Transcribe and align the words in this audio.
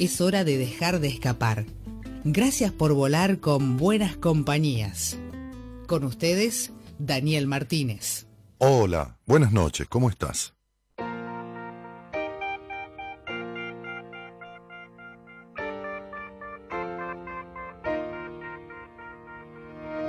es 0.00 0.22
hora 0.22 0.44
de 0.44 0.56
dejar 0.56 0.98
de 0.98 1.08
escapar. 1.08 1.66
Gracias 2.24 2.72
por 2.72 2.94
volar 2.94 3.38
con 3.38 3.76
buenas 3.76 4.16
compañías. 4.16 5.18
Con 5.86 6.04
ustedes, 6.04 6.72
Daniel 6.98 7.46
Martínez. 7.46 8.26
Hola, 8.56 9.18
buenas 9.26 9.52
noches, 9.52 9.86
¿cómo 9.88 10.08
estás? 10.08 10.54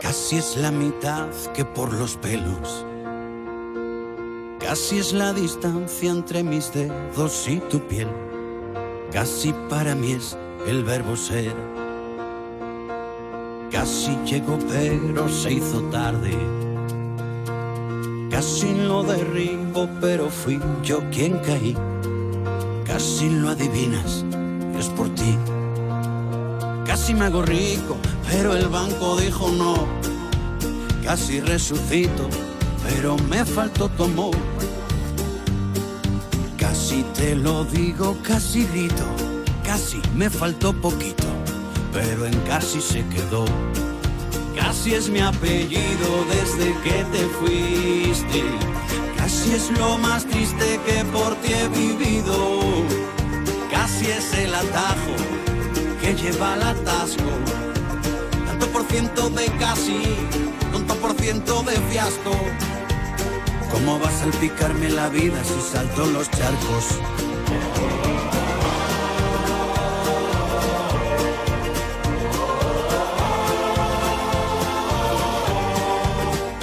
Casi 0.01 0.37
es 0.37 0.55
la 0.55 0.71
mitad 0.71 1.29
que 1.53 1.65
por 1.65 1.93
los 1.93 2.15
pelos. 2.17 2.85
Casi 4.59 4.99
es 4.99 5.11
la 5.11 5.33
distancia 5.33 6.11
entre 6.11 6.43
mis 6.43 6.73
dedos 6.73 7.47
y 7.49 7.59
tu 7.59 7.85
piel 7.87 8.07
Casi 9.11 9.53
para 9.69 9.93
mí 9.93 10.13
es 10.13 10.37
el 10.65 10.85
verbo 10.85 11.17
ser. 11.17 11.53
Casi 13.69 14.15
llegó 14.25 14.57
pero 14.69 15.27
se 15.27 15.53
hizo 15.53 15.81
tarde. 15.91 16.31
Casi 18.29 18.73
lo 18.73 19.03
derribo 19.03 19.89
pero 19.99 20.29
fui 20.29 20.61
yo 20.81 21.01
quien 21.11 21.39
caí. 21.39 21.75
Casi 22.85 23.29
lo 23.29 23.49
adivinas, 23.49 24.23
es 24.79 24.87
por 24.87 25.09
ti. 25.09 25.37
Casi 26.85 27.13
me 27.13 27.25
hago 27.25 27.41
rico, 27.41 27.97
pero 28.29 28.55
el 28.55 28.69
banco 28.69 29.17
dijo 29.17 29.49
no. 29.49 29.75
Casi 31.03 31.41
resucito, 31.41 32.29
pero 32.87 33.17
me 33.29 33.43
faltó 33.43 33.89
tu 33.89 34.05
amor 34.05 34.35
Casi 36.91 37.03
te 37.13 37.35
lo 37.35 37.63
digo, 37.63 38.17
casi 38.21 38.65
grito, 38.65 39.05
casi 39.63 40.01
me 40.13 40.29
faltó 40.29 40.73
poquito, 40.73 41.23
pero 41.93 42.25
en 42.25 42.37
casi 42.41 42.81
se 42.81 43.01
quedó. 43.07 43.45
Casi 44.57 44.95
es 44.95 45.07
mi 45.07 45.21
apellido 45.21 46.25
desde 46.29 46.75
que 46.81 47.05
te 47.13 47.25
fuiste. 47.39 48.43
Casi 49.15 49.53
es 49.53 49.71
lo 49.79 49.97
más 49.99 50.25
triste 50.25 50.81
que 50.85 51.05
por 51.05 51.33
ti 51.35 51.53
he 51.53 51.69
vivido. 51.69 52.59
Casi 53.71 54.07
es 54.07 54.33
el 54.33 54.53
atajo 54.53 55.15
que 56.01 56.13
lleva 56.13 56.55
al 56.55 56.63
atasco. 56.63 57.31
Tanto 58.47 58.67
por 58.67 58.83
ciento 58.87 59.29
de 59.29 59.45
casi, 59.59 60.03
tanto 60.73 60.93
por 60.95 61.13
ciento 61.13 61.63
de 61.63 61.77
fiasco. 61.89 62.31
¿Cómo 63.71 63.99
va 63.99 64.09
a 64.09 64.11
salpicarme 64.11 64.89
la 64.89 65.07
vida 65.09 65.41
si 65.43 65.61
salto 65.61 66.05
los 66.05 66.29
charcos? 66.29 66.99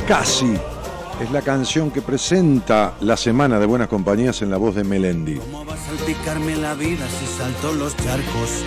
Casi 0.06 0.55
es 1.20 1.30
la 1.30 1.42
canción 1.42 1.91
que 1.91 2.02
presenta 2.02 2.95
la 3.01 3.17
semana 3.17 3.58
de 3.58 3.67
Buenas 3.67 3.89
Compañías 3.89 4.42
en 4.42 4.51
la 4.51 4.58
voz 4.58 4.75
de 4.75 4.85
Melendi. 4.85 5.36
¿Cómo 5.36 5.64
va 5.64 5.75
a 5.75 5.77
salpicarme 5.79 6.57
la 6.57 6.75
vida 6.75 7.07
si 7.08 7.27
salto 7.27 7.73
los 7.73 7.96
charcos? 7.96 8.64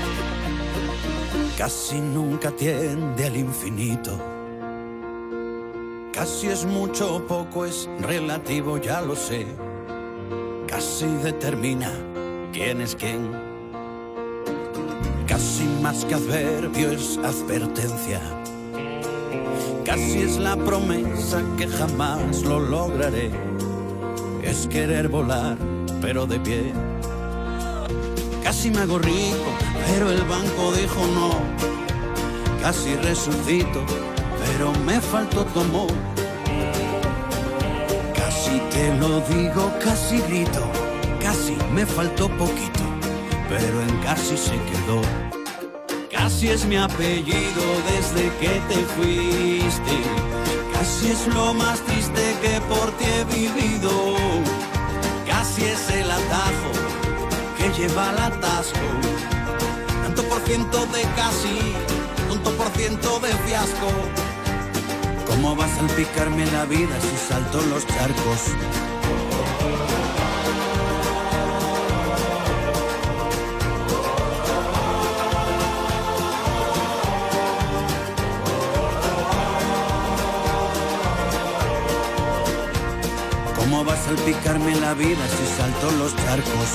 Casi 1.58 2.00
nunca 2.00 2.52
tiende 2.52 3.28
al 3.28 3.38
infinito 3.38 4.41
Casi 6.22 6.50
es 6.50 6.66
mucho 6.66 7.16
o 7.16 7.26
poco, 7.26 7.66
es 7.66 7.90
relativo, 8.00 8.78
ya 8.78 9.02
lo 9.02 9.16
sé. 9.16 9.48
Casi 10.68 11.08
determina 11.08 11.92
quién 12.54 12.80
es 12.80 12.96
quién. 12.96 13.32
Casi 15.26 15.64
más 15.82 16.06
que 16.06 16.14
adverbio 16.14 16.92
es 16.92 17.18
advertencia. 17.18 18.22
Casi 19.84 20.20
es 20.20 20.38
la 20.38 20.56
promesa 20.58 21.42
que 21.58 21.68
jamás 21.68 22.44
lo 22.44 22.60
lograré. 22.60 23.32
Es 24.44 24.68
querer 24.68 25.08
volar, 25.08 25.58
pero 26.02 26.28
de 26.28 26.40
pie. 26.40 26.72
Casi 28.44 28.70
me 28.70 28.82
hago 28.82 29.00
rico, 29.00 29.58
pero 29.88 30.12
el 30.12 30.22
banco 30.26 30.72
dijo 30.74 31.02
no. 31.16 31.32
Casi 32.62 32.94
resucito 32.98 33.84
pero 34.52 34.72
me 34.86 35.00
faltó 35.00 35.46
tu 35.46 35.62
amor. 35.62 35.92
Casi 38.16 38.60
te 38.72 38.94
lo 38.96 39.22
digo, 39.22 39.72
casi 39.84 40.20
grito, 40.22 40.64
casi 41.22 41.56
me 41.74 41.86
faltó 41.86 42.28
poquito, 42.38 42.84
pero 43.50 43.82
en 43.82 43.98
casi 44.04 44.38
se 44.38 44.58
quedó. 44.70 45.02
Casi 46.12 46.50
es 46.50 46.66
mi 46.66 46.78
apellido 46.78 47.64
desde 47.92 48.24
que 48.40 48.54
te 48.70 48.80
fuiste. 48.96 49.96
Casi 50.74 51.12
es 51.12 51.28
lo 51.28 51.54
más 51.54 51.80
triste 51.82 52.36
que 52.42 52.60
por 52.62 52.92
ti 52.98 53.06
he 53.06 53.24
vivido. 53.36 53.92
Casi 55.28 55.64
es 55.66 55.90
el 55.90 56.10
atajo 56.10 56.72
que 57.58 57.70
lleva 57.80 58.10
al 58.10 58.20
atasco. 58.20 58.90
Tanto 60.04 60.24
por 60.24 60.42
ciento 60.42 60.86
de 60.88 61.02
casi, 61.16 61.58
tanto 62.30 62.52
por 62.52 62.68
ciento 62.78 63.20
de 63.20 63.30
fiasco. 63.46 64.21
¿Cómo 65.32 65.56
va 65.56 65.64
a 65.64 65.76
salpicarme 65.76 66.46
la 66.48 66.66
vida 66.66 66.94
si 67.00 67.18
salto 67.18 67.62
los 67.62 67.88
charcos? 67.88 68.42
¿Cómo 83.56 83.86
va 83.86 83.94
a 83.94 83.98
salpicarme 83.98 84.76
la 84.82 84.94
vida 84.94 85.26
si 85.30 85.58
salto 85.58 85.92
los 85.92 86.14
charcos? 86.18 86.70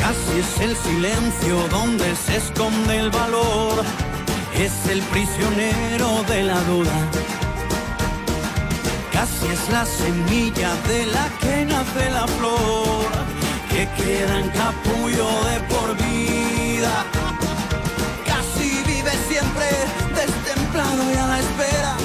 Casi 0.00 0.38
es 0.38 0.60
el 0.60 0.76
silencio 0.76 1.66
donde 1.70 2.14
se 2.14 2.36
esconde 2.36 2.98
el 2.98 3.10
valor 3.10 3.82
es 4.58 4.86
el 4.88 5.00
prisionero 5.02 6.22
de 6.28 6.44
la 6.44 6.60
duda. 6.62 6.92
Casi 9.12 9.46
es 9.46 9.68
la 9.70 9.84
semilla 9.84 10.74
de 10.88 11.06
la 11.06 11.28
que 11.40 11.64
nace 11.64 12.10
la 12.10 12.26
flor, 12.26 13.06
que 13.70 13.88
queda 13.96 14.40
en 14.40 14.48
capullo 14.50 15.26
de 15.48 15.60
por 15.70 15.96
vida. 15.96 17.04
Casi 18.26 18.82
vive 18.86 19.12
siempre 19.28 19.66
destemplado 20.14 21.02
y 21.12 21.16
a 21.16 21.26
la 21.26 21.40
espera 21.40 21.96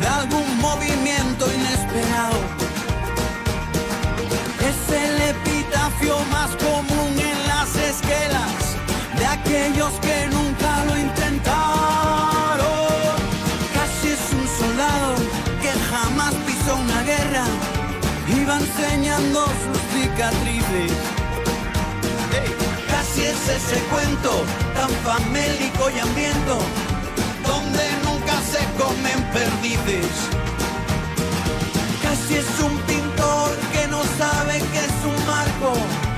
de 0.00 0.06
algún 0.06 0.58
movimiento 0.58 1.46
inesperado. 1.52 2.38
Es 4.60 4.94
el 4.94 5.22
epitafio 5.22 6.18
más 6.30 6.50
común 6.56 7.18
en 7.18 7.48
las 7.48 7.74
esquelas 7.76 8.76
de 9.18 9.26
aquellos 9.26 9.92
que 10.00 10.31
va 18.52 18.58
enseñando 18.58 19.44
sus 19.62 19.78
cicatrices. 19.92 20.92
Casi 22.90 23.22
es 23.22 23.48
ese 23.48 23.80
cuento 23.90 24.44
tan 24.74 24.90
famélico 25.06 25.90
y 25.90 25.98
hambriento 25.98 26.58
donde 27.46 27.84
nunca 28.04 28.34
se 28.52 28.62
comen 28.80 29.18
perdices. 29.32 30.12
Casi 32.02 32.34
es 32.36 32.60
un 32.60 32.76
pintor 32.82 33.50
que 33.72 33.86
no 33.88 34.02
sabe 34.18 34.58
que 34.72 34.78
es 34.78 34.98
un 35.04 35.26
marco 35.26 35.72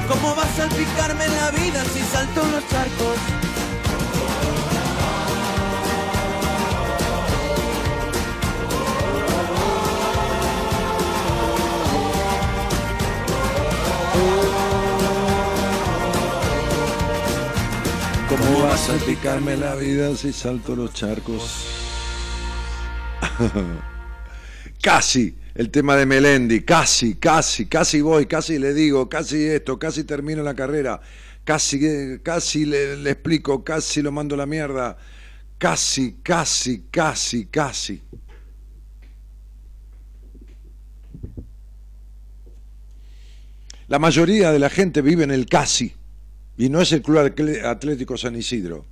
¿Cómo 0.09 0.35
vas 0.35 0.51
a 0.51 0.69
salpicarme 0.69 1.27
la 1.29 1.51
vida 1.53 1.83
si 1.95 2.01
salto 2.13 2.43
los 2.53 2.69
charcos? 2.69 3.44
¿Cómo 18.85 18.99
vas 18.99 19.03
a 19.03 19.07
picarme 19.07 19.57
la 19.57 19.75
vida 19.77 20.15
si 20.15 20.31
salto 20.31 20.77
los 20.77 20.93
charcos? 20.93 21.65
casi, 24.83 25.39
el 25.55 25.71
tema 25.71 25.97
de 25.97 26.05
Melendi, 26.05 26.63
casi, 26.65 27.15
casi, 27.15 27.67
casi 27.67 28.03
voy, 28.03 28.27
casi 28.27 28.59
le 28.59 28.75
digo, 28.75 29.09
casi 29.09 29.43
esto, 29.47 29.79
casi 29.79 30.05
termino 30.05 30.43
la 30.43 30.55
carrera, 30.55 31.01
casi, 31.45 32.19
casi 32.23 32.67
le, 32.67 32.97
le 32.97 33.11
explico, 33.13 33.65
casi 33.65 34.03
lo 34.03 34.13
mando 34.13 34.35
a 34.35 34.39
la 34.39 34.47
mierda, 34.47 34.99
casi, 35.57 36.17
casi, 36.23 36.85
casi, 36.91 37.47
casi. 37.47 38.03
La 43.89 43.99
mayoría 43.99 44.53
de 44.53 44.59
la 44.59 44.69
gente 44.69 45.01
vive 45.01 45.25
en 45.25 45.31
el 45.31 45.47
casi. 45.47 45.95
Y 46.57 46.69
no 46.69 46.81
es 46.81 46.93
el 46.93 47.03
Club 47.03 47.19
Atlético 47.65 48.17
San 48.17 48.37
Isidro, 48.37 48.85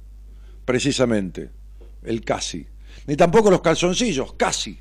precisamente, 0.65 1.51
el 2.03 2.25
casi. 2.25 2.67
Ni 3.07 3.17
tampoco 3.17 3.51
los 3.51 3.61
calzoncillos, 3.61 4.35
casi, 4.35 4.79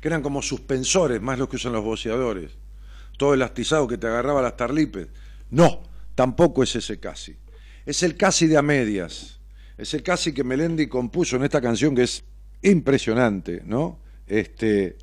que 0.00 0.08
eran 0.08 0.22
como 0.22 0.40
suspensores, 0.40 1.20
más 1.20 1.38
los 1.38 1.48
que 1.48 1.56
usan 1.56 1.72
los 1.72 1.84
boceadores. 1.84 2.52
Todo 3.18 3.34
elastizado 3.34 3.86
que 3.88 3.98
te 3.98 4.06
agarraba 4.06 4.42
las 4.42 4.56
tarlipes. 4.56 5.08
No, 5.50 5.82
tampoco 6.14 6.62
es 6.62 6.76
ese 6.76 7.00
casi. 7.00 7.36
Es 7.84 8.02
el 8.02 8.16
casi 8.16 8.46
de 8.46 8.56
a 8.56 8.62
medias. 8.62 9.40
Es 9.76 9.92
el 9.94 10.02
casi 10.02 10.32
que 10.32 10.44
Melendi 10.44 10.86
compuso 10.86 11.36
en 11.36 11.42
esta 11.42 11.60
canción 11.60 11.94
que 11.94 12.02
es 12.02 12.22
impresionante, 12.62 13.62
¿no? 13.64 13.98
Este. 14.26 14.96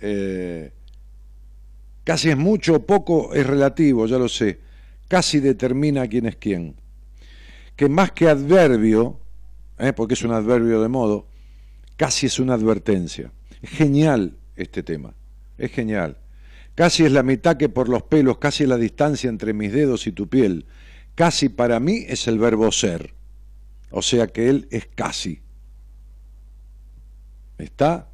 Eh, 0.00 0.72
casi 2.04 2.30
es 2.30 2.36
mucho 2.36 2.76
o 2.76 2.86
poco, 2.86 3.34
es 3.34 3.46
relativo, 3.46 4.06
ya 4.06 4.18
lo 4.18 4.28
sé 4.28 4.71
casi 5.12 5.40
determina 5.40 6.08
quién 6.08 6.24
es 6.24 6.36
quién. 6.36 6.74
Que 7.76 7.86
más 7.86 8.12
que 8.12 8.30
adverbio, 8.30 9.20
¿eh? 9.78 9.92
porque 9.92 10.14
es 10.14 10.22
un 10.22 10.32
adverbio 10.32 10.80
de 10.80 10.88
modo, 10.88 11.26
casi 11.98 12.28
es 12.28 12.38
una 12.38 12.54
advertencia. 12.54 13.30
Es 13.60 13.68
genial 13.68 14.38
este 14.56 14.82
tema, 14.82 15.12
es 15.58 15.70
genial. 15.70 16.16
Casi 16.74 17.04
es 17.04 17.12
la 17.12 17.22
mitad 17.22 17.58
que 17.58 17.68
por 17.68 17.90
los 17.90 18.04
pelos, 18.04 18.38
casi 18.38 18.64
la 18.64 18.78
distancia 18.78 19.28
entre 19.28 19.52
mis 19.52 19.70
dedos 19.70 20.06
y 20.06 20.12
tu 20.12 20.30
piel. 20.30 20.64
Casi 21.14 21.50
para 21.50 21.78
mí 21.78 22.06
es 22.08 22.26
el 22.26 22.38
verbo 22.38 22.72
ser. 22.72 23.12
O 23.90 24.00
sea 24.00 24.28
que 24.28 24.48
él 24.48 24.66
es 24.70 24.86
casi. 24.94 25.42
¿Está? 27.58 28.08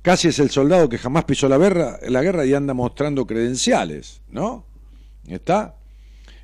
Casi 0.00 0.28
es 0.28 0.38
el 0.38 0.50
soldado 0.50 0.88
que 0.88 0.98
jamás 0.98 1.24
pisó 1.24 1.48
la 1.48 1.58
guerra, 1.58 1.98
la 2.08 2.22
guerra 2.22 2.46
y 2.46 2.54
anda 2.54 2.72
mostrando 2.72 3.26
credenciales, 3.26 4.20
¿no? 4.30 4.64
¿Está? 5.26 5.74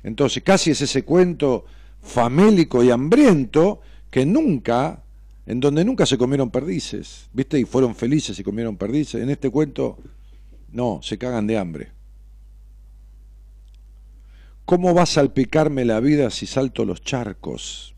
Entonces 0.03 0.43
casi 0.43 0.71
es 0.71 0.81
ese 0.81 1.03
cuento 1.03 1.65
famélico 2.01 2.83
y 2.83 2.91
hambriento 2.91 3.81
que 4.11 4.25
nunca, 4.25 5.03
en 5.45 5.59
donde 5.59 5.85
nunca 5.85 6.05
se 6.05 6.17
comieron 6.17 6.51
perdices, 6.51 7.29
¿viste? 7.33 7.59
Y 7.59 7.65
fueron 7.65 7.95
felices 7.95 8.37
y 8.37 8.43
comieron 8.43 8.77
perdices. 8.77 9.21
En 9.21 9.29
este 9.29 9.49
cuento, 9.49 9.97
no, 10.71 10.99
se 11.01 11.17
cagan 11.17 11.47
de 11.47 11.57
hambre. 11.57 11.91
¿Cómo 14.65 14.93
va 14.93 15.03
a 15.03 15.07
salpicarme 15.07 15.83
la 15.85 15.99
vida 15.99 16.29
si 16.29 16.45
salto 16.45 16.85
los 16.85 17.01
charcos? 17.01 17.95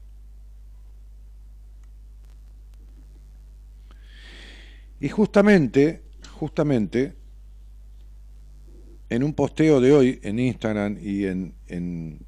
Y 4.99 5.09
justamente, 5.09 6.03
justamente, 6.39 7.15
en 9.09 9.23
un 9.23 9.33
posteo 9.33 9.81
de 9.81 9.93
hoy 9.93 10.19
en 10.23 10.39
Instagram 10.39 10.97
y 11.01 11.25
en, 11.25 11.53
en, 11.67 12.25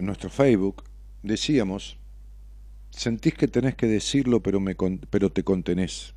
nuestro 0.00 0.30
Facebook, 0.30 0.84
decíamos, 1.22 1.98
sentís 2.90 3.34
que 3.34 3.48
tenés 3.48 3.74
que 3.74 3.86
decirlo, 3.86 4.40
pero, 4.40 4.60
me, 4.60 4.76
pero 5.10 5.30
te 5.30 5.42
contenés. 5.42 6.14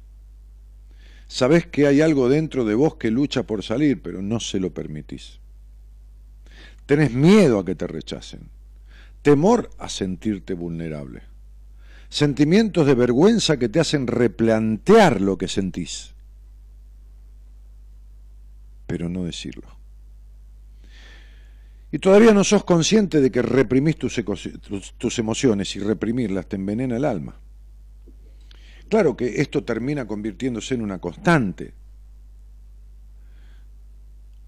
Sabés 1.28 1.66
que 1.66 1.88
hay 1.88 2.02
algo 2.02 2.30
dentro 2.30 2.66
de 2.66 2.76
vos 2.76 2.96
que 2.96 3.10
lucha 3.10 3.44
por 3.44 3.64
salir, 3.64 4.02
pero 4.02 4.22
no 4.22 4.40
se 4.40 4.60
lo 4.60 4.74
permitís. 4.74 5.40
Tenés 6.86 7.14
miedo 7.14 7.60
a 7.60 7.66
que 7.66 7.76
te 7.76 7.88
rechacen, 7.88 8.50
temor 9.22 9.70
a 9.80 9.88
sentirte 9.88 10.54
vulnerable, 10.54 11.24
sentimientos 12.10 12.86
de 12.86 12.96
vergüenza 12.96 13.58
que 13.58 13.70
te 13.70 13.80
hacen 13.80 14.08
replantear 14.08 15.22
lo 15.22 15.38
que 15.38 15.48
sentís 15.48 16.13
pero 18.94 19.10
no 19.10 19.24
decirlo. 19.24 19.68
Y 21.92 21.98
todavía 21.98 22.32
no 22.32 22.44
sos 22.44 22.64
consciente 22.64 23.22
de 23.22 23.32
que 23.32 23.42
reprimís 23.42 23.98
tus, 23.98 25.18
emociones 25.18 25.76
y 25.76 25.80
reprimirlas 25.80 26.48
te 26.48 26.58
envenena 26.58 26.98
el 26.98 27.04
alma. 27.04 27.36
Claro 28.90 29.18
que 29.18 29.42
esto 29.42 29.64
termina 29.64 30.06
convirtiéndose 30.06 30.76
en 30.76 30.84
una 30.84 31.00
constante, 31.00 31.74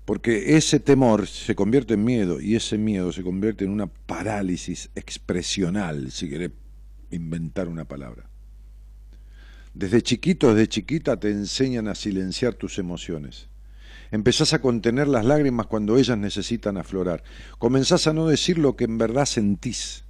porque 0.06 0.56
ese 0.56 0.80
temor 0.80 1.26
se 1.26 1.56
convierte 1.56 1.96
en 1.96 2.04
miedo 2.04 2.40
y 2.40 2.56
ese 2.56 2.78
miedo 2.78 3.12
se 3.12 3.24
convierte 3.24 3.66
en 3.66 3.72
una 3.72 3.88
parálisis 3.88 4.92
expresional, 4.94 6.12
si 6.12 6.30
querés 6.30 6.52
inventar 7.10 7.68
una 7.68 7.86
palabra. 7.86 8.30
Desde 9.74 10.04
chiquito, 10.04 10.54
desde 10.54 10.70
chiquita 10.70 11.20
te 11.20 11.32
enseñan 11.32 11.88
a 11.88 11.96
silenciar 11.96 12.54
tus 12.54 12.78
emociones. 12.78 13.50
Empezás 14.12 14.54
a 14.54 14.62
contener 14.62 15.08
las 15.08 15.26
lágrimas 15.26 15.68
cuando 15.68 15.98
ellas 15.98 16.18
necesitan 16.18 16.78
aflorar. 16.78 17.24
Comenzás 17.58 18.08
a 18.08 18.14
no 18.14 18.28
decir 18.28 18.58
lo 18.58 18.76
que 18.76 18.86
en 18.86 18.98
verdad 18.98 19.26
sentís, 19.26 20.04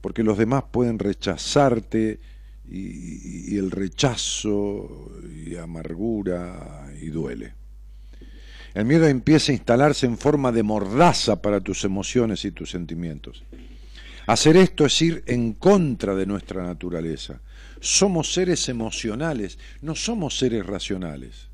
porque 0.00 0.22
los 0.22 0.38
demás 0.38 0.64
pueden 0.70 0.98
rechazarte 0.98 2.20
y, 2.68 3.56
el 3.56 3.70
rechazo 3.70 5.10
y 5.34 5.56
amargura 5.56 6.90
y 7.00 7.08
duele. 7.08 7.54
El 8.74 8.84
miedo 8.84 9.06
empieza 9.06 9.52
a 9.52 9.54
instalarse 9.54 10.04
en 10.04 10.18
forma 10.18 10.52
de 10.52 10.62
mordaza 10.62 11.40
para 11.40 11.60
tus 11.60 11.84
emociones 11.84 12.44
y 12.44 12.50
tus 12.50 12.70
sentimientos. 12.70 13.42
Hacer 14.26 14.56
esto 14.56 14.84
es 14.84 15.00
ir 15.00 15.22
en 15.26 15.54
contra 15.54 16.14
de 16.14 16.26
nuestra 16.26 16.62
naturaleza. 16.64 17.40
Somos 17.80 18.32
seres 18.34 18.68
emocionales, 18.68 19.58
no 19.80 19.94
somos 19.94 20.36
seres 20.36 20.66
racionales. 20.66 21.48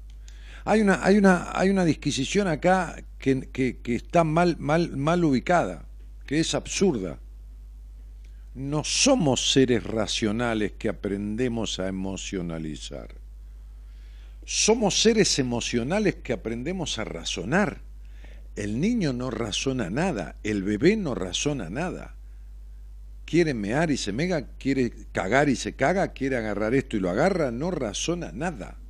Hay 0.65 0.81
una, 0.81 1.05
hay 1.05 1.17
una, 1.17 1.51
hay 1.55 1.71
una 1.71 1.85
disquisición 1.85 2.47
acá 2.47 3.03
que, 3.19 3.49
que, 3.51 3.95
está 3.95 4.23
mal, 4.23 4.57
mal, 4.59 4.97
mal 4.97 5.25
ubicada, 5.25 5.87
que 6.27 6.39
es 6.39 6.55
absurda. 6.55 7.19
No 8.55 8.85
somos 8.85 9.53
seres 9.53 9.83
racionales 9.83 10.73
que 10.73 10.89
aprendemos 10.89 11.81
a 11.81 11.89
emocionalizar. 11.89 13.15
Somos 14.45 15.01
seres 15.01 15.39
emocionales 15.39 16.17
que 16.17 16.33
aprendemos 16.33 16.99
a 16.99 17.05
razonar. 17.05 17.81
El 18.55 18.81
niño 18.81 19.13
no 19.13 19.31
razona 19.31 19.89
nada, 19.89 20.37
el 20.43 20.63
bebé 20.63 20.97
no 20.97 21.15
razona 21.15 21.71
nada. 21.71 22.15
Quiere 23.25 23.55
mear 23.55 23.91
y 23.91 23.97
se 23.97 24.13
mega, 24.13 24.47
quiere 24.59 24.93
cagar 25.13 25.49
y 25.49 25.57
se 25.57 25.73
caga, 25.73 26.09
quiere 26.09 26.37
agarrar 26.37 26.75
esto 26.75 26.97
y 26.97 27.01
lo 27.01 27.09
agarra, 27.09 27.51
no 27.51 27.71
razona 27.71 28.31
nada 28.33 28.82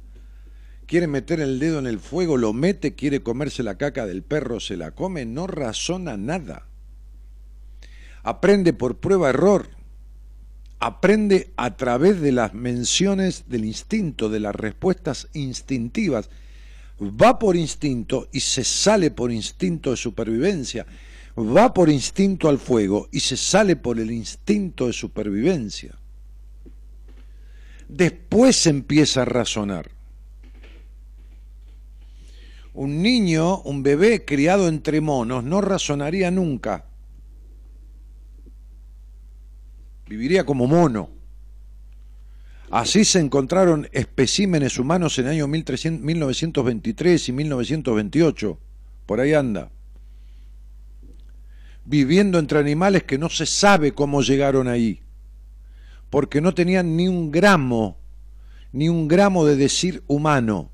quiere 0.93 1.07
meter 1.07 1.41
el 1.41 1.59
dedo 1.59 1.79
en 1.79 1.87
el 1.87 1.99
fuego, 2.01 2.37
lo 2.37 2.53
mete, 2.53 2.95
quiere 2.95 3.23
comerse 3.23 3.63
la 3.63 3.79
caca 3.79 4.05
del 4.05 4.23
perro, 4.23 4.61
se 4.61 4.77
la 4.77 4.91
come, 4.91 5.25
no 5.25 5.47
razona 5.47 6.19
nada. 6.19 6.67
Aprende 8.23 8.75
por 8.75 8.99
prueba-error, 8.99 9.71
aprende 10.81 11.51
a 11.57 11.79
través 11.79 12.21
de 12.21 12.33
las 12.33 12.53
menciones 12.53 13.45
del 13.49 13.65
instinto, 13.65 14.29
de 14.29 14.41
las 14.41 14.55
respuestas 14.55 15.29
instintivas. 15.33 16.29
Va 17.01 17.39
por 17.39 17.57
instinto 17.57 18.29
y 18.31 18.41
se 18.41 18.63
sale 18.63 19.11
por 19.11 19.33
instinto 19.33 19.93
de 19.93 19.97
supervivencia. 19.97 20.85
Va 21.39 21.73
por 21.73 21.89
instinto 21.89 22.51
al 22.51 22.59
fuego 22.59 23.09
y 23.11 23.21
se 23.21 23.39
sale 23.39 23.77
por 23.77 23.99
el 23.99 24.11
instinto 24.11 24.89
de 24.89 24.93
supervivencia. 24.93 25.97
Después 27.89 28.67
empieza 28.67 29.23
a 29.23 29.25
razonar 29.25 30.02
un 32.75 33.03
niño, 33.03 33.61
un 33.63 33.83
bebé 33.83 34.25
criado 34.25 34.69
entre 34.69 35.01
monos, 35.01 35.45
no 35.45 35.61
razonaría 35.61 36.31
nunca. 36.31 36.87
Viviría 40.07 40.45
como 40.45 40.67
mono. 40.67 41.11
Así 42.71 43.05
se 43.05 43.21
encontraron 43.21 43.89
especímenes 43.93 44.79
humanos 44.79 45.19
en 45.19 45.27
el 45.27 45.33
año 45.33 45.47
1923 45.47 47.29
y 47.29 47.33
1928. 47.33 48.59
Por 49.05 49.21
ahí 49.21 49.35
anda. 49.35 49.71
Viviendo 51.85 52.39
entre 52.39 52.59
animales 52.59 53.03
que 53.03 53.19
no 53.19 53.29
se 53.29 53.45
sabe 53.45 53.93
cómo 53.93 54.23
llegaron 54.23 54.69
ahí. 54.69 55.03
Porque 56.09 56.41
no 56.41 56.55
tenían 56.55 56.97
ni 56.97 57.09
un 57.09 57.31
gramo, 57.31 57.99
ni 58.73 58.89
un 58.89 59.09
gramo 59.09 59.45
de 59.45 59.57
decir 59.57 60.03
humano 60.07 60.72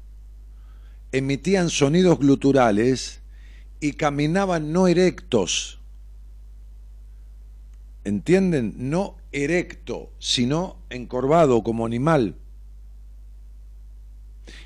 emitían 1.12 1.70
sonidos 1.70 2.18
gluturales 2.18 3.20
y 3.80 3.92
caminaban 3.92 4.72
no 4.72 4.88
erectos, 4.88 5.80
¿entienden? 8.04 8.74
No 8.76 9.16
erecto, 9.32 10.10
sino 10.18 10.76
encorvado 10.90 11.62
como 11.62 11.86
animal. 11.86 12.34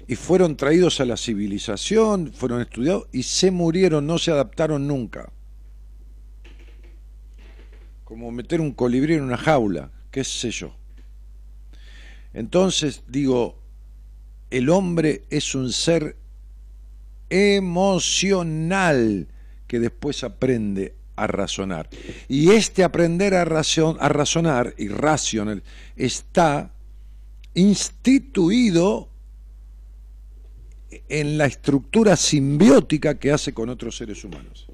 Y 0.06 0.16
fueron 0.16 0.56
traídos 0.56 1.00
a 1.00 1.04
la 1.04 1.16
civilización, 1.16 2.32
fueron 2.32 2.61
estudiados 2.61 3.08
y 3.12 3.22
se 3.22 3.50
murieron, 3.50 4.06
no 4.06 4.18
se 4.18 4.30
adaptaron 4.30 4.87
nunca. 4.87 5.32
Como 8.04 8.30
meter 8.30 8.61
un 8.61 8.72
colibrí 8.72 9.14
en 9.14 9.22
una 9.22 9.37
jaula, 9.37 9.90
qué 10.11 10.22
sé 10.25 10.50
yo. 10.50 10.75
Entonces 12.34 13.02
digo, 13.08 13.58
el 14.50 14.68
hombre 14.68 15.25
es 15.30 15.54
un 15.54 15.72
ser 15.72 16.16
emocional 17.32 19.26
que 19.66 19.80
después 19.80 20.22
aprende 20.22 20.94
a 21.16 21.26
razonar. 21.26 21.88
Y 22.28 22.50
este 22.50 22.84
aprender 22.84 23.34
a, 23.34 23.42
a 23.42 24.08
razonar 24.08 24.74
está 25.96 26.74
instituido 27.54 29.08
en 31.08 31.38
la 31.38 31.46
estructura 31.46 32.16
simbiótica 32.16 33.18
que 33.18 33.32
hace 33.32 33.54
con 33.54 33.70
otros 33.70 33.96
seres 33.96 34.22
humanos. 34.24 34.66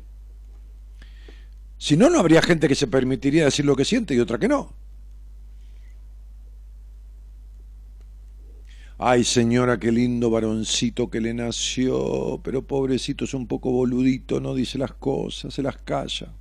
Si 1.77 1.97
no, 1.97 2.11
no 2.11 2.19
habría 2.19 2.43
gente 2.43 2.67
que 2.67 2.75
se 2.75 2.89
permitiría 2.89 3.45
decir 3.45 3.65
lo 3.65 3.77
que 3.77 3.85
siente 3.85 4.15
y 4.15 4.19
otra 4.19 4.39
que 4.39 4.49
no. 4.49 4.75
Ay, 9.01 9.23
señora, 9.23 9.79
qué 9.79 9.93
lindo 9.93 10.29
varoncito 10.29 11.09
que 11.09 11.21
le 11.21 11.33
nació, 11.33 12.41
pero 12.43 12.67
pobrecito 12.67 13.27
es 13.27 13.33
un 13.33 13.47
poco 13.47 13.71
boludito, 13.71 14.41
no 14.41 14.57
dice 14.57 14.77
las 14.77 14.93
cosas, 14.93 15.55
se 15.55 15.63
las 15.63 15.77
calla. 15.77 16.35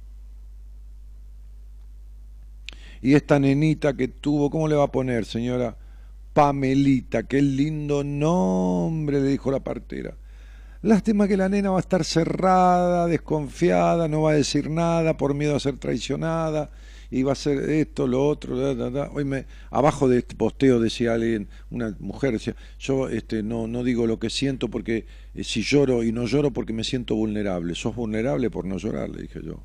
Y 3.00 3.14
esta 3.14 3.38
nenita 3.38 3.96
que 3.96 4.08
tuvo, 4.08 4.50
¿cómo 4.50 4.68
le 4.68 4.76
va 4.76 4.86
a 4.86 4.92
poner, 4.92 5.26
señora? 5.26 5.78
Pamelita, 6.34 7.28
qué 7.28 7.44
lindo 7.44 8.04
nombre, 8.04 9.22
le 9.22 9.28
dijo 9.30 9.52
la 9.52 9.60
partera. 9.60 10.16
Lástima 10.82 11.28
que 11.28 11.38
la 11.38 11.50
nena 11.50 11.70
va 11.70 11.78
a 11.78 11.82
estar 11.82 12.04
cerrada, 12.04 13.06
desconfiada, 13.06 14.08
no 14.08 14.24
va 14.24 14.32
a 14.32 14.36
decir 14.36 14.72
nada 14.72 15.16
por 15.16 15.36
miedo 15.36 15.56
a 15.56 15.60
ser 15.60 15.78
traicionada 15.78 16.72
va 17.24 17.32
a 17.32 17.36
ser 17.36 17.70
esto, 17.70 18.06
lo 18.06 18.28
otro, 18.28 18.58
Hoy 19.14 19.24
me, 19.24 19.46
abajo 19.70 20.10
de 20.10 20.20
este 20.20 20.36
posteo 20.36 20.80
decía 20.80 21.14
alguien, 21.14 21.48
una 21.70 21.96
mujer 22.00 22.34
decía, 22.34 22.56
yo 22.80 23.08
este, 23.10 23.44
no, 23.44 23.68
no 23.68 23.84
digo 23.84 24.08
lo 24.08 24.20
que 24.20 24.30
siento 24.30 24.70
porque 24.70 25.06
eh, 25.34 25.44
si 25.44 25.62
lloro 25.62 26.04
y 26.04 26.12
no 26.12 26.26
lloro 26.26 26.52
porque 26.52 26.74
me 26.74 26.84
siento 26.84 27.16
vulnerable. 27.16 27.76
Sos 27.76 27.96
vulnerable 27.96 28.50
por 28.50 28.66
no 28.66 28.78
llorar, 28.78 29.10
le 29.10 29.22
dije 29.22 29.40
yo. 29.44 29.64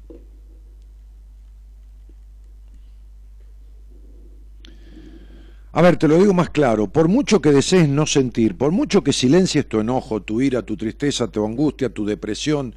A 5.74 5.80
ver, 5.80 5.96
te 5.96 6.06
lo 6.06 6.18
digo 6.18 6.34
más 6.34 6.50
claro, 6.50 6.92
por 6.92 7.08
mucho 7.08 7.40
que 7.40 7.50
desees 7.50 7.88
no 7.88 8.06
sentir, 8.06 8.58
por 8.58 8.72
mucho 8.72 9.02
que 9.02 9.14
silencies 9.14 9.66
tu 9.66 9.80
enojo, 9.80 10.20
tu 10.20 10.42
ira, 10.42 10.60
tu 10.60 10.76
tristeza, 10.76 11.28
tu 11.28 11.46
angustia, 11.46 11.88
tu 11.88 12.04
depresión, 12.04 12.74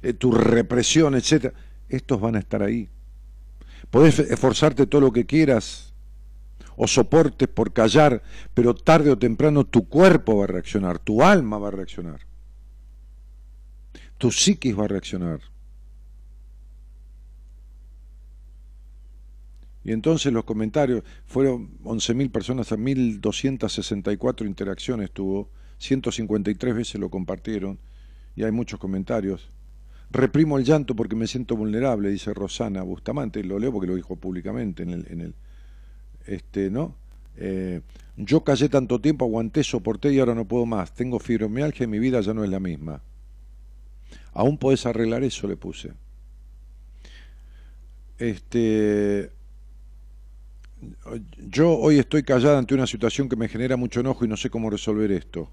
eh, 0.00 0.12
tu 0.12 0.30
represión, 0.30 1.16
etc., 1.16 1.52
estos 1.88 2.20
van 2.20 2.36
a 2.36 2.38
estar 2.38 2.62
ahí. 2.62 2.88
Podés 3.90 4.18
esforzarte 4.18 4.86
todo 4.86 5.00
lo 5.00 5.12
que 5.12 5.26
quieras 5.26 5.94
o 6.76 6.86
soportes 6.86 7.48
por 7.48 7.72
callar, 7.72 8.22
pero 8.54 8.74
tarde 8.74 9.10
o 9.10 9.18
temprano 9.18 9.64
tu 9.64 9.88
cuerpo 9.88 10.36
va 10.36 10.44
a 10.44 10.48
reaccionar, 10.48 10.98
tu 10.98 11.22
alma 11.22 11.58
va 11.58 11.68
a 11.68 11.72
reaccionar, 11.72 12.20
tu 14.18 14.30
psiquis 14.30 14.78
va 14.78 14.84
a 14.84 14.88
reaccionar. 14.88 15.40
Y 19.84 19.92
entonces 19.92 20.32
los 20.32 20.44
comentarios 20.44 21.04
fueron 21.26 21.78
11.000 21.84 22.32
personas, 22.32 22.72
a 22.72 22.76
1.264 22.76 24.44
interacciones 24.44 25.12
tuvo, 25.12 25.48
153 25.78 26.74
veces 26.74 27.00
lo 27.00 27.08
compartieron 27.08 27.78
y 28.34 28.42
hay 28.42 28.50
muchos 28.50 28.80
comentarios. 28.80 29.48
Reprimo 30.10 30.58
el 30.58 30.64
llanto 30.64 30.94
porque 30.94 31.16
me 31.16 31.26
siento 31.26 31.56
vulnerable, 31.56 32.08
dice 32.10 32.32
Rosana 32.32 32.82
Bustamante, 32.82 33.42
lo 33.42 33.58
leo 33.58 33.72
porque 33.72 33.88
lo 33.88 33.96
dijo 33.96 34.16
públicamente 34.16 34.82
en 34.84 34.90
el, 34.90 35.06
en 35.10 35.20
el 35.20 35.34
este, 36.26 36.70
¿no? 36.70 36.94
Eh, 37.36 37.80
yo 38.16 38.42
callé 38.44 38.68
tanto 38.68 39.00
tiempo, 39.00 39.24
aguanté, 39.24 39.62
soporté 39.62 40.12
y 40.12 40.18
ahora 40.18 40.34
no 40.34 40.46
puedo 40.46 40.64
más. 40.64 40.94
Tengo 40.94 41.18
fibromialgia 41.18 41.84
y 41.84 41.88
mi 41.88 41.98
vida 41.98 42.20
ya 42.20 42.32
no 42.32 42.44
es 42.44 42.50
la 42.50 42.60
misma. 42.60 43.02
Aún 44.32 44.58
podés 44.58 44.86
arreglar 44.86 45.22
eso, 45.22 45.46
le 45.46 45.56
puse. 45.56 45.92
Este, 48.18 49.30
yo 51.48 51.76
hoy 51.76 51.98
estoy 51.98 52.22
callada 52.22 52.58
ante 52.58 52.74
una 52.74 52.86
situación 52.86 53.28
que 53.28 53.36
me 53.36 53.48
genera 53.48 53.76
mucho 53.76 54.00
enojo 54.00 54.24
y 54.24 54.28
no 54.28 54.36
sé 54.36 54.48
cómo 54.48 54.70
resolver 54.70 55.10
esto. 55.12 55.50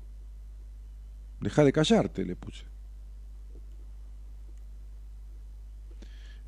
Deja 1.42 1.64
de 1.64 1.74
callarte, 1.74 2.24
le 2.26 2.36
puse. 2.36 2.73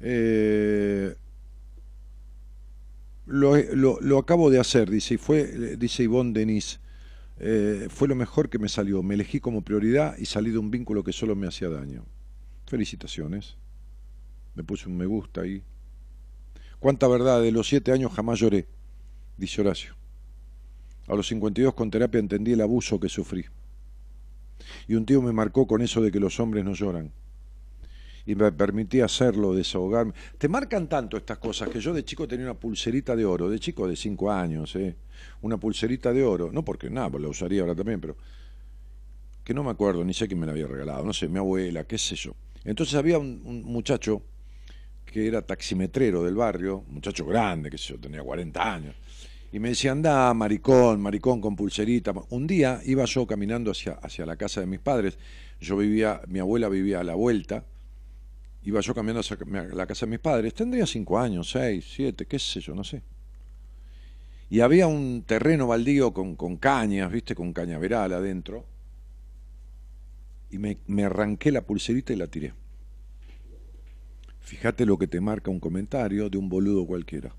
Eh, 0.07 1.15
lo, 3.25 4.17
acabo 4.19 4.51
de 4.51 4.59
hacer, 4.59 4.87
dice, 4.87 5.15
y 5.15 5.17
fue, 5.17 5.77
dice 5.77 6.03
Ivonne 6.03 6.31
Denis, 6.31 6.79
eh, 7.39 7.87
fue 7.89 8.07
lo 8.07 8.13
mejor 8.13 8.49
que 8.49 8.59
me 8.59 8.69
salió. 8.69 9.01
Me 9.01 9.15
elegí 9.15 9.39
como 9.39 9.63
prioridad 9.63 10.15
y 10.19 10.27
salí 10.27 10.51
de 10.51 10.59
un 10.59 10.69
vínculo 10.69 11.03
que 11.03 11.11
solo 11.11 11.35
me 11.35 11.47
hacía 11.47 11.69
daño. 11.69 12.05
Felicitaciones. 12.67 13.57
Me 14.53 14.63
puse 14.63 14.87
un 14.87 14.95
me 14.95 15.07
gusta 15.07 15.41
ahí. 15.41 15.63
Cuánta 16.79 17.07
verdad, 17.07 17.41
de 17.41 17.51
los 17.51 17.67
siete 17.67 17.91
años 17.91 18.13
jamás 18.13 18.39
lloré, 18.39 18.67
dice 19.37 19.61
Horacio. 19.61 19.95
A 21.07 21.15
los 21.15 21.27
52 21.27 21.73
con 21.73 21.89
terapia 21.89 22.19
entendí 22.19 22.53
el 22.53 22.61
abuso 22.61 22.99
que 22.99 23.09
sufrí. 23.09 23.45
Y 24.87 24.93
un 24.93 25.05
tío 25.07 25.23
me 25.23 25.33
marcó 25.33 25.65
con 25.65 25.81
eso 25.81 25.99
de 25.99 26.11
que 26.11 26.19
los 26.19 26.39
hombres 26.39 26.63
no 26.63 26.73
lloran 26.73 27.11
y 28.25 28.35
me 28.35 28.51
permitía 28.51 29.05
hacerlo, 29.05 29.53
desahogarme. 29.53 30.13
Te 30.37 30.47
marcan 30.49 30.87
tanto 30.87 31.17
estas 31.17 31.37
cosas 31.37 31.69
que 31.69 31.79
yo 31.79 31.93
de 31.93 32.03
chico 32.03 32.27
tenía 32.27 32.45
una 32.45 32.55
pulserita 32.55 33.15
de 33.15 33.25
oro, 33.25 33.49
de 33.49 33.59
chico 33.59 33.87
de 33.87 33.95
cinco 33.95 34.31
años, 34.31 34.75
¿eh? 34.75 34.95
una 35.41 35.57
pulserita 35.57 36.11
de 36.11 36.23
oro, 36.23 36.51
no 36.51 36.65
porque 36.65 36.89
nada, 36.89 37.09
pues 37.09 37.23
la 37.23 37.29
usaría 37.29 37.61
ahora 37.61 37.75
también, 37.75 38.01
pero 38.01 38.15
que 39.43 39.53
no 39.53 39.63
me 39.63 39.69
acuerdo, 39.69 40.03
ni 40.03 40.13
sé 40.13 40.27
quién 40.27 40.39
me 40.39 40.47
la 40.47 40.53
había 40.53 40.65
regalado, 40.65 41.05
no 41.05 41.13
sé, 41.13 41.27
mi 41.27 41.37
abuela, 41.37 41.83
qué 41.83 41.99
sé 41.99 42.15
yo. 42.15 42.35
Entonces 42.63 42.95
había 42.95 43.19
un, 43.19 43.63
muchacho 43.63 44.23
que 45.05 45.27
era 45.27 45.43
taximetrero 45.43 46.23
del 46.23 46.35
barrio, 46.35 46.83
un 46.87 46.95
muchacho 46.95 47.27
grande, 47.27 47.69
que 47.69 47.77
sé 47.77 47.93
yo, 47.93 47.99
tenía 47.99 48.23
40 48.23 48.73
años, 48.73 48.95
y 49.51 49.59
me 49.59 49.69
decía, 49.69 49.91
anda, 49.91 50.33
maricón, 50.33 50.99
maricón 50.99 51.39
con 51.39 51.55
pulserita. 51.55 52.11
Un 52.31 52.47
día 52.47 52.81
iba 52.83 53.05
yo 53.05 53.25
caminando 53.25 53.71
hacia, 53.71 53.93
hacia 53.93 54.25
la 54.25 54.35
casa 54.35 54.59
de 54.59 54.67
mis 54.67 54.79
padres, 54.79 55.17
yo 55.61 55.77
vivía, 55.77 56.21
mi 56.27 56.39
abuela 56.39 56.67
vivía 56.67 56.99
a 56.99 57.03
la 57.03 57.13
vuelta, 57.13 57.63
iba 58.65 58.81
yo 58.81 58.93
cambiando 58.93 59.21
la 59.73 59.85
casa 59.85 60.05
de 60.05 60.09
mis 60.09 60.19
padres, 60.19 60.53
tendría 60.53 60.85
cinco 60.85 61.19
años, 61.19 61.49
seis, 61.49 61.85
siete, 61.95 62.25
qué 62.25 62.39
sé 62.39 62.59
yo, 62.59 62.73
no 62.73 62.83
sé. 62.83 63.01
Y 64.49 64.59
había 64.59 64.87
un 64.87 65.23
terreno 65.23 65.67
baldío 65.67 66.13
con, 66.13 66.35
con 66.35 66.57
cañas, 66.57 67.11
viste, 67.11 67.35
con 67.35 67.53
cañaveral 67.53 68.13
adentro. 68.13 68.65
Y 70.49 70.57
me, 70.57 70.77
me 70.87 71.03
arranqué 71.03 71.51
la 71.51 71.61
pulserita 71.61 72.13
y 72.13 72.15
la 72.15 72.27
tiré. 72.27 72.53
Fíjate 74.39 74.85
lo 74.85 74.97
que 74.97 75.07
te 75.07 75.19
marca 75.19 75.49
un 75.49 75.59
comentario 75.59 76.29
de 76.29 76.37
un 76.37 76.49
boludo 76.49 76.85
cualquiera. 76.85 77.33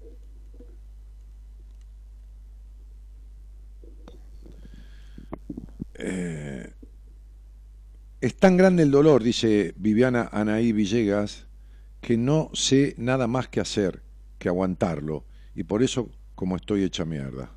Eh, 5.95 6.73
es 8.27 8.35
tan 8.35 8.57
grande 8.57 8.83
el 8.83 8.91
dolor, 8.91 9.23
dice 9.23 9.73
Viviana 9.77 10.29
Anaí 10.33 10.73
Villegas, 10.73 11.47
que 12.01 12.17
no 12.17 12.51
sé 12.55 12.95
nada 12.99 13.29
más 13.29 13.47
que 13.47 13.61
hacer 13.61 14.03
que 14.39 14.49
aguantarlo, 14.49 15.25
y 15.55 15.63
por 15.63 15.85
eso 15.85 16.11
como 16.35 16.57
estoy 16.57 16.83
hecha 16.83 17.05
mierda. 17.05 17.53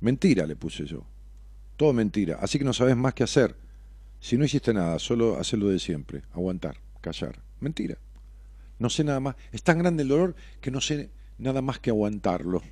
Mentira, 0.00 0.46
le 0.46 0.54
puse 0.54 0.86
yo. 0.86 1.04
Todo 1.76 1.92
mentira. 1.92 2.38
Así 2.40 2.58
que 2.58 2.64
no 2.64 2.72
sabes 2.72 2.96
más 2.96 3.12
que 3.12 3.24
hacer. 3.24 3.56
Si 4.20 4.38
no 4.38 4.44
hiciste 4.44 4.72
nada, 4.72 5.00
solo 5.00 5.36
hacerlo 5.36 5.68
de 5.68 5.80
siempre. 5.80 6.22
Aguantar, 6.32 6.76
callar. 7.00 7.42
Mentira. 7.58 7.98
No 8.78 8.90
sé 8.90 9.02
nada 9.02 9.18
más. 9.18 9.34
Es 9.50 9.64
tan 9.64 9.78
grande 9.78 10.04
el 10.04 10.08
dolor 10.08 10.36
que 10.60 10.70
no 10.70 10.80
sé 10.80 11.10
nada 11.38 11.60
más 11.60 11.80
que 11.80 11.90
aguantarlo. 11.90 12.62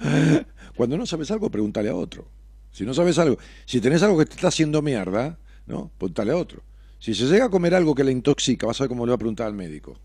Cuando 0.76 0.96
no 0.96 1.04
sabes 1.04 1.30
algo, 1.30 1.50
pregúntale 1.50 1.90
a 1.90 1.94
otro. 1.94 2.26
Si 2.72 2.86
no 2.86 2.94
sabes 2.94 3.18
algo, 3.18 3.38
si 3.66 3.80
tenés 3.80 4.02
algo 4.02 4.18
que 4.18 4.26
te 4.26 4.34
está 4.34 4.48
haciendo 4.48 4.80
mierda, 4.80 5.38
¿no? 5.68 5.92
A 6.00 6.34
otro. 6.34 6.62
Si 6.98 7.14
se 7.14 7.26
llega 7.26 7.44
a 7.44 7.50
comer 7.50 7.74
algo 7.74 7.94
que 7.94 8.02
le 8.02 8.10
intoxica, 8.10 8.66
vas 8.66 8.80
a 8.80 8.84
ver 8.84 8.88
cómo 8.88 9.06
le 9.06 9.10
va 9.10 9.16
a 9.16 9.18
preguntar 9.18 9.46
al 9.46 9.54
médico. 9.54 9.96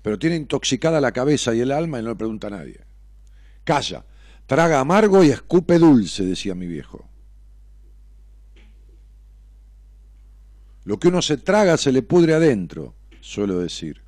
Pero 0.00 0.18
tiene 0.18 0.36
intoxicada 0.36 1.00
la 1.00 1.12
cabeza 1.12 1.54
y 1.54 1.60
el 1.60 1.72
alma 1.72 1.98
y 1.98 2.02
no 2.02 2.10
le 2.10 2.16
pregunta 2.16 2.46
a 2.46 2.50
nadie. 2.50 2.80
Calla, 3.64 4.04
traga 4.46 4.80
amargo 4.80 5.22
y 5.22 5.30
escupe 5.30 5.78
dulce, 5.78 6.24
decía 6.24 6.54
mi 6.54 6.66
viejo. 6.66 7.06
Lo 10.84 10.98
que 10.98 11.08
uno 11.08 11.20
se 11.20 11.36
traga 11.36 11.76
se 11.76 11.92
le 11.92 12.02
pudre 12.02 12.34
adentro, 12.34 12.94
suelo 13.20 13.58
decir. 13.58 14.02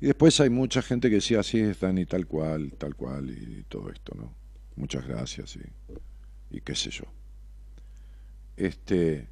Y 0.00 0.06
después 0.06 0.40
hay 0.40 0.50
mucha 0.50 0.82
gente 0.82 1.08
que 1.08 1.16
decía 1.16 1.40
así 1.40 1.60
es 1.60 1.78
Dani, 1.78 2.06
tal 2.06 2.26
cual, 2.26 2.72
tal 2.76 2.96
cual, 2.96 3.30
y 3.30 3.62
todo 3.68 3.90
esto, 3.90 4.16
¿no? 4.16 4.34
Muchas 4.74 5.06
gracias 5.06 5.54
y, 5.54 5.60
y 6.52 6.60
qué 6.60 6.74
sé 6.74 6.90
yo. 6.90 7.04
Este. 8.56 9.26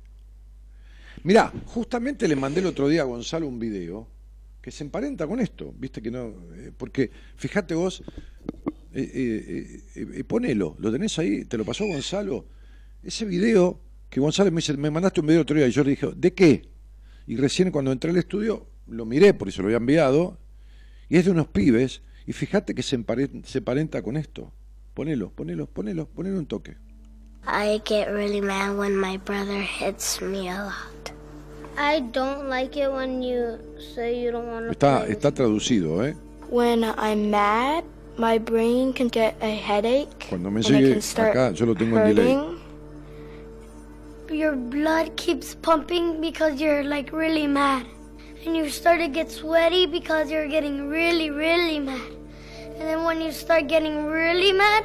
Mirá, 1.23 1.53
justamente 1.67 2.27
le 2.27 2.35
mandé 2.35 2.61
el 2.61 2.67
otro 2.67 2.89
día 2.89 3.03
a 3.03 3.05
Gonzalo 3.05 3.47
un 3.47 3.59
video 3.59 4.09
que 4.63 4.71
se 4.71 4.85
emparenta 4.85 5.27
con 5.27 5.41
esto, 5.41 5.75
viste 5.79 6.01
que 6.01 6.11
no. 6.11 6.35
Eh, 6.55 6.73
porque 6.77 7.11
fíjate 7.37 7.75
vos, 7.75 8.03
eh, 8.95 9.83
eh, 9.95 10.25
ponelo, 10.25 10.77
lo 10.79 10.91
tenés 10.91 11.19
ahí, 11.19 11.45
te 11.45 11.59
lo 11.59 11.65
pasó 11.65 11.87
Gonzalo. 11.87 12.47
Ese 13.03 13.25
video 13.25 13.81
que 14.09 14.21
Gonzalo 14.21 14.51
me 14.51 14.57
dice, 14.57 14.77
me 14.77 14.91
mandaste 14.91 15.21
un 15.21 15.27
video 15.27 15.41
el 15.41 15.43
otro 15.43 15.57
día 15.57 15.69
y 15.69 15.71
yo 15.71 15.85
le 15.85 15.91
dije, 15.91 16.09
¿de 16.17 16.35
qué? 16.35 16.63
Y 17.27 17.37
recién 17.37 17.71
cuando 17.71 17.93
entré 17.93 18.11
al 18.11 18.17
estudio 18.17 18.67
lo 18.87 19.05
miré 19.07 19.35
porque 19.35 19.53
se 19.53 19.61
lo 19.61 19.67
había 19.67 19.77
enviado 19.77 20.39
y 21.09 21.17
es 21.17 21.25
de 21.25 21.31
unos 21.31 21.49
pibes 21.49 22.03
y 22.27 22.33
fíjate 22.33 22.75
que 22.75 22.83
se 22.83 22.97
emparenta, 22.97 23.47
se 23.49 23.59
emparenta 23.59 24.03
con 24.03 24.17
esto. 24.17 24.53
Ponelo, 24.95 25.31
ponelo, 25.31 25.67
ponelo, 25.67 26.09
ponelo 26.09 26.39
un 26.39 26.47
toque. 26.47 26.77
I 27.47 27.81
get 27.85 28.11
really 28.11 28.41
mad 28.41 28.77
when 28.77 28.97
my 28.97 29.17
brother 29.19 29.61
hits 29.61 30.21
me 30.21 30.49
a 30.49 30.65
lot. 30.65 31.13
I 31.77 32.01
don't 32.01 32.49
like 32.49 32.77
it 32.77 32.93
when 32.93 33.23
you 33.23 33.59
say 33.95 34.21
you 34.21 34.31
don't 34.31 34.47
want 34.47 34.67
to 34.67 34.73
Está, 34.77 35.07
está 35.09 35.33
traducido, 35.33 36.05
¿eh? 36.07 36.15
When 36.51 36.85
I'm 36.85 37.31
mad, 37.31 37.85
my 38.19 38.39
brain 38.39 38.93
can 38.93 39.09
get 39.09 39.35
a 39.41 39.51
headache. 39.51 40.27
Cuando 40.29 40.51
me 40.51 40.63
sigue 40.63 40.95
acá, 41.17 41.53
yo 41.55 41.67
lo 41.67 41.75
tengo 41.75 41.97
en 41.97 42.15
delay. 42.15 42.57
Your 44.31 44.55
blood 44.55 45.17
keeps 45.17 45.55
pumping 45.55 46.21
because 46.21 46.61
you're 46.61 46.85
like 46.85 47.13
really 47.13 47.47
mad. 47.47 47.87
And 48.45 48.57
you 48.57 48.69
start 48.69 49.01
to 49.01 49.09
get 49.09 49.31
sweaty 49.31 49.87
because 49.87 50.31
you're 50.31 50.49
getting 50.49 50.89
really, 50.89 51.31
really 51.31 51.79
mad. 51.79 52.13
And 52.79 52.89
then 52.89 53.05
when 53.05 53.21
you 53.21 53.33
start 53.33 53.67
getting 53.69 54.07
really 54.07 54.53
mad, 54.53 54.85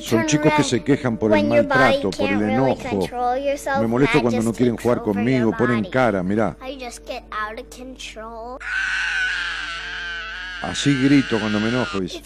Son 0.00 0.26
chicos 0.26 0.52
que 0.56 0.62
se 0.64 0.84
quejan 0.84 1.16
por 1.16 1.36
el 1.36 1.46
maltrato, 1.46 2.10
por 2.10 2.28
el 2.28 2.42
enojo. 2.42 3.08
Me 3.80 3.86
molesto 3.86 4.20
cuando 4.22 4.42
no 4.42 4.52
quieren 4.52 4.76
jugar 4.76 5.02
conmigo, 5.02 5.52
ponen 5.56 5.84
cara, 5.90 6.22
mirá. 6.22 6.56
Así 10.62 11.02
grito 11.02 11.38
cuando 11.40 11.58
me 11.58 11.68
enojo, 11.70 12.00
dice. 12.00 12.20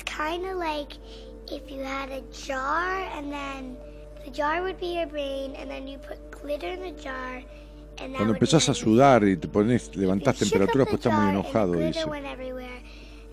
Cuando 7.97 8.33
empezás 8.35 8.68
a 8.68 8.75
sudar 8.75 9.23
y 9.25 9.37
te 9.37 9.47
pones, 9.47 9.94
levantás 9.94 10.37
temperatura 10.37 10.85
pues 10.85 10.97
estás 10.97 11.12
muy 11.12 11.30
enojado, 11.30 11.75
dice. 11.75 12.00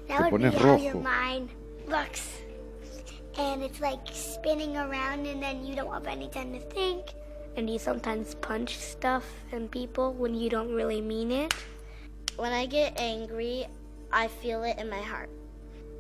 Te 0.07 0.29
pones 0.29 0.53
rojo. 0.61 1.03
And 3.38 3.63
it's 3.63 3.79
like 3.79 4.00
spinning 4.11 4.77
around 4.77 5.25
and 5.25 5.41
then 5.41 5.65
you 5.65 5.75
don't 5.75 5.93
have 5.93 6.07
any 6.07 6.27
time 6.29 6.53
to 6.53 6.59
think 6.59 7.13
and 7.55 7.69
you 7.69 7.79
sometimes 7.79 8.35
punch 8.35 8.77
stuff 8.77 9.25
and 9.51 9.69
people 9.69 10.13
when 10.13 10.33
you 10.33 10.50
don't 10.50 10.73
really 10.73 11.01
mean 11.01 11.31
it. 11.31 11.53
When 12.38 12.51
I 12.51 12.65
get 12.65 13.00
angry, 13.00 13.67
I 14.11 14.27
feel 14.27 14.63
it 14.63 14.77
in 14.77 14.89
my 14.89 15.01
heart. 15.01 15.29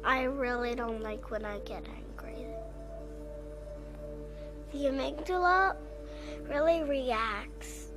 I 0.03 0.23
really 0.23 0.75
don't 0.75 1.01
like 1.01 1.29
when 1.29 1.45
I 1.45 1.59
get 1.59 1.85
angry. 1.87 2.45
The 4.71 4.85
amygdala 4.85 5.75
really 6.49 6.83
reacts, 6.83 7.87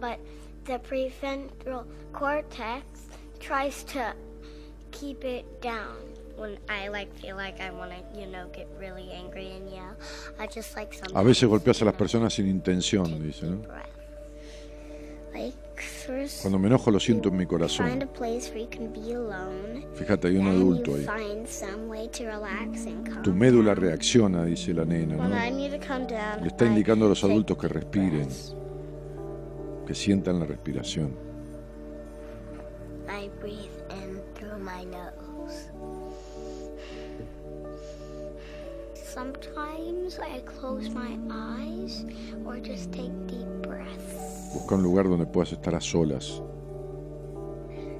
but 0.00 0.18
the 0.64 0.78
prefrontal 0.80 1.86
cortex 2.12 2.84
tries 3.40 3.84
to 3.84 4.14
keep 4.90 5.24
it 5.24 5.60
down. 5.62 5.96
A 11.14 11.22
veces 11.22 11.48
golpeas 11.48 11.80
a 11.82 11.84
las 11.86 11.94
personas 11.94 12.34
sin 12.34 12.46
intención, 12.48 13.22
dice, 13.22 13.46
¿no? 13.46 13.62
Cuando 16.40 16.58
me 16.58 16.68
enojo 16.68 16.90
lo 16.90 16.98
siento 16.98 17.28
en 17.28 17.36
mi 17.36 17.44
corazón. 17.46 17.86
Fíjate, 19.94 20.28
hay 20.28 20.36
un 20.36 20.46
adulto 20.46 20.94
ahí. 20.94 21.04
Tu 23.22 23.32
médula 23.32 23.74
reacciona, 23.74 24.44
dice 24.44 24.72
la 24.72 24.84
nena, 24.84 25.16
¿no? 25.16 25.22
Le 26.40 26.48
está 26.48 26.64
indicando 26.64 27.06
a 27.06 27.08
los 27.10 27.22
adultos 27.24 27.58
que 27.58 27.68
respiren, 27.68 28.28
que 29.86 29.94
sientan 29.94 30.38
la 30.40 30.46
respiración. 30.46 31.14
Busca 44.52 44.74
un 44.74 44.82
lugar 44.82 45.08
donde 45.08 45.24
puedas 45.24 45.52
estar 45.52 45.74
a 45.74 45.80
solas. 45.80 46.42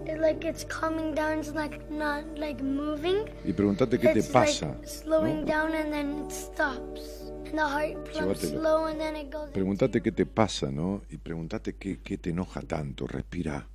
It's 0.04 0.20
like 0.20 0.46
it's 0.46 0.66
coming 0.66 1.14
down, 1.14 1.38
it's 1.38 1.54
like 1.54 1.80
not 1.90 2.24
like 2.36 2.62
moving. 2.62 3.24
Y 3.46 3.54
pregúntate 3.54 3.98
qué 3.98 4.12
te 4.12 4.22
pasa. 4.24 4.76
¿no? 5.06 5.22
down 5.46 5.74
and 5.74 5.90
then 5.90 6.26
it 6.26 6.32
stops. 6.32 7.32
And 7.46 7.54
the 7.54 7.66
heart 7.66 8.12
pumps 8.12 8.40
slow 8.40 8.84
and 8.84 9.00
then 9.00 9.16
it 9.16 9.30
goes. 9.32 9.50
Pregúntate 9.52 10.02
qué 10.02 10.12
te 10.12 10.26
pasa, 10.26 10.70
¿no? 10.70 11.00
Y 11.10 11.16
pregúntate 11.16 11.76
qué, 11.76 11.98
qué 12.02 12.18
te 12.18 12.30
enoja 12.30 12.60
tanto. 12.60 13.06
Respira. 13.06 13.66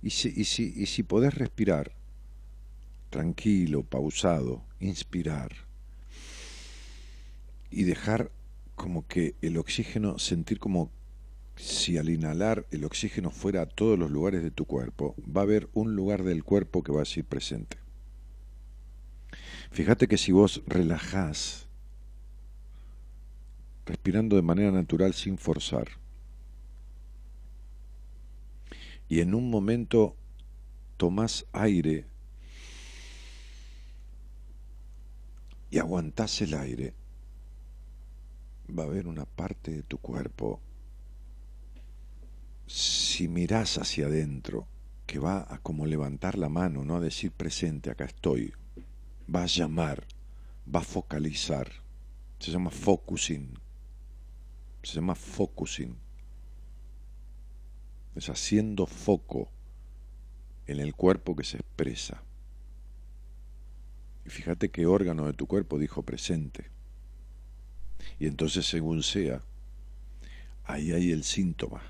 Y 0.00 0.10
si, 0.10 0.32
y, 0.36 0.44
si, 0.44 0.72
y 0.76 0.86
si 0.86 1.02
podés 1.02 1.34
respirar, 1.34 1.90
tranquilo, 3.10 3.82
pausado, 3.82 4.62
inspirar 4.78 5.65
y 7.70 7.84
dejar 7.84 8.30
como 8.74 9.06
que 9.06 9.34
el 9.42 9.56
oxígeno, 9.56 10.18
sentir 10.18 10.58
como 10.58 10.90
si 11.56 11.96
al 11.96 12.10
inhalar 12.10 12.66
el 12.70 12.84
oxígeno 12.84 13.30
fuera 13.30 13.62
a 13.62 13.66
todos 13.66 13.98
los 13.98 14.10
lugares 14.10 14.42
de 14.42 14.50
tu 14.50 14.66
cuerpo, 14.66 15.14
va 15.24 15.40
a 15.40 15.44
haber 15.44 15.68
un 15.72 15.96
lugar 15.96 16.22
del 16.22 16.44
cuerpo 16.44 16.82
que 16.82 16.92
va 16.92 17.02
a 17.02 17.06
ser 17.06 17.24
presente. 17.24 17.78
Fíjate 19.70 20.06
que 20.06 20.18
si 20.18 20.32
vos 20.32 20.62
relajás, 20.66 21.66
respirando 23.86 24.36
de 24.36 24.42
manera 24.42 24.70
natural 24.70 25.14
sin 25.14 25.38
forzar, 25.38 25.88
y 29.08 29.20
en 29.20 29.34
un 29.34 29.50
momento 29.50 30.16
tomás 30.96 31.46
aire 31.52 32.06
y 35.70 35.78
aguantás 35.78 36.40
el 36.42 36.54
aire, 36.54 36.94
va 38.72 38.84
a 38.84 38.86
haber 38.86 39.06
una 39.06 39.24
parte 39.24 39.72
de 39.72 39.82
tu 39.82 39.98
cuerpo, 39.98 40.60
si 42.66 43.28
mirás 43.28 43.78
hacia 43.78 44.06
adentro, 44.06 44.66
que 45.06 45.18
va 45.18 45.46
a 45.48 45.58
como 45.58 45.86
levantar 45.86 46.36
la 46.36 46.48
mano, 46.48 46.84
no 46.84 46.96
a 46.96 47.00
decir 47.00 47.30
presente, 47.30 47.90
acá 47.90 48.04
estoy, 48.04 48.52
va 49.32 49.44
a 49.44 49.46
llamar, 49.46 50.04
va 50.72 50.80
a 50.80 50.84
focalizar, 50.84 51.70
se 52.40 52.50
llama 52.50 52.70
focusing, 52.70 53.58
se 54.82 54.94
llama 54.94 55.14
focusing, 55.14 55.96
es 58.16 58.28
haciendo 58.30 58.86
foco 58.86 59.50
en 60.66 60.80
el 60.80 60.94
cuerpo 60.94 61.36
que 61.36 61.44
se 61.44 61.58
expresa. 61.58 62.22
Y 64.24 64.30
fíjate 64.30 64.70
qué 64.70 64.86
órgano 64.86 65.26
de 65.26 65.34
tu 65.34 65.46
cuerpo 65.46 65.78
dijo 65.78 66.02
presente. 66.02 66.75
Y 68.18 68.26
entonces, 68.26 68.66
según 68.66 69.02
sea, 69.02 69.42
ahí 70.64 70.92
hay 70.92 71.12
el 71.12 71.24
síntoma, 71.24 71.82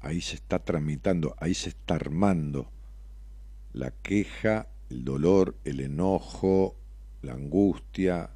ahí 0.00 0.20
se 0.20 0.36
está 0.36 0.60
tramitando, 0.60 1.34
ahí 1.38 1.54
se 1.54 1.70
está 1.70 1.96
armando 1.96 2.70
la 3.72 3.90
queja, 3.90 4.68
el 4.88 5.04
dolor, 5.04 5.56
el 5.64 5.80
enojo, 5.80 6.76
la 7.22 7.34
angustia, 7.34 8.30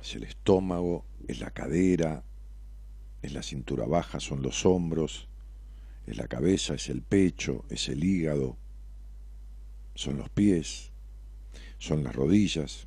es 0.00 0.14
el 0.14 0.24
estómago, 0.24 1.04
es 1.26 1.40
la 1.40 1.50
cadera, 1.50 2.24
es 3.22 3.32
la 3.32 3.42
cintura 3.42 3.86
baja, 3.86 4.20
son 4.20 4.42
los 4.42 4.66
hombros, 4.66 5.28
es 6.06 6.16
la 6.16 6.28
cabeza, 6.28 6.74
es 6.74 6.90
el 6.90 7.00
pecho, 7.00 7.64
es 7.70 7.88
el 7.88 8.04
hígado, 8.04 8.58
son 9.94 10.18
los 10.18 10.28
pies, 10.28 10.92
son 11.78 12.04
las 12.04 12.14
rodillas. 12.14 12.86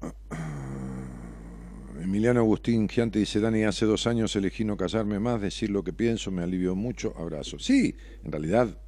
Emiliano 2.00 2.40
Agustín 2.40 2.88
Giante 2.88 3.18
dice, 3.18 3.40
Dani, 3.40 3.64
hace 3.64 3.86
dos 3.86 4.06
años 4.06 4.34
elegí 4.36 4.64
no 4.64 4.76
casarme 4.76 5.18
más, 5.18 5.40
decir 5.40 5.70
lo 5.70 5.84
que 5.84 5.92
pienso 5.92 6.30
me 6.30 6.42
alivió 6.42 6.74
mucho, 6.74 7.14
abrazo. 7.16 7.58
Sí, 7.58 7.94
en 8.24 8.32
realidad 8.32 8.78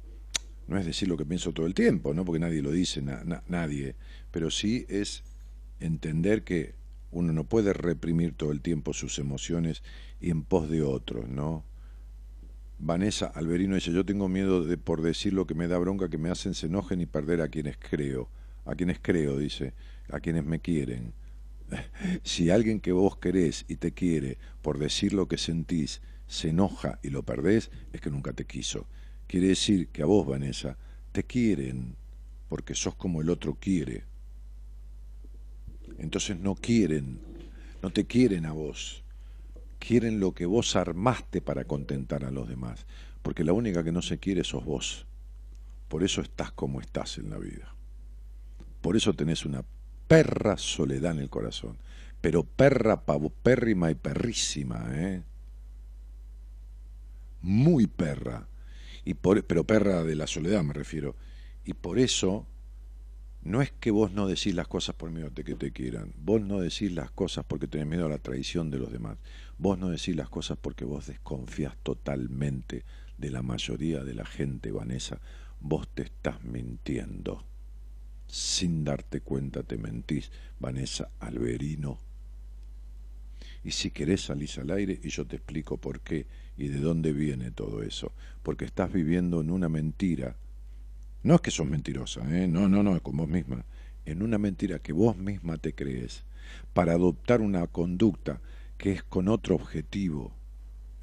no 0.67 0.77
es 0.77 0.85
decir 0.85 1.07
lo 1.07 1.17
que 1.17 1.25
pienso 1.25 1.51
todo 1.51 1.65
el 1.65 1.73
tiempo, 1.73 2.13
¿no? 2.13 2.25
porque 2.25 2.39
nadie 2.39 2.61
lo 2.61 2.71
dice, 2.71 3.01
nadie, 3.01 3.95
pero 4.31 4.49
sí 4.49 4.85
es 4.89 5.23
entender 5.79 6.43
que 6.43 6.75
uno 7.11 7.33
no 7.33 7.43
puede 7.43 7.73
reprimir 7.73 8.33
todo 8.33 8.51
el 8.51 8.61
tiempo 8.61 8.93
sus 8.93 9.19
emociones 9.19 9.83
y 10.19 10.31
en 10.31 10.43
pos 10.43 10.69
de 10.69 10.81
otros, 10.81 11.29
¿no? 11.29 11.63
Vanessa 12.79 13.27
Alberino 13.27 13.75
dice, 13.75 13.93
yo 13.93 14.03
tengo 14.03 14.27
miedo 14.27 14.63
de 14.63 14.77
por 14.77 15.01
decir 15.01 15.33
lo 15.33 15.45
que 15.45 15.53
me 15.53 15.67
da 15.67 15.77
bronca, 15.77 16.09
que 16.09 16.17
me 16.17 16.29
hacen 16.29 16.53
se 16.53 16.65
enojen 16.65 17.01
y 17.01 17.05
perder 17.05 17.41
a 17.41 17.47
quienes 17.47 17.77
creo. 17.77 18.29
A 18.65 18.75
quienes 18.75 18.99
creo, 18.99 19.37
dice, 19.37 19.73
a 20.09 20.19
quienes 20.19 20.45
me 20.45 20.59
quieren. 20.59 21.13
si 22.23 22.49
alguien 22.49 22.79
que 22.79 22.91
vos 22.91 23.17
querés 23.17 23.65
y 23.67 23.77
te 23.77 23.91
quiere 23.93 24.37
por 24.61 24.77
decir 24.77 25.13
lo 25.13 25.27
que 25.27 25.37
sentís 25.37 26.01
se 26.27 26.49
enoja 26.49 26.99
y 27.03 27.09
lo 27.09 27.23
perdés, 27.23 27.69
es 27.91 28.01
que 28.01 28.09
nunca 28.09 28.33
te 28.33 28.45
quiso. 28.45 28.87
Quiere 29.27 29.47
decir 29.47 29.87
que 29.89 30.01
a 30.01 30.05
vos, 30.05 30.25
Vanessa, 30.25 30.77
te 31.11 31.23
quieren 31.23 31.95
porque 32.49 32.75
sos 32.75 32.95
como 32.95 33.21
el 33.21 33.29
otro 33.29 33.55
quiere. 33.55 34.03
Entonces 35.97 36.39
no 36.39 36.55
quieren, 36.55 37.19
no 37.81 37.91
te 37.91 38.05
quieren 38.05 38.45
a 38.45 38.51
vos, 38.51 39.03
quieren 39.79 40.19
lo 40.19 40.33
que 40.33 40.45
vos 40.45 40.75
armaste 40.75 41.41
para 41.41 41.65
contentar 41.65 42.25
a 42.25 42.31
los 42.31 42.47
demás, 42.47 42.85
porque 43.21 43.43
la 43.43 43.53
única 43.53 43.83
que 43.83 43.91
no 43.91 44.01
se 44.01 44.17
quiere 44.17 44.43
sos 44.43 44.65
vos. 44.65 45.05
Por 45.87 46.03
eso 46.03 46.21
estás 46.21 46.51
como 46.51 46.81
estás 46.81 47.17
en 47.17 47.29
la 47.29 47.37
vida. 47.37 47.75
Por 48.81 48.95
eso 48.95 49.13
tenés 49.13 49.45
una 49.45 49.63
perra 50.13 50.57
soledad 50.59 51.13
en 51.13 51.21
el 51.21 51.29
corazón, 51.31 51.79
pero 52.21 52.43
perra 52.43 53.03
pavo, 53.03 53.31
pérrima 53.31 53.89
y 53.89 53.95
perrísima, 53.95 54.85
¿eh? 54.91 55.23
Muy 57.41 57.87
perra, 57.87 58.47
y 59.05 59.15
por, 59.15 59.43
pero 59.43 59.63
perra 59.63 60.03
de 60.03 60.15
la 60.15 60.27
soledad 60.27 60.61
me 60.61 60.73
refiero. 60.73 61.15
Y 61.65 61.73
por 61.73 61.97
eso 61.97 62.45
no 63.41 63.63
es 63.63 63.71
que 63.71 63.89
vos 63.89 64.11
no 64.11 64.27
decís 64.27 64.53
las 64.53 64.67
cosas 64.67 64.93
por 64.93 65.09
miedo 65.09 65.31
de 65.31 65.43
que 65.43 65.55
te 65.55 65.71
quieran, 65.71 66.13
vos 66.17 66.41
no 66.41 66.59
decís 66.59 66.91
las 66.91 67.09
cosas 67.09 67.43
porque 67.47 67.67
tenés 67.67 67.87
miedo 67.87 68.05
a 68.05 68.09
la 68.09 68.19
traición 68.19 68.69
de 68.69 68.77
los 68.77 68.91
demás, 68.91 69.17
vos 69.57 69.79
no 69.79 69.89
decís 69.89 70.15
las 70.15 70.29
cosas 70.29 70.59
porque 70.61 70.85
vos 70.85 71.07
desconfías 71.07 71.75
totalmente 71.81 72.85
de 73.17 73.31
la 73.31 73.41
mayoría 73.41 74.03
de 74.03 74.13
la 74.13 74.25
gente, 74.25 74.71
Vanessa, 74.71 75.19
vos 75.59 75.87
te 75.87 76.03
estás 76.03 76.43
mintiendo. 76.43 77.43
Sin 78.33 78.83
darte 78.83 79.21
cuenta 79.21 79.61
te 79.61 79.77
mentís, 79.77 80.31
Vanessa 80.59 81.11
Alberino. 81.19 81.99
Y 83.63 83.69
si 83.69 83.91
querés 83.91 84.21
salís 84.21 84.57
al 84.57 84.71
aire 84.71 84.99
y 85.03 85.09
yo 85.09 85.27
te 85.27 85.35
explico 85.35 85.77
por 85.77 85.99
qué 85.99 86.25
y 86.57 86.69
de 86.69 86.79
dónde 86.79 87.13
viene 87.13 87.51
todo 87.51 87.83
eso. 87.83 88.11
Porque 88.41 88.65
estás 88.65 88.91
viviendo 88.91 89.39
en 89.39 89.51
una 89.51 89.69
mentira 89.69 90.35
no 91.21 91.35
es 91.35 91.41
que 91.41 91.51
sos 91.51 91.67
mentirosa, 91.67 92.21
¿eh? 92.35 92.47
no, 92.47 92.67
no, 92.67 92.81
no, 92.81 92.95
es 92.95 93.01
con 93.03 93.15
vos 93.15 93.29
misma. 93.29 93.63
En 94.05 94.23
una 94.23 94.39
mentira 94.39 94.79
que 94.79 94.93
vos 94.93 95.15
misma 95.15 95.57
te 95.57 95.73
crees 95.73 96.23
para 96.73 96.93
adoptar 96.93 97.39
una 97.39 97.67
conducta 97.67 98.41
que 98.79 98.93
es 98.93 99.03
con 99.03 99.29
otro 99.29 99.53
objetivo. 99.53 100.33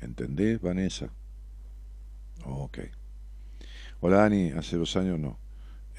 ¿Entendés, 0.01 0.61
Vanessa? 0.61 1.11
Ok. 2.45 2.81
Hola, 4.01 4.19
Dani, 4.19 4.51
hace 4.51 4.77
dos 4.77 4.97
años 4.97 5.19
no. 5.19 5.39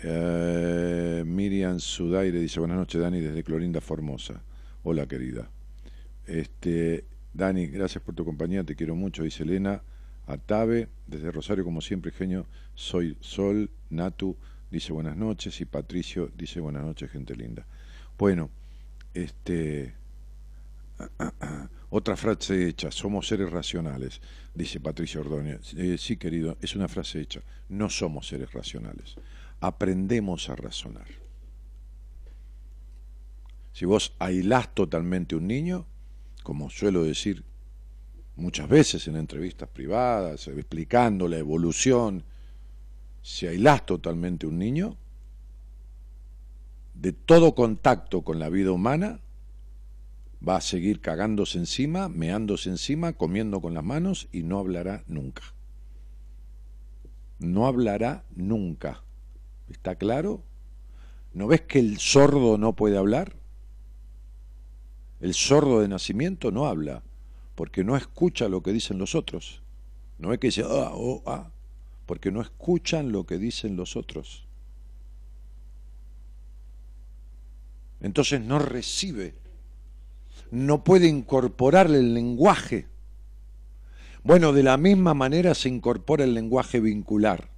Eh, 0.03 1.23
Miriam 1.25 1.79
Sudaire 1.79 2.39
dice, 2.39 2.59
buenas 2.59 2.77
noches, 2.77 2.99
Dani, 2.99 3.19
desde 3.19 3.43
Clorinda 3.43 3.81
Formosa. 3.81 4.41
Hola, 4.83 5.05
querida. 5.07 5.49
Este, 6.25 7.05
Dani, 7.33 7.67
gracias 7.67 8.03
por 8.03 8.15
tu 8.15 8.25
compañía, 8.25 8.63
te 8.63 8.75
quiero 8.75 8.95
mucho, 8.95 9.23
dice 9.23 9.43
Elena. 9.43 9.83
Atabe, 10.25 10.87
desde 11.07 11.31
Rosario, 11.31 11.63
como 11.63 11.81
siempre, 11.81 12.11
genio, 12.11 12.47
soy 12.73 13.17
Sol, 13.19 13.69
Natu, 13.89 14.37
dice 14.69 14.93
buenas 14.93 15.17
noches, 15.17 15.59
y 15.61 15.65
Patricio 15.65 16.31
dice 16.35 16.59
buenas 16.59 16.83
noches, 16.83 17.11
gente 17.11 17.35
linda. 17.35 17.65
Bueno, 18.17 18.49
este. 19.13 19.93
Otra 21.89 22.15
frase 22.15 22.69
hecha, 22.69 22.89
somos 22.89 23.27
seres 23.27 23.51
racionales, 23.51 24.21
dice 24.55 24.79
Patricio 24.79 25.21
Ordóñez. 25.21 25.73
Eh, 25.73 25.97
sí, 25.97 26.15
querido, 26.15 26.57
es 26.61 26.75
una 26.75 26.87
frase 26.87 27.19
hecha. 27.19 27.41
No 27.67 27.89
somos 27.89 28.27
seres 28.27 28.53
racionales. 28.53 29.15
Aprendemos 29.61 30.49
a 30.49 30.55
razonar. 30.55 31.07
Si 33.71 33.85
vos 33.85 34.13
ailás 34.19 34.73
totalmente 34.75 35.35
un 35.35 35.47
niño, 35.47 35.85
como 36.43 36.69
suelo 36.69 37.03
decir 37.03 37.45
muchas 38.35 38.67
veces 38.67 39.07
en 39.07 39.15
entrevistas 39.15 39.69
privadas, 39.69 40.47
explicando 40.47 41.27
la 41.27 41.37
evolución, 41.37 42.23
si 43.21 43.47
ailás 43.47 43.85
totalmente 43.85 44.47
un 44.47 44.57
niño 44.57 44.97
de 46.93 47.13
todo 47.13 47.55
contacto 47.55 48.23
con 48.23 48.39
la 48.39 48.49
vida 48.49 48.71
humana, 48.71 49.19
va 50.47 50.57
a 50.57 50.61
seguir 50.61 51.01
cagándose 51.01 51.59
encima, 51.59 52.09
meándose 52.09 52.69
encima, 52.69 53.13
comiendo 53.13 53.61
con 53.61 53.73
las 53.73 53.83
manos 53.83 54.27
y 54.31 54.43
no 54.43 54.59
hablará 54.59 55.03
nunca. 55.07 55.43
No 57.39 57.67
hablará 57.67 58.25
nunca. 58.35 59.03
¿Está 59.71 59.95
claro? 59.95 60.43
¿No 61.33 61.47
ves 61.47 61.61
que 61.61 61.79
el 61.79 61.97
sordo 61.97 62.57
no 62.57 62.75
puede 62.75 62.97
hablar? 62.97 63.37
El 65.21 65.33
sordo 65.33 65.79
de 65.79 65.87
nacimiento 65.87 66.51
no 66.51 66.65
habla 66.65 67.03
porque 67.55 67.83
no 67.83 67.95
escucha 67.95 68.49
lo 68.49 68.63
que 68.63 68.73
dicen 68.73 68.97
los 68.97 69.15
otros. 69.15 69.61
No 70.17 70.33
es 70.33 70.39
que 70.39 70.47
dice, 70.47 70.63
ah, 70.63 70.91
oh, 70.93 71.23
ah, 71.25 71.51
porque 72.05 72.31
no 72.31 72.41
escuchan 72.41 73.11
lo 73.11 73.25
que 73.25 73.37
dicen 73.37 73.77
los 73.77 73.95
otros. 73.95 74.45
Entonces 78.01 78.41
no 78.41 78.59
recibe, 78.59 79.35
no 80.49 80.83
puede 80.83 81.07
incorporar 81.07 81.87
el 81.87 82.13
lenguaje. 82.13 82.87
Bueno, 84.23 84.51
de 84.53 84.63
la 84.63 84.75
misma 84.77 85.13
manera 85.13 85.55
se 85.55 85.69
incorpora 85.69 86.23
el 86.23 86.33
lenguaje 86.33 86.79
vincular. 86.79 87.50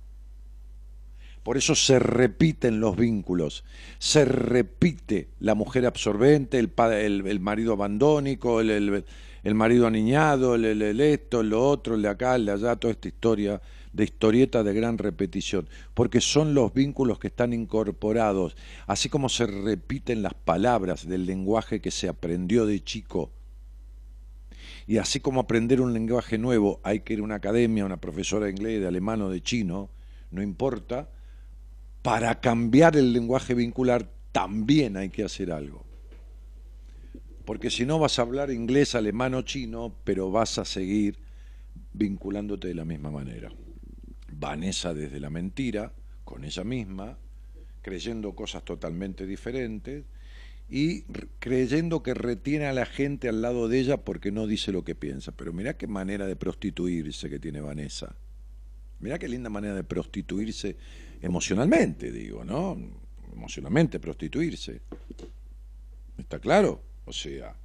Por 1.44 1.58
eso 1.58 1.76
se 1.76 2.00
repiten 2.00 2.80
los 2.80 2.96
vínculos, 2.96 3.66
se 4.00 4.24
repite 4.24 5.28
la 5.40 5.56
mujer 5.56 5.86
absorbente, 5.86 6.58
el, 6.58 7.40
marido 7.42 7.74
abandónico, 7.74 8.62
el, 8.62 9.04
marido 9.44 9.86
aniñado, 9.86 10.56
el, 10.56 11.02
esto, 11.02 11.44
lo 11.44 11.68
otro, 11.68 11.96
el 11.96 12.02
de 12.02 12.08
acá, 12.08 12.36
el 12.36 12.46
de 12.46 12.54
allá, 12.54 12.78
toda 12.78 12.94
esta 12.94 13.10
historia 13.10 13.62
de 13.92 14.06
historieta 14.06 14.64
de 14.64 14.74
gran 14.74 14.98
repetición, 14.98 15.68
porque 15.94 16.22
son 16.22 16.54
los 16.54 16.74
vínculos 16.74 17.20
que 17.20 17.28
están 17.28 17.52
incorporados, 17.52 18.56
así 18.88 19.10
como 19.10 19.28
se 19.28 19.46
repiten 19.46 20.24
las 20.24 20.34
palabras 20.34 21.08
del 21.08 21.26
lenguaje 21.26 21.82
que 21.82 21.92
se 21.92 22.08
aprendió 22.08 22.66
de 22.66 22.82
chico. 22.82 23.32
Y 24.88 24.98
así 24.98 25.20
como 25.20 25.42
aprender 25.42 25.82
un 25.82 25.94
lenguaje 25.94 26.38
nuevo, 26.38 26.80
hay 26.84 27.02
que 27.02 27.14
ir 27.14 27.20
a 27.20 27.24
una 27.24 27.36
academia, 27.36 27.84
a 27.84 27.86
una 27.86 27.98
profesora 27.98 28.46
de 28.46 28.52
inglés, 28.52 28.80
de 28.80 28.88
alemán 28.88 29.22
o 29.22 29.30
de 29.30 29.42
chino, 29.42 29.90
no 30.32 30.42
importa, 30.42 31.10
para 32.04 32.40
cambiar 32.40 32.96
el 32.96 33.14
lenguaje 33.14 33.56
vincular 33.56 34.08
también 34.32 34.98
hay 34.98 35.10
que 35.10 35.24
hacer 35.24 35.52
algo 35.52 35.84
porque 37.46 37.70
si 37.70 37.86
no 37.86 38.00
vas 38.00 38.20
a 38.20 38.22
hablar 38.22 38.52
inglés, 38.52 38.96
alemán 38.96 39.34
o 39.34 39.42
chino, 39.42 39.96
pero 40.04 40.32
vas 40.32 40.58
a 40.58 40.66
seguir 40.66 41.18
vinculándote 41.94 42.70
de 42.70 42.76
la 42.76 42.86
misma 42.86 43.12
manera. 43.12 43.52
Vanessa 44.32 44.94
desde 44.94 45.20
la 45.20 45.30
mentira, 45.30 45.94
con 46.24 46.46
ella 46.46 46.64
misma, 46.64 47.18
creyendo 47.82 48.34
cosas 48.34 48.64
totalmente 48.64 49.26
diferentes 49.26 50.06
y 50.70 51.02
creyendo 51.40 52.02
que 52.02 52.14
retiene 52.14 52.66
a 52.66 52.74
la 52.74 52.86
gente 52.86 53.28
al 53.28 53.42
lado 53.42 53.68
de 53.68 53.80
ella 53.80 53.98
porque 53.98 54.32
no 54.32 54.48
dice 54.48 54.72
lo 54.72 54.86
que 54.86 54.96
piensa. 54.96 55.34
Pero 55.34 55.52
mirá 55.52 55.78
qué 55.78 55.88
manera 55.88 56.26
de 56.26 56.38
prostituirse 56.38 57.30
que 57.30 57.40
tiene 57.40 57.60
Vanessa. 57.60 58.16
Mirá 59.02 59.20
qué 59.20 59.28
linda 59.28 59.50
manera 59.50 59.76
de 59.76 59.84
prostituirse 59.84 60.78
emocionalmente, 61.24 62.12
digo, 62.12 62.44
¿no? 62.44 62.78
Emocionalmente 63.32 64.00
prostituirse. 64.00 64.82
¿Está 66.18 66.38
claro? 66.38 66.84
O 67.06 67.14
sea, 67.14 67.56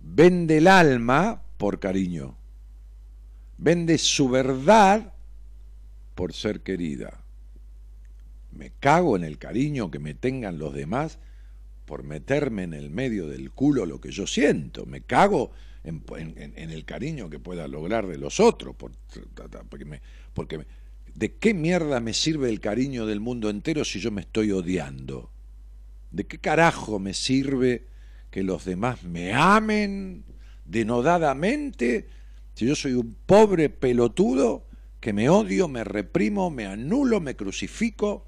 vende 0.00 0.56
el 0.56 0.66
alma 0.66 1.42
por 1.58 1.78
cariño. 1.78 2.34
Vende 3.58 3.98
su 3.98 4.28
verdad 4.28 5.12
por 6.14 6.32
ser 6.32 6.62
querida. 6.62 7.22
Me 8.52 8.70
cago 8.80 9.16
en 9.16 9.24
el 9.24 9.38
cariño 9.38 9.90
que 9.90 9.98
me 9.98 10.14
tengan 10.14 10.58
los 10.58 10.74
demás 10.74 11.18
por 11.84 12.04
meterme 12.04 12.62
en 12.62 12.72
el 12.72 12.88
medio 12.90 13.28
del 13.28 13.50
culo 13.50 13.84
lo 13.84 14.00
que 14.00 14.10
yo 14.10 14.26
siento. 14.26 14.86
Me 14.86 15.02
cago 15.02 15.52
en, 15.84 16.02
el 16.56 16.84
cariño 16.86 17.28
que 17.28 17.38
pueda 17.38 17.68
lograr 17.68 18.06
de 18.06 18.16
los 18.16 18.40
otros. 18.40 18.74
porque 18.76 19.84
me, 19.84 20.00
porque 20.32 20.64
¿De 21.14 21.34
qué 21.34 21.54
mierda 21.54 22.00
me 22.00 22.14
sirve 22.14 22.48
el 22.48 22.60
cariño 22.60 23.06
del 23.06 23.20
mundo 23.20 23.50
entero 23.50 23.84
si 23.84 24.00
yo 24.00 24.10
me 24.10 24.22
estoy 24.22 24.52
odiando? 24.52 25.30
¿De 26.10 26.26
qué 26.26 26.38
carajo 26.38 26.98
me 26.98 27.14
sirve 27.14 27.86
que 28.30 28.42
los 28.42 28.64
demás 28.64 29.02
me 29.02 29.34
amen 29.34 30.24
denodadamente, 30.64 32.08
si 32.54 32.66
yo 32.66 32.74
soy 32.74 32.94
un 32.94 33.14
pobre 33.26 33.68
pelotudo 33.68 34.66
que 35.00 35.12
me 35.12 35.28
odio, 35.28 35.68
me 35.68 35.84
reprimo, 35.84 36.50
me 36.50 36.66
anulo, 36.66 37.20
me 37.20 37.36
crucifico, 37.36 38.26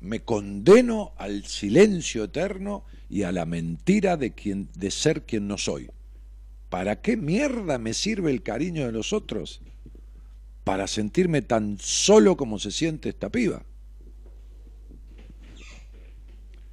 me 0.00 0.20
condeno 0.20 1.12
al 1.18 1.44
silencio 1.44 2.24
eterno 2.24 2.84
y 3.10 3.24
a 3.24 3.32
la 3.32 3.44
mentira 3.44 4.16
de, 4.16 4.32
quien, 4.32 4.68
de 4.74 4.90
ser 4.90 5.22
quien 5.22 5.48
no 5.48 5.58
soy. 5.58 5.90
¿Para 6.70 7.00
qué 7.00 7.16
mierda 7.16 7.78
me 7.78 7.94
sirve 7.94 8.30
el 8.30 8.42
cariño 8.42 8.86
de 8.86 8.92
los 8.92 9.12
otros? 9.12 9.60
Para 10.68 10.86
sentirme 10.86 11.40
tan 11.40 11.78
solo 11.80 12.36
como 12.36 12.58
se 12.58 12.70
siente 12.70 13.08
esta 13.08 13.30
piba. 13.30 13.62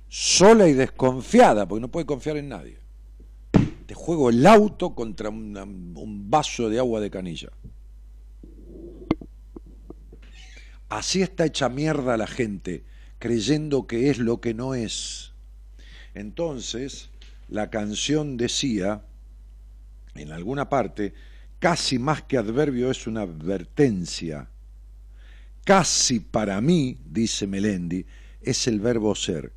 Sola 0.10 0.68
y 0.68 0.74
desconfiada, 0.74 1.66
porque 1.66 1.80
no 1.80 1.88
puede 1.88 2.06
confiar 2.06 2.36
en 2.36 2.50
nadie. 2.50 2.78
Te 3.86 3.94
juego 3.94 4.32
el 4.32 4.46
auto 4.46 4.94
contra 4.96 5.30
un 5.30 6.30
vaso 6.30 6.70
de 6.70 6.78
agua 6.78 7.00
de 7.00 7.10
canilla. 7.10 7.52
Así 10.90 11.22
está 11.22 11.46
hecha 11.46 11.70
mierda 11.70 12.18
la 12.18 12.28
gente, 12.28 12.84
creyendo 13.18 13.88
que 13.88 14.10
es 14.10 14.18
lo 14.18 14.42
que 14.42 14.54
no 14.54 14.76
es. 14.76 15.32
Entonces, 16.14 17.12
la 17.48 17.70
canción 17.70 18.36
decía, 18.36 19.06
en 20.16 20.34
alguna 20.34 20.68
parte, 20.68 21.14
casi 21.66 21.98
más 21.98 22.22
que 22.22 22.38
adverbio 22.38 22.92
es 22.92 23.08
una 23.08 23.24
advertencia. 23.24 24.48
Casi 25.64 26.20
para 26.20 26.62
mí, 26.62 26.96
dice 27.04 27.48
Melendi, 27.48 28.06
es 28.40 28.68
el 28.68 28.80
verbo 28.80 29.16
ser. 29.16 29.52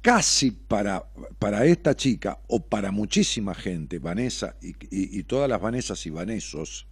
Casi 0.00 0.50
para, 0.50 1.04
para 1.38 1.66
esta 1.66 1.94
chica, 1.94 2.38
o 2.48 2.64
para 2.64 2.90
muchísima 2.90 3.54
gente, 3.54 3.98
Vanessa 3.98 4.56
y, 4.62 5.22
todas 5.24 5.46
las 5.50 5.60
Vanessas 5.60 6.06
y 6.06 6.08
Vanesos, 6.08 6.86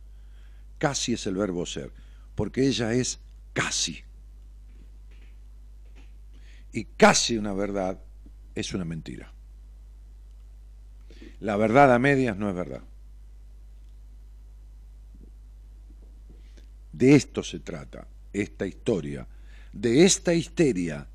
casi 0.77 1.15
es 1.15 1.27
el 1.27 1.37
verbo 1.37 1.65
ser, 1.65 1.91
porque 2.35 2.67
ella 2.67 2.93
es 2.93 3.21
casi. 3.55 4.03
Y 6.71 6.85
casi 6.85 7.39
una 7.39 7.55
verdad 7.55 7.99
es 8.55 8.75
una 8.75 8.85
mentira. 8.85 9.33
La 11.41 11.57
verdad 11.57 11.95
a 11.95 11.99
medias 11.99 12.37
no 12.37 12.51
es 12.51 12.55
verdad. 12.55 12.83
De 16.95 17.17
esto 17.17 17.43
se 17.43 17.59
trata, 17.59 18.07
esta 18.33 18.69
historia, 18.69 19.27
de 19.73 20.05
esta 20.05 20.33
histeria 20.33 21.09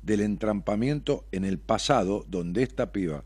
del 0.00 0.22
entrampamiento 0.22 1.26
en 1.30 1.44
el 1.44 1.58
pasado 1.58 2.24
donde 2.26 2.62
esta 2.62 2.90
piba 2.90 3.22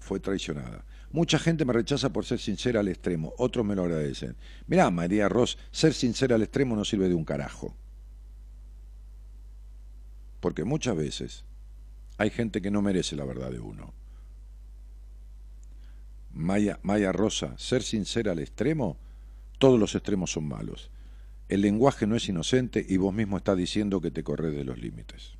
fue 0.00 0.18
traicionada. 0.18 0.84
Mucha 1.12 1.38
gente 1.38 1.64
me 1.64 1.72
rechaza 1.72 2.12
por 2.12 2.24
ser 2.24 2.40
sincera 2.40 2.80
al 2.80 2.88
extremo, 2.88 3.34
otros 3.38 3.64
me 3.64 3.76
lo 3.76 3.84
agradecen. 3.84 4.34
Mirá, 4.66 4.90
María 4.90 5.28
Ross, 5.28 5.58
ser 5.70 5.94
sincera 5.94 6.34
al 6.34 6.42
extremo 6.42 6.74
no 6.74 6.84
sirve 6.84 7.08
de 7.08 7.14
un 7.14 7.24
carajo. 7.24 7.72
Porque 10.40 10.64
muchas 10.64 10.96
veces 10.96 11.44
hay 12.18 12.30
gente 12.30 12.60
que 12.60 12.72
no 12.72 12.82
merece 12.82 13.14
la 13.14 13.24
verdad 13.24 13.52
de 13.52 13.60
uno. 13.60 13.94
Maya, 16.32 16.80
Maya 16.82 17.12
Rosa, 17.12 17.56
ser 17.58 17.84
sincera 17.84 18.32
al 18.32 18.40
extremo, 18.40 18.96
todos 19.58 19.78
los 19.78 19.94
extremos 19.94 20.32
son 20.32 20.48
malos. 20.48 20.90
El 21.52 21.60
lenguaje 21.60 22.06
no 22.06 22.16
es 22.16 22.26
inocente 22.30 22.82
y 22.88 22.96
vos 22.96 23.12
mismo 23.12 23.36
estás 23.36 23.58
diciendo 23.58 24.00
que 24.00 24.10
te 24.10 24.24
corres 24.24 24.54
de 24.54 24.64
los 24.64 24.78
límites. 24.78 25.32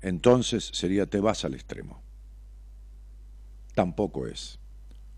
Entonces 0.00 0.70
sería 0.72 1.06
te 1.06 1.18
vas 1.18 1.44
al 1.44 1.54
extremo. 1.54 2.00
Tampoco 3.74 4.28
es, 4.28 4.60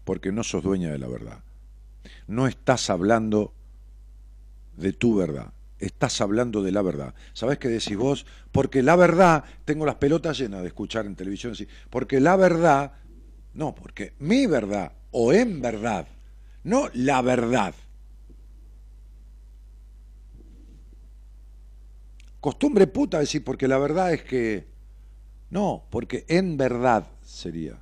porque 0.05 0.33
no 0.33 0.43
sos 0.43 0.63
dueña 0.63 0.91
de 0.91 0.97
la 0.99 1.09
verdad. 1.09 1.41
No 2.27 2.47
estás 2.47 2.89
hablando 2.89 3.53
de 4.79 4.95
tu 4.95 5.17
verdad, 5.17 5.53
estás 5.79 6.23
hablando 6.23 6.63
de 6.63 6.73
la 6.73 6.81
verdad. 6.81 7.15
¿Sabés 7.35 7.59
qué 7.59 7.69
decís 7.69 7.99
vos? 7.99 8.25
Porque 8.51 8.83
la 8.83 8.97
verdad, 8.97 9.45
tengo 9.67 9.85
las 9.85 9.97
pelotas 9.97 10.39
llenas 10.39 10.63
de 10.63 10.69
escuchar 10.69 11.05
en 11.05 11.17
televisión, 11.17 11.53
porque 11.91 12.19
la 12.19 12.37
verdad, 12.37 12.95
no, 13.53 13.75
porque 13.75 14.15
mi 14.21 14.47
verdad 14.47 14.93
o 15.11 15.35
en 15.35 15.61
verdad 15.61 16.07
no 16.65 16.89
la 16.95 17.23
verdad. 17.23 17.75
Costumbre 22.41 22.87
puta 22.87 23.19
decir, 23.19 23.45
porque 23.45 23.69
la 23.69 23.79
verdad 23.79 24.13
es 24.13 24.23
que... 24.23 24.67
No, 25.51 25.85
porque 25.91 26.25
en 26.29 26.57
verdad 26.57 27.07
sería. 27.23 27.79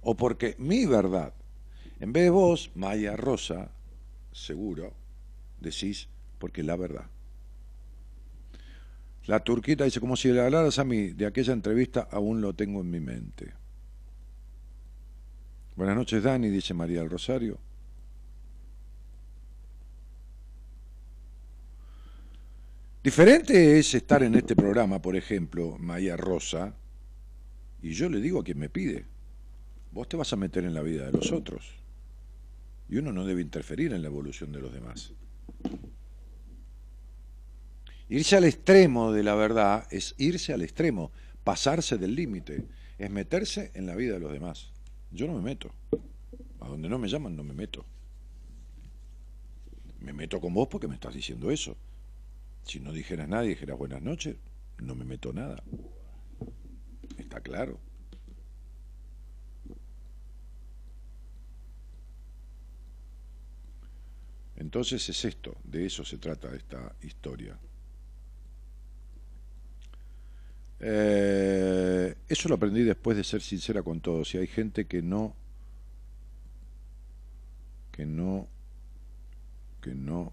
O 0.00 0.16
porque 0.16 0.54
mi 0.58 0.86
verdad. 0.86 1.34
En 2.00 2.12
vez 2.12 2.24
de 2.24 2.30
vos, 2.30 2.70
Maya 2.74 3.16
Rosa, 3.16 3.70
seguro, 4.32 4.94
decís, 5.60 6.08
porque 6.38 6.62
la 6.62 6.76
verdad. 6.76 7.06
La 9.26 9.40
turquita 9.40 9.84
dice, 9.84 10.00
como 10.00 10.16
si 10.16 10.28
le 10.28 10.40
hablaras 10.40 10.78
a 10.78 10.84
mí 10.84 11.08
de 11.08 11.26
aquella 11.26 11.52
entrevista, 11.52 12.08
aún 12.10 12.40
lo 12.40 12.54
tengo 12.54 12.80
en 12.80 12.90
mi 12.90 12.98
mente. 12.98 13.52
Buenas 15.76 15.96
noches, 15.96 16.22
Dani, 16.22 16.48
dice 16.48 16.74
María 16.74 17.00
del 17.00 17.10
Rosario. 17.10 17.58
Diferente 23.02 23.80
es 23.80 23.94
estar 23.94 24.22
en 24.22 24.36
este 24.36 24.54
programa, 24.54 25.02
por 25.02 25.16
ejemplo, 25.16 25.76
María 25.76 26.16
Rosa, 26.16 26.76
y 27.82 27.94
yo 27.94 28.08
le 28.08 28.20
digo 28.20 28.38
a 28.38 28.44
quien 28.44 28.60
me 28.60 28.68
pide, 28.68 29.06
vos 29.90 30.08
te 30.08 30.16
vas 30.16 30.32
a 30.32 30.36
meter 30.36 30.64
en 30.64 30.72
la 30.72 30.82
vida 30.82 31.06
de 31.06 31.12
los 31.12 31.32
otros. 31.32 31.68
Y 32.88 32.98
uno 32.98 33.12
no 33.12 33.24
debe 33.24 33.42
interferir 33.42 33.92
en 33.92 34.02
la 34.02 34.08
evolución 34.08 34.52
de 34.52 34.60
los 34.60 34.72
demás. 34.72 35.12
Irse 38.08 38.36
al 38.36 38.44
extremo 38.44 39.10
de 39.10 39.24
la 39.24 39.34
verdad 39.34 39.84
es 39.90 40.14
irse 40.18 40.52
al 40.52 40.62
extremo, 40.62 41.10
pasarse 41.42 41.98
del 41.98 42.14
límite, 42.14 42.66
es 42.98 43.10
meterse 43.10 43.72
en 43.74 43.86
la 43.86 43.96
vida 43.96 44.12
de 44.12 44.20
los 44.20 44.32
demás. 44.32 44.70
Yo 45.10 45.26
no 45.26 45.34
me 45.34 45.42
meto. 45.42 45.72
A 46.60 46.68
donde 46.68 46.88
no 46.88 47.00
me 47.00 47.08
llaman 47.08 47.34
no 47.34 47.42
me 47.42 47.54
meto. 47.54 47.84
Me 49.98 50.12
meto 50.12 50.40
con 50.40 50.54
vos 50.54 50.68
porque 50.68 50.86
me 50.86 50.94
estás 50.94 51.14
diciendo 51.14 51.50
eso. 51.50 51.76
Si 52.64 52.80
no 52.80 52.92
dijeras 52.92 53.28
nada 53.28 53.44
y 53.44 53.48
dijeras 53.48 53.78
buenas 53.78 54.02
noches, 54.02 54.36
no 54.78 54.94
me 54.94 55.04
meto 55.04 55.32
nada. 55.32 55.62
Está 57.18 57.40
claro. 57.40 57.78
Entonces 64.56 65.08
es 65.08 65.24
esto, 65.24 65.56
de 65.64 65.86
eso 65.86 66.04
se 66.04 66.18
trata 66.18 66.54
esta 66.54 66.94
historia. 67.02 67.58
Eh, 70.78 72.14
eso 72.28 72.48
lo 72.48 72.56
aprendí 72.56 72.82
después 72.82 73.16
de 73.16 73.24
ser 73.24 73.40
sincera 73.40 73.82
con 73.82 74.00
todos. 74.00 74.34
Y 74.34 74.38
hay 74.38 74.46
gente 74.46 74.86
que 74.86 75.02
no, 75.02 75.34
que 77.90 78.06
no, 78.06 78.48
que 79.80 79.94
no, 79.94 80.32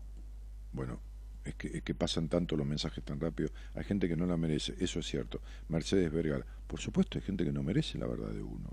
bueno, 0.74 1.00
es 1.46 1.56
que, 1.56 1.96
pasan 1.96 2.28
tanto 2.28 2.56
los 2.56 2.68
mensajes 2.68 3.04
tan 3.04 3.20
rápido. 3.20 3.50
Hay 3.74 3.84
gente 3.84 4.08
que 4.08 4.16
no 4.16 4.26
la 4.26 4.38
merece, 4.38 4.76
eso 4.80 5.00
es 5.00 5.08
cierto. 5.08 5.42
Mercedes 5.68 6.12
Vergara, 6.12 6.46
por 6.68 6.80
supuesto 6.80 7.18
hay 7.18 7.24
gente 7.24 7.44
que 7.44 7.52
no 7.52 7.64
merece 7.64 7.98
la 7.98 8.08
verdad 8.08 8.30
de 8.30 8.44
uno. 8.44 8.70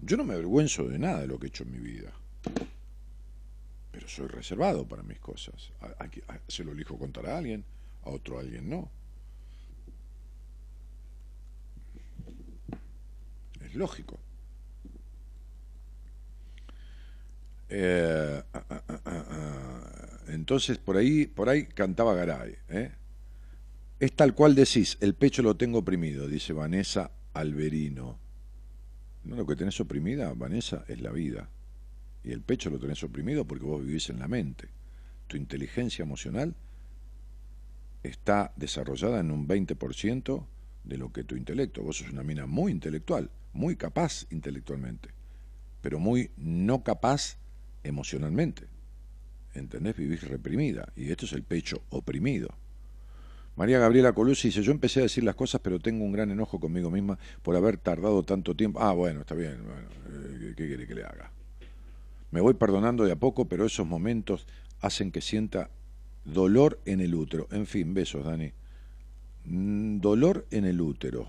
Yo 0.00 0.16
no 0.16 0.24
me 0.24 0.34
avergüenzo 0.34 0.88
de 0.88 0.98
nada 0.98 1.20
de 1.20 1.26
lo 1.26 1.38
que 1.38 1.46
he 1.46 1.48
hecho 1.48 1.64
en 1.64 1.72
mi 1.72 1.78
vida. 1.78 2.12
Pero 3.92 4.08
soy 4.08 4.28
reservado 4.28 4.86
para 4.86 5.02
mis 5.02 5.18
cosas. 5.18 5.72
se 6.48 6.64
lo 6.64 6.72
elijo 6.72 6.98
contar 6.98 7.26
a 7.26 7.38
alguien, 7.38 7.64
a 8.04 8.10
otro 8.10 8.38
alguien 8.38 8.68
no. 8.70 8.90
Es 13.60 13.74
lógico. 13.74 14.18
Eh, 17.68 18.42
ah, 18.52 18.64
ah, 18.68 18.82
ah, 19.04 20.19
entonces 20.32 20.78
por 20.78 20.96
ahí, 20.96 21.26
por 21.26 21.48
ahí 21.48 21.66
cantaba 21.66 22.14
Garay. 22.14 22.54
¿eh? 22.68 22.92
Es 23.98 24.12
tal 24.14 24.34
cual 24.34 24.54
decís, 24.54 24.96
el 25.00 25.14
pecho 25.14 25.42
lo 25.42 25.56
tengo 25.56 25.78
oprimido, 25.78 26.26
dice 26.26 26.52
Vanessa 26.52 27.10
Alberino. 27.34 28.18
No, 29.24 29.36
lo 29.36 29.46
que 29.46 29.56
tenés 29.56 29.78
oprimida, 29.80 30.32
Vanessa, 30.32 30.84
es 30.88 31.00
la 31.00 31.12
vida. 31.12 31.50
Y 32.24 32.32
el 32.32 32.42
pecho 32.42 32.70
lo 32.70 32.78
tenés 32.78 33.02
oprimido 33.02 33.46
porque 33.46 33.64
vos 33.64 33.84
vivís 33.84 34.08
en 34.10 34.18
la 34.18 34.28
mente. 34.28 34.68
Tu 35.26 35.36
inteligencia 35.36 36.02
emocional 36.02 36.54
está 38.02 38.52
desarrollada 38.56 39.20
en 39.20 39.30
un 39.30 39.46
20% 39.46 40.46
de 40.84 40.98
lo 40.98 41.12
que 41.12 41.24
tu 41.24 41.36
intelecto. 41.36 41.82
Vos 41.82 41.98
sos 41.98 42.10
una 42.10 42.22
mina 42.22 42.46
muy 42.46 42.72
intelectual, 42.72 43.30
muy 43.52 43.76
capaz 43.76 44.26
intelectualmente, 44.30 45.10
pero 45.80 45.98
muy 45.98 46.30
no 46.36 46.82
capaz 46.82 47.36
emocionalmente. 47.82 48.66
¿Entendés? 49.54 49.96
Vivís 49.96 50.22
reprimida 50.26 50.92
y 50.96 51.10
esto 51.10 51.26
es 51.26 51.32
el 51.32 51.42
pecho 51.42 51.82
oprimido. 51.90 52.48
María 53.56 53.78
Gabriela 53.78 54.12
Colucci 54.12 54.48
dice, 54.48 54.62
yo 54.62 54.72
empecé 54.72 55.00
a 55.00 55.02
decir 55.02 55.24
las 55.24 55.34
cosas, 55.34 55.60
pero 55.62 55.78
tengo 55.78 56.04
un 56.04 56.12
gran 56.12 56.30
enojo 56.30 56.58
conmigo 56.58 56.90
misma 56.90 57.18
por 57.42 57.56
haber 57.56 57.76
tardado 57.76 58.22
tanto 58.22 58.54
tiempo. 58.54 58.80
Ah, 58.80 58.92
bueno, 58.92 59.20
está 59.20 59.34
bien, 59.34 59.58
bueno, 59.64 59.88
eh, 60.08 60.54
¿qué 60.56 60.66
quiere 60.66 60.86
que 60.86 60.94
le 60.94 61.04
haga? 61.04 61.30
Me 62.30 62.40
voy 62.40 62.54
perdonando 62.54 63.04
de 63.04 63.12
a 63.12 63.16
poco, 63.16 63.48
pero 63.48 63.66
esos 63.66 63.86
momentos 63.86 64.46
hacen 64.80 65.12
que 65.12 65.20
sienta 65.20 65.68
dolor 66.24 66.80
en 66.84 67.00
el 67.00 67.14
útero. 67.14 67.48
En 67.50 67.66
fin, 67.66 67.92
besos, 67.92 68.24
Dani. 68.24 68.52
Mm, 69.44 69.98
dolor 70.00 70.46
en 70.50 70.64
el 70.64 70.80
útero. 70.80 71.28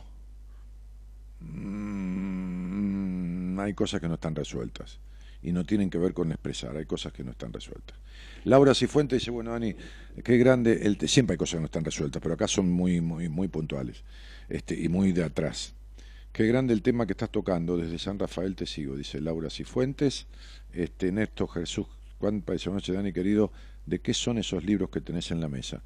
Mm, 1.41 2.71
hay 3.59 3.73
cosas 3.73 3.99
que 3.99 4.07
no 4.07 4.13
están 4.13 4.35
resueltas. 4.35 4.99
Y 5.43 5.51
no 5.51 5.63
tienen 5.65 5.89
que 5.89 5.97
ver 5.97 6.13
con 6.13 6.31
expresar, 6.31 6.75
hay 6.77 6.85
cosas 6.85 7.13
que 7.13 7.23
no 7.23 7.31
están 7.31 7.51
resueltas. 7.51 7.97
Laura 8.43 8.73
Cifuente 8.73 9.15
dice, 9.15 9.31
bueno, 9.31 9.51
Dani, 9.51 9.75
qué 10.23 10.37
grande, 10.37 10.81
el 10.83 10.97
siempre 11.07 11.35
hay 11.35 11.37
cosas 11.37 11.55
que 11.55 11.61
no 11.61 11.65
están 11.65 11.85
resueltas, 11.85 12.21
pero 12.21 12.35
acá 12.35 12.47
son 12.47 12.71
muy, 12.71 13.01
muy, 13.01 13.29
muy 13.29 13.47
puntuales 13.47 14.03
este, 14.49 14.79
y 14.79 14.89
muy 14.89 15.11
de 15.11 15.23
atrás. 15.23 15.73
Qué 16.31 16.47
grande 16.47 16.73
el 16.73 16.81
tema 16.81 17.05
que 17.05 17.13
estás 17.13 17.29
tocando, 17.29 17.77
desde 17.77 17.99
San 17.99 18.17
Rafael 18.17 18.55
te 18.55 18.65
sigo, 18.65 18.95
dice 18.95 19.19
Laura 19.19 19.49
Cifuentes, 19.49 20.27
este, 20.73 21.11
Néstor 21.11 21.49
Jesús, 21.49 21.87
¿cuánta 22.17 22.53
noche, 22.71 22.93
Dani, 22.93 23.11
querido? 23.11 23.51
¿De 23.85 23.99
qué 23.99 24.13
son 24.13 24.37
esos 24.37 24.63
libros 24.63 24.89
que 24.89 25.01
tenés 25.01 25.31
en 25.31 25.41
la 25.41 25.49
mesa? 25.49 25.81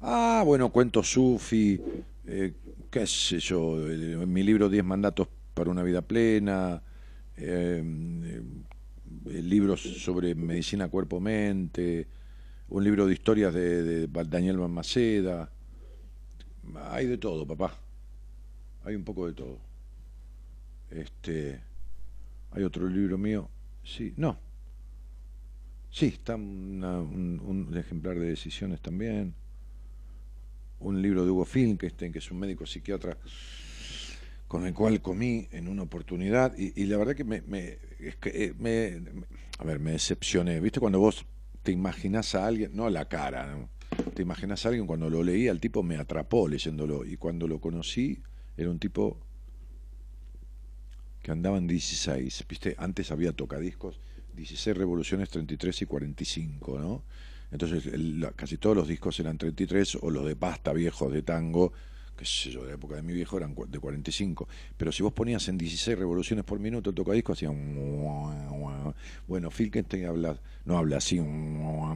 Ah, 0.00 0.42
bueno, 0.44 0.70
cuento 0.70 1.02
sufi, 1.02 1.80
eh, 2.26 2.52
qué 2.90 3.06
sé 3.06 3.38
yo, 3.38 3.88
en 3.88 4.32
mi 4.32 4.42
libro 4.42 4.68
Diez 4.68 4.84
mandatos 4.84 5.28
para 5.54 5.70
una 5.70 5.82
vida 5.82 6.02
plena, 6.02 6.82
eh, 7.36 8.42
libros 9.24 9.80
sobre 9.80 10.34
medicina 10.34 10.88
cuerpo-mente, 10.88 12.06
un 12.68 12.84
libro 12.84 13.06
de 13.06 13.12
historias 13.12 13.52
de, 13.54 14.06
de 14.06 14.24
Daniel 14.24 14.58
Maceda. 14.68 15.50
Hay 16.90 17.06
de 17.06 17.18
todo, 17.18 17.46
papá. 17.46 17.76
Hay 18.84 18.94
un 18.94 19.04
poco 19.04 19.26
de 19.26 19.32
todo. 19.34 19.58
Este, 20.90 21.60
hay 22.52 22.62
otro 22.62 22.88
libro 22.88 23.18
mío. 23.18 23.48
Sí, 23.82 24.14
no. 24.16 24.38
Sí, 25.90 26.06
está 26.06 26.34
un, 26.34 27.72
ejemplar 27.76 28.18
de 28.18 28.28
decisiones 28.28 28.80
también. 28.80 29.34
Un 30.80 31.00
libro 31.00 31.24
de 31.24 31.30
Hugo 31.30 31.44
Finkelstein, 31.44 32.12
que 32.12 32.18
es 32.18 32.30
un 32.30 32.38
médico 32.38 32.66
psiquiatra 32.66 33.16
con 34.54 34.66
el 34.66 34.72
cual 34.72 35.02
comí 35.02 35.48
en 35.50 35.66
una 35.66 35.82
oportunidad. 35.82 36.56
Y, 36.56 36.84
la 36.84 36.96
verdad 36.96 37.16
que 37.16 37.24
me, 37.24 37.42
me, 37.42 37.76
eh, 37.98 38.54
me, 38.56 39.02
A 39.58 39.64
ver, 39.64 39.80
me 39.80 39.90
decepcioné. 39.90 40.60
¿Viste 40.60 40.78
cuando 40.78 41.00
vos 41.00 41.26
te 41.64 41.72
imaginás 41.72 42.36
a 42.36 42.46
alguien? 42.46 42.70
No 42.72 42.88
la 42.88 43.08
cara, 43.08 43.68
Te 44.14 44.22
imaginás 44.22 44.64
a 44.64 44.68
alguien 44.68 44.86
cuando 44.86 45.10
lo 45.10 45.24
leí, 45.24 45.48
el 45.48 45.58
tipo 45.58 45.82
me 45.82 45.96
atrapó 45.96 46.46
leyéndolo. 46.46 47.04
Y 47.04 47.16
cuando 47.16 47.48
lo 47.48 47.60
conocí, 47.60 48.22
era 48.56 48.70
un 48.70 48.78
tipo 48.78 49.18
que 51.20 51.32
andaban 51.32 51.66
16, 51.66 52.44
¿viste? 52.48 52.76
Antes 52.78 53.10
había 53.10 53.32
tocadiscos, 53.32 53.98
16 54.36 54.76
revoluciones, 54.76 55.30
33 55.30 55.82
y 55.82 55.86
45, 55.86 56.78
¿no? 56.78 57.02
Entonces 57.50 57.92
casi 58.36 58.56
todos 58.58 58.76
los 58.76 58.86
discos 58.86 59.18
eran 59.18 59.36
33 59.36 59.96
o 60.00 60.10
los 60.10 60.24
de 60.24 60.36
pasta 60.36 60.72
viejos 60.72 61.12
de 61.12 61.22
tango, 61.22 61.72
que 62.16 62.24
sé 62.24 62.50
yo, 62.50 62.62
de 62.62 62.68
la 62.68 62.74
época 62.74 62.96
de 62.96 63.02
mi 63.02 63.12
viejo 63.12 63.36
eran 63.36 63.54
de 63.68 63.78
45. 63.78 64.48
Pero 64.76 64.92
si 64.92 65.02
vos 65.02 65.12
ponías 65.12 65.46
en 65.48 65.58
16 65.58 65.98
revoluciones 65.98 66.44
por 66.44 66.58
minuto 66.58 66.90
el 66.90 66.96
tocadisco 66.96 67.32
hacía. 67.32 67.50
Bueno, 69.26 69.50
Filkenstein 69.50 70.06
habla, 70.06 70.40
no 70.64 70.78
habla 70.78 70.98
así, 70.98 71.20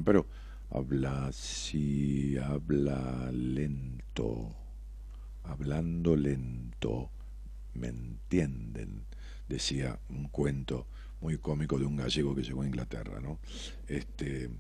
pero 0.05 0.27
habla 0.71 1.27
así, 1.27 2.37
habla 2.39 3.31
lento, 3.33 4.55
hablando 5.45 6.17
lento, 6.17 7.11
¿me 7.75 7.89
entienden? 7.89 9.09
decía 9.49 9.99
un 10.11 10.29
cuento 10.29 10.87
muy 11.21 11.39
cómico 11.39 11.79
de 11.79 11.87
un 11.87 11.97
gallego 11.97 12.35
que 12.35 12.43
llegó 12.43 12.63
a 12.63 12.67
Inglaterra, 12.67 13.21
¿no? 13.21 13.41
Este, 13.89 14.51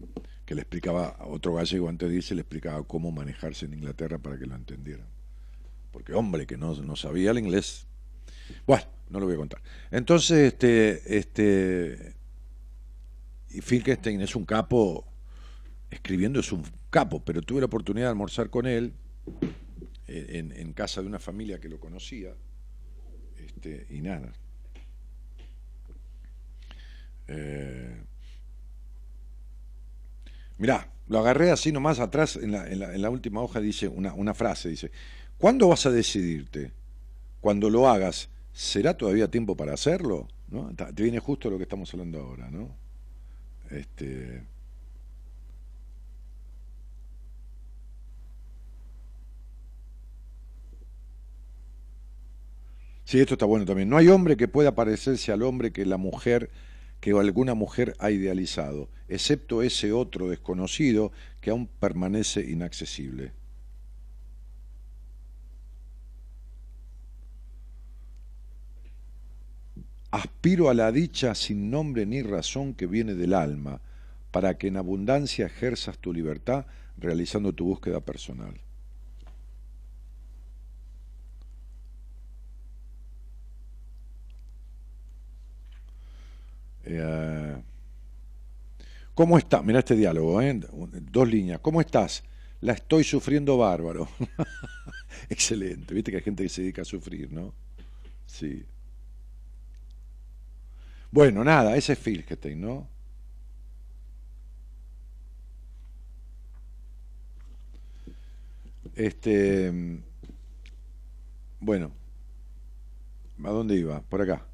que 0.44 0.54
le 0.54 0.62
explicaba, 0.62 1.16
otro 1.26 1.54
gallego 1.54 1.88
antes 1.88 2.08
de 2.08 2.16
irse, 2.16 2.34
le 2.34 2.40
explicaba 2.40 2.82
cómo 2.82 3.12
manejarse 3.12 3.66
en 3.66 3.74
Inglaterra 3.74 4.18
para 4.18 4.38
que 4.38 4.46
lo 4.46 4.56
entendieran. 4.56 5.06
Porque 5.92 6.12
hombre, 6.12 6.46
que 6.46 6.56
no, 6.56 6.74
no 6.74 6.96
sabía 6.96 7.30
el 7.30 7.38
inglés. 7.38 7.86
Bueno, 8.66 8.84
no 9.10 9.20
lo 9.20 9.26
voy 9.26 9.34
a 9.34 9.38
contar. 9.38 9.62
Entonces, 9.90 10.52
este, 10.52 11.18
este, 11.18 12.14
y 13.50 13.60
Finkelstein 13.60 14.20
es 14.20 14.36
un 14.36 14.44
capo, 14.44 15.06
escribiendo 15.90 16.40
es 16.40 16.52
un 16.52 16.64
capo, 16.90 17.24
pero 17.24 17.42
tuve 17.42 17.60
la 17.60 17.66
oportunidad 17.66 18.06
de 18.06 18.10
almorzar 18.10 18.50
con 18.50 18.66
él 18.66 18.92
en, 20.06 20.52
en 20.52 20.72
casa 20.72 21.00
de 21.00 21.06
una 21.06 21.18
familia 21.18 21.58
que 21.58 21.68
lo 21.68 21.78
conocía, 21.78 22.34
este, 23.38 23.86
y 23.90 24.00
nada, 24.00 24.32
eh, 27.28 28.02
mirá, 30.56 30.90
lo 31.08 31.18
agarré 31.18 31.50
así 31.50 31.72
nomás 31.72 32.00
atrás, 32.00 32.36
en 32.36 32.52
la, 32.52 32.68
en 32.68 33.02
la, 33.02 33.10
última 33.10 33.42
hoja 33.42 33.60
dice 33.60 33.86
una, 33.86 34.14
una 34.14 34.34
frase, 34.34 34.70
dice, 34.70 34.90
¿cuándo 35.38 35.68
vas 35.68 35.86
a 35.86 35.90
decidirte? 35.90 36.72
Cuando 37.40 37.70
lo 37.70 37.88
hagas, 37.88 38.28
¿será 38.52 38.96
todavía 38.96 39.30
tiempo 39.30 39.56
para 39.56 39.72
hacerlo? 39.72 40.28
¿No? 40.48 40.74
Te 40.74 41.02
viene 41.02 41.18
justo 41.18 41.50
lo 41.50 41.56
que 41.56 41.64
estamos 41.64 41.92
hablando 41.94 42.20
ahora, 42.20 42.50
¿no? 42.50 42.68
Este... 43.70 44.42
Sí, 53.04 53.18
esto 53.18 53.34
está 53.34 53.46
bueno 53.46 53.64
también. 53.64 53.88
No 53.88 53.96
hay 53.96 54.08
hombre 54.08 54.36
que 54.36 54.48
pueda 54.48 54.74
parecerse 54.74 55.32
al 55.32 55.42
hombre 55.42 55.72
que 55.72 55.86
la 55.86 55.96
mujer 55.96 56.50
que 57.00 57.12
alguna 57.12 57.54
mujer 57.54 57.94
ha 57.98 58.10
idealizado, 58.10 58.88
excepto 59.08 59.62
ese 59.62 59.92
otro 59.92 60.28
desconocido 60.28 61.12
que 61.40 61.50
aún 61.50 61.66
permanece 61.66 62.40
inaccesible. 62.40 63.32
Aspiro 70.10 70.70
a 70.70 70.74
la 70.74 70.90
dicha 70.90 71.34
sin 71.34 71.70
nombre 71.70 72.06
ni 72.06 72.22
razón 72.22 72.74
que 72.74 72.86
viene 72.86 73.14
del 73.14 73.34
alma, 73.34 73.80
para 74.30 74.56
que 74.56 74.68
en 74.68 74.76
abundancia 74.76 75.46
ejerzas 75.46 75.98
tu 75.98 76.12
libertad 76.12 76.66
realizando 76.96 77.52
tu 77.52 77.66
búsqueda 77.66 78.00
personal. 78.00 78.54
Eh, 86.84 87.62
¿Cómo 89.14 89.36
está? 89.36 89.62
Mira 89.62 89.80
este 89.80 89.94
diálogo, 89.94 90.40
¿eh? 90.40 90.58
dos 91.12 91.28
líneas. 91.28 91.60
¿Cómo 91.60 91.80
estás? 91.80 92.24
La 92.60 92.72
estoy 92.72 93.04
sufriendo 93.04 93.58
bárbaro. 93.58 94.08
Excelente. 95.28 95.92
Viste 95.92 96.10
que 96.10 96.18
hay 96.18 96.22
gente 96.22 96.44
que 96.44 96.48
se 96.48 96.62
dedica 96.62 96.82
a 96.82 96.84
sufrir, 96.84 97.30
¿no? 97.32 97.52
Sí. 98.26 98.64
Bueno, 101.10 101.42
nada, 101.44 101.76
ese 101.76 101.94
es 101.94 101.98
Filkestein, 101.98 102.60
¿no? 102.60 102.88
Este. 108.94 109.72
Bueno. 111.60 111.92
¿A 113.44 113.50
dónde 113.50 113.76
iba? 113.76 114.02
Por 114.02 114.22
acá. 114.22 114.46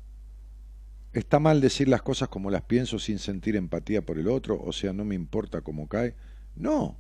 ¿Está 1.13 1.39
mal 1.39 1.61
decir 1.61 1.89
las 1.89 2.03
cosas 2.03 2.29
como 2.29 2.51
las 2.51 2.63
pienso 2.63 2.99
sin 2.99 3.19
sentir 3.19 3.57
empatía 3.57 4.05
por 4.05 4.19
el 4.19 4.29
otro? 4.29 4.61
O 4.61 4.73
sea, 4.73 4.93
no 4.93 5.05
me 5.05 5.15
importa 5.15 5.63
cómo 5.63 5.89
cae. 5.89 6.15
No. 6.57 6.99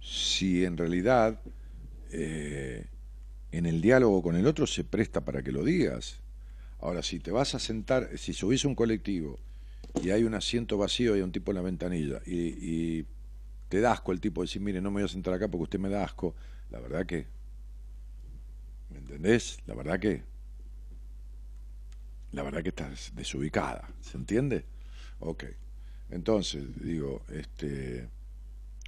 Si 0.00 0.64
en 0.64 0.76
realidad 0.76 1.40
eh, 2.12 2.86
en 3.52 3.66
el 3.66 3.80
diálogo 3.80 4.22
con 4.22 4.36
el 4.36 4.46
otro 4.46 4.66
se 4.66 4.84
presta 4.84 5.24
para 5.24 5.42
que 5.42 5.52
lo 5.52 5.64
digas. 5.64 6.20
Ahora, 6.80 7.02
si 7.02 7.20
te 7.20 7.30
vas 7.30 7.54
a 7.54 7.58
sentar, 7.58 8.10
si 8.18 8.32
subís 8.32 8.64
un 8.64 8.74
colectivo 8.74 9.38
y 10.02 10.10
hay 10.10 10.24
un 10.24 10.34
asiento 10.34 10.76
vacío 10.76 11.14
y 11.14 11.18
hay 11.18 11.22
un 11.22 11.32
tipo 11.32 11.50
en 11.50 11.56
la 11.56 11.62
ventanilla 11.62 12.20
y, 12.26 13.04
te 13.68 13.80
da 13.80 13.90
asco 13.90 14.12
el 14.12 14.20
tipo 14.20 14.42
de 14.42 14.46
decir, 14.46 14.62
mire, 14.62 14.80
no 14.80 14.92
me 14.92 15.00
voy 15.00 15.04
a 15.04 15.08
sentar 15.08 15.34
acá 15.34 15.48
porque 15.48 15.64
usted 15.64 15.78
me 15.80 15.88
da 15.88 16.04
asco, 16.04 16.36
la 16.70 16.78
verdad 16.78 17.04
que, 17.04 17.26
¿me 18.90 18.98
entendés? 18.98 19.58
La 19.66 19.74
verdad 19.74 19.98
que 19.98 20.22
la 22.30 22.44
verdad 22.44 22.62
que 22.62 22.68
estás 22.68 23.12
desubicada, 23.16 23.88
¿se 24.00 24.16
entiende? 24.18 24.64
Ok. 25.18 25.44
Entonces, 26.10 26.64
digo, 26.80 27.22
este 27.28 28.08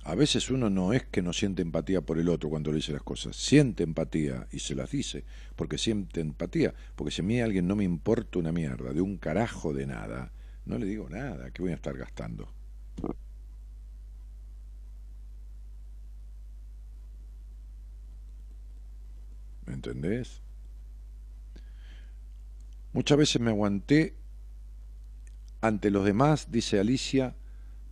a 0.05 0.15
veces 0.15 0.51
uno 0.51 0.71
no 0.71 0.93
es 0.93 1.05
que 1.05 1.23
no 1.23 1.33
siente 1.33 1.63
empatía 1.63 2.01
por 2.01 2.19
el 2.19 2.29
otro 2.29 2.49
cuando 2.49 2.71
le 2.71 2.77
dice 2.77 2.93
las 2.93 3.03
cosas, 3.03 3.37
siente 3.37 3.83
empatía 3.83 4.47
y 4.51 4.61
se 4.61 4.75
las 4.75 4.91
dice, 4.91 5.25
porque 5.57 5.77
siente 5.77 6.21
empatía, 6.21 6.75
porque 6.95 7.11
si 7.11 7.21
a 7.21 7.25
mí 7.25 7.41
alguien 7.41 7.67
no 7.67 7.77
me 7.77 7.85
importa 7.85 8.39
una 8.39 8.53
mierda, 8.53 8.93
de 8.93 9.01
un 9.01 9.19
carajo 9.19 9.75
de 9.75 9.87
nada, 9.87 10.33
no 10.65 10.79
le 10.79 10.87
digo 10.87 11.09
nada, 11.09 11.51
que 11.51 11.63
voy 11.63 11.73
a 11.73 11.75
estar 11.75 11.97
gastando. 11.97 12.49
¿Me 19.67 19.75
entendés? 19.75 20.41
Muchas 22.93 23.19
veces 23.19 23.41
me 23.41 23.51
aguanté 23.51 24.17
ante 25.61 25.91
los 25.91 26.05
demás, 26.05 26.51
dice 26.51 26.81
Alicia, 26.81 27.35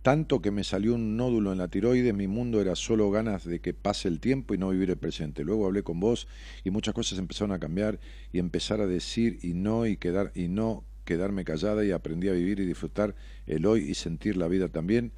tanto 0.01 0.41
que 0.41 0.51
me 0.51 0.63
salió 0.63 0.95
un 0.95 1.17
nódulo 1.17 1.51
en 1.51 1.57
la 1.57 1.67
tiroides, 1.67 2.13
mi 2.13 2.27
mundo 2.27 2.61
era 2.61 2.75
solo 2.75 3.11
ganas 3.11 3.43
de 3.43 3.59
que 3.59 3.73
pase 3.73 4.07
el 4.07 4.19
tiempo 4.19 4.53
y 4.53 4.57
no 4.57 4.69
vivir 4.69 4.89
el 4.89 4.97
presente. 4.97 5.43
Luego 5.43 5.65
hablé 5.65 5.83
con 5.83 5.99
vos 5.99 6.27
y 6.63 6.69
muchas 6.71 6.93
cosas 6.93 7.19
empezaron 7.19 7.51
a 7.51 7.59
cambiar 7.59 7.99
y 8.31 8.39
empezar 8.39 8.79
a 8.81 8.87
decir 8.87 9.39
y 9.41 9.53
no 9.53 9.85
y 9.85 9.97
quedar 9.97 10.31
y 10.35 10.47
no 10.47 10.85
quedarme 11.03 11.45
callada 11.45 11.83
y 11.85 11.91
aprendí 11.91 12.27
a 12.29 12.33
vivir 12.33 12.59
y 12.59 12.65
disfrutar 12.65 13.15
el 13.47 13.65
hoy 13.65 13.89
y 13.89 13.95
sentir 13.95 14.37
la 14.37 14.47
vida 14.47 14.67
también, 14.67 15.13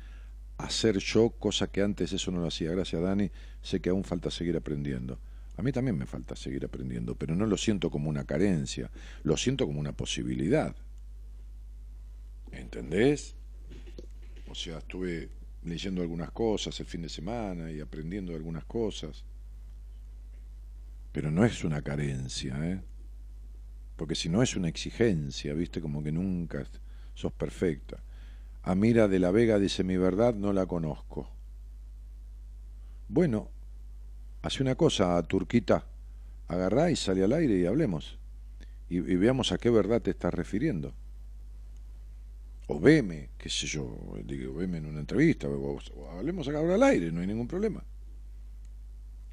hacer 0.57 0.99
yo, 0.99 1.31
cosa 1.31 1.67
que 1.67 1.81
antes 1.81 2.13
eso 2.13 2.31
no 2.31 2.41
lo 2.41 2.47
hacía. 2.47 2.71
Gracias 2.71 3.01
Dani, 3.01 3.31
sé 3.61 3.81
que 3.81 3.89
aún 3.89 4.03
falta 4.03 4.31
seguir 4.31 4.55
aprendiendo. 4.55 5.19
A 5.57 5.61
mí 5.61 5.71
también 5.73 5.97
me 5.97 6.05
falta 6.05 6.35
seguir 6.37 6.63
aprendiendo, 6.63 7.15
pero 7.15 7.35
no 7.35 7.45
lo 7.45 7.57
siento 7.57 7.91
como 7.91 8.09
una 8.09 8.23
carencia, 8.23 8.89
lo 9.23 9.35
siento 9.35 9.65
como 9.65 9.79
una 9.79 9.91
posibilidad. 9.91 10.73
¿Entendés? 12.51 13.35
O 14.49 14.55
sea, 14.55 14.79
estuve 14.79 15.29
leyendo 15.63 16.01
algunas 16.01 16.31
cosas 16.31 16.79
el 16.79 16.85
fin 16.85 17.01
de 17.01 17.09
semana 17.09 17.71
y 17.71 17.79
aprendiendo 17.79 18.35
algunas 18.35 18.65
cosas. 18.65 19.23
Pero 21.11 21.31
no 21.31 21.45
es 21.45 21.63
una 21.63 21.81
carencia, 21.81 22.57
¿eh? 22.63 22.81
Porque 23.95 24.15
si 24.15 24.29
no 24.29 24.41
es 24.41 24.55
una 24.55 24.69
exigencia, 24.69 25.53
¿viste? 25.53 25.81
Como 25.81 26.01
que 26.03 26.11
nunca 26.11 26.65
sos 27.13 27.33
perfecta. 27.33 28.01
Amira 28.63 29.07
de 29.07 29.19
la 29.19 29.31
Vega 29.31 29.59
dice, 29.59 29.83
mi 29.83 29.97
verdad 29.97 30.33
no 30.35 30.53
la 30.53 30.65
conozco. 30.65 31.29
Bueno, 33.07 33.49
hace 34.41 34.63
una 34.63 34.75
cosa, 34.75 35.21
Turquita, 35.23 35.85
agarrá 36.47 36.91
y 36.91 36.95
sale 36.95 37.23
al 37.23 37.33
aire 37.33 37.57
y 37.57 37.65
hablemos. 37.65 38.19
Y, 38.87 38.99
veamos 38.99 39.51
a 39.51 39.57
qué 39.57 39.69
verdad 39.69 40.01
te 40.01 40.11
estás 40.11 40.33
refiriendo. 40.33 40.93
O 42.71 42.79
veme, 42.79 43.29
qué 43.35 43.49
sé 43.49 43.65
yo, 43.65 43.97
digo, 44.23 44.53
veme 44.53 44.77
en 44.77 44.85
una 44.85 44.99
entrevista, 44.99 45.47
o, 45.49 45.79
hablemos 46.11 46.47
acá 46.47 46.59
ahora 46.59 46.75
al 46.75 46.83
aire, 46.83 47.11
no 47.11 47.19
hay 47.19 47.25
ningún 47.25 47.47
problema. 47.47 47.83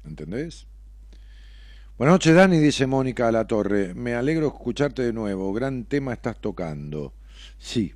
¿Entendés? 0.03 0.65
Buenas 1.99 2.15
noches, 2.15 2.33
Dani, 2.33 2.57
dice 2.57 2.87
Mónica 2.87 3.27
a 3.27 3.31
la 3.31 3.45
torre. 3.45 3.93
Me 3.93 4.15
alegro 4.15 4.47
escucharte 4.47 5.03
de 5.03 5.13
nuevo. 5.13 5.53
Gran 5.53 5.85
tema 5.85 6.13
estás 6.13 6.41
tocando. 6.41 7.13
Sí. 7.59 7.93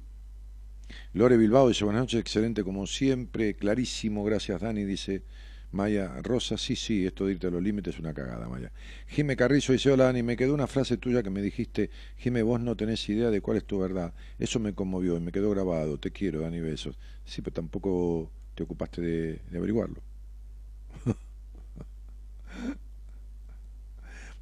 Lore 1.13 1.37
Bilbao 1.37 1.69
dice, 1.69 1.85
buenas 1.85 2.03
noches, 2.03 2.19
excelente 2.19 2.63
como 2.63 2.85
siempre. 2.85 3.55
Clarísimo, 3.55 4.23
gracias, 4.23 4.61
Dani, 4.61 4.83
dice 4.83 5.23
Maya 5.71 6.21
Rosa, 6.21 6.57
sí, 6.57 6.75
sí, 6.75 7.05
esto 7.05 7.25
de 7.25 7.33
irte 7.33 7.47
a 7.47 7.49
los 7.49 7.63
límites 7.63 7.93
es 7.95 7.99
una 7.99 8.13
cagada, 8.13 8.49
Maya. 8.49 8.73
Jime 9.07 9.37
Carrizo 9.37 9.71
dice, 9.71 9.89
hola 9.89 10.03
Dani, 10.05 10.21
me 10.21 10.35
quedó 10.35 10.53
una 10.53 10.67
frase 10.67 10.97
tuya 10.97 11.23
que 11.23 11.29
me 11.29 11.41
dijiste, 11.41 11.89
Jime, 12.17 12.43
vos 12.43 12.59
no 12.59 12.75
tenés 12.75 13.07
idea 13.07 13.29
de 13.29 13.39
cuál 13.39 13.55
es 13.57 13.63
tu 13.63 13.79
verdad. 13.79 14.13
Eso 14.37 14.59
me 14.59 14.73
conmovió 14.73 15.15
y 15.15 15.21
me 15.21 15.31
quedó 15.31 15.49
grabado. 15.49 15.97
Te 15.97 16.11
quiero, 16.11 16.41
Dani, 16.41 16.59
besos. 16.59 16.99
Sí, 17.23 17.41
pero 17.41 17.53
tampoco 17.53 18.29
te 18.53 18.63
ocupaste 18.63 19.01
de, 19.01 19.39
averiguarlo. 19.55 20.01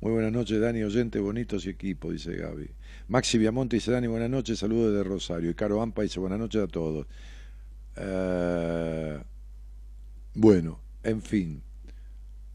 Muy 0.01 0.11
buenas 0.13 0.31
noches, 0.31 0.59
Dani, 0.59 0.81
oyente, 0.81 1.19
bonitos 1.19 1.65
y 1.67 1.69
equipo, 1.69 2.11
dice 2.11 2.35
Gaby. 2.35 2.71
Maxi 3.07 3.37
Viamonte 3.37 3.75
dice, 3.75 3.91
Dani, 3.91 4.07
buenas 4.07 4.31
noches, 4.31 4.57
saludos 4.57 4.95
de 4.95 5.03
Rosario. 5.03 5.51
Y 5.51 5.53
Caro 5.53 5.79
Ampa 5.81 6.01
dice, 6.01 6.19
buenas 6.19 6.39
noches 6.39 6.63
a 6.63 6.67
todos. 6.67 7.05
Eh, 7.97 9.19
bueno, 10.33 10.79
en 11.03 11.21
fin, 11.21 11.63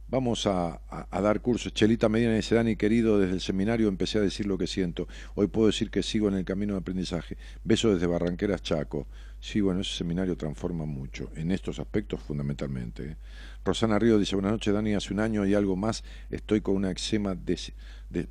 vamos 0.08 0.46
a, 0.46 0.80
dar 1.10 1.40
cursos. 1.40 1.72
Chelita 1.72 2.08
Medina 2.08 2.34
dice, 2.34 2.54
Dani, 2.54 2.76
querido, 2.76 3.18
desde 3.18 3.34
el 3.34 3.40
seminario 3.40 3.88
empecé 3.88 4.18
a 4.18 4.20
decir 4.20 4.46
lo 4.46 4.58
que 4.58 4.66
siento. 4.66 5.08
Hoy 5.34 5.48
puedo 5.48 5.66
decir 5.66 5.90
que 5.90 6.02
sigo 6.02 6.28
en 6.28 6.34
el 6.34 6.44
camino 6.44 6.74
de 6.74 6.80
aprendizaje. 6.80 7.36
Beso 7.64 7.92
desde 7.92 8.06
Barranqueras, 8.06 8.62
Chaco. 8.62 9.06
Sí, 9.40 9.60
bueno, 9.60 9.80
ese 9.80 9.96
seminario 9.96 10.36
transforma 10.36 10.86
mucho, 10.86 11.30
en 11.36 11.50
estos 11.50 11.78
aspectos 11.78 12.20
fundamentalmente. 12.20 13.04
¿eh? 13.04 13.16
Rosana 13.64 13.98
Río 13.98 14.18
dice, 14.18 14.36
buenas 14.36 14.52
noches, 14.52 14.72
Dani, 14.72 14.94
hace 14.94 15.12
un 15.12 15.20
año 15.20 15.44
y 15.46 15.54
algo 15.54 15.76
más 15.76 16.04
estoy 16.30 16.60
con 16.60 16.76
una 16.76 16.90
eczema 16.90 17.34
de, 17.34 18.28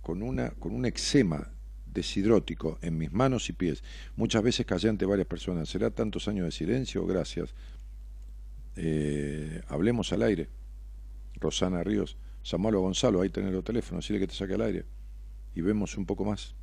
con, 0.00 0.22
una, 0.22 0.50
con 0.50 0.72
un 0.72 0.86
eczema 0.86 1.50
deshidrótico 1.86 2.78
en 2.82 2.98
mis 2.98 3.12
manos 3.12 3.48
y 3.48 3.52
pies. 3.52 3.82
Muchas 4.16 4.42
veces 4.42 4.64
callé 4.66 4.88
ante 4.88 5.06
varias 5.06 5.26
personas. 5.26 5.68
¿Será 5.68 5.90
tantos 5.90 6.28
años 6.28 6.46
de 6.46 6.52
silencio? 6.52 7.06
Gracias. 7.06 7.54
Eh, 8.76 9.62
hablemos 9.68 10.12
al 10.12 10.22
aire. 10.22 10.48
Rosana 11.40 11.82
Ríos, 11.82 12.16
Samuel 12.42 12.76
Gonzalo, 12.76 13.20
ahí 13.20 13.30
tener 13.30 13.52
los 13.52 13.64
teléfonos, 13.64 14.04
decirle 14.04 14.20
que 14.20 14.28
te 14.28 14.34
saque 14.34 14.54
al 14.54 14.62
aire. 14.62 14.84
Y 15.54 15.60
vemos 15.60 15.96
un 15.96 16.06
poco 16.06 16.24
más. 16.24 16.54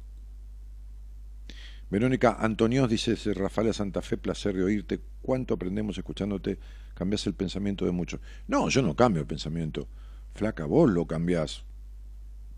Verónica 1.89 2.37
Antonios 2.39 2.89
dice, 2.89 3.15
Rafael 3.33 3.73
Santa 3.73 4.01
Fe, 4.01 4.17
placer 4.17 4.55
de 4.55 4.63
oírte. 4.63 5.01
¿Cuánto 5.21 5.53
aprendemos 5.53 5.97
escuchándote? 5.97 6.57
Cambias 6.93 7.27
el 7.27 7.33
pensamiento 7.33 7.85
de 7.85 7.91
muchos. 7.91 8.21
No, 8.47 8.69
yo 8.69 8.81
no 8.81 8.95
cambio 8.95 9.21
el 9.21 9.27
pensamiento. 9.27 9.87
Flaca, 10.33 10.65
vos 10.65 10.89
lo 10.89 11.05
cambiás. 11.05 11.65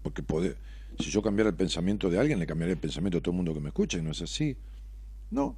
Porque 0.04 0.24
si 1.00 1.10
yo 1.10 1.22
cambiara 1.24 1.50
el 1.50 1.56
pensamiento 1.56 2.10
de 2.12 2.20
alguien, 2.20 2.38
le 2.38 2.46
cambiaría 2.46 2.74
el 2.74 2.80
pensamiento 2.80 3.18
a 3.18 3.22
todo 3.22 3.32
el 3.32 3.38
mundo 3.38 3.54
que 3.56 3.60
me 3.60 3.70
escucha, 3.70 3.98
y 3.98 4.04
no 4.04 4.12
es 4.12 4.22
así. 4.22 4.56
No, 5.32 5.58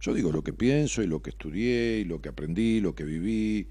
yo 0.00 0.14
digo 0.14 0.30
lo 0.30 0.42
que 0.42 0.52
pienso 0.52 1.02
y 1.02 1.06
lo 1.06 1.22
que 1.22 1.30
estudié 1.30 1.98
y 1.98 2.04
lo 2.04 2.20
que 2.20 2.28
aprendí, 2.28 2.80
lo 2.80 2.94
que 2.94 3.04
viví, 3.04 3.68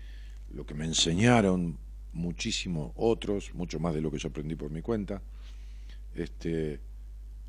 lo 0.52 0.66
que 0.66 0.74
me 0.74 0.86
enseñaron 0.86 1.78
muchísimos 2.14 2.92
otros, 2.96 3.54
mucho 3.54 3.80
más 3.80 3.94
de 3.94 4.02
lo 4.02 4.12
que 4.12 4.18
yo 4.18 4.30
aprendí 4.30 4.56
por 4.56 4.72
mi 4.72 4.82
cuenta. 4.82 5.22
Este, 6.16 6.80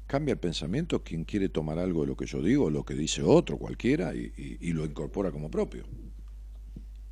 cambia 0.06 0.32
el 0.32 0.38
pensamiento 0.38 1.02
quien 1.02 1.24
quiere 1.24 1.48
tomar 1.48 1.78
algo 1.78 2.02
de 2.02 2.08
lo 2.08 2.16
que 2.16 2.26
yo 2.26 2.42
digo, 2.42 2.70
lo 2.70 2.84
que 2.84 2.94
dice 2.94 3.22
otro, 3.22 3.56
cualquiera, 3.56 4.14
y, 4.14 4.72
lo 4.72 4.84
incorpora 4.84 5.30
como 5.30 5.50
propio. 5.50 5.84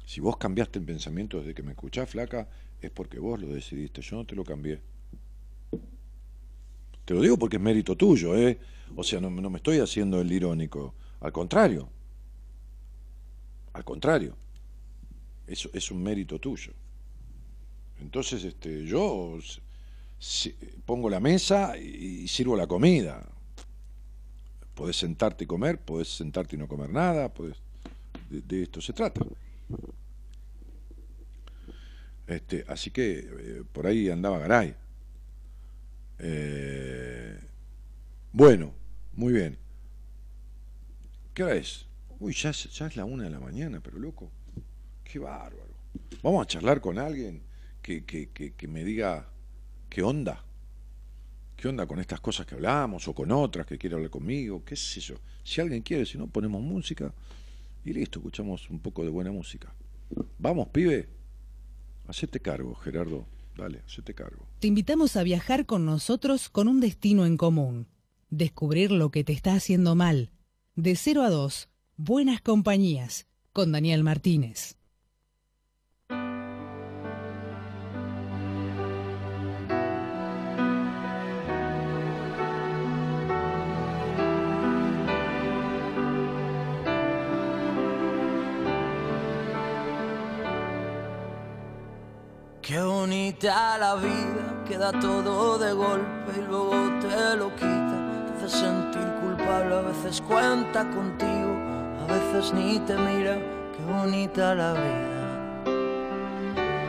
Si 0.05 0.21
vos 0.21 0.37
cambiaste 0.37 0.79
el 0.79 0.85
pensamiento 0.85 1.39
desde 1.39 1.55
que 1.55 1.63
me 1.63 1.73
escuchás, 1.73 2.09
flaca, 2.09 2.49
es 2.81 2.91
porque 2.91 3.19
vos 3.19 3.41
lo 3.41 3.49
decidiste, 3.49 4.03
yo 4.03 4.17
no 4.17 4.25
te 4.25 4.37
lo 4.37 4.45
cambié. 4.45 4.81
Te 7.05 7.15
lo 7.15 7.21
digo 7.21 7.39
porque 7.39 7.57
es 7.57 7.63
mérito 7.63 7.97
tuyo, 7.97 8.37
¿eh? 8.37 8.59
O 8.95 9.03
sea, 9.03 9.21
no, 9.21 9.31
no 9.31 9.51
me 9.51 9.57
estoy 9.57 9.79
haciendo 9.79 10.21
el 10.21 10.31
irónico. 10.31 10.95
Al 11.21 11.33
contrario, 11.33 11.89
al 13.73 13.85
contrario, 13.85 14.37
eso 15.47 15.71
es 15.73 15.91
un 15.91 16.03
mérito 16.03 16.39
tuyo. 16.39 16.73
Entonces, 18.01 18.45
este, 18.45 18.85
yo 18.85 19.39
pongo 20.85 21.11
la 21.11 21.21
mesa 21.21 21.77
y 21.79 22.27
sirvo 22.29 22.57
la 22.57 22.67
comida. 22.67 23.27
Podés 24.75 24.97
sentarte 24.97 25.45
y 25.45 25.47
comer, 25.47 25.81
podés 25.81 26.09
sentarte 26.09 26.57
y 26.57 26.59
no 26.59 26.69
comer 26.69 26.91
nada, 26.91 27.33
de, 28.29 28.63
esto 28.63 28.81
se 28.81 28.93
trata. 28.93 29.21
Este, 32.27 32.65
así 32.69 32.91
que 32.91 33.19
eh, 33.19 33.63
por 33.73 33.87
ahí 33.87 34.11
andaba 34.11 34.39
Garay. 34.39 34.75
Eh, 36.19 37.39
bueno, 38.33 38.73
muy 39.15 39.33
bien. 39.33 39.66
¿Qué 41.37 41.43
hora 41.43 41.55
es? 41.55 41.85
Uy, 42.19 42.33
ya, 42.33 42.49
es 42.49 42.97
la 42.97 43.05
una 43.05 43.25
de 43.25 43.29
la 43.29 43.39
mañana, 43.39 43.83
pero 43.83 43.99
loco. 43.99 44.33
Qué 45.05 45.19
bárbaro. 45.19 45.77
Vamos 46.23 46.43
a 46.43 46.47
charlar 46.47 46.81
con 46.81 46.99
alguien 46.99 47.43
que, 47.83 48.07
que, 48.07 48.31
que, 48.31 48.69
me 48.69 48.83
diga 48.83 49.29
qué 49.91 50.03
onda. 50.03 50.43
¿Qué 51.55 51.69
onda 51.69 51.87
con 51.87 52.01
estas 52.01 52.23
cosas 52.23 52.47
que 52.47 52.55
hablamos 52.55 53.07
o 53.07 53.15
con 53.15 53.31
otras 53.33 53.67
que 53.67 53.77
quiere 53.77 53.97
hablar 53.97 54.09
conmigo? 54.09 54.65
¿Qué 54.65 54.77
sé 54.77 55.01
yo? 55.01 55.17
Si 55.45 55.61
alguien 55.61 55.83
quiere, 55.83 56.07
si 56.07 56.17
no, 56.17 56.27
ponemos 56.27 56.63
música 56.63 57.13
y 57.85 57.93
listo, 57.93 58.19
escuchamos 58.21 58.71
un 58.71 58.79
poco 58.79 59.05
de 59.05 59.11
buena 59.11 59.31
música. 59.31 59.75
Vamos, 60.39 60.69
pibe. 60.69 61.07
Hacete 62.07 62.41
cargo, 62.41 62.75
Gerardo. 62.77 63.27
Dale, 63.55 63.83
hacete 63.87 64.15
cargo. 64.15 64.47
Te 64.59 64.69
invitamos 64.69 65.17
a 65.17 65.23
viajar 65.23 65.67
con 65.67 65.85
nosotros 65.85 66.49
con 66.49 66.67
un 66.67 66.81
destino 66.81 67.27
en 67.27 67.37
común. 67.37 67.89
Descubrir 68.31 68.91
lo 68.91 69.11
que 69.11 69.23
te 69.23 69.35
está 69.35 69.53
haciendo 69.53 69.95
mal 69.95 70.33
de 70.77 70.95
0 70.95 71.23
a 71.23 71.31
2, 71.31 71.71
Buenas 71.97 72.43
Compañías, 72.43 73.27
con 73.55 73.73
Daniel 73.73 74.05
Martínez. 74.05 74.77
Qué 92.61 92.83
bonita 92.83 93.79
la 93.79 93.95
vida, 93.95 94.65
queda 94.69 94.93
todo 95.01 95.57
de 95.57 95.73
golpe 95.73 96.33
y 96.37 96.43
luego 96.43 96.73
te 97.01 97.37
lo 97.37 97.55
quita, 97.55 98.35
te 98.39 98.45
hace 98.45 98.59
sentir 98.59 99.16
a 99.51 99.81
veces 99.81 100.21
cuenta 100.21 100.85
contigo, 100.91 101.55
a 102.03 102.13
veces 102.13 102.53
ni 102.53 102.79
te 102.81 102.97
mira, 102.97 103.37
qué 103.77 103.93
bonita 103.93 104.55
la 104.55 104.73
vida. 104.73 105.17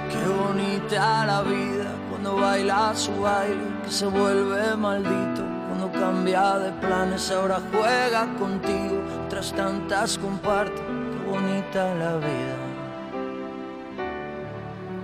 Qué 0.09 0.27
bonita 0.27 1.25
la 1.25 1.41
vida 1.41 1.91
cuando 2.09 2.35
baila 2.37 2.93
su 2.95 3.11
baile, 3.19 3.63
que 3.83 3.91
se 3.91 4.05
vuelve 4.05 4.75
maldito, 4.75 5.43
cuando 5.67 5.91
cambia 5.91 6.57
de 6.59 6.71
planes, 6.73 7.29
ahora 7.31 7.61
juega 7.71 8.27
contigo, 8.39 9.01
tras 9.29 9.53
tantas 9.53 10.17
comparte, 10.17 10.81
qué 10.81 11.29
bonita 11.29 11.93
la 11.95 12.17
vida. 12.17 12.57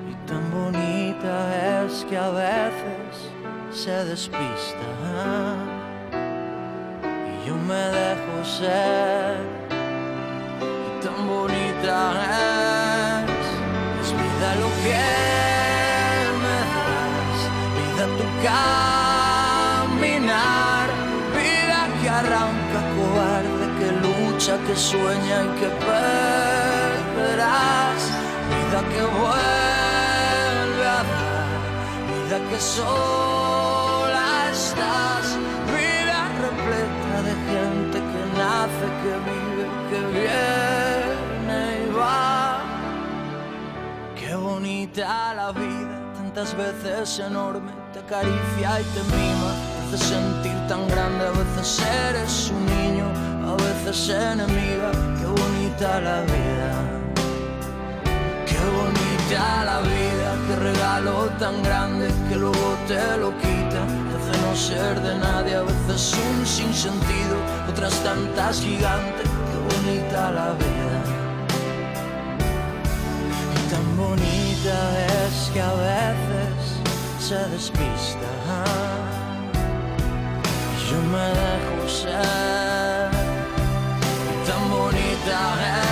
Y 0.09 0.27
tan 0.27 0.51
bonita 0.51 1.83
es 1.85 2.05
que 2.05 2.17
a 2.17 2.29
veces 2.29 3.31
se 3.71 4.05
despista 4.05 5.72
yo 7.45 7.55
me 7.55 7.83
dejo 7.99 8.45
ser. 8.45 9.37
Y 10.61 11.03
tan 11.03 11.19
bonita 11.27 11.97
es, 13.25 13.47
es 14.01 14.09
vida 14.21 14.49
lo 14.61 14.69
que 14.83 15.05
me 16.43 16.57
das, 16.71 17.39
vida 17.77 18.05
tu 18.19 18.25
caminar, 19.67 20.85
vida 21.37 21.79
que 22.01 22.07
arranca 22.09 22.79
cobarde, 22.95 23.65
que 23.79 23.89
lucha, 24.05 24.53
que 24.65 24.75
sueña 24.75 25.37
y 25.43 25.49
que 25.59 25.69
perderás, 25.89 27.21
vida 28.53 28.79
que 28.93 29.03
vuelve 29.19 30.85
a 30.87 31.01
dar, 31.11 31.51
vida 32.09 32.37
que 32.49 32.59
sola 32.59 34.27
estás, 34.51 35.25
de 37.25 37.33
gente 37.51 37.97
que 38.11 38.21
nace, 38.37 38.85
que 39.01 39.13
vive, 39.29 39.65
que 39.89 39.99
viene 40.17 41.59
y 41.85 41.93
va. 41.97 42.61
Qué 44.15 44.35
bonita 44.35 45.33
la 45.33 45.51
vida, 45.51 45.95
tantas 46.15 46.55
veces 46.55 47.19
enorme, 47.19 47.71
te 47.93 47.99
acaricia 47.99 48.81
y 48.81 48.83
te 48.93 49.03
mima, 49.15 49.51
te 49.89 49.95
hace 49.95 50.05
sentir 50.13 50.57
tan 50.67 50.87
grande, 50.87 51.25
a 51.27 51.31
veces 51.31 51.81
eres 52.09 52.51
un 52.55 52.65
niño, 52.65 53.05
a 53.51 53.55
veces 53.63 54.09
enemiga, 54.09 54.91
qué 55.19 55.25
bonita 55.25 55.99
la 56.01 56.21
vida. 56.21 57.03
Qué 58.45 58.59
bonita 58.79 59.63
la 59.65 59.79
vida, 59.81 60.35
qué 60.47 60.55
regalo 60.55 61.29
tan 61.39 61.61
grande 61.63 62.07
que 62.29 62.35
luego 62.35 62.77
te 62.87 63.17
lo 63.17 63.31
quita. 63.37 64.02
Ser 64.55 65.01
de 65.01 65.15
nadie, 65.15 65.55
a 65.55 65.63
veces 65.63 66.13
un 66.13 66.45
sinsentido, 66.45 67.37
otras 67.67 67.91
tantas 68.03 68.61
gigantes. 68.61 69.27
Qué 69.49 69.57
bonita 69.75 70.31
la 70.31 70.53
vida. 70.53 70.97
Y 73.55 73.57
tan 73.71 73.97
bonita 73.97 74.77
es 75.25 75.49
que 75.51 75.59
a 75.59 75.73
veces 75.73 76.53
se 77.19 77.39
despista. 77.49 78.29
Yo 80.87 80.97
me 81.11 81.27
dejo 81.41 81.89
ser. 81.89 83.09
Y 84.31 84.47
tan 84.47 84.63
bonita 84.69 85.37
es, 85.77 85.82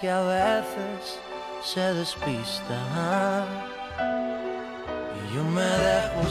que 0.00 0.08
a 0.10 0.22
veces 0.22 1.18
se. 1.62 1.92
Y 5.14 5.34
yo 5.34 5.44
me 5.44 5.62
dejo 5.62 6.28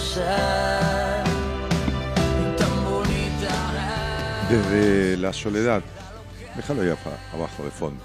tan 2.57 2.84
bonita 2.84 3.49
es. 3.72 4.49
Desde 4.49 5.17
la 5.17 5.32
soledad, 5.34 5.84
déjalo 6.55 6.82
ahí 6.82 6.89
abajo 7.34 7.63
de 7.63 7.72
fondo. 7.72 8.03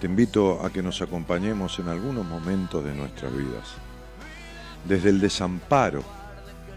Te 0.00 0.06
invito 0.06 0.64
a 0.64 0.70
que 0.70 0.82
nos 0.82 1.00
acompañemos 1.00 1.78
en 1.78 1.88
algunos 1.88 2.26
momentos 2.26 2.84
de 2.84 2.94
nuestras 2.94 3.32
vidas. 3.32 3.74
Desde 4.84 5.10
el 5.10 5.20
desamparo, 5.20 6.02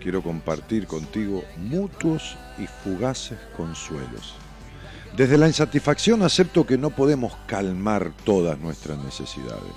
quiero 0.01 0.21
compartir 0.21 0.87
contigo 0.87 1.43
mutuos 1.57 2.37
y 2.57 2.67
fugaces 2.67 3.39
consuelos. 3.55 4.35
Desde 5.15 5.37
la 5.37 5.47
insatisfacción 5.47 6.23
acepto 6.23 6.65
que 6.65 6.75
no 6.75 6.89
podemos 6.89 7.33
calmar 7.45 8.11
todas 8.23 8.57
nuestras 8.57 8.97
necesidades. 8.97 9.75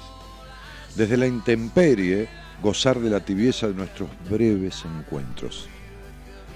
Desde 0.95 1.19
la 1.19 1.27
intemperie, 1.27 2.31
gozar 2.63 2.99
de 3.01 3.11
la 3.11 3.21
tibieza 3.21 3.69
de 3.69 3.75
nuestros 3.75 4.09
breves 4.31 4.83
encuentros. 4.87 5.69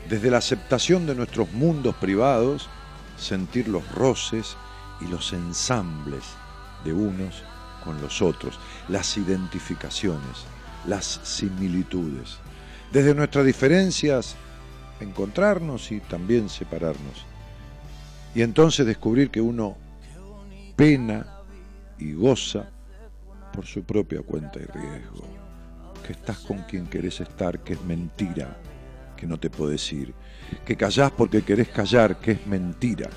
Desde 0.08 0.30
la 0.30 0.38
aceptación 0.38 1.06
de 1.06 1.14
nuestros 1.14 1.52
mundos 1.52 1.94
privados, 1.96 2.70
sentir 3.18 3.68
los 3.68 3.86
roces 3.92 4.56
y 5.02 5.08
los 5.08 5.34
ensambles 5.34 6.24
de 6.82 6.94
unos 6.94 7.42
con 7.84 8.00
los 8.00 8.22
otros, 8.22 8.58
las 8.88 9.18
identificaciones, 9.18 10.46
las 10.86 11.20
similitudes. 11.22 12.38
Desde 12.90 13.14
nuestras 13.14 13.44
diferencias, 13.44 14.36
encontrarnos 15.00 15.92
y 15.92 16.00
también 16.00 16.48
separarnos. 16.48 17.29
Y 18.34 18.42
entonces 18.42 18.86
descubrir 18.86 19.30
que 19.30 19.40
uno 19.40 19.76
pena 20.76 21.26
y 21.98 22.12
goza 22.12 22.70
por 23.52 23.66
su 23.66 23.82
propia 23.82 24.22
cuenta 24.22 24.58
y 24.58 24.64
riesgo. 24.64 25.26
Que 26.06 26.12
estás 26.12 26.38
con 26.38 26.58
quien 26.62 26.86
querés 26.86 27.20
estar, 27.20 27.60
que 27.60 27.74
es 27.74 27.82
mentira, 27.82 28.56
que 29.16 29.26
no 29.26 29.38
te 29.38 29.50
puedo 29.50 29.70
decir. 29.70 30.14
Que 30.64 30.76
callás 30.76 31.10
porque 31.12 31.42
querés 31.42 31.68
callar, 31.68 32.18
que 32.20 32.32
es 32.32 32.46
mentira. 32.46 33.10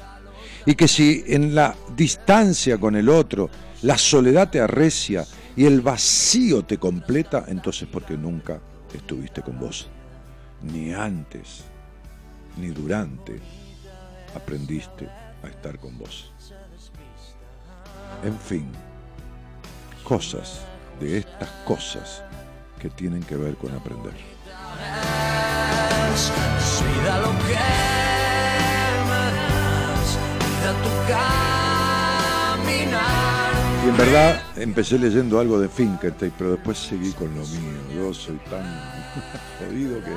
Y 0.65 0.75
que 0.75 0.87
si 0.87 1.23
en 1.27 1.55
la 1.55 1.75
distancia 1.95 2.77
con 2.77 2.95
el 2.95 3.09
otro 3.09 3.49
la 3.83 3.97
soledad 3.97 4.49
te 4.49 4.61
arrecia 4.61 5.25
y 5.55 5.65
el 5.65 5.81
vacío 5.81 6.63
te 6.63 6.77
completa, 6.77 7.45
entonces 7.47 7.87
porque 7.91 8.17
nunca 8.17 8.59
estuviste 8.93 9.41
con 9.41 9.59
vos. 9.59 9.89
Ni 10.61 10.93
antes, 10.93 11.65
ni 12.57 12.67
durante 12.67 13.39
aprendiste 14.35 15.07
a 15.43 15.47
estar 15.47 15.77
con 15.79 15.97
vos. 15.97 16.31
En 18.23 18.37
fin, 18.39 18.71
cosas 20.03 20.61
de 20.99 21.17
estas 21.17 21.49
cosas 21.65 22.23
que 22.79 22.89
tienen 22.89 23.23
que 23.23 23.35
ver 23.35 23.55
con 23.57 23.73
aprender. 23.73 24.13
es, 26.13 26.31
es 26.59 26.83
vida 26.85 27.19
lo 27.19 27.31
que 27.31 27.55
me 29.09 29.25
das, 29.39 30.17
vida 30.39 30.71
tu 30.83 30.91
caminar. 32.51 33.03
Y 33.85 33.89
en 33.89 33.97
verdad 33.97 34.41
empecé 34.55 34.97
leyendo 34.97 35.39
algo 35.39 35.59
de 35.59 35.67
Finkelstein, 35.67 36.33
pero 36.37 36.51
después 36.51 36.77
seguí 36.77 37.11
con 37.13 37.33
lo 37.35 37.45
mío. 37.45 37.79
Yo 37.95 38.13
soy 38.13 38.37
tan 38.49 38.63
jodido 39.59 40.01
que 40.03 40.15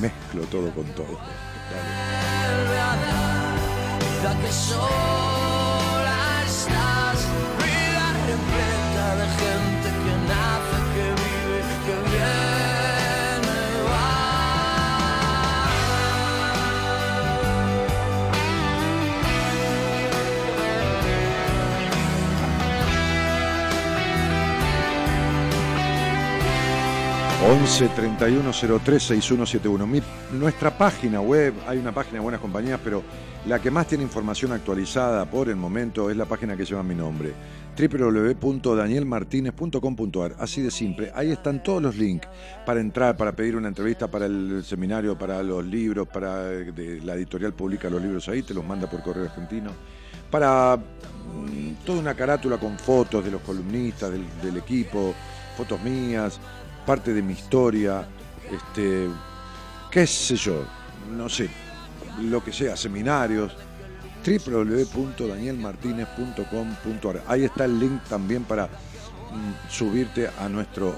mezclo 0.00 0.42
todo 0.46 0.70
con 0.70 0.86
todo. 0.94 1.18
Dale. 1.70 3.11
Vuelve 4.22 4.28
a 4.28 4.30
dar, 4.30 4.32
vida 4.32 4.40
que 4.40 4.52
sola 4.52 6.44
estás, 6.46 7.01
11 27.44 27.88
31 27.88 28.52
03 28.52 29.02
6171. 29.02 29.84
nuestra 30.32 30.78
página 30.78 31.20
web, 31.20 31.52
hay 31.66 31.78
una 31.78 31.92
página 31.92 32.18
de 32.18 32.20
buenas 32.20 32.40
compañías, 32.40 32.78
pero 32.84 33.02
la 33.46 33.58
que 33.58 33.68
más 33.68 33.88
tiene 33.88 34.04
información 34.04 34.52
actualizada 34.52 35.28
por 35.28 35.48
el 35.48 35.56
momento 35.56 36.08
es 36.08 36.16
la 36.16 36.24
página 36.24 36.56
que 36.56 36.64
lleva 36.64 36.84
mi 36.84 36.94
nombre, 36.94 37.32
www.danielmartinez.com.ar. 37.76 40.36
Así 40.38 40.62
de 40.62 40.70
simple, 40.70 41.10
ahí 41.16 41.32
están 41.32 41.64
todos 41.64 41.82
los 41.82 41.96
links 41.96 42.28
para 42.64 42.80
entrar, 42.80 43.16
para 43.16 43.32
pedir 43.32 43.56
una 43.56 43.66
entrevista, 43.66 44.08
para 44.08 44.26
el 44.26 44.62
seminario, 44.64 45.18
para 45.18 45.42
los 45.42 45.66
libros, 45.66 46.06
para 46.06 46.44
la 46.44 47.14
editorial 47.14 47.54
publica 47.54 47.90
los 47.90 48.00
libros 48.00 48.28
ahí, 48.28 48.44
te 48.44 48.54
los 48.54 48.64
manda 48.64 48.88
por 48.88 49.02
correo 49.02 49.24
argentino, 49.24 49.72
para 50.30 50.76
mm, 50.76 51.72
toda 51.84 51.98
una 51.98 52.14
carátula 52.14 52.58
con 52.58 52.78
fotos 52.78 53.24
de 53.24 53.32
los 53.32 53.42
columnistas, 53.42 54.12
del 54.12 54.56
equipo, 54.56 55.12
fotos 55.56 55.82
mías 55.82 56.38
parte 56.84 57.14
de 57.14 57.22
mi 57.22 57.34
historia, 57.34 58.04
este, 58.50 59.06
qué 59.90 60.06
sé 60.06 60.36
yo, 60.36 60.64
no 61.10 61.28
sé, 61.28 61.50
lo 62.20 62.42
que 62.44 62.52
sea, 62.52 62.76
seminarios, 62.76 63.52
www.danielmartinez.com.ar. 64.24 67.24
Ahí 67.26 67.44
está 67.44 67.64
el 67.64 67.80
link 67.80 68.00
también 68.08 68.44
para 68.44 68.66
mm, 68.66 69.68
subirte 69.68 70.30
a 70.38 70.48
nuestro 70.48 70.94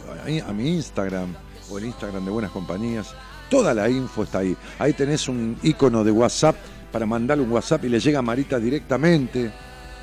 a 0.46 0.52
mi 0.52 0.74
Instagram 0.74 1.34
o 1.70 1.78
el 1.78 1.86
Instagram 1.86 2.22
de 2.24 2.30
Buenas 2.30 2.50
Compañías. 2.50 3.14
Toda 3.48 3.72
la 3.74 3.88
info 3.88 4.24
está 4.24 4.38
ahí. 4.38 4.56
Ahí 4.78 4.92
tenés 4.92 5.28
un 5.28 5.56
icono 5.62 6.04
de 6.04 6.10
WhatsApp 6.10 6.56
para 6.92 7.06
mandarle 7.06 7.44
un 7.44 7.52
WhatsApp 7.52 7.84
y 7.84 7.88
le 7.88 8.00
llega 8.00 8.18
a 8.18 8.22
Marita 8.22 8.58
directamente. 8.58 9.50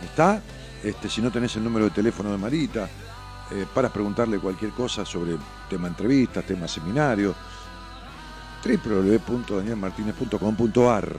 ¿Está? 0.03 0.41
Este, 0.83 1.09
si 1.09 1.21
no 1.21 1.31
tenés 1.31 1.55
el 1.55 1.63
número 1.63 1.85
de 1.85 1.91
teléfono 1.91 2.31
de 2.31 2.37
Marita, 2.37 2.89
eh, 3.51 3.65
para 3.73 3.89
preguntarle 3.89 4.39
cualquier 4.39 4.71
cosa 4.71 5.05
sobre 5.05 5.35
tema 5.69 5.87
entrevistas, 5.87 6.45
tema 6.45 6.67
seminario. 6.67 7.33
www.danielmartinez.com.ar 8.63 11.15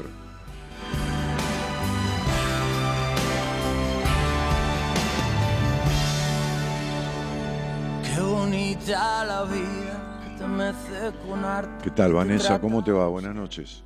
Qué 8.04 8.20
bonita 8.20 9.24
la 9.24 9.44
vida 9.44 10.20
que 10.24 10.38
te 10.38 10.46
mece 10.46 11.12
con 11.26 11.44
arte. 11.44 11.84
¿Qué 11.84 11.90
tal, 11.90 12.12
Vanessa? 12.12 12.60
¿Cómo 12.60 12.82
te 12.82 12.92
va? 12.92 13.08
Buenas 13.08 13.34
noches. 13.34 13.84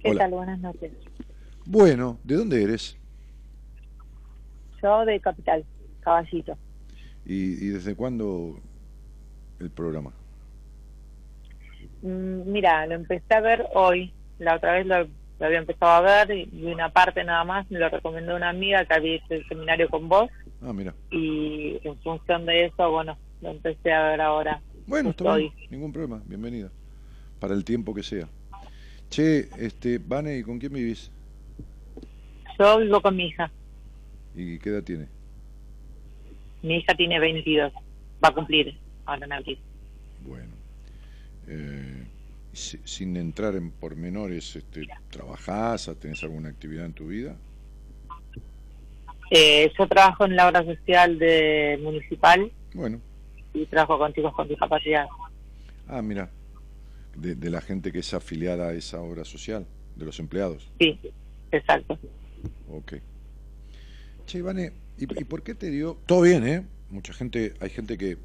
¿Qué 0.00 0.10
Hola. 0.10 0.20
tal? 0.20 0.30
Buenas 0.32 0.58
noches. 0.60 0.92
Bueno, 1.66 2.18
¿de 2.24 2.36
dónde 2.36 2.62
eres? 2.62 2.96
Yo 4.82 5.04
de 5.04 5.20
Capital, 5.20 5.64
Caballito. 6.00 6.56
¿Y, 7.30 7.64
y 7.64 7.68
desde 7.68 7.94
cuándo 7.94 8.58
el 9.60 9.70
programa? 9.70 10.10
Mm, 12.02 12.50
Mira, 12.50 12.86
lo 12.86 12.94
empecé 12.96 13.34
a 13.34 13.40
ver 13.40 13.66
hoy. 13.72 14.12
La 14.40 14.56
otra 14.56 14.72
vez 14.72 14.86
lo, 14.86 15.04
lo 15.04 15.46
había 15.46 15.58
empezado 15.58 15.92
a 15.92 16.00
ver 16.00 16.36
y, 16.36 16.48
y 16.52 16.64
una 16.72 16.88
parte 16.90 17.22
nada 17.22 17.44
más 17.44 17.70
me 17.70 17.78
lo 17.78 17.88
recomendó 17.88 18.34
una 18.34 18.48
amiga 18.48 18.84
que 18.84 18.94
había 18.94 19.14
hecho 19.14 19.34
el 19.34 19.46
seminario 19.46 19.88
con 19.88 20.08
vos 20.08 20.28
Ah, 20.60 20.72
mira. 20.72 20.92
y 21.12 21.78
en 21.84 21.96
función 22.00 22.46
de 22.46 22.66
eso, 22.66 22.90
bueno, 22.90 23.16
lo 23.42 23.50
empecé 23.50 23.92
a 23.92 24.10
ver 24.10 24.20
ahora. 24.20 24.60
Bueno, 24.88 25.10
está 25.10 25.36
bien, 25.36 25.52
ningún 25.70 25.92
problema, 25.92 26.20
bienvenida. 26.26 26.68
Para 27.38 27.54
el 27.54 27.64
tiempo 27.64 27.94
que 27.94 28.02
sea. 28.02 28.26
Che, 29.08 29.48
este, 29.58 29.98
Vane, 29.98 30.38
¿y 30.38 30.42
con 30.42 30.58
quién 30.58 30.72
vivís? 30.72 31.12
Yo 32.58 32.78
vivo 32.78 33.00
con 33.00 33.14
mi 33.16 33.26
hija. 33.26 33.50
¿Y 34.34 34.58
qué 34.58 34.70
edad 34.70 34.82
tiene? 34.82 35.06
Mi 36.62 36.76
hija 36.76 36.94
tiene 36.94 37.18
22. 37.18 37.72
Va 38.22 38.28
a 38.28 38.34
cumplir 38.34 38.76
ahora 39.06 39.26
en 39.26 39.32
abril. 39.32 39.58
Bueno. 40.26 40.52
Eh, 41.48 42.04
si- 42.52 42.80
sin 42.84 43.16
entrar 43.16 43.54
en 43.56 43.70
pormenores, 43.70 44.56
este, 44.56 44.86
¿trabajás? 45.10 45.90
¿Tenés 46.00 46.22
alguna 46.22 46.48
actividad 46.50 46.84
en 46.84 46.92
tu 46.92 47.08
vida? 47.08 47.36
Eh, 49.30 49.70
yo 49.78 49.86
trabajo 49.86 50.24
en 50.24 50.34
la 50.36 50.48
obra 50.48 50.64
social 50.64 51.18
de 51.18 51.78
municipal 51.82 52.50
Bueno. 52.74 53.00
y 53.54 53.64
trabajo 53.66 53.98
con 53.98 54.12
chicos 54.12 54.34
con 54.34 54.48
discapacidad. 54.48 55.06
Ah, 55.88 56.02
mira. 56.02 56.30
De, 57.16 57.34
de 57.34 57.50
la 57.50 57.60
gente 57.60 57.90
que 57.92 57.98
es 58.00 58.14
afiliada 58.14 58.68
a 58.68 58.72
esa 58.72 59.00
obra 59.00 59.24
social, 59.24 59.66
de 59.96 60.04
los 60.04 60.18
empleados. 60.20 60.70
Sí, 60.78 60.98
exacto. 61.50 61.98
Ok. 62.68 62.94
Che, 64.26 64.38
Ivane, 64.38 64.72
¿y, 65.00 65.24
por 65.24 65.42
qué 65.42 65.54
te 65.54 65.70
dio...? 65.70 65.98
Todo 66.06 66.22
bien, 66.22 66.46
¿eh? 66.46 66.66
Mucha 66.90 67.12
gente, 67.12 67.54
hay 67.60 67.70
gente 67.70 67.96
que 67.96 68.18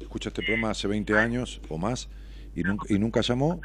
escucha 0.00 0.28
este 0.28 0.42
programa 0.42 0.70
hace 0.70 0.88
20 0.88 1.16
años 1.16 1.60
o 1.68 1.78
más 1.78 2.08
y 2.54 2.62
nunca, 2.62 2.86
y 2.88 2.98
nunca 2.98 3.20
llamó. 3.20 3.60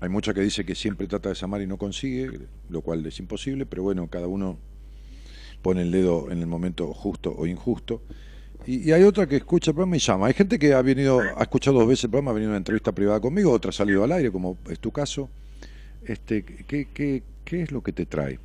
Hay 0.00 0.08
mucha 0.08 0.32
que 0.32 0.40
dice 0.40 0.64
que 0.64 0.74
siempre 0.74 1.06
trata 1.06 1.28
de 1.28 1.34
llamar 1.34 1.60
y 1.60 1.66
no 1.66 1.76
consigue, 1.76 2.30
lo 2.68 2.82
cual 2.82 3.04
es 3.04 3.18
imposible, 3.18 3.66
pero 3.66 3.82
bueno, 3.82 4.06
cada 4.08 4.28
uno 4.28 4.58
pone 5.60 5.82
el 5.82 5.90
dedo 5.90 6.30
en 6.30 6.38
el 6.38 6.46
momento 6.46 6.92
justo 6.94 7.34
o 7.36 7.46
injusto. 7.46 8.02
Y, 8.64 8.88
y 8.88 8.92
hay 8.92 9.02
otra 9.02 9.26
que 9.26 9.36
escucha 9.36 9.72
el 9.72 9.74
programa 9.74 9.96
y 9.96 10.00
llama. 10.00 10.26
Hay 10.28 10.34
gente 10.34 10.58
que 10.58 10.72
ha 10.72 10.82
venido, 10.82 11.20
ha 11.20 11.42
escuchado 11.42 11.78
dos 11.78 11.88
veces 11.88 12.04
el 12.04 12.10
programa, 12.10 12.30
ha 12.30 12.34
venido 12.34 12.50
a 12.50 12.52
una 12.52 12.58
entrevista 12.58 12.92
privada 12.92 13.20
conmigo, 13.20 13.50
otra 13.50 13.70
ha 13.70 13.72
salido 13.72 14.04
al 14.04 14.12
aire, 14.12 14.30
como 14.30 14.56
es 14.70 14.78
tu 14.78 14.92
caso. 14.92 15.28
Este, 16.04 16.44
¿qué, 16.44 16.88
qué, 16.92 17.22
qué 17.44 17.62
es 17.62 17.72
lo 17.72 17.82
que 17.82 17.92
te 17.92 18.06
trae? 18.06 18.38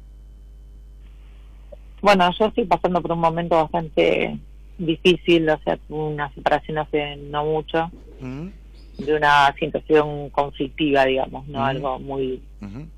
Bueno, 2.03 2.29
yo 2.37 2.47
estoy 2.47 2.65
pasando 2.65 3.01
por 3.01 3.13
un 3.13 3.21
momento 3.21 3.55
bastante 3.55 4.37
difícil, 4.77 5.49
o 5.49 5.57
sea, 5.63 5.77
tuve 5.77 6.03
una 6.13 6.29
separación 6.33 6.77
hace 6.77 7.15
no 7.15 7.45
mucho, 7.45 7.89
de 8.19 9.15
una 9.15 9.55
situación 9.57 10.29
conflictiva, 10.31 11.05
digamos, 11.05 11.47
no 11.47 11.59
Ujú. 11.59 11.67
algo 11.67 11.99
muy 11.99 12.41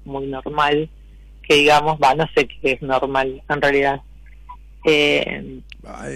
muy 0.05 0.25
normal, 0.25 0.89
que 1.47 1.53
digamos, 1.53 1.99
va, 2.03 2.15
no 2.15 2.25
sé 2.35 2.47
qué 2.47 2.71
es 2.71 2.81
normal 2.81 3.43
en 3.47 3.61
realidad. 3.61 4.01
Eh, 4.85 5.61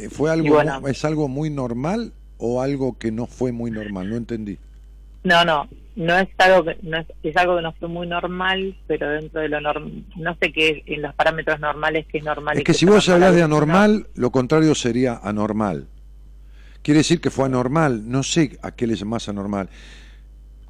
¿Fue 0.09 0.31
algo, 0.31 0.55
bueno. 0.55 0.81
es 0.87 1.05
algo 1.05 1.27
muy 1.27 1.51
normal 1.51 2.11
o 2.39 2.59
algo 2.59 2.97
que 2.97 3.11
no 3.11 3.27
fue 3.27 3.51
muy 3.51 3.69
normal? 3.69 4.09
No 4.09 4.17
entendí. 4.17 4.57
no, 5.23 5.45
no, 5.45 5.67
no 5.99 6.17
es 6.17 6.29
algo 6.37 6.63
que 6.63 6.77
no 6.81 6.97
es, 6.97 7.07
es 7.23 7.35
algo 7.35 7.57
que 7.57 7.61
no 7.61 7.73
fue 7.73 7.89
muy 7.89 8.07
normal, 8.07 8.75
pero 8.87 9.09
dentro 9.09 9.41
de 9.41 9.49
lo 9.49 9.59
normal, 9.59 10.03
no 10.15 10.35
sé 10.41 10.51
qué 10.53 10.69
es 10.69 10.83
en 10.85 11.01
los 11.01 11.13
parámetros 11.13 11.59
normales 11.59 12.05
qué 12.11 12.19
es 12.19 12.23
normal. 12.23 12.57
Es 12.57 12.63
que 12.63 12.73
si 12.73 12.85
vos 12.85 13.07
hablas 13.09 13.33
de 13.35 13.39
¿no? 13.41 13.45
anormal, 13.45 14.07
lo 14.15 14.31
contrario 14.31 14.73
sería 14.75 15.19
anormal. 15.21 15.87
Quiere 16.81 16.99
decir 16.99 17.19
que 17.19 17.29
fue 17.29 17.45
anormal. 17.45 18.09
No 18.09 18.23
sé 18.23 18.57
a 18.63 18.71
qué 18.71 18.87
le 18.87 18.95
llamás 18.95 19.27
anormal. 19.27 19.67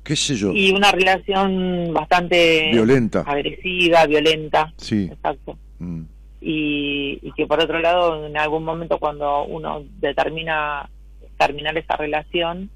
¿Qué 0.04 0.16
sé 0.16 0.36
yo? 0.36 0.52
Y 0.52 0.72
una 0.72 0.92
relación 0.92 1.94
bastante 1.94 2.70
Violenta. 2.72 3.22
agresiva, 3.22 4.08
violenta. 4.08 4.74
Sí. 4.78 5.10
Exacto. 5.12 5.58
Mm. 5.78 6.02
y, 6.42 7.20
y 7.22 7.32
que 7.38 7.46
por 7.46 7.62
otro 7.62 7.80
lado 7.80 8.26
en 8.26 8.36
algún 8.38 8.64
momento 8.66 8.98
cuando 8.98 9.46
uno 9.46 9.84
determina 10.00 10.90
terminar 11.38 11.78
esa 11.78 11.96
relación 11.96 12.70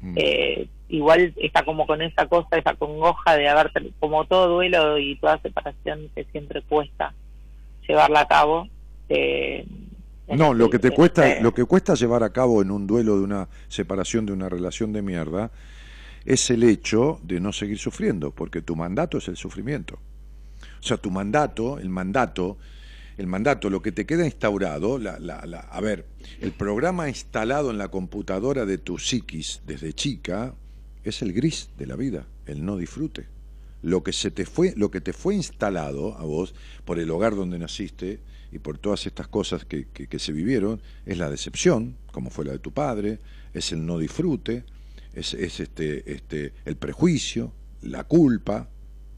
Mm. 0.00 0.14
eh, 0.16 0.68
igual 0.88 1.32
está 1.36 1.64
como 1.64 1.86
con 1.86 2.00
esa 2.02 2.26
cosa 2.26 2.56
esa 2.56 2.74
congoja 2.74 3.36
de 3.36 3.48
haber 3.48 3.70
como 4.00 4.24
todo 4.26 4.48
duelo 4.48 4.98
y 4.98 5.16
toda 5.16 5.40
separación 5.42 6.08
que 6.14 6.24
siempre 6.32 6.62
cuesta 6.62 7.14
llevarla 7.86 8.20
a 8.20 8.28
cabo 8.28 8.68
eh, 9.10 9.66
No, 10.28 10.46
este- 10.46 10.54
lo 10.58 10.70
que 10.70 10.78
te 10.78 10.88
en 10.88 10.94
cuesta, 10.94 11.28
este- 11.28 11.42
lo 11.42 11.52
que 11.54 11.64
cuesta 11.64 11.94
llevar 11.94 12.22
a 12.22 12.30
cabo 12.32 12.60
en 12.62 12.70
un 12.70 12.86
duelo 12.86 13.16
de 13.18 13.24
una 13.24 13.48
separación 13.68 14.26
de 14.26 14.32
una 14.32 14.48
relación 14.48 14.92
de 14.92 15.02
mierda 15.02 15.50
es 16.24 16.50
el 16.50 16.62
hecho 16.64 17.18
de 17.22 17.40
no 17.40 17.52
seguir 17.52 17.78
sufriendo, 17.78 18.30
porque 18.32 18.60
tu 18.60 18.76
mandato 18.76 19.16
es 19.18 19.28
el 19.28 19.36
sufrimiento. 19.38 19.98
O 20.78 20.82
sea, 20.82 20.96
tu 20.98 21.10
mandato, 21.10 21.78
el 21.78 21.88
mandato, 21.88 22.58
el 23.16 23.26
mandato, 23.26 23.70
lo 23.70 23.80
que 23.80 23.92
te 23.92 24.04
queda 24.04 24.24
instaurado, 24.26 24.98
la, 24.98 25.18
la, 25.18 25.44
la- 25.46 25.60
a 25.60 25.80
ver, 25.80 26.04
el 26.40 26.52
programa 26.52 27.08
instalado 27.08 27.70
en 27.70 27.78
la 27.78 27.88
computadora 27.88 28.66
de 28.66 28.76
tu 28.78 28.98
psiquis 28.98 29.62
desde 29.66 29.92
chica 29.94 30.54
es 31.08 31.22
el 31.22 31.32
gris 31.32 31.70
de 31.78 31.86
la 31.86 31.96
vida, 31.96 32.26
el 32.46 32.64
no 32.64 32.76
disfrute. 32.76 33.26
Lo 33.82 34.02
que 34.02 34.12
se 34.12 34.30
te 34.30 34.44
fue, 34.44 34.74
lo 34.76 34.90
que 34.90 35.00
te 35.00 35.12
fue 35.12 35.34
instalado 35.34 36.16
a 36.18 36.24
vos 36.24 36.54
por 36.84 36.98
el 36.98 37.10
hogar 37.10 37.36
donde 37.36 37.58
naciste 37.58 38.20
y 38.50 38.58
por 38.58 38.78
todas 38.78 39.06
estas 39.06 39.28
cosas 39.28 39.64
que, 39.64 39.86
que- 39.86 40.18
se 40.18 40.32
vivieron 40.32 40.80
es 41.06 41.18
la 41.18 41.30
decepción, 41.30 41.96
como 42.12 42.30
fue 42.30 42.44
la 42.44 42.52
de 42.52 42.58
tu 42.58 42.72
padre, 42.72 43.20
es 43.54 43.70
el 43.72 43.84
no 43.86 43.98
disfrute, 43.98 44.64
es, 45.14 45.34
es 45.34 45.60
este, 45.60 46.12
este, 46.12 46.54
el 46.64 46.76
prejuicio, 46.76 47.52
la 47.82 48.04
culpa, 48.04 48.68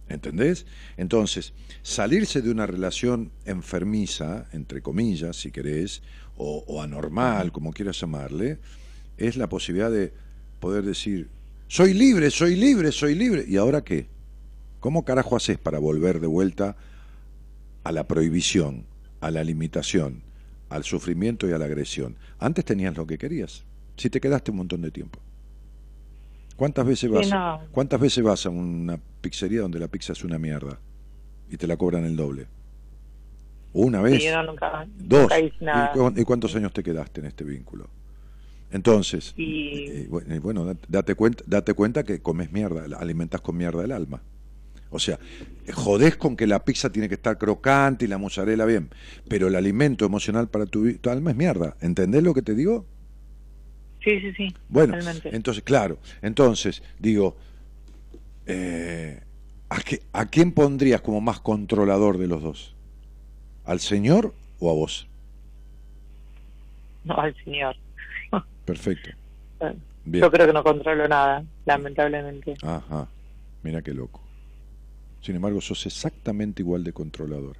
¿entendés? 0.08 0.66
Entonces, 0.96 1.54
salirse 1.82 2.42
de 2.42 2.50
una 2.50 2.66
relación 2.66 3.30
enfermiza, 3.46 4.48
entre 4.52 4.82
comillas, 4.82 5.36
si 5.36 5.50
querés, 5.50 6.02
o 6.42 6.82
anormal, 6.82 7.52
como 7.52 7.70
quieras 7.72 8.00
llamarle, 8.00 8.58
es 9.18 9.36
la 9.36 9.48
posibilidad 9.50 9.90
de 9.90 10.12
poder 10.58 10.84
decir, 10.84 11.28
soy 11.70 11.94
libre, 11.94 12.30
soy 12.32 12.56
libre, 12.56 12.90
soy 12.90 13.14
libre, 13.14 13.44
¿y 13.46 13.56
ahora 13.56 13.82
qué? 13.82 14.06
¿Cómo 14.80 15.04
carajo 15.04 15.36
haces 15.36 15.56
para 15.56 15.78
volver 15.78 16.18
de 16.18 16.26
vuelta 16.26 16.74
a 17.84 17.92
la 17.92 18.08
prohibición, 18.08 18.84
a 19.20 19.30
la 19.30 19.44
limitación, 19.44 20.20
al 20.68 20.82
sufrimiento 20.82 21.48
y 21.48 21.52
a 21.52 21.58
la 21.58 21.66
agresión? 21.66 22.16
Antes 22.40 22.64
tenías 22.64 22.96
lo 22.96 23.06
que 23.06 23.18
querías, 23.18 23.62
si 23.96 24.10
te 24.10 24.20
quedaste 24.20 24.50
un 24.50 24.56
montón 24.56 24.82
de 24.82 24.90
tiempo. 24.90 25.20
¿Cuántas 26.56 26.84
veces 26.84 27.08
Sí, 27.08 27.14
vas, 27.16 27.30
no. 27.30 27.60
¿cuántas 27.70 28.00
veces 28.00 28.24
vas 28.24 28.44
a 28.46 28.50
una 28.50 28.98
pizzería 29.20 29.60
donde 29.60 29.78
la 29.78 29.86
pizza 29.86 30.12
es 30.12 30.24
una 30.24 30.38
mierda 30.40 30.76
y 31.48 31.56
te 31.56 31.68
la 31.68 31.76
cobran 31.76 32.04
el 32.04 32.16
doble? 32.16 32.48
¿Una 33.72 34.00
vez? 34.02 34.20
Sí, 34.24 34.28
nunca, 34.44 34.84
Dos. 34.98 35.22
nunca 35.22 35.38
hice 35.38 35.56
¿Y, 35.60 35.64
nada. 35.64 35.92
cu- 35.92 36.12
y 36.16 36.24
cuántos 36.24 36.56
años 36.56 36.72
te 36.72 36.82
quedaste 36.82 37.20
en 37.20 37.26
este 37.26 37.44
vínculo? 37.44 37.86
Entonces, 38.70 39.34
Y- 39.36 39.86
eh, 39.88 40.06
bueno, 40.08 40.34
eh, 40.34 40.38
bueno, 40.38 40.64
dat- 40.64 40.86
date 40.88 41.14
cuenta, 41.14 41.42
date 41.46 41.74
cuenta 41.74 42.04
que 42.04 42.20
comes 42.20 42.52
mierda, 42.52 42.84
alimentas 42.98 43.40
con 43.40 43.56
mierda 43.56 43.84
el 43.84 43.92
alma. 43.92 44.22
O 44.90 44.98
sea, 44.98 45.18
jodés 45.72 46.16
con 46.16 46.36
que 46.36 46.46
la 46.46 46.64
pizza 46.64 46.90
tiene 46.90 47.08
que 47.08 47.14
estar 47.14 47.38
crocante 47.38 48.04
y 48.04 48.08
la 48.08 48.18
mozzarella 48.18 48.64
bien, 48.64 48.90
pero 49.28 49.48
el 49.48 49.54
alimento 49.56 50.04
emocional 50.04 50.48
para 50.48 50.66
tu, 50.66 50.92
tu 50.98 51.10
alma 51.10 51.30
es 51.30 51.36
mierda. 51.36 51.76
¿Entendés 51.80 52.22
lo 52.22 52.34
que 52.34 52.42
te 52.42 52.54
digo? 52.54 52.86
Sí, 54.02 54.18
sí, 54.20 54.32
sí. 54.36 54.54
Bueno, 54.68 54.94
totalmente. 54.94 55.34
entonces, 55.36 55.62
claro, 55.62 55.98
entonces, 56.22 56.82
digo, 56.98 57.36
eh, 58.46 59.20
¿a, 59.68 59.80
qué- 59.80 60.00
¿a 60.12 60.26
quién 60.26 60.52
pondrías 60.52 61.00
como 61.02 61.20
más 61.20 61.40
controlador 61.40 62.18
de 62.18 62.26
los 62.26 62.42
dos? 62.42 62.74
¿Al 63.64 63.80
Señor 63.80 64.32
o 64.58 64.70
a 64.70 64.74
vos? 64.74 65.06
No, 67.04 67.14
al 67.18 67.34
señor. 67.44 67.76
Perfecto. 68.64 69.10
Bien. 70.04 70.22
Yo 70.22 70.30
creo 70.30 70.46
que 70.46 70.52
no 70.52 70.62
controlo 70.64 71.06
nada, 71.08 71.44
lamentablemente. 71.66 72.54
Ajá, 72.62 73.08
mira 73.62 73.82
qué 73.82 73.92
loco. 73.92 74.20
Sin 75.20 75.36
embargo, 75.36 75.60
sos 75.60 75.84
exactamente 75.86 76.62
igual 76.62 76.82
de 76.84 76.92
controlador. 76.92 77.56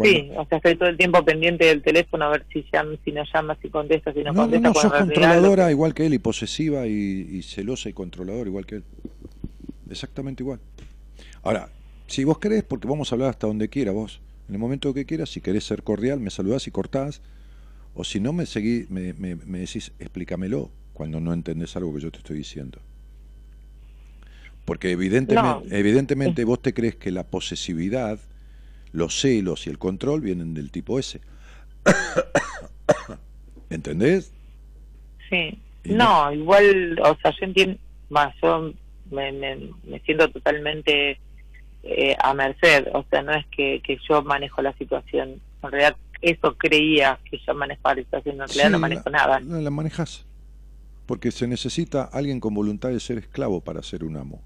Sí, 0.00 0.30
o 0.36 0.46
sea, 0.46 0.58
estoy 0.58 0.76
todo 0.76 0.88
el 0.88 0.96
tiempo 0.96 1.24
pendiente 1.24 1.64
del 1.64 1.82
teléfono 1.82 2.26
a 2.26 2.28
ver 2.28 2.46
si 2.52 2.64
llama, 2.72 2.94
si 3.04 3.10
no 3.10 3.24
llama, 3.34 3.58
si 3.60 3.68
contesta, 3.68 4.12
si 4.12 4.22
no, 4.22 4.32
No, 4.32 4.42
contesta. 4.42 4.68
no, 4.68 4.74
sos 4.74 4.92
controladora 4.92 5.70
igual 5.72 5.92
que 5.92 6.06
él, 6.06 6.14
y 6.14 6.18
posesiva 6.20 6.86
y, 6.86 6.92
y 6.92 7.42
celosa 7.42 7.88
y 7.88 7.92
controladora 7.94 8.48
igual 8.48 8.64
que 8.64 8.76
él. 8.76 8.84
Exactamente 9.90 10.44
igual. 10.44 10.60
Ahora, 11.42 11.70
si 12.06 12.22
vos 12.22 12.38
querés, 12.38 12.62
porque 12.62 12.86
vamos 12.86 13.10
a 13.10 13.16
hablar 13.16 13.30
hasta 13.30 13.48
donde 13.48 13.68
quiera 13.68 13.90
vos, 13.90 14.20
en 14.48 14.54
el 14.54 14.60
momento 14.60 14.94
que 14.94 15.04
quieras, 15.04 15.30
si 15.30 15.40
querés 15.40 15.64
ser 15.64 15.82
cordial, 15.82 16.20
me 16.20 16.30
saludás 16.30 16.68
y 16.68 16.70
cortás, 16.70 17.20
o 18.00 18.04
si 18.04 18.20
no 18.20 18.32
me 18.32 18.46
seguí, 18.46 18.86
me, 18.90 19.12
me, 19.14 19.34
me 19.34 19.58
decís, 19.58 19.90
explícamelo, 19.98 20.70
cuando 20.92 21.18
no 21.18 21.32
entendés 21.32 21.76
algo 21.76 21.92
que 21.92 22.00
yo 22.00 22.12
te 22.12 22.18
estoy 22.18 22.36
diciendo. 22.36 22.78
Porque 24.64 24.92
evidentemente, 24.92 25.68
No. 25.68 25.76
evidentemente 25.76 26.44
vos 26.44 26.62
te 26.62 26.72
crees 26.72 26.94
que 26.94 27.10
la 27.10 27.24
posesividad, 27.24 28.20
los 28.92 29.18
celos 29.20 29.66
y 29.66 29.70
el 29.70 29.78
control 29.78 30.20
vienen 30.20 30.54
del 30.54 30.70
tipo 30.70 31.00
ese. 31.00 31.20
¿Entendés? 33.70 34.32
Sí. 35.28 35.58
Y 35.82 35.92
No, 35.92 36.32
igual, 36.32 37.00
o 37.02 37.16
sea, 37.20 37.32
yo 37.32 37.46
entiendo, 37.46 37.78
más, 38.10 38.32
yo 38.40 38.74
me, 39.10 39.32
me, 39.32 39.56
me 39.82 39.98
siento 40.00 40.28
totalmente 40.30 41.18
eh, 41.82 42.14
a 42.22 42.32
merced, 42.32 42.86
o 42.92 43.04
sea, 43.10 43.22
no 43.22 43.32
es 43.32 43.44
que, 43.48 43.80
que 43.82 43.98
yo 44.08 44.22
manejo 44.22 44.62
la 44.62 44.72
situación, 44.74 45.40
en 45.64 45.70
realidad 45.72 45.96
eso 46.20 46.56
creía 46.56 47.18
que 47.30 47.38
yo 47.46 47.54
manejaba 47.54 47.94
la 47.94 48.02
situación, 48.02 48.34
en 48.34 48.38
realidad 48.40 48.66
Sí, 48.66 48.72
no 48.72 48.78
manejo 48.78 49.10
la, 49.10 49.18
nada. 49.18 49.40
La, 49.40 49.60
la 49.60 49.70
manejas. 49.70 50.26
Porque 51.06 51.30
se 51.30 51.46
necesita 51.46 52.04
alguien 52.04 52.40
con 52.40 52.54
voluntad 52.54 52.90
de 52.90 53.00
ser 53.00 53.18
esclavo 53.18 53.62
para 53.62 53.82
ser 53.82 54.04
un 54.04 54.16
amo. 54.16 54.42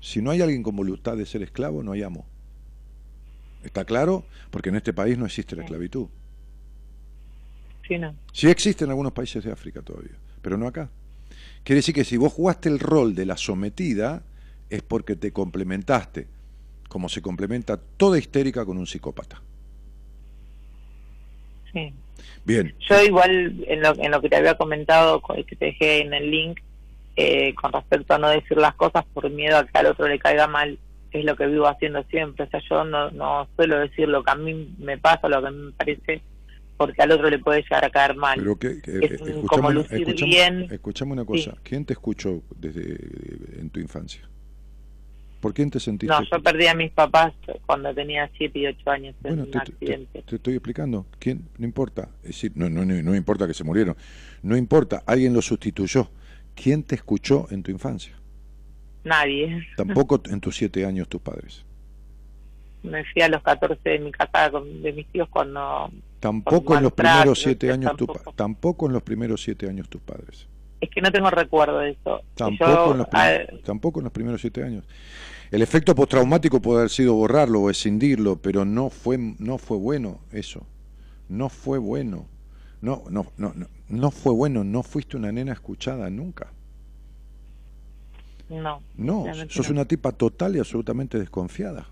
Si 0.00 0.22
no 0.22 0.30
hay 0.30 0.40
alguien 0.40 0.62
con 0.62 0.74
voluntad 0.74 1.16
de 1.16 1.26
ser 1.26 1.42
esclavo, 1.42 1.82
no 1.82 1.92
hay 1.92 2.02
amo. 2.02 2.26
¿Está 3.62 3.84
claro? 3.84 4.24
Porque 4.50 4.70
en 4.70 4.76
este 4.76 4.92
país 4.92 5.18
no 5.18 5.26
existe 5.26 5.54
la 5.54 5.62
esclavitud. 5.62 6.08
Sí, 7.86 7.98
no. 7.98 8.14
Sí 8.32 8.48
existe 8.48 8.84
en 8.84 8.90
algunos 8.90 9.12
países 9.12 9.44
de 9.44 9.52
África 9.52 9.82
todavía, 9.82 10.16
pero 10.40 10.56
no 10.56 10.66
acá. 10.66 10.90
Quiere 11.62 11.78
decir 11.78 11.94
que 11.94 12.04
si 12.04 12.16
vos 12.16 12.32
jugaste 12.32 12.68
el 12.68 12.80
rol 12.80 13.14
de 13.14 13.26
la 13.26 13.36
sometida, 13.36 14.24
es 14.70 14.82
porque 14.82 15.14
te 15.14 15.32
complementaste, 15.32 16.26
como 16.88 17.08
se 17.08 17.22
complementa 17.22 17.76
toda 17.76 18.18
histérica 18.18 18.64
con 18.64 18.78
un 18.78 18.86
psicópata. 18.86 19.42
Sí. 21.72 21.92
Bien, 22.44 22.74
Yo 22.88 23.00
igual, 23.02 23.64
en 23.66 23.82
lo, 23.82 23.94
en 24.02 24.10
lo 24.10 24.20
que 24.20 24.28
te 24.28 24.36
había 24.36 24.54
comentado, 24.56 25.20
co- 25.20 25.34
que 25.46 25.56
te 25.56 25.66
dejé 25.66 26.02
en 26.02 26.12
el 26.14 26.30
link, 26.30 26.60
eh, 27.16 27.54
con 27.54 27.72
respecto 27.72 28.14
a 28.14 28.18
no 28.18 28.28
decir 28.28 28.56
las 28.56 28.74
cosas 28.74 29.04
por 29.12 29.28
miedo 29.30 29.56
a 29.58 29.64
que 29.66 29.78
al 29.78 29.86
otro 29.86 30.08
le 30.08 30.18
caiga 30.18 30.46
mal, 30.48 30.78
es 31.12 31.24
lo 31.24 31.36
que 31.36 31.46
vivo 31.46 31.66
haciendo 31.66 32.02
siempre. 32.04 32.44
O 32.44 32.48
sea, 32.50 32.60
yo 32.68 32.84
no, 32.84 33.10
no 33.10 33.46
suelo 33.56 33.78
decir 33.78 34.08
lo 34.08 34.22
que 34.24 34.30
a 34.30 34.34
mí 34.34 34.74
me 34.78 34.98
pasa, 34.98 35.28
lo 35.28 35.40
que 35.42 35.48
a 35.48 35.50
mí 35.50 35.58
me 35.66 35.72
parece, 35.72 36.22
porque 36.76 37.02
al 37.02 37.12
otro 37.12 37.28
le 37.30 37.38
puede 37.38 37.62
llegar 37.62 37.84
a 37.84 37.90
caer 37.90 38.16
mal. 38.16 38.38
Pero 38.38 38.56
que, 38.58 38.80
que- 38.80 38.98
Es 39.04 39.12
eh, 39.12 39.18
como 39.18 39.68
escuchame, 39.70 39.74
lucir 39.74 40.08
escuchame- 40.08 40.28
bien. 40.28 40.68
escuchame 40.70 41.12
una 41.12 41.24
cosa. 41.24 41.50
Sí. 41.52 41.56
¿Quién 41.62 41.84
te 41.84 41.92
escuchó 41.92 42.42
desde 42.56 43.60
en 43.60 43.70
tu 43.70 43.78
infancia? 43.78 44.22
¿Por 45.42 45.52
quién 45.52 45.70
te 45.72 45.80
sentiste? 45.80 46.14
No, 46.14 46.22
yo 46.22 46.40
perdí 46.40 46.68
a 46.68 46.74
mis 46.74 46.92
papás 46.92 47.32
cuando 47.66 47.92
tenía 47.92 48.30
7 48.38 48.56
y 48.60 48.66
8 48.68 48.90
años 48.90 49.16
en 49.24 49.30
Bueno, 49.30 49.42
un 49.42 49.50
te, 49.50 49.58
te- 49.58 49.72
accidente. 49.72 50.22
te 50.22 50.36
estoy 50.36 50.54
explicando. 50.54 51.04
¿Quién? 51.18 51.48
No 51.58 51.66
importa. 51.66 52.10
Es 52.22 52.28
decir, 52.28 52.52
no, 52.54 52.70
no, 52.70 52.84
no, 52.84 52.94
no 53.02 53.14
importa 53.16 53.48
que 53.48 53.52
se 53.52 53.64
murieron. 53.64 53.96
No 54.44 54.56
importa. 54.56 55.02
Alguien 55.04 55.34
lo 55.34 55.42
sustituyó. 55.42 56.08
¿Quién 56.54 56.84
te 56.84 56.94
escuchó 56.94 57.48
en 57.50 57.64
tu 57.64 57.72
infancia? 57.72 58.14
Nadie. 59.02 59.66
Tampoco 59.76 60.22
en 60.30 60.40
tus 60.40 60.54
siete 60.54 60.86
años 60.86 61.08
tus 61.08 61.20
padres. 61.20 61.64
Me 62.84 63.04
fui 63.12 63.22
a 63.22 63.28
los 63.28 63.42
14 63.42 63.80
de 63.88 63.98
mi 63.98 64.12
casa 64.12 64.48
de 64.50 64.92
mis 64.92 65.08
tíos 65.08 65.28
cuando... 65.28 65.90
Tampoco 66.20 66.76
en 66.76 66.84
los 66.84 66.92
primeros 66.92 67.40
siete 67.42 67.66
eso 67.66 67.74
años 67.74 67.96
tampoco. 67.96 68.32
tampoco 68.36 68.86
en 68.86 68.92
los 68.92 69.02
primeros 69.02 69.42
siete 69.42 69.68
años 69.68 69.88
tus 69.88 70.00
padres. 70.00 70.46
Es 70.80 70.90
que 70.90 71.00
no 71.00 71.12
tengo 71.12 71.30
recuerdo 71.30 71.78
de 71.78 71.90
eso. 71.90 72.22
Tampoco, 72.34 72.70
Yo, 72.86 72.92
en 72.92 72.98
los 72.98 73.06
ah, 73.12 73.30
prim- 73.48 73.62
tampoco 73.62 74.00
en 74.00 74.04
los 74.04 74.12
primeros 74.12 74.40
siete 74.40 74.64
años. 74.64 74.84
El 75.52 75.60
efecto 75.60 75.94
postraumático 75.94 76.62
puede 76.62 76.78
haber 76.78 76.90
sido 76.90 77.12
borrarlo 77.12 77.60
o 77.60 77.68
escindirlo, 77.68 78.36
pero 78.36 78.64
no 78.64 78.88
fue, 78.88 79.18
no 79.18 79.58
fue 79.58 79.76
bueno 79.76 80.20
eso. 80.32 80.66
No 81.28 81.50
fue 81.50 81.76
bueno. 81.76 82.24
No, 82.80 83.04
no, 83.10 83.30
no, 83.36 83.52
no, 83.54 83.66
no 83.90 84.10
fue 84.10 84.32
bueno. 84.32 84.64
No 84.64 84.82
fuiste 84.82 85.18
una 85.18 85.30
nena 85.30 85.52
escuchada 85.52 86.08
nunca. 86.08 86.50
no. 88.48 88.82
No, 88.96 89.26
sos 89.50 89.68
una 89.68 89.84
tipa 89.84 90.12
total 90.12 90.56
y 90.56 90.58
absolutamente 90.58 91.18
desconfiada. 91.18 91.86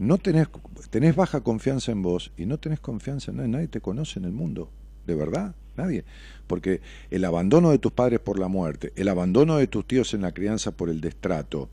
No 0.00 0.18
tenés, 0.18 0.48
tenés 0.90 1.14
baja 1.14 1.42
confianza 1.42 1.92
en 1.92 2.02
vos 2.02 2.32
y 2.36 2.44
no 2.44 2.58
tenés 2.58 2.80
confianza 2.80 3.30
en 3.30 3.36
nadie, 3.36 3.50
nadie 3.50 3.68
te 3.68 3.80
conoce 3.80 4.18
en 4.18 4.24
el 4.24 4.32
mundo, 4.32 4.68
de 5.06 5.14
verdad, 5.14 5.54
nadie. 5.76 6.04
Porque 6.48 6.80
el 7.10 7.24
abandono 7.24 7.70
de 7.70 7.78
tus 7.78 7.92
padres 7.92 8.18
por 8.18 8.38
la 8.40 8.48
muerte, 8.48 8.92
el 8.96 9.08
abandono 9.08 9.58
de 9.58 9.68
tus 9.68 9.86
tíos 9.86 10.12
en 10.12 10.22
la 10.22 10.32
crianza 10.32 10.72
por 10.72 10.90
el 10.90 11.00
destrato, 11.00 11.68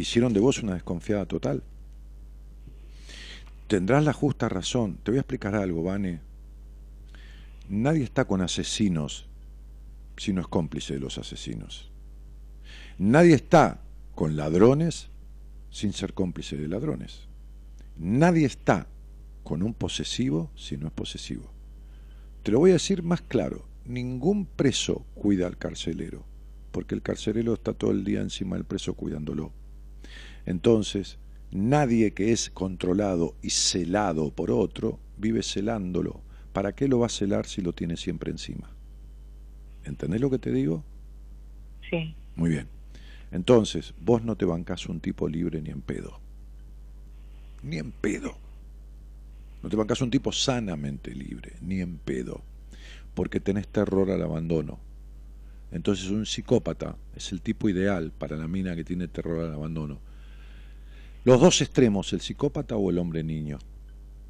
hicieron 0.00 0.32
de 0.32 0.40
vos 0.40 0.62
una 0.62 0.74
desconfiada 0.74 1.26
total. 1.26 1.62
Tendrás 3.66 4.04
la 4.04 4.12
justa 4.12 4.48
razón. 4.48 4.98
Te 5.02 5.10
voy 5.10 5.18
a 5.18 5.20
explicar 5.20 5.54
algo, 5.54 5.82
Vane. 5.82 6.20
Nadie 7.68 8.02
está 8.02 8.24
con 8.24 8.40
asesinos 8.40 9.28
si 10.16 10.32
no 10.32 10.40
es 10.40 10.48
cómplice 10.48 10.94
de 10.94 11.00
los 11.00 11.18
asesinos. 11.18 11.90
Nadie 12.98 13.34
está 13.34 13.80
con 14.14 14.36
ladrones 14.36 15.08
sin 15.70 15.92
ser 15.92 16.14
cómplice 16.14 16.56
de 16.56 16.68
ladrones. 16.68 17.28
Nadie 17.96 18.46
está 18.46 18.88
con 19.44 19.62
un 19.62 19.72
posesivo 19.72 20.50
si 20.56 20.76
no 20.76 20.88
es 20.88 20.92
posesivo. 20.92 21.50
Te 22.42 22.50
lo 22.50 22.58
voy 22.58 22.70
a 22.70 22.74
decir 22.74 23.02
más 23.02 23.20
claro. 23.22 23.68
Ningún 23.84 24.46
preso 24.46 25.06
cuida 25.14 25.46
al 25.46 25.56
carcelero, 25.56 26.24
porque 26.70 26.94
el 26.94 27.02
carcelero 27.02 27.54
está 27.54 27.72
todo 27.72 27.90
el 27.90 28.04
día 28.04 28.20
encima 28.20 28.56
del 28.56 28.64
preso 28.64 28.94
cuidándolo. 28.94 29.52
Entonces, 30.46 31.18
nadie 31.50 32.12
que 32.12 32.32
es 32.32 32.50
controlado 32.50 33.34
y 33.42 33.50
celado 33.50 34.30
por 34.30 34.50
otro 34.50 34.98
vive 35.16 35.42
celándolo. 35.42 36.20
¿Para 36.52 36.74
qué 36.74 36.88
lo 36.88 36.98
va 36.98 37.06
a 37.06 37.10
celar 37.10 37.46
si 37.46 37.60
lo 37.62 37.72
tiene 37.72 37.96
siempre 37.96 38.30
encima? 38.30 38.70
¿Entendés 39.84 40.20
lo 40.20 40.30
que 40.30 40.38
te 40.38 40.50
digo? 40.52 40.84
Sí. 41.88 42.14
Muy 42.34 42.50
bien. 42.50 42.66
Entonces, 43.30 43.94
vos 44.00 44.24
no 44.24 44.36
te 44.36 44.44
bancás 44.44 44.88
un 44.88 45.00
tipo 45.00 45.28
libre 45.28 45.62
ni 45.62 45.70
en 45.70 45.80
pedo. 45.80 46.18
Ni 47.62 47.78
en 47.78 47.92
pedo. 47.92 48.36
No 49.62 49.68
te 49.68 49.76
bancás 49.76 50.00
un 50.00 50.10
tipo 50.10 50.32
sanamente 50.32 51.14
libre, 51.14 51.52
ni 51.60 51.80
en 51.80 51.98
pedo. 51.98 52.42
Porque 53.14 53.40
tenés 53.40 53.68
terror 53.68 54.10
al 54.10 54.22
abandono. 54.22 54.78
Entonces, 55.70 56.10
un 56.10 56.26
psicópata 56.26 56.96
es 57.14 57.30
el 57.30 57.42
tipo 57.42 57.68
ideal 57.68 58.10
para 58.10 58.36
la 58.36 58.48
mina 58.48 58.74
que 58.74 58.84
tiene 58.84 59.06
terror 59.06 59.44
al 59.44 59.54
abandono. 59.54 60.00
Los 61.24 61.40
dos 61.40 61.60
extremos, 61.60 62.12
el 62.12 62.20
psicópata 62.20 62.76
o 62.76 62.90
el 62.90 62.98
hombre 62.98 63.22
niño. 63.22 63.58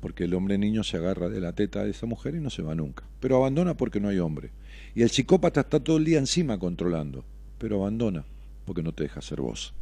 Porque 0.00 0.24
el 0.24 0.34
hombre 0.34 0.58
niño 0.58 0.82
se 0.82 0.96
agarra 0.96 1.28
de 1.28 1.40
la 1.40 1.52
teta 1.52 1.84
de 1.84 1.90
esa 1.90 2.06
mujer 2.06 2.34
y 2.34 2.40
no 2.40 2.50
se 2.50 2.62
va 2.62 2.74
nunca. 2.74 3.04
Pero 3.20 3.36
abandona 3.36 3.76
porque 3.76 4.00
no 4.00 4.08
hay 4.08 4.18
hombre. 4.18 4.50
Y 4.94 5.02
el 5.02 5.10
psicópata 5.10 5.60
está 5.60 5.80
todo 5.80 5.98
el 5.98 6.04
día 6.04 6.18
encima 6.18 6.58
controlando. 6.58 7.24
Pero 7.58 7.76
abandona 7.76 8.24
porque 8.64 8.82
no 8.82 8.92
te 8.92 9.04
deja 9.04 9.20
ser 9.20 9.40
vos. 9.40 9.74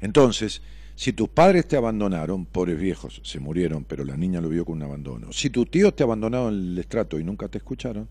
Entonces, 0.00 0.62
si 0.94 1.12
tus 1.12 1.28
padres 1.28 1.68
te 1.68 1.76
abandonaron, 1.76 2.44
pobres 2.44 2.78
viejos, 2.78 3.20
se 3.22 3.40
murieron, 3.40 3.84
pero 3.84 4.04
la 4.04 4.16
niña 4.16 4.40
lo 4.40 4.48
vio 4.48 4.64
con 4.64 4.78
un 4.78 4.82
abandono. 4.82 5.32
Si 5.32 5.50
tus 5.50 5.70
tíos 5.70 5.94
te 5.94 6.02
abandonaron 6.02 6.54
en 6.54 6.60
el 6.72 6.78
estrato 6.78 7.20
y 7.20 7.24
nunca 7.24 7.48
te 7.48 7.58
escucharon, 7.58 8.08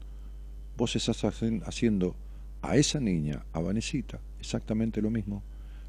vos 0.77 0.95
estás 0.95 1.23
haciendo 1.25 2.15
a 2.61 2.77
esa 2.77 2.99
niña, 2.99 3.45
a 3.51 3.59
Vanesita, 3.59 4.19
exactamente 4.39 5.01
lo 5.01 5.09
mismo. 5.09 5.43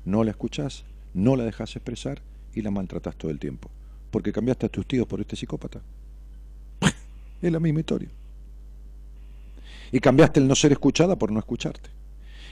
No 0.08 0.24
la 0.24 0.30
escuchás, 0.30 0.84
no 1.12 1.36
la 1.36 1.44
dejas 1.44 1.76
expresar 1.76 2.22
y 2.54 2.62
la 2.62 2.70
maltratás 2.70 3.14
todo 3.14 3.30
el 3.30 3.38
tiempo. 3.38 3.68
Porque 4.10 4.32
cambiaste 4.32 4.64
a 4.64 4.70
tus 4.70 4.86
tíos 4.86 5.06
por 5.06 5.20
este 5.20 5.36
psicópata. 5.36 5.82
Es 7.42 7.52
la 7.52 7.60
misma 7.60 7.80
historia. 7.80 8.08
Y 9.92 10.00
cambiaste 10.00 10.40
el 10.40 10.48
no 10.48 10.54
ser 10.54 10.72
escuchada 10.72 11.18
por 11.18 11.30
no 11.30 11.38
escucharte. 11.38 11.90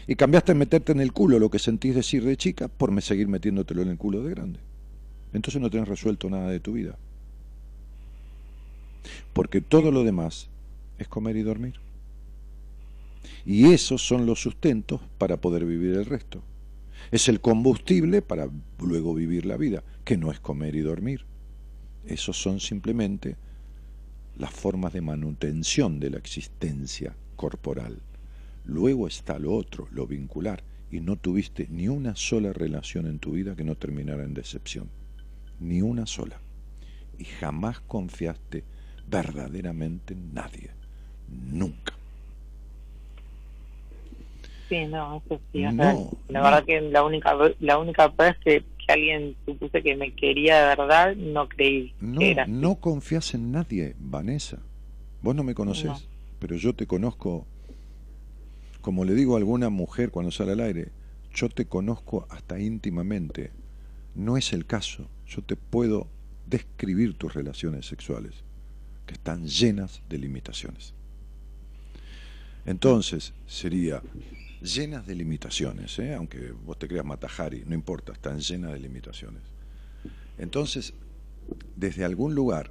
Y 0.07 0.17
cambiaste 0.17 0.53
en 0.53 0.59
meterte 0.59 0.93
en 0.93 1.01
el 1.01 1.15
culo 1.15 1.39
lo 1.39 1.49
que 1.49 1.59
sentís 1.59 1.95
decir 1.95 2.27
de 2.27 2.37
chica 2.37 2.69
por 2.69 2.91
me 2.91 3.01
seguir 3.01 3.27
metiéndotelo 3.27 3.81
en 3.81 3.89
el 3.89 3.97
culo 3.97 4.23
de 4.23 4.33
grande. 4.33 4.61
Entonces 5.33 5.63
no 5.63 5.71
tenés 5.71 5.89
resuelto 5.89 6.29
nada 6.29 6.51
de 6.51 6.61
tu 6.61 6.75
vida. 6.75 6.99
Porque 9.33 9.63
todo 9.63 9.91
lo 9.91 10.05
demás 10.05 10.49
es 10.99 11.09
comer 11.09 11.39
y 11.39 11.43
dormir. 11.43 11.77
Y 13.47 13.73
esos 13.73 14.07
son 14.07 14.27
los 14.27 14.43
sustentos 14.43 15.01
para 15.17 15.39
poder 15.39 15.65
vivir 15.65 15.95
el 15.95 16.05
resto. 16.05 16.43
Es 17.11 17.29
el 17.29 17.41
combustible 17.41 18.23
para 18.23 18.49
luego 18.79 19.15
vivir 19.15 19.47
la 19.47 19.57
vida, 19.57 19.85
que 20.05 20.17
no 20.17 20.31
es 20.31 20.41
comer 20.41 20.75
y 20.75 20.81
dormir. 20.81 21.25
Esos 22.05 22.41
son 22.41 22.61
simplemente 22.61 23.37
las 24.37 24.51
formas 24.51 24.93
de 24.93 25.01
manutención 25.01 25.99
de 25.99 26.11
la 26.11 26.19
existencia 26.19 27.17
corporal. 27.37 28.03
Luego 28.65 29.07
está 29.07 29.39
lo 29.39 29.55
otro, 29.55 29.89
lo 29.91 30.07
vincular, 30.07 30.63
y 30.91 31.01
no 31.01 31.17
tuviste 31.17 31.67
ni 31.71 31.89
una 31.89 32.17
sola 32.17 32.53
relación 32.53 33.07
en 33.07 33.19
tu 33.19 33.33
vida 33.33 33.57
que 33.57 33.65
no 33.65 33.77
terminara 33.77 34.25
en 34.25 34.35
decepción. 34.35 34.89
Ni 35.61 35.83
una 35.83 36.07
sola. 36.07 36.41
Y 37.19 37.25
jamás 37.25 37.81
confiaste 37.81 38.65
verdaderamente 39.09 40.15
en 40.15 40.35
nadie. 40.35 40.71
Nunca. 41.29 41.96
Sí, 44.69 44.85
no, 44.87 45.23
eso 45.25 45.41
sí. 45.53 45.63
la 45.63 46.43
verdad 46.43 46.65
que 46.65 46.81
la 46.81 47.05
única 47.05 47.37
la 47.61 47.79
única 47.79 48.09
vez 48.09 48.37
que, 48.45 48.65
alguien 48.89 49.35
supuse 49.45 49.83
que 49.83 49.97
me 49.97 50.15
quería 50.15 50.61
de 50.61 50.77
verdad, 50.77 51.17
no 51.17 51.49
creí. 51.49 51.93
No, 52.01 52.21
no 52.47 52.77
confías 52.77 53.35
en 53.35 53.51
nadie, 53.51 53.97
Vanessa. 53.99 54.59
Vos 55.23 55.35
no 55.35 55.43
me 55.43 55.57
conoces, 55.57 56.09
pero 56.39 56.55
yo 56.55 56.73
te 56.73 56.87
conozco, 56.87 57.47
como 58.83 59.05
le 59.05 59.15
digo 59.15 59.35
a 59.35 59.39
alguna 59.39 59.71
mujer 59.71 60.13
cuando 60.13 60.31
sale 60.31 60.53
al 60.53 60.61
aire, 60.61 60.91
yo 61.35 61.49
te 61.49 61.67
conozco 61.67 62.27
hasta 62.31 62.61
íntimamente. 62.61 63.51
No 64.15 64.37
es 64.37 64.53
el 64.53 64.67
caso. 64.67 65.09
Yo 65.27 65.43
te 65.43 65.57
puedo 65.57 66.07
describir 66.47 67.15
tus 67.15 67.35
relaciones 67.35 67.87
sexuales, 67.87 68.45
que 69.05 69.15
están 69.15 69.47
llenas 69.47 70.03
de 70.09 70.19
limitaciones. 70.19 70.95
Entonces, 72.65 73.33
sería 73.47 74.03
llenas 74.61 75.07
de 75.07 75.15
limitaciones, 75.15 75.99
¿eh? 75.99 76.15
aunque 76.15 76.53
vos 76.53 76.79
te 76.79 76.89
creas 76.89 77.05
Matajari, 77.05 77.65
no 77.67 77.75
importa, 77.75 78.13
están 78.13 78.41
llenas 78.41 78.73
de 78.73 78.81
limitaciones. 78.81 79.43
Entonces, 80.39 80.95
desde 81.77 82.05
algún 82.05 82.35
lugar 82.35 82.71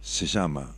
se 0.00 0.26
llama, 0.26 0.74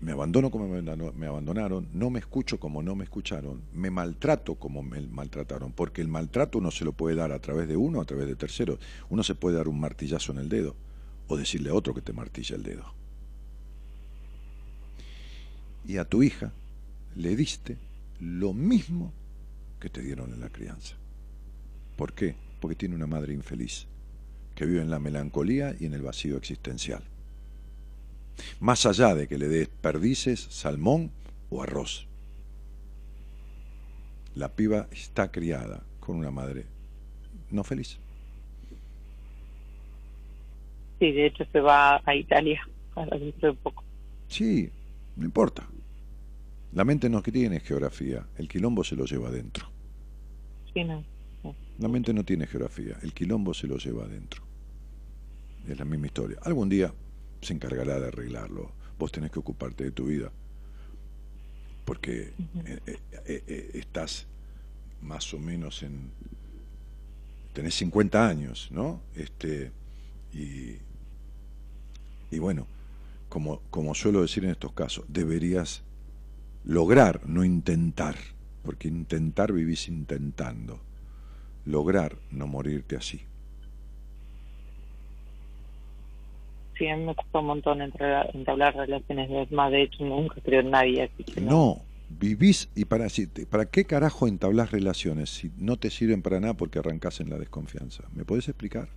me 0.00 0.12
abandono 0.12 0.50
como 0.50 0.68
me 0.68 1.26
abandonaron, 1.26 1.88
no 1.92 2.10
me 2.10 2.18
escucho 2.18 2.58
como 2.58 2.82
no 2.82 2.94
me 2.94 3.04
escucharon, 3.04 3.62
me 3.72 3.90
maltrato 3.90 4.56
como 4.56 4.82
me 4.82 5.00
maltrataron, 5.00 5.72
porque 5.72 6.02
el 6.02 6.08
maltrato 6.08 6.58
uno 6.58 6.70
se 6.70 6.84
lo 6.84 6.92
puede 6.92 7.16
dar 7.16 7.32
a 7.32 7.38
través 7.38 7.68
de 7.68 7.76
uno, 7.76 8.00
a 8.00 8.04
través 8.04 8.26
de 8.26 8.36
terceros. 8.36 8.78
Uno 9.08 9.22
se 9.22 9.34
puede 9.34 9.56
dar 9.56 9.68
un 9.68 9.80
martillazo 9.80 10.32
en 10.32 10.38
el 10.38 10.48
dedo 10.48 10.74
o 11.28 11.36
decirle 11.36 11.70
a 11.70 11.74
otro 11.74 11.94
que 11.94 12.02
te 12.02 12.12
martilla 12.12 12.56
el 12.56 12.62
dedo. 12.62 12.92
Y 15.86 15.98
a 15.98 16.04
tu 16.04 16.22
hija 16.22 16.52
le 17.14 17.36
diste 17.36 17.78
lo 18.20 18.52
mismo 18.52 19.12
que 19.80 19.90
te 19.90 20.00
dieron 20.00 20.32
en 20.32 20.40
la 20.40 20.48
crianza. 20.48 20.96
¿Por 21.96 22.12
qué? 22.14 22.34
Porque 22.60 22.76
tiene 22.76 22.94
una 22.94 23.06
madre 23.06 23.34
infeliz, 23.34 23.86
que 24.54 24.66
vive 24.66 24.80
en 24.80 24.90
la 24.90 24.98
melancolía 24.98 25.74
y 25.78 25.86
en 25.86 25.94
el 25.94 26.02
vacío 26.02 26.36
existencial. 26.36 27.02
Más 28.60 28.86
allá 28.86 29.14
de 29.14 29.28
que 29.28 29.38
le 29.38 29.48
des 29.48 29.68
perdices, 29.68 30.40
salmón 30.40 31.10
o 31.50 31.62
arroz. 31.62 32.08
La 34.34 34.48
piba 34.54 34.88
está 34.90 35.30
criada 35.30 35.84
con 36.00 36.16
una 36.16 36.30
madre 36.30 36.66
no 37.50 37.62
feliz. 37.62 37.98
Sí, 40.98 41.12
de 41.12 41.26
hecho 41.26 41.44
se 41.52 41.60
va 41.60 42.00
a 42.04 42.14
Italia 42.14 42.60
dentro 43.10 43.52
de 43.52 43.58
poco. 43.58 43.84
Sí, 44.28 44.70
no 45.16 45.24
importa. 45.24 45.66
La 46.74 46.84
mente 46.84 47.08
no 47.08 47.22
tiene 47.22 47.60
geografía, 47.60 48.26
el 48.36 48.48
quilombo 48.48 48.82
se 48.82 48.96
lo 48.96 49.04
lleva 49.04 49.28
adentro. 49.28 49.70
Sí, 50.72 50.82
no. 50.82 51.04
La 51.78 51.88
mente 51.88 52.12
no 52.12 52.24
tiene 52.24 52.46
geografía, 52.48 52.98
el 53.02 53.12
quilombo 53.12 53.54
se 53.54 53.68
lo 53.68 53.78
lleva 53.78 54.04
adentro. 54.04 54.42
Es 55.68 55.78
la 55.78 55.84
misma 55.84 56.06
historia. 56.06 56.38
Algún 56.42 56.68
día 56.68 56.92
se 57.40 57.52
encargará 57.52 58.00
de 58.00 58.08
arreglarlo. 58.08 58.72
Vos 58.98 59.12
tenés 59.12 59.30
que 59.30 59.38
ocuparte 59.38 59.84
de 59.84 59.90
tu 59.92 60.06
vida. 60.06 60.32
Porque 61.84 62.32
eh, 62.64 62.80
eh, 62.86 63.44
eh, 63.46 63.70
estás 63.74 64.26
más 65.00 65.32
o 65.32 65.38
menos 65.38 65.82
en. 65.82 66.10
tenés 67.52 67.74
50 67.74 68.28
años, 68.28 68.68
¿no? 68.72 69.00
Este, 69.14 69.70
y, 70.32 70.78
y 72.30 72.38
bueno, 72.38 72.66
como, 73.28 73.60
como 73.70 73.94
suelo 73.94 74.22
decir 74.22 74.44
en 74.44 74.50
estos 74.50 74.72
casos, 74.72 75.04
deberías 75.08 75.82
lograr, 76.64 77.20
no 77.26 77.44
intentar, 77.44 78.16
porque 78.62 78.88
intentar 78.88 79.52
vivís 79.52 79.88
intentando, 79.88 80.80
lograr 81.64 82.16
no 82.30 82.46
morirte 82.46 82.96
así. 82.96 83.22
Sí, 86.76 86.88
a 86.88 86.96
mí 86.96 87.04
me 87.04 87.14
costó 87.14 87.40
un 87.40 87.46
montón 87.46 87.82
entablar 87.82 88.74
relaciones, 88.74 89.30
es 89.30 89.52
más, 89.52 89.70
de 89.70 89.82
hecho 89.82 90.04
nunca 90.04 90.40
creo 90.42 90.60
en 90.60 90.70
nadie. 90.70 91.08
no. 91.40 91.82
vivís 92.08 92.68
y 92.74 92.84
para, 92.84 93.06
para 93.48 93.66
qué 93.66 93.84
carajo 93.84 94.26
entablas 94.26 94.72
relaciones 94.72 95.30
si 95.30 95.52
no 95.56 95.76
te 95.76 95.90
sirven 95.90 96.22
para 96.22 96.40
nada 96.40 96.54
porque 96.54 96.80
arrancás 96.80 97.20
en 97.20 97.30
la 97.30 97.38
desconfianza. 97.38 98.04
¿Me 98.12 98.24
podés 98.24 98.48
explicar? 98.48 98.88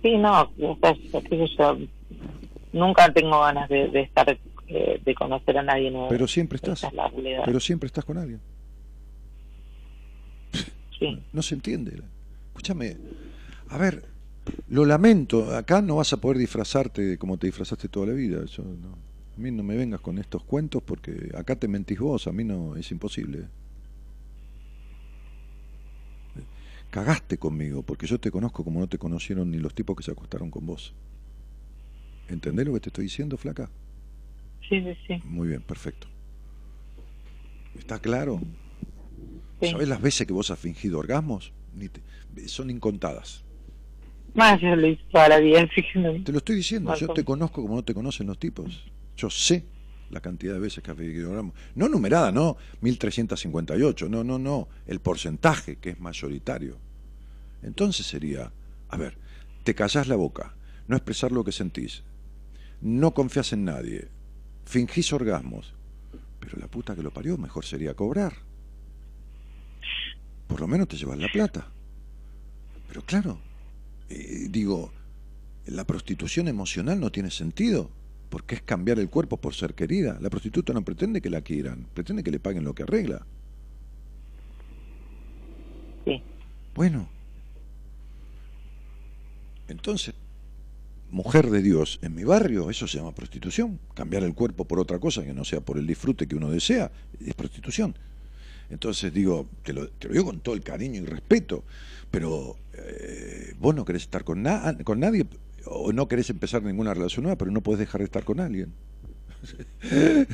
Sí, 0.00 0.16
no, 0.16 0.48
nunca 2.72 3.12
tengo 3.12 3.40
ganas 3.40 3.68
de, 3.68 3.88
de 3.88 4.02
estar 4.02 4.38
de 4.68 5.14
conocer 5.14 5.56
a 5.58 5.62
nadie 5.62 5.90
nuevo. 5.90 6.08
Pero 6.08 6.28
siempre 6.28 6.56
estás. 6.56 6.86
pero 7.44 7.60
siempre 7.60 7.86
estás 7.86 8.04
con 8.04 8.18
alguien. 8.18 8.40
Sí. 10.98 11.22
No 11.32 11.42
se 11.42 11.54
entiende. 11.54 12.02
Escúchame, 12.48 12.96
a 13.68 13.78
ver, 13.78 14.04
lo 14.68 14.84
lamento, 14.84 15.54
acá 15.56 15.80
no 15.80 15.96
vas 15.96 16.12
a 16.12 16.16
poder 16.20 16.38
disfrazarte 16.38 17.18
como 17.18 17.38
te 17.38 17.46
disfrazaste 17.46 17.88
toda 17.88 18.06
la 18.06 18.12
vida. 18.14 18.44
Yo, 18.46 18.64
no, 18.64 18.98
a 19.36 19.40
mí 19.40 19.50
no 19.50 19.62
me 19.62 19.76
vengas 19.76 20.00
con 20.00 20.18
estos 20.18 20.42
cuentos 20.42 20.82
porque 20.82 21.30
acá 21.36 21.56
te 21.56 21.68
mentís 21.68 21.98
vos, 21.98 22.26
a 22.26 22.32
mí 22.32 22.44
no, 22.44 22.76
es 22.76 22.90
imposible. 22.90 23.46
Cagaste 26.90 27.36
conmigo 27.36 27.82
porque 27.82 28.06
yo 28.06 28.18
te 28.18 28.30
conozco 28.30 28.64
como 28.64 28.80
no 28.80 28.88
te 28.88 28.98
conocieron 28.98 29.50
ni 29.50 29.58
los 29.58 29.74
tipos 29.74 29.96
que 29.96 30.02
se 30.02 30.10
acostaron 30.10 30.50
con 30.50 30.66
vos. 30.66 30.94
¿Entendés 32.28 32.66
lo 32.66 32.74
que 32.74 32.80
te 32.80 32.88
estoy 32.88 33.04
diciendo, 33.04 33.36
flaca? 33.36 33.70
Sí, 34.68 34.84
sí, 35.06 35.20
Muy 35.24 35.48
bien, 35.48 35.62
perfecto. 35.62 36.08
¿Está 37.78 37.98
claro? 37.98 38.40
¿Sabes 39.62 39.88
las 39.88 40.00
veces 40.00 40.26
que 40.26 40.32
vos 40.32 40.50
has 40.50 40.58
fingido 40.58 40.98
orgasmos? 40.98 41.52
son 42.46 42.70
incontadas. 42.70 43.44
Más 44.34 44.60
yo 44.60 44.74
lo 44.76 44.86
hice 44.86 45.02
toda 45.10 45.28
la 45.28 45.38
vida, 45.38 45.68
Te 46.24 46.32
lo 46.32 46.38
estoy 46.38 46.56
diciendo, 46.56 46.94
yo 46.94 47.08
te 47.12 47.24
conozco 47.24 47.62
como 47.62 47.76
no 47.76 47.82
te 47.82 47.94
conocen 47.94 48.26
los 48.26 48.38
tipos. 48.38 48.90
Yo 49.16 49.30
sé 49.30 49.64
la 50.10 50.20
cantidad 50.20 50.54
de 50.54 50.60
veces 50.60 50.82
que 50.82 50.90
has 50.90 50.96
fingido 50.96 51.30
orgasmos. 51.30 51.54
No 51.74 51.88
numerada, 51.88 52.32
no 52.32 52.56
1358, 52.80 54.08
no, 54.08 54.24
no, 54.24 54.38
no. 54.38 54.68
El 54.86 55.00
porcentaje 55.00 55.76
que 55.76 55.90
es 55.90 56.00
mayoritario. 56.00 56.78
Entonces 57.62 58.06
sería, 58.06 58.52
a 58.88 58.96
ver, 58.96 59.18
te 59.64 59.74
callás 59.74 60.08
la 60.08 60.16
boca, 60.16 60.54
no 60.86 60.96
expresar 60.96 61.32
lo 61.32 61.44
que 61.44 61.52
sentís, 61.52 62.04
no 62.80 63.14
confías 63.14 63.52
en 63.52 63.64
nadie, 63.64 64.08
fingís 64.68 65.12
orgasmos. 65.12 65.72
Pero 66.38 66.58
la 66.58 66.68
puta 66.68 66.94
que 66.94 67.02
lo 67.02 67.10
parió, 67.10 67.38
mejor 67.38 67.64
sería 67.64 67.94
cobrar. 67.94 68.34
Por 70.46 70.60
lo 70.60 70.68
menos 70.68 70.88
te 70.88 70.96
llevas 70.96 71.18
la 71.18 71.28
plata. 71.28 71.66
Pero 72.86 73.02
claro, 73.02 73.38
eh, 74.08 74.46
digo, 74.50 74.92
la 75.66 75.84
prostitución 75.84 76.48
emocional 76.48 77.00
no 77.00 77.10
tiene 77.10 77.30
sentido, 77.30 77.90
porque 78.28 78.56
es 78.56 78.62
cambiar 78.62 78.98
el 78.98 79.10
cuerpo 79.10 79.38
por 79.38 79.54
ser 79.54 79.74
querida. 79.74 80.18
La 80.20 80.30
prostituta 80.30 80.72
no 80.72 80.82
pretende 80.82 81.20
que 81.20 81.30
la 81.30 81.40
quieran, 81.40 81.86
pretende 81.94 82.22
que 82.22 82.30
le 82.30 82.40
paguen 82.40 82.64
lo 82.64 82.74
que 82.74 82.82
arregla. 82.82 83.26
Sí. 86.04 86.22
Bueno. 86.74 87.08
Entonces, 89.66 90.14
mujer 91.10 91.50
de 91.50 91.62
Dios 91.62 91.98
en 92.02 92.14
mi 92.14 92.24
barrio, 92.24 92.70
eso 92.70 92.86
se 92.86 92.98
llama 92.98 93.14
prostitución. 93.14 93.78
Cambiar 93.94 94.22
el 94.22 94.34
cuerpo 94.34 94.64
por 94.64 94.78
otra 94.78 94.98
cosa 94.98 95.24
que 95.24 95.32
no 95.32 95.44
sea 95.44 95.60
por 95.60 95.78
el 95.78 95.86
disfrute 95.86 96.26
que 96.26 96.36
uno 96.36 96.50
desea, 96.50 96.90
es 97.24 97.34
prostitución. 97.34 97.94
Entonces 98.70 99.12
digo, 99.12 99.46
te 99.62 99.72
lo, 99.72 99.88
te 99.88 100.08
lo 100.08 100.14
digo 100.14 100.26
con 100.26 100.40
todo 100.40 100.54
el 100.54 100.62
cariño 100.62 101.00
y 101.00 101.06
respeto, 101.06 101.64
pero 102.10 102.56
eh, 102.74 103.54
vos 103.58 103.74
no 103.74 103.84
querés 103.84 104.02
estar 104.02 104.24
con, 104.24 104.44
con 104.84 105.00
nadie 105.00 105.26
o 105.64 105.92
no 105.92 106.08
querés 106.08 106.30
empezar 106.30 106.62
ninguna 106.62 106.94
relación 106.94 107.24
nueva, 107.24 107.38
pero 107.38 107.50
no 107.50 107.62
podés 107.62 107.80
dejar 107.80 108.00
de 108.00 108.06
estar 108.06 108.24
con 108.24 108.40
alguien. 108.40 108.72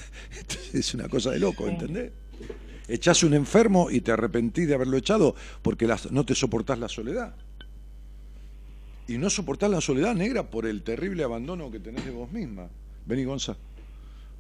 es 0.73 0.95
una 0.95 1.09
cosa 1.09 1.31
de 1.31 1.39
loco, 1.39 1.69
¿entendés? 1.69 2.11
echás 2.89 3.23
un 3.23 3.35
enfermo 3.35 3.91
y 3.91 4.01
te 4.01 4.13
arrepentís 4.13 4.69
de 4.69 4.75
haberlo 4.75 4.97
echado 4.97 5.35
porque 5.63 5.87
las, 5.87 6.11
no 6.13 6.25
te 6.25 6.35
soportás 6.35 6.79
la 6.79 6.89
soledad. 6.89 7.35
Y 9.07 9.19
no 9.19 9.29
soportás 9.29 9.71
la 9.71 9.81
soledad 9.81 10.15
negra 10.15 10.45
por 10.45 10.67
el 10.67 10.83
terrible 10.83 11.25
abandono 11.25 11.71
que 11.71 11.79
tenés 11.79 12.05
de 12.05 12.11
vos 12.11 12.31
misma. 12.33 12.69
Vení, 13.07 13.25
Gonza. 13.25 13.57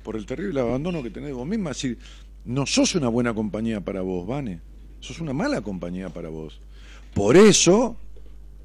Por 0.02 0.16
el 0.16 0.26
terrible 0.26 0.60
abandono 0.60 1.02
que 1.02 1.10
tenés 1.10 1.28
de 1.28 1.34
vos 1.34 1.46
misma. 1.46 1.74
Si 1.74 1.96
no 2.44 2.66
sos 2.66 2.94
una 2.94 3.08
buena 3.08 3.34
compañía 3.34 3.80
para 3.80 4.00
vos, 4.00 4.26
Vane. 4.26 4.60
Sos 5.00 5.20
una 5.20 5.34
mala 5.34 5.60
compañía 5.60 6.08
para 6.08 6.30
vos. 6.30 6.60
Por 7.12 7.36
eso 7.36 7.96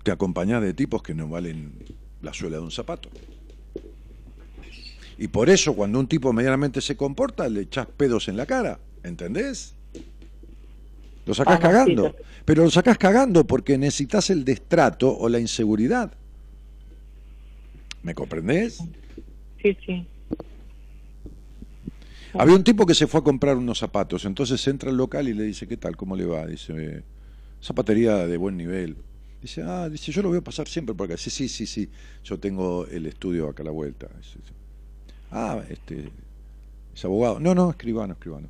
te 0.04 0.12
acompañás 0.12 0.62
de 0.62 0.74
tipos 0.74 1.04
que 1.04 1.14
no 1.14 1.28
valen 1.28 1.74
la 2.22 2.34
suela 2.34 2.58
de 2.58 2.64
un 2.64 2.72
zapato. 2.72 3.10
Y 5.18 5.28
por 5.28 5.50
eso 5.50 5.76
cuando 5.76 6.00
un 6.00 6.08
tipo 6.08 6.32
medianamente 6.32 6.80
se 6.80 6.96
comporta, 6.96 7.50
le 7.50 7.62
echás 7.62 7.88
pedos 7.88 8.30
en 8.30 8.38
la 8.38 8.46
cara, 8.46 8.80
¿entendés? 9.04 9.76
Lo 11.30 11.36
sacás 11.36 11.60
cagando. 11.60 12.16
Pero 12.44 12.64
lo 12.64 12.72
sacás 12.72 12.98
cagando 12.98 13.46
porque 13.46 13.78
necesitas 13.78 14.32
el 14.32 14.44
destrato 14.44 15.16
o 15.16 15.30
la 15.30 15.40
inseguridad. 15.40 16.12
¿Me 18.02 18.16
comprendés? 18.16 18.80
Sí, 19.62 19.78
sí. 19.86 20.08
Había 22.34 22.56
un 22.56 22.64
tipo 22.64 22.84
que 22.84 22.96
se 22.96 23.06
fue 23.06 23.20
a 23.20 23.24
comprar 23.24 23.58
unos 23.58 23.78
zapatos, 23.78 24.26
entonces 24.26 24.68
entra 24.68 24.90
al 24.90 24.98
local 24.98 25.28
y 25.28 25.36
le 25.36 25.44
dice, 25.44 25.68
¿qué 25.68 25.78
tal? 25.78 25.96
¿Cómo 25.96 26.16
le 26.16 26.26
va? 26.26 26.48
Dice, 26.48 27.04
zapatería 27.62 28.26
de 28.26 28.38
buen 28.38 28.58
nivel. 28.58 28.98
Dice, 29.40 29.62
ah, 29.62 29.88
dice, 29.88 30.12
yo 30.12 30.24
lo 30.24 30.30
voy 30.30 30.40
a 30.40 30.44
pasar 30.44 30.68
siempre 30.68 30.96
por 30.96 31.06
acá. 31.06 31.18
Sí, 31.18 31.30
sí, 31.30 31.48
sí, 31.48 31.68
sí, 31.68 31.92
yo 32.24 32.40
tengo 32.40 32.88
el 32.88 33.06
estudio 33.06 33.50
acá 33.50 33.62
a 33.62 33.66
la 33.66 33.72
vuelta. 33.72 34.08
Dice, 34.18 34.40
ah, 35.30 35.62
este, 35.70 36.10
es 36.96 37.06
abogado. 37.06 37.40
No, 37.40 37.54
no, 37.54 37.70
escribano, 37.70 38.14
escribano. 38.14 38.48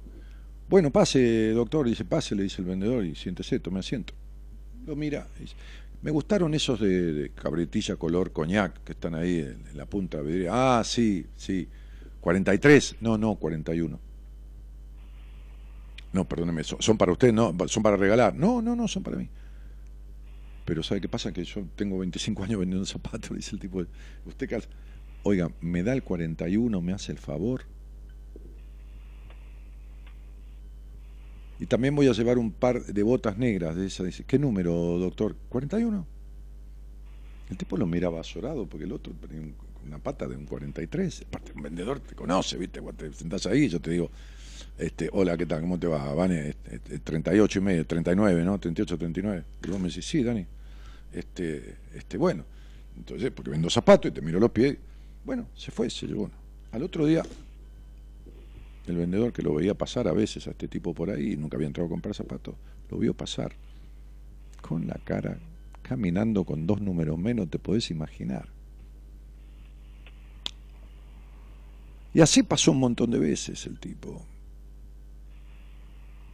Bueno, 0.69 0.91
pase, 0.91 1.49
doctor, 1.49 1.87
dice, 1.87 2.05
pase, 2.05 2.35
le 2.35 2.43
dice 2.43 2.61
el 2.61 2.67
vendedor, 2.67 3.03
y 3.03 3.15
siéntese, 3.15 3.59
tome 3.59 3.79
asiento. 3.79 4.13
Lo 4.85 4.95
mira, 4.95 5.27
dice, 5.39 5.55
me 6.03 6.11
gustaron 6.11 6.53
esos 6.53 6.79
de, 6.79 7.31
cabretilla 7.33 7.95
color 7.95 8.31
coñac 8.31 8.83
que 8.83 8.91
están 8.91 9.15
ahí 9.15 9.39
en, 9.39 9.63
la 9.75 9.87
punta 9.87 10.21
de 10.21 10.43
la. 10.43 10.79
Ah, 10.79 10.83
sí, 10.83 11.25
sí. 11.35 11.67
43, 12.21 12.97
no, 13.01 13.17
no, 13.17 13.35
41. 13.35 13.99
No, 16.11 16.27
perdóneme, 16.27 16.63
son, 16.63 16.79
son 16.81 16.97
para 16.97 17.13
usted, 17.13 17.33
no, 17.33 17.55
son 17.67 17.81
para 17.81 17.97
regalar. 17.97 18.35
No, 18.35 18.61
no, 18.61 18.75
no, 18.75 18.87
son 18.87 19.01
para 19.01 19.17
mí. 19.17 19.27
Pero 20.65 20.83
¿sabe 20.83 21.01
qué 21.01 21.09
pasa? 21.09 21.31
Que 21.31 21.45
yo 21.45 21.65
tengo 21.75 21.97
25 21.97 22.43
años 22.43 22.59
vendiendo 22.59 22.85
zapatos, 22.85 23.31
dice 23.35 23.55
el 23.55 23.59
tipo. 23.59 23.83
Usted. 24.25 24.63
Oiga, 25.23 25.51
me 25.61 25.81
da 25.81 25.93
el 25.93 26.03
41, 26.03 26.79
me 26.79 26.93
hace 26.93 27.11
el 27.11 27.17
favor. 27.17 27.63
Y 31.59 31.65
también 31.65 31.95
voy 31.95 32.07
a 32.07 32.13
llevar 32.13 32.37
un 32.37 32.51
par 32.51 32.83
de 32.85 33.03
botas 33.03 33.37
negras 33.37 33.75
de 33.75 33.85
esas. 33.87 34.05
Dice, 34.05 34.23
¿qué 34.25 34.39
número, 34.39 34.71
doctor? 34.97 35.35
41. 35.49 36.05
El 37.49 37.57
tipo 37.57 37.75
lo 37.77 37.85
miraba 37.85 38.21
azorado 38.21 38.65
porque 38.65 38.85
el 38.85 38.91
otro 38.93 39.11
tenía 39.13 39.41
un- 39.41 39.55
una 39.85 39.97
pata 39.97 40.27
de 40.27 40.35
un 40.37 40.45
43. 40.45 41.23
Aparte, 41.27 41.51
un 41.55 41.63
vendedor 41.63 41.99
te 41.99 42.15
conoce, 42.15 42.57
¿viste? 42.57 42.79
Cuando 42.79 43.03
te 43.05 43.13
sentás 43.13 43.45
ahí, 43.47 43.67
yo 43.67 43.79
te 43.81 43.91
digo, 43.91 44.09
este, 44.77 45.09
hola, 45.11 45.35
¿qué 45.35 45.45
tal? 45.45 45.61
¿Cómo 45.61 45.77
te 45.79 45.87
va? 45.87 46.13
Vane, 46.13 46.49
este, 46.49 46.75
este, 46.75 46.99
38 46.99 47.59
y 47.59 47.61
medio, 47.61 47.85
39, 47.85 48.43
¿no? 48.45 48.57
38, 48.59 48.97
39. 48.97 49.43
Y 49.65 49.69
vos 49.69 49.79
me 49.79 49.89
decís, 49.89 50.05
sí, 50.05 50.23
Dani. 50.23 50.45
Este, 51.11 51.75
este, 51.95 52.17
bueno. 52.17 52.45
Entonces, 52.97 53.31
porque 53.31 53.49
vendo 53.51 53.69
zapatos 53.69 54.11
y 54.11 54.13
te 54.13 54.21
miro 54.21 54.39
los 54.39 54.51
pies. 54.51 54.77
Bueno, 55.25 55.47
se 55.55 55.71
fue, 55.71 55.89
se 55.89 56.05
llevó. 56.07 56.29
Al 56.71 56.83
otro 56.83 57.05
día, 57.05 57.23
el 58.89 58.97
vendedor 58.97 59.33
que 59.33 59.41
lo 59.41 59.53
veía 59.53 59.73
pasar 59.73 60.07
a 60.07 60.13
veces 60.13 60.47
a 60.47 60.51
este 60.51 60.67
tipo 60.67 60.93
por 60.93 61.09
ahí, 61.09 61.35
nunca 61.37 61.57
había 61.57 61.67
entrado 61.67 61.87
a 61.87 61.89
comprar 61.89 62.15
zapatos, 62.15 62.55
lo 62.89 62.97
vio 62.97 63.13
pasar 63.13 63.53
con 64.61 64.87
la 64.87 64.99
cara, 65.03 65.39
caminando 65.81 66.43
con 66.43 66.67
dos 66.67 66.81
números 66.81 67.17
menos, 67.17 67.49
te 67.49 67.59
podés 67.59 67.91
imaginar. 67.91 68.49
Y 72.13 72.21
así 72.21 72.43
pasó 72.43 72.71
un 72.71 72.79
montón 72.79 73.11
de 73.11 73.19
veces 73.19 73.65
el 73.67 73.79
tipo. 73.79 74.25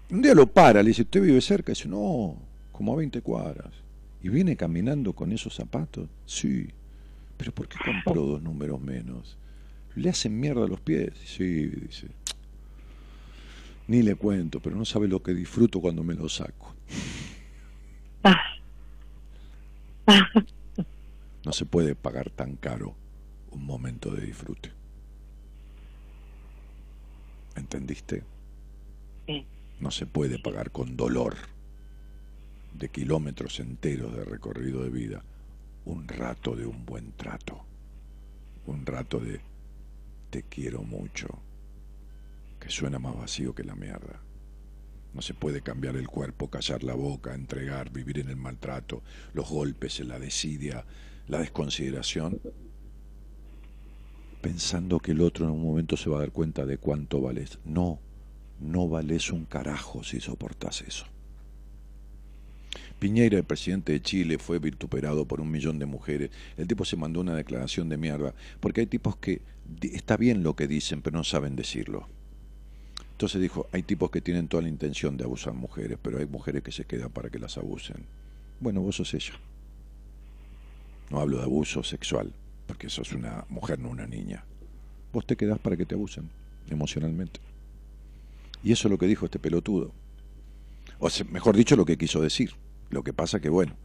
Un 0.09 0.21
día 0.21 0.33
lo 0.33 0.47
para, 0.47 0.81
le 0.81 0.89
dice, 0.89 1.01
¿usted 1.01 1.21
vive 1.21 1.41
cerca? 1.41 1.71
Dice, 1.71 1.89
no, 1.89 2.37
como 2.71 2.93
a 2.93 2.97
20 2.97 3.21
cuadras. 3.21 3.73
¿Y 4.21 4.29
viene 4.29 4.55
caminando 4.55 5.13
con 5.13 5.31
esos 5.31 5.53
zapatos? 5.53 6.09
Sí. 6.25 6.67
¿Pero 7.37 7.51
por 7.53 7.67
qué 7.67 7.77
compró 7.83 8.25
dos 8.25 8.41
números 8.41 8.79
menos? 8.79 9.37
Le 9.95 10.09
hacen 10.09 10.39
mierda 10.39 10.67
los 10.67 10.79
pies. 10.79 11.11
Sí, 11.25 11.67
dice. 11.67 12.07
Ni 13.87 14.01
le 14.01 14.15
cuento, 14.15 14.59
pero 14.59 14.75
no 14.75 14.85
sabe 14.85 15.07
lo 15.07 15.21
que 15.21 15.33
disfruto 15.33 15.79
cuando 15.79 16.03
me 16.03 16.15
lo 16.15 16.27
saco. 16.27 16.75
No 21.45 21.51
se 21.53 21.65
puede 21.65 21.95
pagar 21.95 22.31
tan 22.31 22.55
caro 22.55 22.95
un 23.51 23.65
momento 23.65 24.09
de 24.09 24.25
disfrute. 24.25 24.71
¿Entendiste? 27.55 28.23
Sí. 29.27 29.45
No 29.79 29.91
se 29.91 30.07
puede 30.07 30.39
pagar 30.39 30.71
con 30.71 30.97
dolor 30.97 31.35
de 32.73 32.89
kilómetros 32.89 33.59
enteros 33.59 34.15
de 34.15 34.25
recorrido 34.25 34.83
de 34.83 34.89
vida 34.89 35.23
un 35.85 36.07
rato 36.07 36.55
de 36.55 36.65
un 36.65 36.85
buen 36.85 37.11
trato, 37.11 37.63
un 38.65 38.85
rato 38.85 39.19
de 39.19 39.39
te 40.31 40.43
quiero 40.43 40.81
mucho, 40.81 41.27
suena 42.69 42.99
más 42.99 43.15
vacío 43.15 43.53
que 43.53 43.63
la 43.63 43.75
mierda. 43.75 44.21
No 45.13 45.21
se 45.21 45.33
puede 45.33 45.61
cambiar 45.61 45.95
el 45.95 46.07
cuerpo, 46.07 46.49
callar 46.49 46.83
la 46.83 46.93
boca, 46.93 47.33
entregar, 47.33 47.91
vivir 47.91 48.19
en 48.19 48.29
el 48.29 48.35
maltrato, 48.35 49.01
los 49.33 49.49
golpes, 49.49 49.99
la 50.01 50.19
desidia, 50.19 50.85
la 51.27 51.39
desconsideración, 51.39 52.41
pensando 54.41 54.99
que 54.99 55.11
el 55.11 55.21
otro 55.21 55.45
en 55.45 55.51
un 55.51 55.63
momento 55.63 55.95
se 55.97 56.09
va 56.09 56.17
a 56.17 56.19
dar 56.19 56.31
cuenta 56.31 56.65
de 56.65 56.77
cuánto 56.77 57.21
vales. 57.21 57.59
No, 57.63 57.99
no 58.59 58.87
vales 58.87 59.31
un 59.31 59.45
carajo 59.45 60.03
si 60.03 60.19
soportas 60.19 60.81
eso. 60.81 61.05
Piñera, 62.99 63.37
el 63.37 63.43
presidente 63.43 63.91
de 63.91 64.01
Chile, 64.01 64.37
fue 64.37 64.59
vituperado 64.59 65.25
por 65.25 65.41
un 65.41 65.51
millón 65.51 65.79
de 65.79 65.85
mujeres. 65.85 66.31
El 66.57 66.67
tipo 66.67 66.85
se 66.85 66.95
mandó 66.95 67.21
una 67.21 67.35
declaración 67.35 67.89
de 67.89 67.97
mierda, 67.97 68.33
porque 68.59 68.81
hay 68.81 68.87
tipos 68.87 69.17
que 69.17 69.41
está 69.81 70.17
bien 70.17 70.43
lo 70.43 70.55
que 70.55 70.67
dicen, 70.67 71.01
pero 71.01 71.17
no 71.17 71.23
saben 71.23 71.55
decirlo. 71.55 72.07
Entonces 73.15 73.39
dijo, 73.39 73.69
hay 73.71 73.81
tipos 73.81 74.11
que 74.11 74.19
tienen 74.19 74.49
toda 74.49 74.63
la 74.63 74.67
intención 74.67 75.15
de 75.15 75.23
abusar 75.23 75.53
mujeres, 75.53 75.97
pero 76.01 76.17
hay 76.17 76.25
mujeres 76.25 76.61
que 76.61 76.73
se 76.73 76.83
quedan 76.83 77.11
para 77.11 77.29
que 77.29 77.39
las 77.39 77.57
abusen. 77.57 78.03
Bueno, 78.59 78.81
vos 78.81 78.97
sos 78.97 79.13
ella. 79.13 79.31
No 81.09 81.21
hablo 81.21 81.37
de 81.37 81.43
abuso 81.43 81.81
sexual, 81.81 82.33
porque 82.67 82.89
sos 82.89 83.13
una 83.13 83.45
mujer, 83.47 83.79
no 83.79 83.87
una 83.87 84.05
niña. 84.05 84.43
Vos 85.13 85.25
te 85.25 85.37
quedás 85.37 85.59
para 85.59 85.77
que 85.77 85.85
te 85.85 85.95
abusen 85.95 86.29
emocionalmente. 86.69 87.39
Y 88.61 88.73
eso 88.73 88.89
es 88.89 88.91
lo 88.91 88.97
que 88.97 89.07
dijo 89.07 89.23
este 89.23 89.39
pelotudo. 89.39 89.93
O 90.99 91.07
mejor 91.31 91.55
dicho, 91.55 91.77
lo 91.77 91.85
que 91.85 91.97
quiso 91.97 92.19
decir. 92.19 92.51
Lo 92.89 93.01
que 93.01 93.13
pasa 93.13 93.39
que, 93.39 93.47
bueno, 93.47 93.77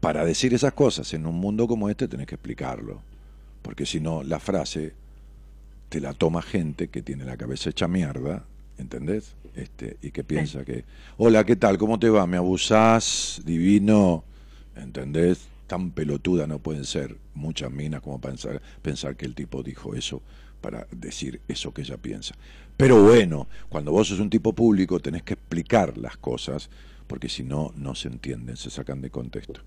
para 0.00 0.26
decir 0.26 0.52
esas 0.52 0.74
cosas 0.74 1.14
en 1.14 1.24
un 1.24 1.36
mundo 1.36 1.66
como 1.66 1.88
este 1.88 2.06
tenés 2.06 2.26
que 2.26 2.34
explicarlo. 2.34 3.00
Porque 3.62 3.86
si 3.86 3.98
no, 3.98 4.22
la 4.22 4.40
frase 4.40 4.92
te 5.88 6.00
la 6.00 6.12
toma 6.12 6.42
gente 6.42 6.88
que 6.88 7.00
tiene 7.00 7.24
la 7.24 7.38
cabeza 7.38 7.70
hecha 7.70 7.88
mierda, 7.88 8.44
¿entendés? 8.78 9.34
Este, 9.54 9.96
y 10.02 10.10
que 10.10 10.24
piensa 10.24 10.64
que, 10.64 10.84
hola, 11.16 11.44
¿qué 11.44 11.56
tal? 11.56 11.78
¿Cómo 11.78 11.98
te 11.98 12.10
va? 12.10 12.26
¿Me 12.26 12.36
abusás? 12.36 13.40
Divino, 13.44 14.24
¿entendés? 14.76 15.46
Tan 15.66 15.90
pelotuda 15.90 16.46
no 16.46 16.58
pueden 16.58 16.84
ser 16.84 17.16
muchas 17.34 17.70
minas 17.70 18.00
como 18.00 18.20
pensar, 18.20 18.60
pensar 18.82 19.16
que 19.16 19.26
el 19.26 19.34
tipo 19.34 19.62
dijo 19.62 19.94
eso 19.94 20.22
para 20.60 20.86
decir 20.90 21.40
eso 21.46 21.72
que 21.72 21.82
ella 21.82 21.96
piensa. 21.96 22.34
Pero 22.76 23.02
bueno, 23.02 23.48
cuando 23.68 23.92
vos 23.92 24.08
sos 24.08 24.18
un 24.18 24.30
tipo 24.30 24.52
público 24.52 24.98
tenés 24.98 25.22
que 25.22 25.34
explicar 25.34 25.96
las 25.98 26.16
cosas, 26.16 26.70
porque 27.06 27.28
si 27.28 27.44
no, 27.44 27.72
no 27.76 27.94
se 27.94 28.08
entienden, 28.08 28.56
se 28.56 28.70
sacan 28.70 29.00
de 29.00 29.10
contexto. 29.10 29.60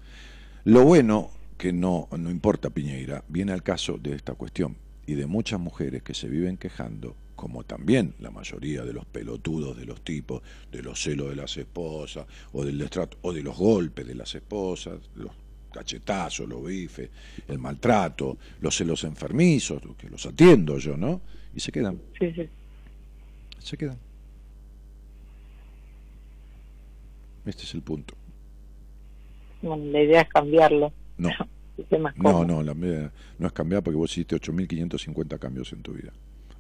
Lo 0.66 0.84
bueno, 0.84 1.30
que 1.58 1.72
no, 1.72 2.08
no 2.18 2.30
importa 2.30 2.70
Piñeira, 2.70 3.24
viene 3.28 3.54
al 3.54 3.64
caso 3.64 3.98
de 3.98 4.14
esta 4.14 4.34
cuestión 4.34 4.76
y 5.06 5.14
de 5.14 5.26
muchas 5.26 5.60
mujeres 5.60 6.04
que 6.04 6.14
se 6.14 6.28
viven 6.28 6.58
quejando, 6.58 7.16
como 7.38 7.64
también 7.64 8.16
la 8.20 8.32
mayoría 8.32 8.84
de 8.84 8.92
los 8.92 9.06
pelotudos 9.06 9.78
de 9.78 9.86
los 9.86 10.02
tipos, 10.02 10.42
de 10.72 10.82
los 10.82 11.00
celos 11.02 11.30
de 11.30 11.36
las 11.36 11.56
esposas, 11.56 12.26
o 12.52 12.66
del 12.66 12.80
destrato, 12.80 13.20
o 13.22 13.32
de 13.32 13.44
los 13.44 13.56
golpes 13.56 14.06
de 14.06 14.16
las 14.16 14.34
esposas, 14.34 15.00
los 15.16 15.32
cachetazos, 15.72 16.50
los 16.50 16.66
bifes, 16.66 17.10
el 17.48 17.60
maltrato, 17.60 18.38
los 18.60 18.76
celos 18.76 19.04
enfermizos, 19.04 19.82
que 19.96 20.10
los 20.10 20.26
atiendo 20.26 20.80
yo, 20.80 20.98
¿no? 20.98 21.22
Y 21.56 21.60
se 21.60 21.72
quedan, 21.72 22.02
Sí, 22.20 22.34
sí. 22.34 22.50
se 23.60 23.78
quedan. 23.78 24.00
Este 27.46 27.64
es 27.64 27.74
el 27.76 27.84
punto. 27.84 28.16
Bueno, 29.62 29.86
la 29.86 30.02
idea 30.02 30.22
es 30.22 30.30
cambiarlo. 30.30 30.92
No, 31.20 31.30
no, 32.18 32.46
no, 32.46 32.64
la 32.64 32.74
no 32.74 33.48
es 33.48 33.54
cambiar 33.54 33.84
porque 33.84 33.96
vos 33.98 34.12
hiciste 34.12 34.36
8.550 34.36 35.38
cambios 35.38 35.72
en 35.72 35.84
tu 35.84 35.94
vida. 35.94 36.12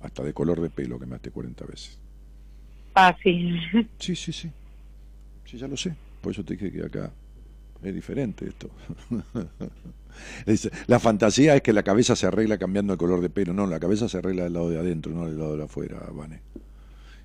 Hasta 0.07 0.23
de 0.23 0.33
color 0.33 0.61
de 0.61 0.69
pelo 0.69 0.97
que 0.97 1.05
me 1.05 1.15
haste 1.17 1.31
40 1.31 1.65
veces. 1.65 1.99
Ah, 2.95 3.15
sí. 3.21 3.59
Sí, 3.99 4.15
sí, 4.15 4.31
sí. 4.31 4.49
Sí, 5.45 5.57
ya 5.57 5.67
lo 5.67 5.75
sé. 5.75 5.93
Por 6.21 6.31
eso 6.31 6.45
te 6.45 6.55
dije 6.55 6.71
que 6.71 6.85
acá 6.85 7.11
es 7.83 7.93
diferente 7.93 8.47
esto. 8.47 8.69
la 10.87 10.99
fantasía 10.99 11.57
es 11.57 11.61
que 11.61 11.73
la 11.73 11.83
cabeza 11.83 12.15
se 12.15 12.25
arregla 12.25 12.57
cambiando 12.57 12.93
el 12.93 12.99
color 12.99 13.19
de 13.19 13.29
pelo. 13.29 13.51
No, 13.51 13.67
la 13.67 13.81
cabeza 13.81 14.07
se 14.07 14.17
arregla 14.17 14.45
del 14.45 14.53
lado 14.53 14.69
de 14.69 14.79
adentro, 14.79 15.11
no 15.11 15.25
del 15.25 15.37
lado 15.37 15.57
de 15.57 15.65
afuera, 15.65 15.99
Vane. 16.09 16.39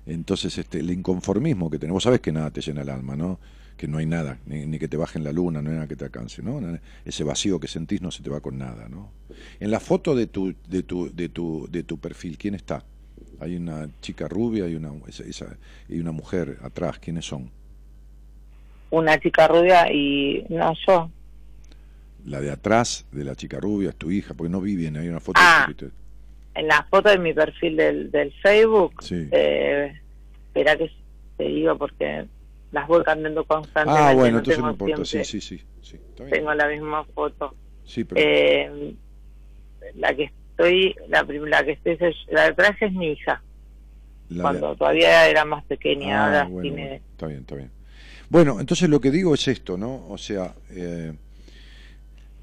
Entonces, 0.05 0.57
este, 0.57 0.79
el 0.79 0.91
inconformismo 0.91 1.69
que 1.69 1.79
tenemos, 1.79 2.03
sabes 2.03 2.19
que 2.19 2.33
nada 2.33 2.51
te 2.51 2.59
llena 2.59 2.81
el 2.81 2.89
alma, 2.89 3.15
¿no? 3.15 3.39
Que 3.77 3.87
no 3.87 3.97
hay 3.97 4.05
nada, 4.05 4.39
ni, 4.45 4.79
que 4.79 4.87
te 4.87 4.97
baje 4.97 5.17
en 5.17 5.23
la 5.23 5.31
luna, 5.31 5.61
no 5.61 5.69
hay 5.69 5.75
nada 5.75 5.87
que 5.87 5.95
te 5.95 6.05
alcance, 6.05 6.41
¿no? 6.41 6.61
Ese 7.05 7.23
vacío 7.23 7.59
que 7.59 7.67
sentís 7.67 8.01
no 8.01 8.11
se 8.11 8.23
te 8.23 8.29
va 8.29 8.39
con 8.39 8.57
nada, 8.57 8.87
¿no? 8.89 9.11
En 9.59 9.71
la 9.71 9.79
foto 9.79 10.15
de 10.15 10.27
tu, 10.27 10.55
de 10.67 10.83
tu, 10.83 11.13
de 11.13 11.29
tu, 11.29 11.67
de 11.69 11.83
tu 11.83 11.97
perfil, 11.97 12.37
¿quién 12.37 12.55
está? 12.55 12.83
Hay 13.39 13.55
una 13.55 13.89
chica 14.01 14.27
rubia 14.27 14.67
y 14.67 14.75
una, 14.75 14.91
y 15.89 15.99
una 15.99 16.11
mujer 16.11 16.59
atrás, 16.61 16.99
¿quiénes 16.99 17.25
son? 17.25 17.49
Una 18.91 19.19
chica 19.19 19.47
rubia 19.47 19.91
y 19.91 20.45
no 20.49 20.73
yo. 20.87 21.09
La 22.25 22.39
de 22.39 22.51
atrás 22.51 23.05
de 23.11 23.23
la 23.23 23.35
chica 23.35 23.59
rubia 23.59 23.89
es 23.89 23.95
tu 23.95 24.11
hija, 24.11 24.33
porque 24.33 24.49
no 24.51 24.61
vi 24.61 24.75
bien, 24.75 24.95
hay 24.95 25.09
una 25.09 25.19
foto. 25.19 25.39
Ah, 25.43 25.67
en 26.55 26.67
la 26.67 26.83
foto 26.89 27.09
de 27.09 27.17
mi 27.17 27.33
perfil 27.33 27.75
del, 27.75 28.11
del 28.11 28.31
Facebook, 28.41 29.01
sí. 29.01 29.27
eh, 29.31 29.91
espera 30.47 30.77
que 30.77 30.91
te 31.37 31.45
digo 31.45 31.77
porque 31.77 32.27
las 32.73 32.87
voy 32.87 33.03
cambiando 33.03 33.45
constantemente. 33.45 34.03
Ah, 34.03 34.13
bueno, 34.13 34.39
entonces 34.39 34.61
no 34.61 34.71
importa, 34.71 35.05
sí, 35.05 35.23
sí, 35.23 35.39
sí. 35.39 35.61
Tengo 36.29 36.53
la 36.53 36.67
misma 36.67 37.05
foto. 37.05 37.55
Sí, 37.85 38.03
pero... 38.03 38.19
Eh, 38.19 38.95
la 39.95 40.15
que 40.15 40.23
estoy, 40.23 40.95
la, 41.07 41.23
la 41.23 41.63
que 41.63 41.71
estoy, 41.73 41.97
la 42.29 42.43
de 42.43 42.47
atrás 42.47 42.75
es 42.81 42.91
mi 42.91 43.11
hija. 43.11 43.43
cuando 44.41 44.75
todavía 44.75 45.29
era 45.29 45.45
más 45.45 45.63
pequeña, 45.65 46.19
ah, 46.19 46.41
ahora 46.41 46.61
tiene... 46.61 46.95
Está 46.95 47.27
bien, 47.27 47.41
está 47.41 47.55
bien. 47.55 47.71
Bueno, 48.29 48.59
entonces 48.59 48.89
lo 48.89 48.99
que 48.99 49.11
digo 49.11 49.35
es 49.35 49.47
esto, 49.47 49.77
¿no? 49.77 50.07
O 50.09 50.17
sea, 50.17 50.55
eh, 50.71 51.13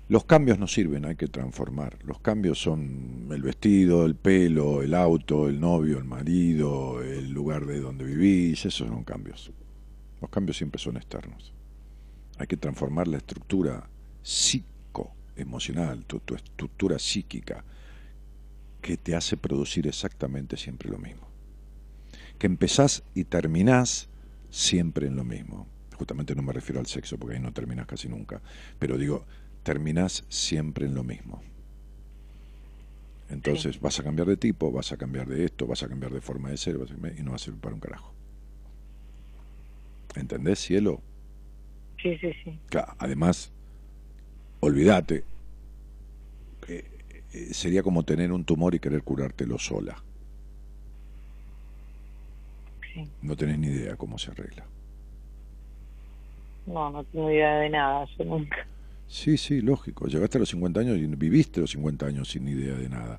los 0.09 0.25
cambios 0.25 0.61
no 0.61 0.69
sirven, 0.69 1.07
hay 1.07 1.17
que 1.17 1.27
transformar. 1.27 1.97
Los 2.05 2.21
cambios 2.21 2.61
son 2.61 3.29
el 3.33 3.43
vestido, 3.43 4.07
el 4.07 4.15
pelo, 4.15 4.83
el 4.83 4.95
auto, 4.95 5.49
el 5.49 5.59
novio, 5.59 5.99
el 5.99 6.05
marido, 6.05 7.03
el 7.03 7.33
lugar 7.33 7.67
de 7.67 7.81
donde 7.81 8.05
vivís, 8.05 8.65
esos 8.65 8.87
son 8.87 9.03
cambios. 9.03 9.51
Los 10.21 10.31
cambios 10.31 10.57
siempre 10.57 10.81
son 10.81 10.97
externos. 10.97 11.53
Hay 12.39 12.47
que 12.47 12.57
transformar 12.57 13.09
la 13.09 13.19
estructura 13.19 13.89
psicoemocional, 14.23 16.05
tu, 16.05 16.21
tu 16.21 16.35
estructura 16.35 16.99
psíquica, 16.99 17.65
que 18.81 18.97
te 18.97 19.15
hace 19.15 19.37
producir 19.37 19.87
exactamente 19.87 20.57
siempre 20.57 20.91
lo 20.91 20.99
mismo. 20.99 21.29
Que 22.39 22.47
empezás 22.47 23.03
y 23.15 23.25
terminás 23.25 24.09
siempre 24.51 25.07
en 25.07 25.17
lo 25.17 25.25
mismo. 25.25 25.67
Justamente 25.97 26.35
no 26.35 26.43
me 26.43 26.53
refiero 26.53 26.81
al 26.81 26.87
sexo, 26.87 27.19
porque 27.19 27.37
ahí 27.37 27.43
no 27.43 27.53
terminas 27.53 27.87
casi 27.87 28.09
nunca. 28.09 28.41
Pero 28.79 28.97
digo, 28.97 29.27
terminás 29.63 30.25
siempre 30.29 30.87
en 30.87 30.95
lo 30.95 31.05
mismo. 31.05 31.43
Entonces 33.29 33.81
vas 33.81 34.01
a 34.01 34.03
cambiar 34.03 34.27
de 34.27 34.37
tipo, 34.37 34.73
vas 34.73 34.93
a 34.93 34.97
cambiar 34.97 35.29
de 35.29 35.45
esto, 35.45 35.67
vas 35.67 35.83
a 35.83 35.89
cambiar 35.89 36.13
de 36.13 36.21
forma 36.21 36.51
de 36.51 36.57
ser, 36.57 36.77
y 37.17 37.23
no 37.23 37.31
va 37.31 37.37
a 37.37 37.39
servir 37.39 37.61
para 37.61 37.75
un 37.75 37.81
carajo. 37.81 38.13
¿Entendés, 40.15 40.59
cielo? 40.59 41.01
Sí, 42.03 42.17
sí, 42.19 42.33
sí. 42.45 42.59
Además, 42.99 43.53
olvídate, 44.61 45.25
que 46.67 46.85
eh, 47.33 47.55
sería 47.55 47.83
como 47.83 48.03
tener 48.05 48.33
un 48.33 48.45
tumor 48.45 48.75
y 48.75 48.81
querer 48.81 49.03
curártelo 49.03 49.59
sola. 49.59 50.03
Sí. 52.93 53.07
No 53.23 53.37
tenés 53.37 53.59
ni 53.59 53.69
idea 53.69 53.97
cómo 53.97 54.19
se 54.19 54.31
arregla. 54.31 54.65
No, 56.67 56.91
no 56.91 57.05
tengo 57.05 57.31
idea 57.31 57.57
de 57.57 57.71
nada, 57.71 58.07
yo 58.19 58.25
nunca. 58.25 58.67
Sí, 59.09 59.37
sí, 59.37 59.61
lógico. 59.61 60.07
Llegaste 60.07 60.39
a 60.39 60.41
los 60.41 60.49
50 60.51 60.81
años 60.81 60.97
y 60.97 61.07
viviste 61.07 61.61
los 61.61 61.71
50 61.73 62.07
años 62.07 62.29
sin 62.29 62.49
idea 62.49 62.75
de 62.75 62.89
nada. 62.89 63.19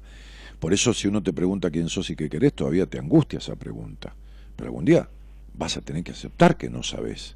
Por 0.60 0.74
eso 0.74 0.94
si 0.94 1.08
uno 1.08 1.22
te 1.22 1.34
pregunta 1.34 1.70
quién 1.70 1.89
sos 1.89 2.10
y 2.10 2.16
qué 2.16 2.30
querés, 2.30 2.54
todavía 2.54 2.86
te 2.86 2.98
angustia 2.98 3.39
esa 3.39 3.56
pregunta. 3.56 4.16
Pero 4.56 4.70
algún 4.70 4.86
día 4.86 5.10
vas 5.62 5.78
a 5.78 5.82
tener 5.82 6.03
que 6.03 6.12
aceptar 6.12 6.57
que 6.57 6.72
no 6.72 6.82
sabes. 6.82 7.36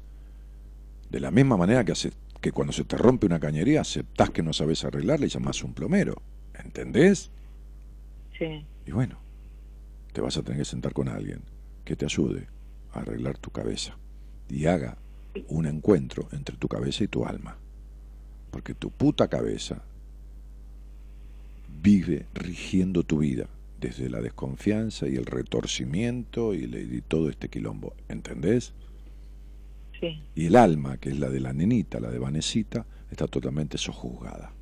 De 1.10 1.20
la 1.20 1.30
misma 1.30 1.56
manera 1.56 1.84
que, 1.84 1.92
hace, 1.92 2.10
que 2.40 2.50
cuando 2.50 2.72
se 2.72 2.82
te 2.82 2.96
rompe 2.96 3.24
una 3.24 3.38
cañería, 3.38 3.82
aceptás 3.82 4.30
que 4.30 4.42
no 4.42 4.52
sabes 4.52 4.84
arreglarla 4.84 5.26
y 5.26 5.28
llamás 5.28 5.62
a 5.62 5.66
un 5.66 5.74
plomero. 5.74 6.20
¿Entendés? 6.54 7.30
Sí. 8.36 8.66
Y 8.84 8.90
bueno, 8.90 9.16
te 10.12 10.20
vas 10.20 10.36
a 10.36 10.42
tener 10.42 10.58
que 10.58 10.64
sentar 10.64 10.92
con 10.92 11.08
alguien 11.08 11.40
que 11.84 11.94
te 11.94 12.04
ayude 12.04 12.48
a 12.92 12.98
arreglar 12.98 13.38
tu 13.38 13.50
cabeza 13.50 13.96
y 14.50 14.66
haga 14.66 14.96
un 15.46 15.66
encuentro 15.66 16.28
entre 16.32 16.56
tu 16.56 16.66
cabeza 16.66 17.04
y 17.04 17.08
tu 17.08 17.26
alma. 17.26 17.56
Porque 18.50 18.74
tu 18.74 18.90
puta 18.90 19.28
cabeza 19.28 19.82
vive 21.80 22.26
rigiendo 22.34 23.04
tu 23.04 23.18
vida 23.18 23.46
desde 23.86 24.10
la 24.10 24.20
desconfianza 24.20 25.06
y 25.06 25.14
el 25.14 25.26
retorcimiento 25.26 26.54
y, 26.54 27.02
todo 27.06 27.30
este 27.30 27.48
quilombo. 27.48 27.94
¿Entendés? 28.08 28.72
Sí. 30.00 30.22
Y 30.34 30.46
el 30.46 30.56
alma, 30.56 30.98
que 30.98 31.10
es 31.10 31.18
la 31.18 31.30
de 31.30 31.40
la 31.40 31.52
nenita, 31.52 32.00
la 32.00 32.10
de 32.10 32.18
Vanesita, 32.18 32.84
está 33.10 33.26
totalmente 33.26 33.78
sojuzgada. 33.78 34.52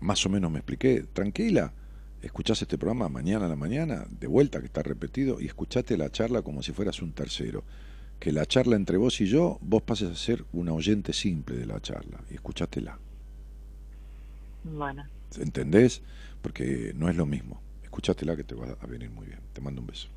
Más 0.00 0.26
o 0.26 0.28
menos 0.28 0.50
me 0.50 0.58
expliqué. 0.58 1.04
Tranquila, 1.12 1.72
escuchás 2.20 2.60
este 2.62 2.76
programa 2.76 3.08
mañana 3.08 3.46
a 3.46 3.48
la 3.48 3.56
mañana, 3.56 4.04
de 4.18 4.26
vuelta 4.26 4.58
que 4.58 4.66
está 4.66 4.82
repetido, 4.82 5.40
y 5.40 5.46
escuchate 5.46 5.96
la 5.96 6.10
charla 6.10 6.42
como 6.42 6.62
si 6.62 6.72
fueras 6.72 7.00
un 7.00 7.12
tercero 7.12 7.62
que 8.18 8.30
la 8.30 8.46
charla 8.46 8.76
entre 8.76 8.98
vos 8.98 9.20
y 9.20 9.26
yo, 9.26 9.58
vos 9.60 9.82
pases 9.82 10.10
a 10.10 10.14
ser 10.14 10.44
una 10.52 10.72
oyente 10.72 11.12
simple 11.12 11.56
de 11.56 11.66
la 11.66 11.80
charla 11.80 12.20
y 12.30 12.34
escuchátela. 12.34 12.96
Bueno. 14.64 15.04
¿Entendés? 15.38 16.02
Porque 16.40 16.92
no 16.94 17.08
es 17.08 17.16
lo 17.16 17.26
mismo. 17.26 17.60
Escuchátela 17.82 18.36
que 18.36 18.44
te 18.44 18.54
va 18.54 18.76
a 18.80 18.86
venir 18.86 19.10
muy 19.10 19.26
bien. 19.26 19.40
Te 19.52 19.60
mando 19.60 19.80
un 19.80 19.86
beso. 19.86 20.08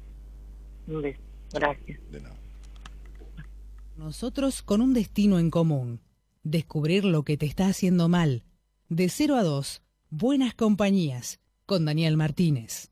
Un 0.87 1.01
beso. 1.01 1.21
Gracias. 1.53 1.99
De 2.11 2.21
nada. 2.21 2.35
Nosotros 3.97 4.61
con 4.61 4.81
un 4.81 4.93
destino 4.93 5.39
en 5.39 5.49
común. 5.49 6.01
Descubrir 6.43 7.05
lo 7.05 7.23
que 7.23 7.37
te 7.37 7.45
está 7.45 7.67
haciendo 7.67 8.09
mal. 8.09 8.43
De 8.89 9.09
0 9.09 9.35
a 9.35 9.43
2. 9.43 9.81
Buenas 10.09 10.53
compañías. 10.53 11.39
Con 11.65 11.85
Daniel 11.85 12.17
Martínez. 12.17 12.91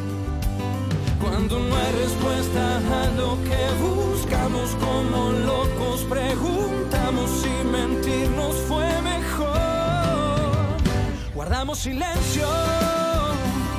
Cuando 1.21 1.59
no 1.59 1.75
hay 1.75 1.91
respuesta 2.03 2.77
a 2.77 3.07
lo 3.11 3.37
que 3.43 3.63
buscamos 3.79 4.71
como 4.79 5.31
locos, 5.31 6.01
preguntamos 6.09 7.29
si 7.41 7.67
mentirnos 7.69 8.55
fue 8.67 8.89
mejor. 9.01 9.51
Guardamos 11.35 11.79
silencio. 11.79 12.47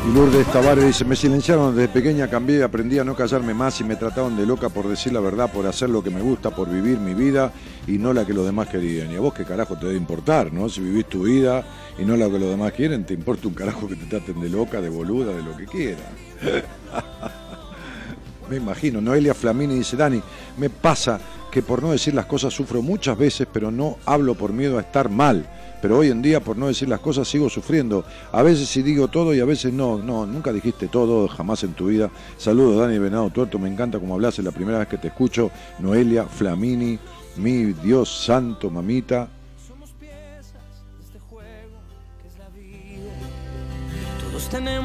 Y 0.05 0.13
Lourdes 0.13 0.49
Tavares 0.49 0.85
dice, 0.85 1.05
me 1.05 1.15
silenciaron 1.15 1.77
desde 1.77 1.89
pequeña, 1.89 2.29
cambié, 2.29 2.65
aprendí 2.65 2.99
a 2.99 3.05
no 3.05 3.15
callarme 3.15 3.55
más 3.55 3.81
y 3.81 3.85
me 3.85 3.95
trataban 3.95 4.37
de 4.37 4.45
loca 4.45 4.69
por 4.69 4.89
decir 4.89 5.13
la 5.13 5.21
verdad, 5.21 5.53
por 5.53 5.65
hacer 5.65 5.91
lo 5.91 6.03
que 6.03 6.11
me 6.11 6.21
gusta, 6.21 6.51
por 6.51 6.69
vivir 6.69 6.99
mi 6.99 7.15
vida 7.15 7.53
y 7.87 7.99
no 7.99 8.13
la 8.13 8.27
que 8.27 8.33
los 8.33 8.45
demás 8.45 8.67
querían. 8.67 9.13
Y 9.13 9.15
a 9.15 9.21
vos 9.21 9.33
qué 9.33 9.45
carajo 9.45 9.77
te 9.77 9.87
debe 9.87 9.99
importar, 9.99 10.53
¿no? 10.53 10.69
Si 10.69 10.81
vivís 10.81 11.07
tu 11.07 11.23
vida 11.23 11.65
y 12.01 12.05
no 12.05 12.17
la 12.17 12.29
que 12.29 12.41
los 12.41 12.51
demás 12.51 12.73
quieren, 12.73 13.07
te 13.07 13.15
importa 13.15 13.47
un 13.47 13.55
carajo 13.55 13.87
que 13.87 13.95
te 13.95 14.07
traten 14.07 14.41
de 14.41 14.49
loca, 14.49 14.81
de 14.81 14.89
boluda, 14.89 15.37
de 15.37 15.43
lo 15.45 15.57
que 15.57 15.67
quieran. 15.67 16.13
me 18.51 18.57
imagino. 18.57 19.01
Noelia 19.01 19.35
Flamini 19.35 19.77
dice, 19.77 19.97
Dani, 19.97 20.21
me 20.59 20.69
pasa 20.69 21.21
que 21.53 21.63
por 21.63 21.81
no 21.81 21.93
decir 21.93 22.13
las 22.13 22.27
cosas 22.27 22.53
sufro 22.53 22.83
muchas 22.83 23.17
veces, 23.17 23.47
pero 23.53 23.71
no 23.71 23.99
hablo 24.05 24.35
por 24.35 24.53
miedo 24.53 24.79
a 24.79 24.81
estar 24.81 25.09
mal 25.09 25.47
pero 25.83 25.99
hoy 25.99 26.11
en 26.11 26.23
día 26.23 26.39
por 26.39 26.57
no 26.57 26.69
decir 26.69 26.89
las 26.89 27.01
cosas 27.01 27.27
sigo 27.27 27.51
sufriendo. 27.51 28.05
A 28.31 28.43
veces 28.43 28.69
sí 28.69 28.83
digo 28.83 29.09
todo 29.09 29.35
y 29.35 29.41
a 29.41 29.45
veces 29.45 29.73
no, 29.73 29.99
no, 29.99 30.25
nunca 30.25 30.53
dijiste 30.53 30.87
todo, 30.87 31.27
jamás 31.27 31.65
en 31.65 31.75
tu 31.75 31.89
vida. 31.89 32.09
Saludos 32.39 32.79
Dani 32.79 32.99
Venado 32.99 33.29
Tuerto, 33.31 33.59
me 33.59 33.69
encanta 33.69 33.99
como 33.99 34.15
hablas, 34.15 34.39
es 34.39 34.45
la 34.45 34.53
primera 34.53 34.79
vez 34.79 34.87
que 34.87 34.97
te 34.97 35.09
escucho. 35.09 35.51
Noelia, 35.81 36.25
Flamini, 36.25 36.99
mi 37.37 37.73
Dios 37.73 38.25
santo, 38.25 38.71
mamita. 38.71 39.29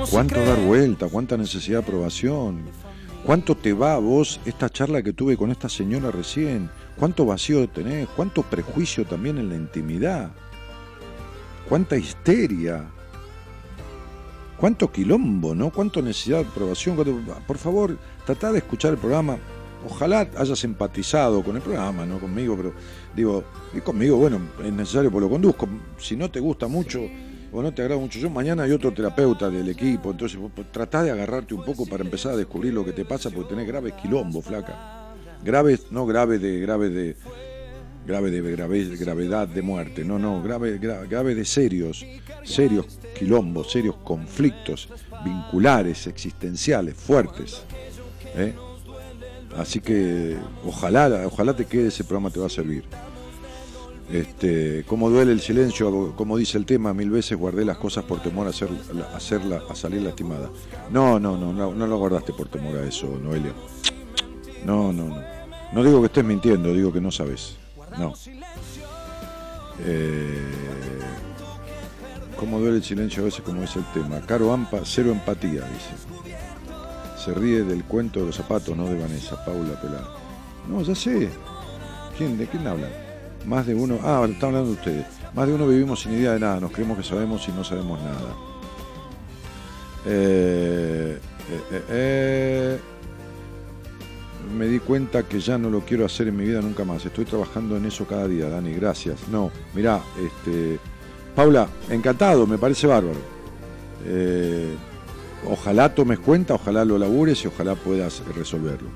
¿Cuánto 0.10 0.44
dar 0.44 0.60
vuelta? 0.62 1.08
¿Cuánta 1.10 1.38
necesidad 1.38 1.80
de 1.80 1.84
aprobación? 1.84 2.62
¿Cuánto 3.24 3.56
te 3.56 3.74
va 3.74 3.94
a 3.94 4.00
vos 4.00 4.40
esta 4.46 4.70
charla 4.70 5.04
que 5.04 5.14
tuve 5.14 5.38
con 5.38 5.52
esta 5.52 5.70
señora 5.70 6.10
recién? 6.10 6.72
¿Cuánto 6.98 7.26
vacío 7.26 7.68
tenés? 7.70 8.08
¿Cuánto 8.16 8.42
prejuicio 8.42 9.06
también 9.06 9.38
en 9.38 9.50
la 9.50 9.56
intimidad? 9.56 10.32
Cuánta 11.68 11.98
histeria, 11.98 12.86
cuánto 14.58 14.92
quilombo, 14.92 15.54
¿no? 15.54 15.70
Cuánto 15.72 16.02
necesidad 16.02 16.40
de 16.40 16.50
aprobación. 16.50 16.98
Por 17.46 17.58
favor, 17.58 17.98
tratá 18.26 18.52
de 18.52 18.60
escuchar 18.60 18.94
el 18.94 18.98
programa. 18.98 19.38
Ojalá 19.86 20.28
hayas 20.38 20.64
empatizado 20.64 21.44
con 21.44 21.56
el 21.56 21.62
programa, 21.62 22.06
no 22.06 22.20
conmigo, 22.20 22.58
pero 22.58 22.74
digo, 23.16 23.44
y 23.74 23.80
conmigo, 23.80 24.18
bueno, 24.18 24.40
es 24.64 24.74
necesario 24.74 25.12
porque 25.12 25.26
lo 25.26 25.30
conduzco. 25.30 25.68
Si 25.98 26.16
no 26.16 26.30
te 26.32 26.40
gusta 26.40 26.68
mucho 26.68 27.02
o 27.52 27.62
no 27.62 27.74
te 27.74 27.84
agrada 27.84 28.02
mucho, 28.02 28.20
yo 28.20 28.30
mañana 28.30 28.64
hay 28.64 28.72
otro 28.72 28.92
terapeuta 28.92 29.50
del 29.50 29.70
equipo, 29.70 30.12
entonces 30.12 30.40
tratá 30.72 31.04
de 31.04 31.12
agarrarte 31.12 31.54
un 31.54 31.64
poco 31.64 31.86
para 31.86 32.04
empezar 32.04 32.34
a 32.34 32.36
descubrir 32.36 32.74
lo 32.74 32.84
que 32.84 32.92
te 32.92 33.06
pasa 33.06 33.30
porque 33.30 33.50
tenés 33.50 33.68
graves 33.68 33.94
quilombo, 34.02 34.42
flaca. 34.42 35.14
Graves, 35.44 35.92
no 35.92 36.08
graves 36.08 36.42
de, 36.42 36.60
graves 36.60 36.94
de, 36.94 37.16
grave 38.08 38.32
de 38.32 38.96
gravedad 38.96 39.48
de 39.48 39.62
muerte, 39.62 40.06
no, 40.06 40.18
no, 40.18 40.42
grave, 40.42 40.78
grave 40.80 41.36
de 41.36 41.46
serios, 41.46 42.06
serios 42.44 42.86
quilombos, 43.18 43.72
serios 43.72 43.98
conflictos 43.98 44.88
vinculares, 45.24 46.08
existenciales, 46.08 46.96
fuertes. 46.96 47.64
¿eh? 48.36 48.54
Así 49.58 49.82
que 49.82 50.38
ojalá, 50.66 51.24
ojalá 51.26 51.56
te 51.56 51.66
quede 51.66 51.88
ese 51.88 52.04
programa, 52.04 52.30
te 52.30 52.40
va 52.40 52.48
a 52.48 52.50
servir. 52.50 52.86
Este, 54.12 54.86
como 54.88 55.10
duele 55.10 55.34
el 55.34 55.42
silencio, 55.42 56.14
como 56.16 56.38
dice 56.38 56.58
el 56.58 56.66
tema, 56.66 56.94
mil 56.94 57.10
veces 57.10 57.38
guardé 57.38 57.66
las 57.66 57.78
cosas 57.78 58.06
por 58.06 58.22
temor 58.22 58.48
a, 58.48 58.52
hacerla, 58.52 59.64
a 59.70 59.76
salir 59.76 60.02
lastimada. 60.02 60.50
No, 60.90 61.20
no, 61.20 61.38
no, 61.38 61.52
no, 61.52 61.76
no 61.76 61.88
lo 61.88 61.98
guardaste 61.98 62.32
por 62.32 62.48
temor 62.48 62.78
a 62.78 62.88
eso, 62.88 63.08
Noelia. 63.22 63.52
No, 64.66 64.94
no, 64.94 65.10
no. 65.10 65.38
No 65.74 65.84
digo 65.84 66.00
que 66.00 66.06
estés 66.06 66.24
mintiendo, 66.24 66.74
digo 66.74 66.94
que 66.94 67.02
no 67.02 67.12
sabes. 67.12 67.58
No. 67.98 68.14
Eh, 69.80 70.52
¿Cómo 72.38 72.60
duele 72.60 72.78
el 72.78 72.84
silencio 72.84 73.22
a 73.24 73.26
veces 73.26 73.42
como 73.42 73.64
es 73.64 73.76
el 73.76 73.86
tema? 73.94 74.20
Caro 74.22 74.52
Ampa, 74.54 74.80
cero 74.84 75.12
empatía, 75.12 75.62
dice. 75.62 75.96
Se 77.24 77.34
ríe 77.34 77.64
del 77.64 77.84
cuento 77.84 78.20
de 78.20 78.28
los 78.28 78.36
zapatos, 78.36 78.76
no 78.76 78.86
de 78.86 79.00
Vanessa, 79.00 79.44
Paula 79.44 79.80
Pelar. 79.82 80.06
No, 80.68 80.82
ya 80.82 80.96
sé. 80.96 81.30
¿Quién, 82.18 82.38
¿De 82.38 82.48
quién 82.48 82.68
hablan? 82.68 82.92
Más 83.46 83.66
de 83.66 83.76
uno. 83.76 84.00
Ah, 84.04 84.26
están 84.30 84.50
hablando 84.50 84.70
de 84.70 84.76
ustedes. 84.76 85.06
Más 85.34 85.48
de 85.48 85.54
uno 85.54 85.68
vivimos 85.68 86.02
sin 86.02 86.14
idea 86.14 86.34
de 86.34 86.40
nada. 86.40 86.60
Nos 86.60 86.72
creemos 86.72 86.98
que 86.98 87.04
sabemos 87.04 87.48
y 87.48 87.52
no 87.52 87.64
sabemos 87.64 88.00
nada. 88.02 88.36
eh, 90.06 91.20
eh, 91.72 91.84
eh 91.90 92.80
me 94.48 94.68
di 94.68 94.80
cuenta 94.80 95.24
que 95.24 95.40
ya 95.40 95.58
no 95.58 95.70
lo 95.70 95.82
quiero 95.82 96.06
hacer 96.06 96.28
en 96.28 96.38
mi 96.38 96.46
vida 96.46 96.62
nunca 96.62 96.84
más. 96.84 97.06
Estoy 97.06 97.26
trabajando 97.26 97.78
en 97.78 97.86
eso 97.86 98.06
cada 98.06 98.28
día, 98.28 98.50
Dani, 98.50 98.74
gracias. 98.74 99.28
No, 99.30 99.52
mirá, 99.74 100.02
este, 100.24 100.80
Paula, 101.36 101.68
encantado, 101.90 102.48
me 102.48 102.58
parece 102.58 102.88
bárbaro. 102.88 103.20
Eh, 104.06 104.74
ojalá 105.48 105.94
tomes 105.94 106.18
cuenta, 106.18 106.56
ojalá 106.56 106.84
lo 106.84 106.98
labures 106.98 107.44
y 107.44 107.48
ojalá 107.48 107.76
puedas 107.76 108.24
resolverlo. 108.36 108.90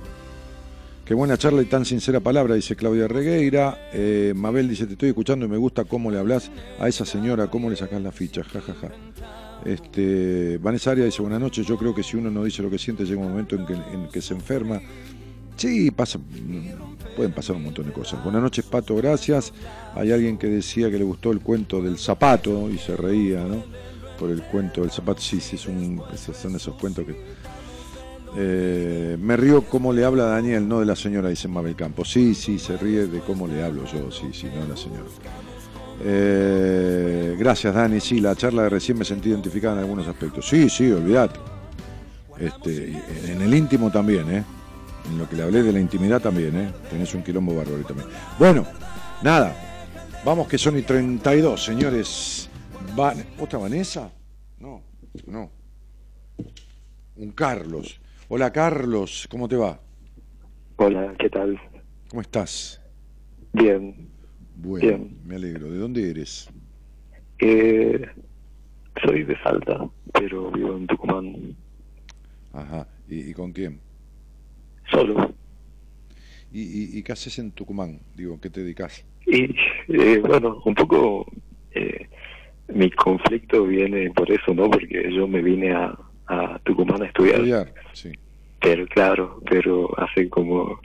Qué 1.06 1.14
buena 1.14 1.38
charla 1.38 1.61
y 1.61 1.65
tan 1.65 1.86
sincera 1.86 2.19
palabra, 2.19 2.56
dice 2.56 2.76
Claudia 2.76 3.07
Regueira. 3.07 3.90
Eh, 3.94 4.34
Mabel 4.36 4.69
dice, 4.69 4.88
te 4.88 4.94
estoy 4.94 5.10
escuchando 5.10 5.45
y 5.45 5.49
me 5.49 5.57
gusta 5.57 5.84
cómo 5.84 6.10
le 6.10 6.18
hablas 6.18 6.49
a 6.80 6.88
esa 6.88 7.06
señora, 7.06 7.48
cómo 7.48 7.69
le 7.69 7.76
sacas 7.76 8.02
la 8.02 8.11
ficha, 8.11 8.44
jajaja. 8.44 8.90
Este, 9.65 10.57
Vanessa 10.57 10.91
Aria 10.91 11.06
dice, 11.06 11.22
buenas 11.22 11.41
noches, 11.41 11.68
yo 11.68 11.78
creo 11.78 11.94
que 11.94 12.02
si 12.02 12.18
uno 12.18 12.32
no 12.32 12.44
dice 12.44 12.64
lo 12.64 12.69
que 12.69 12.80
siente, 12.80 13.06
llega 13.06 13.19
un 13.19 13.30
momento 13.30 13.56
en 13.56 14.07
que 14.11 14.22
se 14.22 14.34
enferma 14.34 14.82
Sí, 15.62 15.92
pasa, 15.92 16.18
pueden 17.16 17.34
pasar 17.34 17.56
un 17.56 17.66
montón 17.66 17.86
de 17.86 17.94
cosas. 17.94 18.24
Buenas 18.24 18.42
noches, 18.42 18.66
Pato, 18.66 18.96
gracias. 18.96 19.54
Hay 19.94 20.12
alguien 20.12 20.40
que 20.40 20.48
decía 20.48 20.90
que 20.90 20.98
le 20.98 21.04
gustó 21.04 21.32
el 21.32 21.40
cuento 21.40 21.84
del 21.84 22.00
zapato 22.00 22.68
y 22.68 22.80
se 22.80 22.98
reía, 22.98 23.44
¿no? 23.44 23.64
Por 24.18 24.32
el 24.32 24.42
cuento 24.42 24.82
del 24.82 24.90
zapato. 24.90 25.22
Sí, 25.22 25.40
sí, 25.40 25.60
son, 25.60 26.02
esos 26.56 26.74
cuentos 26.78 27.06
que. 27.06 27.16
Eh, 28.36 29.18
me 29.22 29.38
río 29.38 29.62
cómo 29.62 29.94
le 29.94 30.04
habla 30.04 30.24
Daniel, 30.24 30.68
no 30.68 30.80
de 30.80 30.88
la 30.88 30.96
señora, 30.96 31.30
dice 31.30 31.48
Mabel 31.48 31.76
Campos. 31.76 32.12
Sí, 32.12 32.34
sí, 32.34 32.58
se 32.58 32.76
ríe 32.76 33.06
de 33.06 33.20
cómo 33.20 33.48
le 33.48 33.64
hablo 33.64 33.86
yo, 33.86 34.12
sí, 34.12 34.30
sí, 34.34 34.48
no 34.48 34.64
de 34.64 34.68
la 34.68 34.78
señora. 34.78 35.06
Eh, 36.04 37.36
gracias, 37.38 37.76
Dani. 37.76 38.00
Sí, 38.00 38.20
la 38.20 38.36
charla 38.36 38.64
de 38.64 38.70
recién 38.70 38.98
me 38.98 39.06
sentí 39.06 39.30
identificada 39.30 39.76
en 39.76 39.82
algunos 39.82 40.08
aspectos. 40.08 40.44
Sí, 40.50 40.72
sí, 40.72 40.92
olvídate. 40.92 41.40
Este, 42.40 43.00
en 43.28 43.44
el 43.44 43.54
íntimo 43.54 43.92
también, 43.92 44.28
¿eh? 44.32 44.44
En 45.10 45.18
lo 45.18 45.28
que 45.28 45.36
le 45.36 45.44
hablé 45.44 45.64
de 45.64 45.73
la 45.73 45.80
intimidad 45.80 46.22
también, 46.22 46.56
¿eh? 46.56 46.72
Tenés 46.90 47.14
un 47.15 47.23
quilombo 47.23 47.56
bárbaro 47.56 47.84
también. 47.84 48.07
Bueno, 48.38 48.65
nada. 49.23 49.56
Vamos 50.23 50.48
que 50.48 50.57
son 50.57 50.78
y 50.78 50.84
32, 50.84 51.64
señores. 51.64 52.49
¿Otra 53.40 53.60
Vanessa? 53.60 54.11
No, 54.60 54.84
no. 55.26 55.49
Un 57.15 57.32
Carlos. 57.32 57.99
Hola 58.30 58.52
Carlos, 58.52 59.28
¿cómo 59.30 59.48
te 59.48 59.56
va? 59.56 59.80
Hola, 60.78 61.14
¿qué 61.19 61.30
tal? 61.30 61.60
¿Cómo 62.10 62.22
estás? 62.22 62.82
Bien. 63.53 64.10
Bueno, 64.56 65.10
me 65.26 65.36
alegro. 65.36 65.69
¿De 65.72 65.78
dónde 65.78 66.10
eres? 66.10 66.49
Eh, 67.40 68.06
soy 69.03 69.23
de 69.23 69.36
Salta, 69.41 69.90
pero 70.14 70.52
vivo 70.52 70.78
en 70.78 70.88
Tucumán. 70.88 71.56
Ajá. 72.53 72.88
¿Y, 73.07 73.32
y 73.32 73.34
con 73.34 73.52
quién? 73.52 73.80
Solo. 74.92 75.34
¿Y, 76.54 76.98
y, 76.98 77.04
qué 77.04 77.14
haces 77.14 77.40
en 77.40 77.52
Tucumán? 77.52 78.00
Digo, 78.16 78.40
¿qué 78.42 78.50
te 78.50 78.62
dedicas? 78.62 79.06
Y 79.26 79.56
eh, 79.88 80.20
bueno, 80.20 80.62
un 80.66 80.76
poco 80.76 81.26
eh, 81.74 82.08
mi 82.68 82.92
conflicto 82.92 83.66
viene 83.66 84.12
por 84.12 84.30
eso, 84.30 84.54
¿no? 84.54 84.70
Porque 84.70 85.14
yo 85.14 85.28
me 85.28 85.42
vine 85.42 85.72
a, 85.72 85.98
a 86.28 86.60
Tucumán 86.64 87.02
a 87.04 87.06
estudiar. 87.06 87.36
Estudiar, 87.36 87.74
sí. 87.94 88.12
Pero 88.60 88.86
claro, 88.88 89.42
pero 89.50 89.90
hace 89.98 90.30
como 90.30 90.80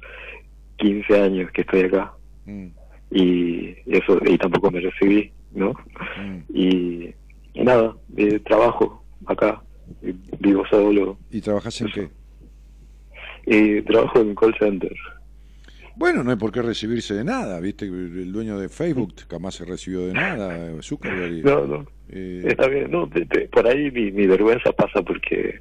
15 0.77 1.21
años 1.21 1.51
que 1.53 1.63
estoy 1.63 1.81
acá. 1.81 2.13
Mm. 2.45 2.67
Y 3.11 3.77
eso 3.87 4.19
y 4.25 4.39
tampoco 4.39 4.71
me 4.71 4.81
recibí, 4.81 5.33
¿no? 5.53 5.73
Mm. 5.73 6.55
Y, 6.55 7.15
nada, 7.55 7.97
eh, 8.17 8.39
trabajo 8.41 9.05
acá, 9.27 9.63
vivo 10.39 10.65
solo. 10.69 11.19
¿Y 11.31 11.41
trabajas 11.41 11.81
en 11.81 11.89
qué? 11.89 12.09
Y 13.47 13.81
trabajo 13.83 14.21
en 14.21 14.35
call 14.35 14.55
center. 14.59 14.93
Bueno, 15.97 16.23
no 16.23 16.31
hay 16.31 16.37
por 16.37 16.53
qué 16.53 16.61
recibirse 16.61 17.15
de 17.15 17.25
nada, 17.25 17.59
¿viste? 17.59 17.87
El 17.87 18.31
dueño 18.31 18.59
de 18.59 18.69
Facebook 18.69 19.15
jamás 19.31 19.55
se 19.55 19.65
recibió 19.65 20.07
de 20.07 20.13
nada, 20.13 20.83
Zuckerberg. 20.83 21.43
No, 21.43 21.67
no. 21.67 21.87
Eh, 22.11 22.45
Está 22.47 22.69
bien, 22.69 22.91
no, 22.91 23.09
por 23.51 23.67
ahí 23.67 23.91
mi, 23.91 24.13
mi, 24.13 24.27
vergüenza 24.27 24.71
pasa 24.73 25.03
porque 25.03 25.61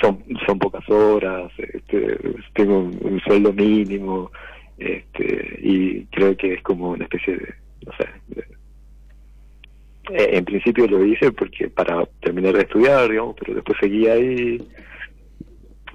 son 0.00 0.22
son 0.44 0.58
pocas 0.58 0.86
horas, 0.90 1.50
este, 1.58 2.18
tengo 2.54 2.80
un, 2.80 3.20
sueldo 3.20 3.52
mínimo, 3.52 4.30
este, 4.76 5.58
y 5.62 6.04
creo 6.06 6.36
que 6.36 6.54
es 6.54 6.62
como 6.62 6.90
una 6.90 7.04
especie 7.04 7.38
de, 7.38 7.54
no 7.86 7.92
sé, 7.96 8.42
eh, 10.10 10.30
en 10.36 10.44
principio 10.44 10.86
lo 10.86 11.04
hice 11.06 11.32
porque 11.32 11.70
para 11.70 12.04
terminar 12.20 12.54
de 12.54 12.62
estudiar, 12.62 13.08
digamos, 13.08 13.36
pero 13.38 13.54
después 13.54 13.78
seguí 13.80 14.06
ahí 14.08 14.68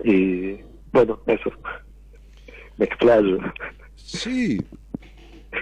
y 0.04 0.71
bueno, 0.92 1.20
eso 1.26 1.52
me 2.78 2.86
explayo. 2.86 3.38
Sí. 3.96 4.62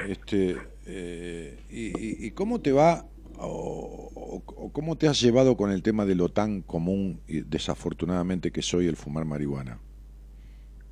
Este, 0.08 0.58
eh, 0.86 1.58
y, 1.70 2.32
cómo 2.32 2.62
te 2.62 2.72
va 2.72 3.06
o, 3.38 4.42
cómo 4.74 4.98
te 4.98 5.08
has 5.08 5.20
llevado 5.20 5.58
con 5.58 5.72
el 5.72 5.82
tema 5.82 6.06
de 6.06 6.16
lo 6.16 6.30
tan 6.30 6.62
común 6.62 7.22
y 7.28 7.42
desafortunadamente 7.42 8.52
que 8.52 8.62
soy 8.62 8.88
el 8.88 8.96
fumar 8.96 9.26
marihuana? 9.26 9.80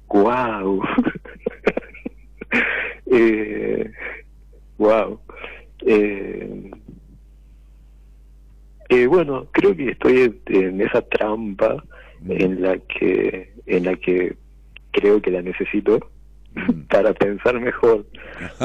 Wow. 0.08 0.82
eh, 3.12 3.92
wow. 4.78 5.20
Eh, 5.86 6.72
eh, 8.90 9.06
bueno, 9.08 9.48
creo 9.52 9.76
que 9.76 9.92
estoy 9.92 10.42
en 10.48 10.82
esa 10.82 11.02
trampa 11.02 11.84
en 12.28 12.62
la 12.62 12.78
que 12.78 13.54
en 13.66 13.86
la 13.86 13.96
que 13.96 14.36
creo 14.92 15.22
que 15.22 15.32
la 15.32 15.42
necesito 15.42 16.00
mm. 16.56 16.82
para 16.90 17.14
pensar 17.14 17.60
mejor 17.60 18.06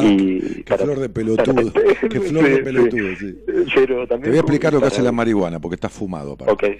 y 0.03 0.63
qué 0.63 0.77
flor 0.79 0.99
de 0.99 1.09
pelotudo. 1.11 1.73
Qué 2.11 2.21
flor 2.21 2.45
de 2.45 2.59
pelotudo 2.59 3.17
sí. 3.17 3.39
pero 3.75 4.07
también 4.07 4.23
te 4.23 4.29
voy 4.31 4.39
a 4.39 4.41
explicar 4.41 4.73
lo 4.73 4.81
que 4.81 4.87
hace 4.87 5.03
la 5.03 5.13
marihuana 5.13 5.61
porque 5.61 5.75
estás 5.75 5.93
fumado 5.93 6.37
para. 6.37 6.53
okay 6.53 6.79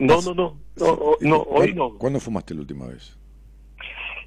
no, 0.00 0.20
no 0.20 0.34
no. 0.34 0.58
no 0.76 1.16
no, 1.20 1.42
hoy 1.42 1.72
no. 1.72 1.96
¿cuándo 1.98 2.18
fumaste 2.18 2.54
la 2.54 2.60
última 2.60 2.86
vez? 2.86 3.16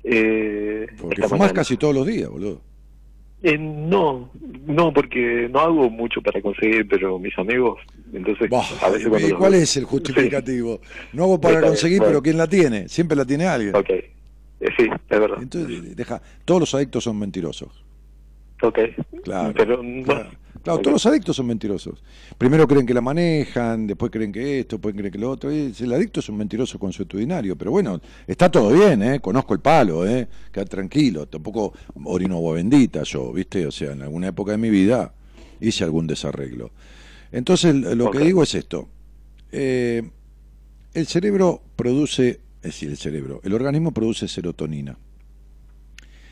Eh, 0.03 0.87
porque 0.99 1.23
fumas 1.23 1.51
casi 1.51 1.75
todos 1.75 1.93
los 1.93 2.07
días 2.07 2.29
boludo. 2.29 2.61
Eh, 3.41 3.57
no, 3.57 4.29
no, 4.65 4.91
porque 4.93 5.47
no 5.49 5.59
hago 5.59 5.89
mucho 5.89 6.21
para 6.21 6.41
conseguir, 6.41 6.87
pero 6.89 7.17
mis 7.19 7.37
amigos, 7.37 7.79
entonces 8.13 8.49
a 8.81 8.89
veces 8.89 9.07
cuando 9.07 9.37
¿Cuál 9.37 9.53
es 9.55 9.77
el 9.77 9.85
justificativo? 9.85 10.81
No 11.13 11.23
hago 11.23 11.41
para 11.41 11.61
conseguir, 11.61 12.01
pero 12.01 12.21
¿quién 12.21 12.37
la 12.37 12.47
tiene? 12.47 12.87
Siempre 12.87 13.15
la 13.15 13.25
tiene 13.25 13.45
alguien. 13.45 13.75
Ok, 13.75 13.89
eh, 13.89 14.13
sí, 14.77 14.89
es 15.09 15.19
verdad. 15.19 15.37
Entonces, 15.41 15.95
deja, 15.95 16.21
todos 16.45 16.61
los 16.61 16.75
adictos 16.75 17.03
son 17.03 17.17
mentirosos. 17.17 17.83
Ok, 18.61 18.79
claro. 19.23 19.53
Pero, 19.55 19.81
Claro, 20.63 20.79
todos 20.79 20.93
los 20.93 21.05
adictos 21.05 21.37
son 21.37 21.47
mentirosos. 21.47 22.03
Primero 22.37 22.67
creen 22.67 22.85
que 22.85 22.93
la 22.93 22.99
manejan, 22.99 23.87
después 23.87 24.11
creen 24.11 24.31
que 24.31 24.59
esto, 24.59 24.75
después 24.75 24.93
creen 24.93 25.11
que 25.11 25.17
lo 25.17 25.31
otro. 25.31 25.49
El 25.49 25.93
adicto 25.93 26.19
es 26.19 26.27
un 26.27 26.37
mentiroso 26.37 26.77
consuetudinario, 26.77 27.55
pero 27.55 27.71
bueno, 27.71 28.01
está 28.27 28.51
todo 28.51 28.73
bien, 28.73 29.01
¿eh? 29.01 29.19
Conozco 29.21 29.53
el 29.53 29.61
palo, 29.61 30.05
¿eh? 30.05 30.27
Queda 30.51 30.65
tranquilo. 30.65 31.27
Tampoco 31.27 31.73
orino 32.03 32.35
agua 32.35 32.55
bendita 32.55 33.03
yo, 33.03 33.31
¿viste? 33.31 33.65
O 33.65 33.71
sea, 33.71 33.93
en 33.93 34.01
alguna 34.01 34.27
época 34.27 34.51
de 34.51 34.57
mi 34.57 34.69
vida 34.69 35.13
hice 35.61 35.85
algún 35.85 36.07
desarreglo. 36.07 36.71
Entonces, 37.31 37.75
lo 37.75 38.11
que 38.11 38.19
digo 38.19 38.43
es 38.43 38.55
esto. 38.55 38.89
Eh, 39.51 40.09
el 40.93 41.07
cerebro 41.07 41.61
produce, 41.75 42.39
es 42.61 42.63
decir, 42.63 42.89
el 42.89 42.97
cerebro, 42.97 43.41
el 43.43 43.53
organismo 43.53 43.93
produce 43.93 44.27
serotonina. 44.27 44.97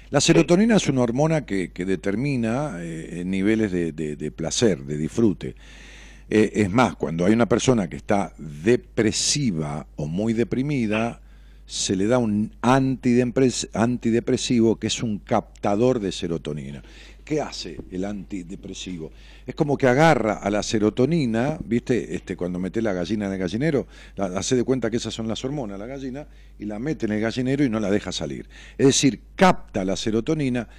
La 0.10 0.22
serotonina 0.22 0.78
es 0.78 0.88
una 0.88 1.02
hormona 1.02 1.46
que, 1.46 1.70
determina 1.76 2.78
eh, 2.80 3.24
niveles 3.26 3.72
de, 3.72 4.34
placer, 4.36 4.84
de 4.86 4.98
disfrute. 4.98 5.56
Eh, 6.30 6.52
es 6.56 6.70
más, 6.72 6.96
cuando 6.96 7.26
hay 7.26 7.34
una 7.34 7.48
persona 7.48 7.90
que 7.90 7.98
está 7.98 8.34
depresiva 8.38 9.86
o 9.98 10.08
muy 10.08 10.32
deprimida, 10.34 11.22
se 11.66 11.98
le 11.98 12.08
da 12.08 12.18
un 12.18 12.54
antidepresivo 12.62 14.78
que 14.78 14.88
es 14.88 15.04
un 15.04 15.20
captador 15.20 16.00
de 16.00 16.14
serotonina. 16.14 16.82
¿Qué 17.28 17.42
hace 17.42 17.78
el 17.92 18.06
antidepresivo? 18.06 19.12
Es 19.46 19.54
como 19.54 19.78
que 19.78 19.86
agarra 19.86 20.36
a 20.36 20.50
la 20.50 20.64
serotonina, 20.64 21.58
¿viste? 21.62 22.16
Este, 22.16 22.38
cuando 22.38 22.58
mete 22.58 22.82
la 22.82 22.94
gallina 22.94 23.26
en 23.26 23.34
el 23.34 23.38
gallinero, 23.38 23.86
hace 24.18 24.56
de 24.56 24.64
cuenta 24.64 24.90
que 24.90 24.96
esas 24.96 25.14
son 25.14 25.28
las 25.28 25.44
hormonas, 25.44 25.78
la 25.78 25.88
gallina, 25.88 26.26
y 26.58 26.64
la 26.64 26.80
mete 26.80 27.06
en 27.06 27.12
el 27.12 27.20
gallinero 27.20 27.66
y 27.66 27.70
no 27.70 27.82
la 27.82 27.92
deja 27.92 28.14
salir. 28.14 28.48
Es 28.78 28.88
decir, 28.88 29.20
capta 29.36 29.84
la 29.84 29.98
serotonina 29.98 30.70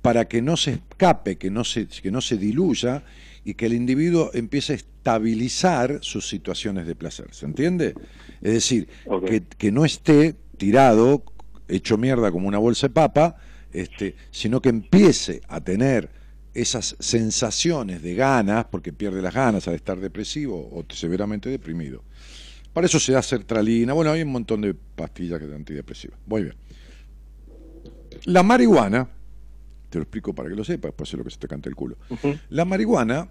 para 0.00 0.26
que 0.28 0.40
no 0.42 0.56
se 0.56 0.74
escape, 0.74 1.38
que 1.38 1.50
no 1.50 1.64
se, 1.64 1.88
que 1.88 2.12
no 2.12 2.20
se 2.20 2.36
diluya 2.36 3.02
y 3.42 3.54
que 3.54 3.66
el 3.66 3.72
individuo 3.72 4.30
empiece 4.32 4.74
a 4.74 4.76
estabilizar 4.76 5.98
sus 6.02 6.28
situaciones 6.28 6.86
de 6.86 6.94
placer. 6.94 7.26
¿Se 7.32 7.46
entiende? 7.46 7.94
Es 8.42 8.52
decir, 8.52 8.86
que, 9.26 9.42
que 9.42 9.72
no 9.72 9.84
esté 9.84 10.36
tirado, 10.56 11.24
hecho 11.66 11.98
mierda 11.98 12.30
como 12.30 12.46
una 12.46 12.58
bolsa 12.58 12.86
de 12.86 12.94
papa, 12.94 13.38
este, 13.76 14.16
sino 14.30 14.62
que 14.62 14.70
empiece 14.70 15.42
a 15.48 15.60
tener 15.60 16.08
esas 16.54 16.96
sensaciones 16.98 18.00
de 18.00 18.14
ganas, 18.14 18.64
porque 18.70 18.90
pierde 18.90 19.20
las 19.20 19.34
ganas 19.34 19.68
al 19.68 19.74
estar 19.74 20.00
depresivo 20.00 20.56
o 20.72 20.82
severamente 20.94 21.50
deprimido. 21.50 22.02
Para 22.72 22.86
eso 22.86 22.98
se 22.98 23.12
da 23.12 23.20
sertralina, 23.20 23.92
bueno, 23.92 24.12
hay 24.12 24.22
un 24.22 24.32
montón 24.32 24.62
de 24.62 24.72
pastillas 24.72 25.38
que 25.38 25.44
son 25.44 25.56
antidepresivas. 25.56 26.18
Muy 26.26 26.44
bien. 26.44 26.54
La 28.24 28.42
marihuana, 28.42 29.10
te 29.90 29.98
lo 29.98 30.02
explico 30.04 30.34
para 30.34 30.48
que 30.48 30.54
lo 30.54 30.64
sepas, 30.64 30.88
después 30.88 31.12
es 31.12 31.18
lo 31.18 31.24
que 31.24 31.30
se 31.30 31.38
te 31.38 31.46
canta 31.46 31.68
el 31.68 31.76
culo. 31.76 31.98
La 32.48 32.64
marihuana 32.64 33.28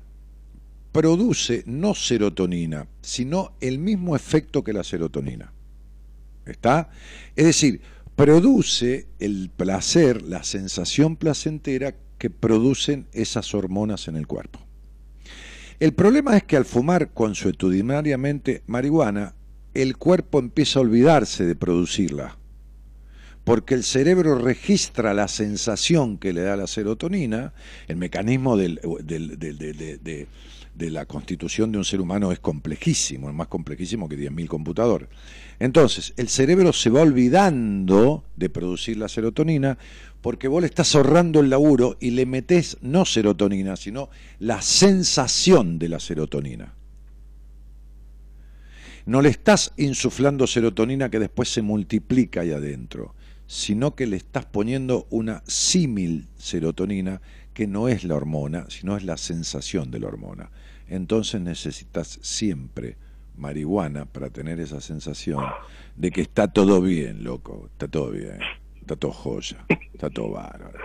produce 0.91 1.63
no 1.65 1.95
serotonina, 1.95 2.87
sino 3.01 3.53
el 3.61 3.79
mismo 3.79 4.15
efecto 4.15 4.63
que 4.63 4.73
la 4.73 4.83
serotonina. 4.83 5.51
¿Está? 6.45 6.91
Es 7.35 7.45
decir, 7.45 7.81
produce 8.15 9.07
el 9.19 9.49
placer, 9.55 10.21
la 10.21 10.43
sensación 10.43 11.15
placentera 11.15 11.95
que 12.17 12.29
producen 12.29 13.07
esas 13.13 13.53
hormonas 13.53 14.07
en 14.07 14.15
el 14.15 14.27
cuerpo. 14.27 14.59
El 15.79 15.93
problema 15.93 16.37
es 16.37 16.43
que 16.43 16.55
al 16.55 16.65
fumar 16.65 17.11
consuetudinariamente 17.11 18.63
marihuana, 18.65 19.35
el 19.73 19.97
cuerpo 19.97 20.39
empieza 20.39 20.79
a 20.79 20.83
olvidarse 20.83 21.45
de 21.45 21.55
producirla, 21.55 22.37
porque 23.43 23.75
el 23.75 23.83
cerebro 23.83 24.39
registra 24.39 25.13
la 25.13 25.27
sensación 25.27 26.17
que 26.17 26.31
le 26.31 26.41
da 26.41 26.55
la 26.55 26.67
serotonina, 26.67 27.53
el 27.87 27.97
mecanismo 27.97 28.55
del, 28.55 28.79
de, 29.03 30.27
la 30.77 31.05
constitución 31.05 31.71
de 31.71 31.77
un 31.77 31.85
ser 31.85 32.01
humano 32.01 32.31
es 32.31 32.39
complejísimo, 32.39 33.29
es 33.29 33.35
más 33.35 33.47
complejísimo 33.47 34.09
que 34.09 34.17
10.000 34.17 34.47
computadores. 34.47 35.07
Entonces, 35.57 36.13
el 36.17 36.27
cerebro 36.27 36.73
se 36.73 36.89
va 36.89 37.01
olvidando 37.01 38.25
de 38.35 38.49
producir 38.49 38.97
la 38.97 39.07
serotonina 39.07 39.77
porque 40.21 40.49
vos 40.49 40.61
le 40.61 40.67
estás 40.67 40.93
ahorrando 40.95 41.39
el 41.39 41.49
laburo 41.49 41.97
y 42.01 42.11
le 42.11 42.25
metés 42.25 42.77
no 42.81 43.05
serotonina, 43.05 43.77
sino 43.77 44.09
la 44.39 44.61
sensación 44.61 45.79
de 45.79 45.89
la 45.89 45.99
serotonina. 45.99 46.73
No 49.05 49.21
le 49.21 49.29
estás 49.29 49.71
insuflando 49.77 50.45
serotonina 50.45 51.09
que 51.09 51.19
después 51.19 51.47
se 51.47 51.61
multiplica 51.61 52.41
ahí 52.41 52.51
adentro, 52.51 53.15
sino 53.47 53.95
que 53.95 54.07
le 54.07 54.17
estás 54.17 54.45
poniendo 54.45 55.07
una 55.09 55.43
símil 55.45 56.27
serotonina 56.37 57.21
que 57.53 57.67
no 57.67 57.87
es 57.87 58.03
la 58.03 58.15
hormona, 58.15 58.65
sino 58.67 58.97
es 58.97 59.03
la 59.03 59.15
sensación 59.15 59.91
de 59.91 59.99
la 59.99 60.07
hormona 60.07 60.49
entonces 60.87 61.41
necesitas 61.41 62.19
siempre 62.21 62.97
marihuana 63.37 64.05
para 64.05 64.29
tener 64.29 64.59
esa 64.59 64.81
sensación 64.81 65.43
de 65.95 66.11
que 66.11 66.21
está 66.21 66.47
todo 66.47 66.81
bien, 66.81 67.23
loco, 67.23 67.69
está 67.71 67.87
todo 67.87 68.11
bien, 68.11 68.39
está 68.79 68.95
todo 68.95 69.11
joya, 69.11 69.65
está 69.93 70.09
todo 70.09 70.31
bárbaro. 70.31 70.77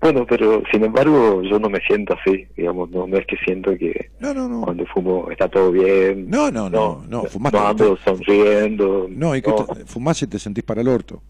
Bueno, 0.00 0.26
pero 0.28 0.62
sin 0.70 0.84
embargo 0.84 1.42
yo 1.42 1.58
no 1.58 1.70
me 1.70 1.80
siento 1.80 2.14
así, 2.14 2.46
digamos, 2.56 2.90
no, 2.90 3.06
no 3.06 3.16
es 3.16 3.26
que 3.26 3.36
siento 3.38 3.74
que 3.78 4.10
cuando 4.20 4.84
fumo 4.86 5.30
está 5.30 5.48
todo 5.48 5.72
bien. 5.72 6.28
No, 6.28 6.50
no, 6.50 6.68
no, 6.68 7.02
no, 7.08 7.24
no 7.24 7.50
no 7.50 7.66
ando 7.66 7.96
sonriendo. 7.96 9.06
No, 9.08 9.34
y 9.34 9.40
que 9.40 9.50
fumás 9.86 10.22
y 10.22 10.26
te 10.26 10.38
sentís 10.38 10.62
para 10.62 10.82
el 10.82 10.88
orto. 10.88 11.22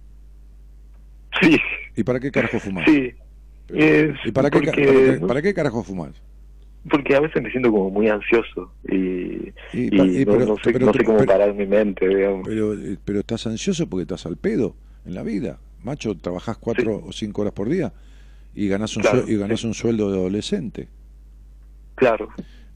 Sí. 1.40 1.56
¿Y 1.96 2.02
para 2.02 2.18
qué 2.18 2.32
carajo 2.32 2.58
fumás? 2.58 2.84
Sí. 2.86 3.14
¿Y 3.68 4.32
para, 4.32 4.50
qué, 4.50 5.20
para 5.26 5.40
qué 5.40 5.54
carajo 5.54 5.84
fumás? 5.84 6.20
Porque 6.90 7.14
a 7.14 7.20
veces 7.20 7.42
me 7.42 7.50
siento 7.50 7.70
como 7.70 7.90
muy 7.90 8.08
ansioso 8.08 8.72
y, 8.86 9.52
no, 9.92 10.56
sé, 10.62 11.04
cómo 11.04 11.24
parar 11.24 11.54
mi 11.54 11.66
mente, 11.66 12.06
digamos. 12.06 12.46
Pero, 12.46 12.74
eh, 12.74 12.98
pero 13.04 13.20
estás 13.20 13.46
ansioso 13.46 13.88
porque 13.88 14.02
estás 14.02 14.26
al 14.26 14.36
pedo 14.36 14.74
en 15.06 15.14
la 15.14 15.22
vida. 15.22 15.58
Macho, 15.82 16.16
trabajás 16.16 16.58
cuatro 16.58 17.02
o 17.04 17.12
cinco 17.12 17.42
horas 17.42 17.54
por 17.54 17.68
día 17.68 17.92
y 18.54 18.68
ganás 18.68 18.96
un, 18.96 19.04
y 19.26 19.36
ganás 19.36 19.64
un 19.64 19.74
sueldo 19.74 20.10
de 20.10 20.18
adolescente. 20.18 20.88
Claro. 21.94 22.28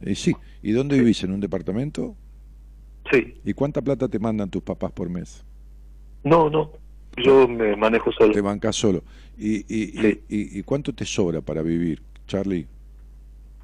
Y 0.05 0.15
sí. 0.15 0.35
¿Y 0.63 0.73
dónde 0.73 0.99
vivís? 0.99 1.23
¿En 1.25 1.33
un 1.33 1.41
departamento? 1.41 2.17
Sí. 3.11 3.35
¿Y 3.45 3.53
cuánta 3.55 3.83
plata 3.83 4.09
te 4.09 4.19
mandan 4.19 4.51
tus 4.51 4.63
papás 4.63 4.93
por 4.93 5.09
mes? 5.09 5.45
No, 6.25 6.51
no. 6.51 6.73
yo 7.17 7.47
me 7.47 7.77
manejo 7.77 8.13
solo. 8.13 8.33
Te 8.33 8.41
bancas 8.41 8.77
solo. 8.77 9.03
¿Y, 9.37 9.59
y, 9.69 10.21
y, 10.29 10.63
cuánto 10.65 10.93
te 10.93 11.05
sobra 11.05 11.41
para 11.41 11.63
vivir, 11.63 12.03
Charlie? 12.27 12.67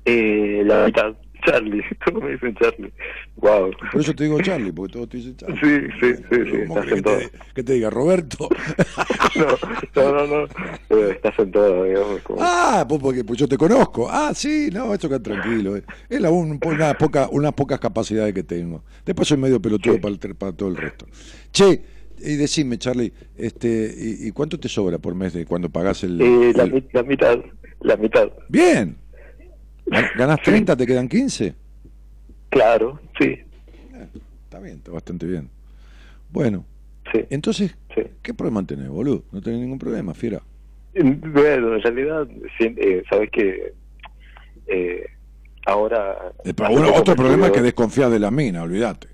Eh, 0.05 0.63
la 0.65 0.87
mitad. 0.87 1.15
Charlie, 1.45 1.83
todos 2.05 2.23
me 2.23 2.33
dicen 2.33 2.55
Charlie. 2.57 2.93
Wow. 3.37 3.71
Por 3.93 4.01
eso 4.01 4.15
te 4.15 4.25
digo 4.25 4.41
Charlie, 4.41 4.73
porque 4.73 4.93
todos 4.95 5.09
te 5.09 5.19
dicen 5.19 5.37
Charlie. 5.37 5.61
Sí, 5.61 5.87
sí, 6.01 6.15
sí. 6.31 6.37
sí 6.51 6.57
estás 6.57 6.87
que, 6.87 7.03
te, 7.03 7.31
que, 7.55 7.63
te, 7.63 7.73
diga 7.75 7.91
Roberto. 7.91 8.49
no, 9.37 10.13
no, 10.13 10.27
no, 10.27 10.47
no. 10.91 10.99
Estás 11.09 11.39
en 11.39 11.53
todo, 11.53 11.85
digamos. 11.85 12.21
Ah, 12.41 12.85
pues 12.89 13.01
porque 13.01 13.25
pues 13.25 13.39
yo 13.39 13.49
te 13.49 13.57
conozco. 13.57 14.09
Ah, 14.11 14.33
sí, 14.35 14.71
no, 14.73 14.95
esto 14.95 15.09
que 15.09 15.21
tranquilo. 15.21 15.77
Es 15.77 16.21
la, 16.21 16.31
un, 16.31 16.59
una 16.65 16.95
poca, 16.95 17.29
unas 17.31 17.53
pocas 17.53 17.79
capacidades 17.79 18.33
que 18.33 18.43
tengo. 18.43 18.83
Después 19.05 19.29
soy 19.29 19.39
medio 19.39 19.61
pelotudo 19.61 20.01
para, 20.01 20.17
para 20.35 20.53
todo 20.53 20.71
el 20.71 20.77
resto. 20.77 21.07
Che, 21.53 21.83
y 22.21 22.37
decime, 22.37 22.79
Charlie, 22.79 23.13
este, 23.37 23.95
¿y, 23.97 24.31
cuánto 24.31 24.59
te 24.59 24.69
sobra 24.69 24.99
por 24.99 25.15
mes 25.15 25.33
de 25.35 25.45
cuando 25.45 25.69
pagas 25.69 26.05
el, 26.05 26.21
eh, 26.21 26.53
La, 26.55 26.65
la 26.93 27.03
mitad, 27.03 27.39
la 27.81 27.97
mitad. 27.97 28.31
Bien, 28.49 28.97
¿Ganas 29.87 30.43
30, 30.43 30.77
te 30.77 30.87
quedan 30.87 31.09
15? 31.09 31.55
Claro, 32.51 33.01
sí. 33.19 33.27
Eh, 33.27 34.09
está 34.45 34.61
bien, 34.61 34.77
está 34.77 34.93
bastante 34.93 35.27
bien. 35.27 35.49
Bueno, 36.31 36.65
entonces, 37.31 37.77
¿qué 38.23 38.35
problema 38.35 38.65
tenés, 38.67 38.89
boludo? 38.89 39.25
No 39.31 39.41
tenés 39.41 39.61
ningún 39.61 39.79
problema, 39.79 40.15
fiera. 40.15 40.43
Bueno, 40.95 41.77
en 41.77 41.83
realidad, 41.83 42.27
eh, 42.61 43.03
sabes 43.09 43.31
que 43.31 43.73
eh, 44.67 45.07
ahora... 45.67 46.33
otro 46.95 47.17
problema 47.17 47.47
es 47.47 47.53
que 47.53 47.63
desconfías 47.63 48.11
de 48.11 48.19
la 48.19 48.31
mina, 48.31 48.63
olvídate. 48.63 49.09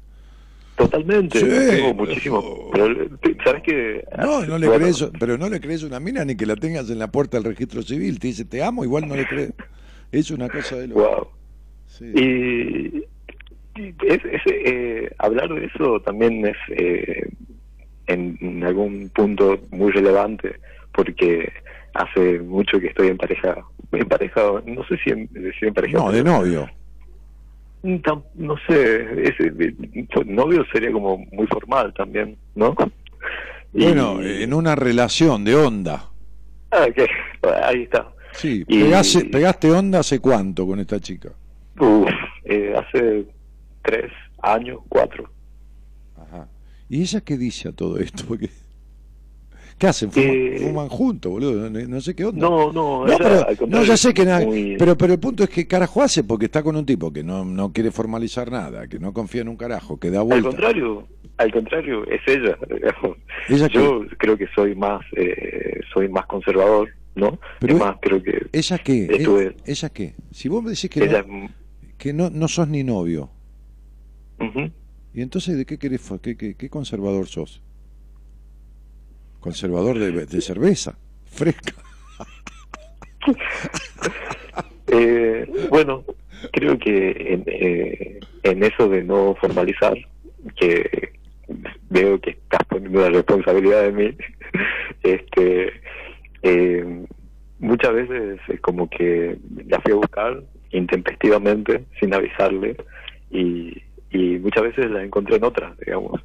Totalmente, 0.77 1.41
tengo 1.41 1.95
muchísimo. 1.95 2.71
¿Sabes 3.45 3.63
que 3.63 4.03
No, 4.17 4.47
no 4.47 4.57
le 4.57 4.67
crees, 4.71 5.07
pero 5.19 5.37
no 5.37 5.51
le 5.51 5.61
crees 5.61 5.83
una 5.83 6.01
mina 6.01 6.25
ni 6.25 6.37
que 6.37 6.47
la 6.47 6.57
tengas 6.57 6.89
en 6.89 6.99
la 6.99 7.11
puerta 7.11 7.37
del 7.37 7.45
registro 7.45 7.83
civil. 7.83 8.19
Te 8.19 8.29
dice, 8.29 8.47
te 8.47 8.63
amo, 8.63 8.83
igual 8.83 9.07
no 9.07 9.15
le 9.15 9.27
crees. 9.27 9.53
Es 10.13 10.31
una 10.31 10.49
cosa 10.49 10.77
de 10.77 10.89
lo 10.89 10.95
wow. 10.95 11.29
Y, 12.01 13.05
es, 13.77 14.21
eh, 14.47 15.11
hablar 15.19 15.49
de 15.49 15.67
eso 15.67 16.01
también 16.01 16.47
es 16.47 16.57
eh, 16.71 17.29
en, 18.07 18.63
algún 18.65 19.11
punto 19.15 19.59
muy 19.71 19.93
relevante 19.93 20.57
porque 20.93 21.53
hace 21.95 22.41
mucho 22.41 22.79
que 22.81 22.89
estoy 22.89 23.09
en 23.09 23.17
pareja, 23.17 23.57
en 23.93 24.09
pareja, 24.09 24.41
no 24.67 24.85
sé 24.87 24.99
si 25.03 25.11
en, 25.11 25.29
en 25.35 25.75
pareja. 25.75 25.99
No, 25.99 26.13
de 26.13 26.23
novio. 26.23 26.69
No 27.83 28.57
sé, 28.69 29.23
ese, 29.23 29.53
novio 30.27 30.65
sería 30.71 30.93
como 30.93 31.19
muy 31.33 31.47
formal 31.47 31.95
también, 31.95 32.37
¿no? 32.55 32.75
Bueno, 33.73 34.21
en 34.23 34.53
una 34.53 34.75
relación 34.75 35.45
de 35.45 35.55
onda. 35.55 36.05
Ah, 36.73 36.87
ok, 36.89 37.51
ahí 37.65 37.83
está. 37.83 38.07
Sí, 38.35 38.65
¿pegaste 38.65 39.71
onda 39.71 40.01
hace 40.01 40.21
cuánto 40.21 40.67
con 40.67 40.81
esta 40.81 41.01
chica? 41.01 41.31
Uf, 41.79 42.09
eh, 42.45 42.75
hace 42.77 43.27
tres 43.83 44.13
años, 44.43 44.81
cuatro. 44.89 45.31
Ajá. 46.17 46.49
¿Y 46.89 47.03
ella 47.03 47.21
qué 47.21 47.37
dice 47.37 47.69
a 47.69 47.73
todo 47.73 47.99
esto? 47.99 48.25
Porque... 48.27 48.51
¿Qué 49.79 49.87
hacen? 49.87 50.13
¿Fuman, 50.13 50.87
eh, 50.87 50.89
juntos, 50.91 51.33
boludo? 51.33 51.71
No, 51.71 52.01
sé 52.03 52.15
qué 52.15 52.27
onda. 52.27 52.39
No, 52.39 52.71
no, 52.71 53.07
no, 53.07 53.17
pero, 53.17 53.47
no 53.67 53.83
ya 53.83 53.97
sé 53.97 54.13
que 54.13 54.27
nada. 54.27 54.45
Pero, 54.79 54.99
pero 54.99 55.15
el 55.15 55.19
punto 55.19 55.43
es 55.43 55.49
que 55.49 55.67
carajo 55.67 56.03
hace 56.03 56.23
porque 56.23 56.45
está 56.45 56.63
con 56.63 56.77
un 56.77 56.85
tipo 56.85 57.11
que 57.11 57.25
no, 57.25 57.47
no 57.47 57.73
quiere 57.73 57.91
formalizar 57.91 58.51
nada, 58.51 58.89
que 58.89 58.99
no 58.99 59.15
confía 59.15 59.41
en 59.41 59.49
un 59.49 59.57
carajo, 59.57 59.99
que 59.99 60.11
da 60.11 60.21
vuelta. 60.21 60.49
Al 60.49 60.55
contrario, 60.55 61.09
al 61.39 61.51
contrario, 61.51 62.05
es 62.09 62.21
ella. 62.27 62.59
¿Ella 63.49 63.69
Yo 63.69 64.03
creo 64.19 64.37
que 64.37 64.49
soy 64.55 64.75
más, 64.75 65.01
eh, 65.17 65.81
soy 65.95 66.11
más 66.11 66.27
conservador 66.27 66.91
¿no? 67.15 67.39
Pero 67.59 67.77
más, 67.77 67.97
creo 68.01 68.23
que... 68.23 68.47
¿Ella 68.53 68.79
qué? 68.79 69.09
¿Ella, 69.11 69.55
¿Ella 69.65 69.89
qué? 69.91 70.15
Si 70.31 70.49
vos 70.49 70.63
me 70.63 70.71
decís 70.71 70.91
que, 70.91 71.07
no, 71.07 71.51
que 71.99 72.13
no, 72.13 72.31
no 72.31 72.49
sos 72.49 72.69
ni 72.69 72.85
novio, 72.85 73.31
¿y 75.13 75.23
entonces 75.23 75.57
de 75.57 75.67
qué 75.67 75.79
querés? 75.79 76.09
¿Qué, 76.23 76.37
qué, 76.37 76.55
qué 76.55 76.71
conservador 76.71 77.27
sos? 77.27 77.63
Conservador 79.41 79.99
de, 79.99 80.27
de 80.27 80.41
cerveza, 80.41 80.99
fresca. 81.25 81.75
eh, 84.87 85.51
bueno, 85.71 86.05
creo 86.53 86.79
que 86.79 87.11
en, 87.35 87.45
eh, 87.47 88.21
en 88.43 88.63
eso 88.63 88.89
de 88.89 89.03
no 89.03 89.35
formalizar, 89.41 89.97
que 90.57 91.13
veo 91.89 92.21
que 92.21 92.31
estás 92.31 92.65
poniendo 92.69 93.01
la 93.01 93.11
responsabilidad 93.11 93.83
de 93.83 93.93
mí, 93.93 94.17
este 95.03 95.73
eh, 96.43 97.05
muchas 97.59 97.95
veces 97.95 98.41
es 98.49 98.61
como 98.61 98.89
que 98.89 99.39
la 99.67 99.81
fui 99.81 99.93
a 99.93 99.97
buscar 99.97 100.43
intempestivamente, 100.71 101.85
sin 101.99 102.15
avisarle, 102.15 102.77
y, 103.31 103.77
y 104.11 104.39
muchas 104.39 104.65
veces 104.65 104.91
la 104.91 105.03
encontré 105.03 105.37
en 105.37 105.45
otra, 105.45 105.75
digamos. 105.85 106.21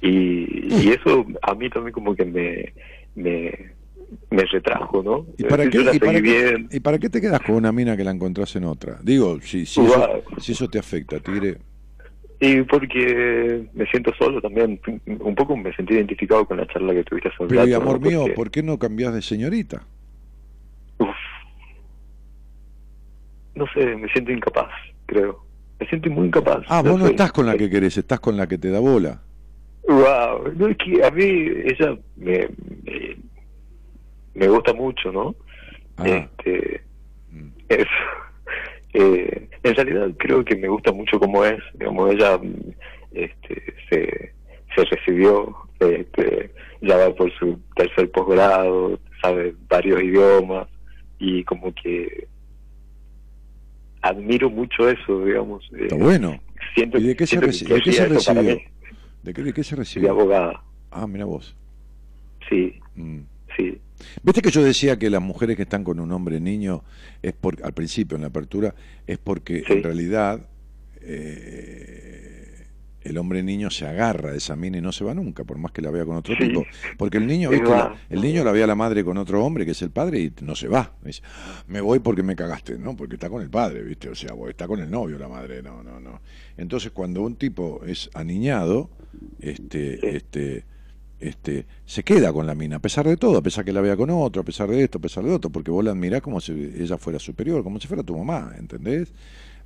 Y, 0.00 0.68
y 0.68 0.88
eso 0.90 1.24
a 1.42 1.54
mí 1.54 1.70
también 1.70 1.92
como 1.92 2.14
que 2.14 2.24
me, 2.24 2.72
me, 3.14 3.72
me 4.30 4.44
retrajo, 4.44 5.02
¿no? 5.02 5.26
¿Y 5.38 5.44
para, 5.44 5.68
qué, 5.68 5.78
y, 5.92 6.80
para 6.80 6.98
qué, 6.98 7.08
te 7.08 7.20
quedas 7.20 7.40
con 7.40 7.54
una 7.56 7.72
mina 7.72 7.96
que 7.96 8.04
la 8.04 8.10
encontrás 8.10 8.54
en 8.56 8.64
otra? 8.64 8.98
Digo, 9.02 9.40
si, 9.40 9.64
si, 9.66 9.80
eso, 9.80 10.22
si 10.38 10.52
eso 10.52 10.68
te 10.68 10.78
afecta, 10.78 11.20
Tigre. 11.20 11.58
Y 12.44 12.60
porque 12.62 13.68
me 13.72 13.86
siento 13.86 14.12
solo 14.18 14.42
también. 14.42 14.80
Un 15.06 15.34
poco 15.36 15.56
me 15.56 15.72
sentí 15.76 15.94
identificado 15.94 16.44
con 16.44 16.56
la 16.56 16.66
charla 16.66 16.92
que 16.92 17.04
tuviste 17.04 17.28
hace 17.28 17.46
Pero, 17.46 17.68
y 17.68 17.72
amor 17.72 18.00
mío, 18.00 18.24
¿por 18.34 18.50
qué 18.50 18.64
no 18.64 18.80
cambias 18.80 19.14
de 19.14 19.22
señorita? 19.22 19.84
Uf. 20.98 21.06
No 23.54 23.64
sé, 23.72 23.94
me 23.94 24.08
siento 24.08 24.32
incapaz, 24.32 24.72
creo. 25.06 25.44
Me 25.78 25.86
siento 25.86 26.10
muy 26.10 26.26
incapaz. 26.26 26.64
Ah, 26.66 26.82
vos 26.82 26.98
no 26.98 27.06
estás 27.06 27.30
con 27.30 27.46
la 27.46 27.56
que 27.56 27.70
querés, 27.70 27.96
estás 27.96 28.18
con 28.18 28.36
la 28.36 28.48
que 28.48 28.58
te 28.58 28.70
da 28.70 28.80
bola. 28.80 29.22
Wow, 29.86 30.52
no 30.56 30.66
es 30.66 30.76
que 30.78 31.04
a 31.04 31.12
mí 31.12 31.22
ella 31.22 31.96
me, 32.16 32.48
me, 34.34 34.48
gusta 34.48 34.72
mucho, 34.72 35.12
¿no? 35.12 35.36
Ah. 35.96 36.08
Este, 36.08 36.82
mm. 37.30 37.48
eso. 37.68 38.21
Eh, 38.94 39.48
en 39.62 39.74
realidad 39.74 40.10
creo 40.18 40.44
que 40.44 40.56
me 40.56 40.68
gusta 40.68 40.92
mucho 40.92 41.18
como 41.18 41.44
es, 41.44 41.60
digamos, 41.74 42.12
ella 42.12 42.38
este, 43.12 43.74
se, 43.88 44.32
se 44.74 44.84
recibió, 44.84 45.56
este, 45.80 46.50
ya 46.82 46.96
va 46.96 47.14
por 47.14 47.32
su 47.38 47.58
tercer 47.74 48.10
posgrado, 48.10 48.98
sabe 49.22 49.54
varios 49.68 50.02
idiomas 50.02 50.68
y 51.18 51.44
como 51.44 51.72
que 51.74 52.26
admiro 54.02 54.50
mucho 54.50 54.88
eso, 54.88 55.24
digamos. 55.24 55.64
Está 55.72 55.96
bueno. 55.96 56.40
Siento, 56.74 56.98
¿Y 56.98 57.04
de 57.04 57.16
qué 57.16 57.26
se, 57.26 57.40
recibió? 57.40 57.76
¿De 57.76 57.82
qué 57.82 57.92
se 59.64 59.76
recibió? 59.76 60.08
De 60.08 60.20
abogada. 60.20 60.62
Ah, 60.90 61.06
mira 61.06 61.24
vos. 61.24 61.56
Sí, 62.48 62.80
mm. 62.96 63.20
sí. 63.56 63.80
Viste 64.22 64.42
que 64.42 64.50
yo 64.50 64.62
decía 64.62 64.98
que 64.98 65.10
las 65.10 65.22
mujeres 65.22 65.56
que 65.56 65.62
están 65.62 65.84
con 65.84 66.00
un 66.00 66.12
hombre 66.12 66.40
niño, 66.40 66.82
es 67.22 67.32
por, 67.32 67.62
al 67.64 67.72
principio, 67.72 68.16
en 68.16 68.22
la 68.22 68.28
apertura, 68.28 68.74
es 69.06 69.18
porque 69.18 69.62
en 69.66 69.82
realidad 69.82 70.46
eh, 71.00 72.66
el 73.04 73.18
hombre 73.18 73.42
niño 73.42 73.70
se 73.70 73.86
agarra 73.86 74.30
de 74.30 74.38
esa 74.38 74.54
mina 74.56 74.78
y 74.78 74.80
no 74.80 74.92
se 74.92 75.04
va 75.04 75.14
nunca, 75.14 75.44
por 75.44 75.58
más 75.58 75.72
que 75.72 75.82
la 75.82 75.90
vea 75.90 76.04
con 76.04 76.16
otro 76.16 76.36
tipo. 76.36 76.64
Porque 76.96 77.18
el 77.18 77.26
niño, 77.26 77.50
el 77.50 78.20
niño 78.20 78.44
la 78.44 78.52
ve 78.52 78.62
a 78.62 78.66
la 78.66 78.74
madre 78.74 79.04
con 79.04 79.18
otro 79.18 79.44
hombre, 79.44 79.64
que 79.64 79.72
es 79.72 79.82
el 79.82 79.90
padre, 79.90 80.20
y 80.20 80.32
no 80.42 80.54
se 80.54 80.68
va. 80.68 80.94
dice, 81.04 81.22
me 81.66 81.80
voy 81.80 81.98
porque 81.98 82.22
me 82.22 82.36
cagaste, 82.36 82.78
¿no? 82.78 82.96
Porque 82.96 83.16
está 83.16 83.28
con 83.28 83.42
el 83.42 83.50
padre, 83.50 83.82
¿viste? 83.82 84.08
O 84.08 84.14
sea, 84.14 84.34
está 84.48 84.68
con 84.68 84.80
el 84.80 84.90
novio 84.90 85.18
la 85.18 85.28
madre, 85.28 85.62
no, 85.62 85.82
no, 85.82 86.00
no. 86.00 86.20
Entonces, 86.56 86.92
cuando 86.92 87.22
un 87.22 87.36
tipo 87.36 87.82
es 87.84 88.10
aniñado, 88.14 88.90
este, 89.40 90.16
este 90.16 90.64
este, 91.22 91.66
se 91.86 92.02
queda 92.02 92.32
con 92.32 92.46
la 92.46 92.54
mina, 92.54 92.76
a 92.76 92.78
pesar 92.80 93.06
de 93.06 93.16
todo, 93.16 93.38
a 93.38 93.42
pesar 93.42 93.64
que 93.64 93.72
la 93.72 93.80
vea 93.80 93.96
con 93.96 94.10
otro, 94.10 94.42
a 94.42 94.44
pesar 94.44 94.68
de 94.68 94.82
esto, 94.82 94.98
a 94.98 95.00
pesar 95.00 95.24
de 95.24 95.30
otro, 95.30 95.50
porque 95.50 95.70
vos 95.70 95.84
la 95.84 95.92
admirás 95.92 96.20
como 96.20 96.40
si 96.40 96.52
ella 96.52 96.98
fuera 96.98 97.20
superior, 97.20 97.62
como 97.62 97.78
si 97.78 97.86
fuera 97.86 98.02
tu 98.02 98.16
mamá, 98.16 98.52
¿entendés? 98.58 99.12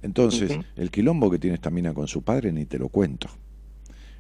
Entonces, 0.02 0.58
el 0.76 0.90
quilombo 0.90 1.30
que 1.30 1.38
tiene 1.38 1.54
esta 1.54 1.70
mina 1.70 1.94
con 1.94 2.08
su 2.08 2.22
padre 2.22 2.52
ni 2.52 2.66
te 2.66 2.78
lo 2.78 2.90
cuento. 2.90 3.28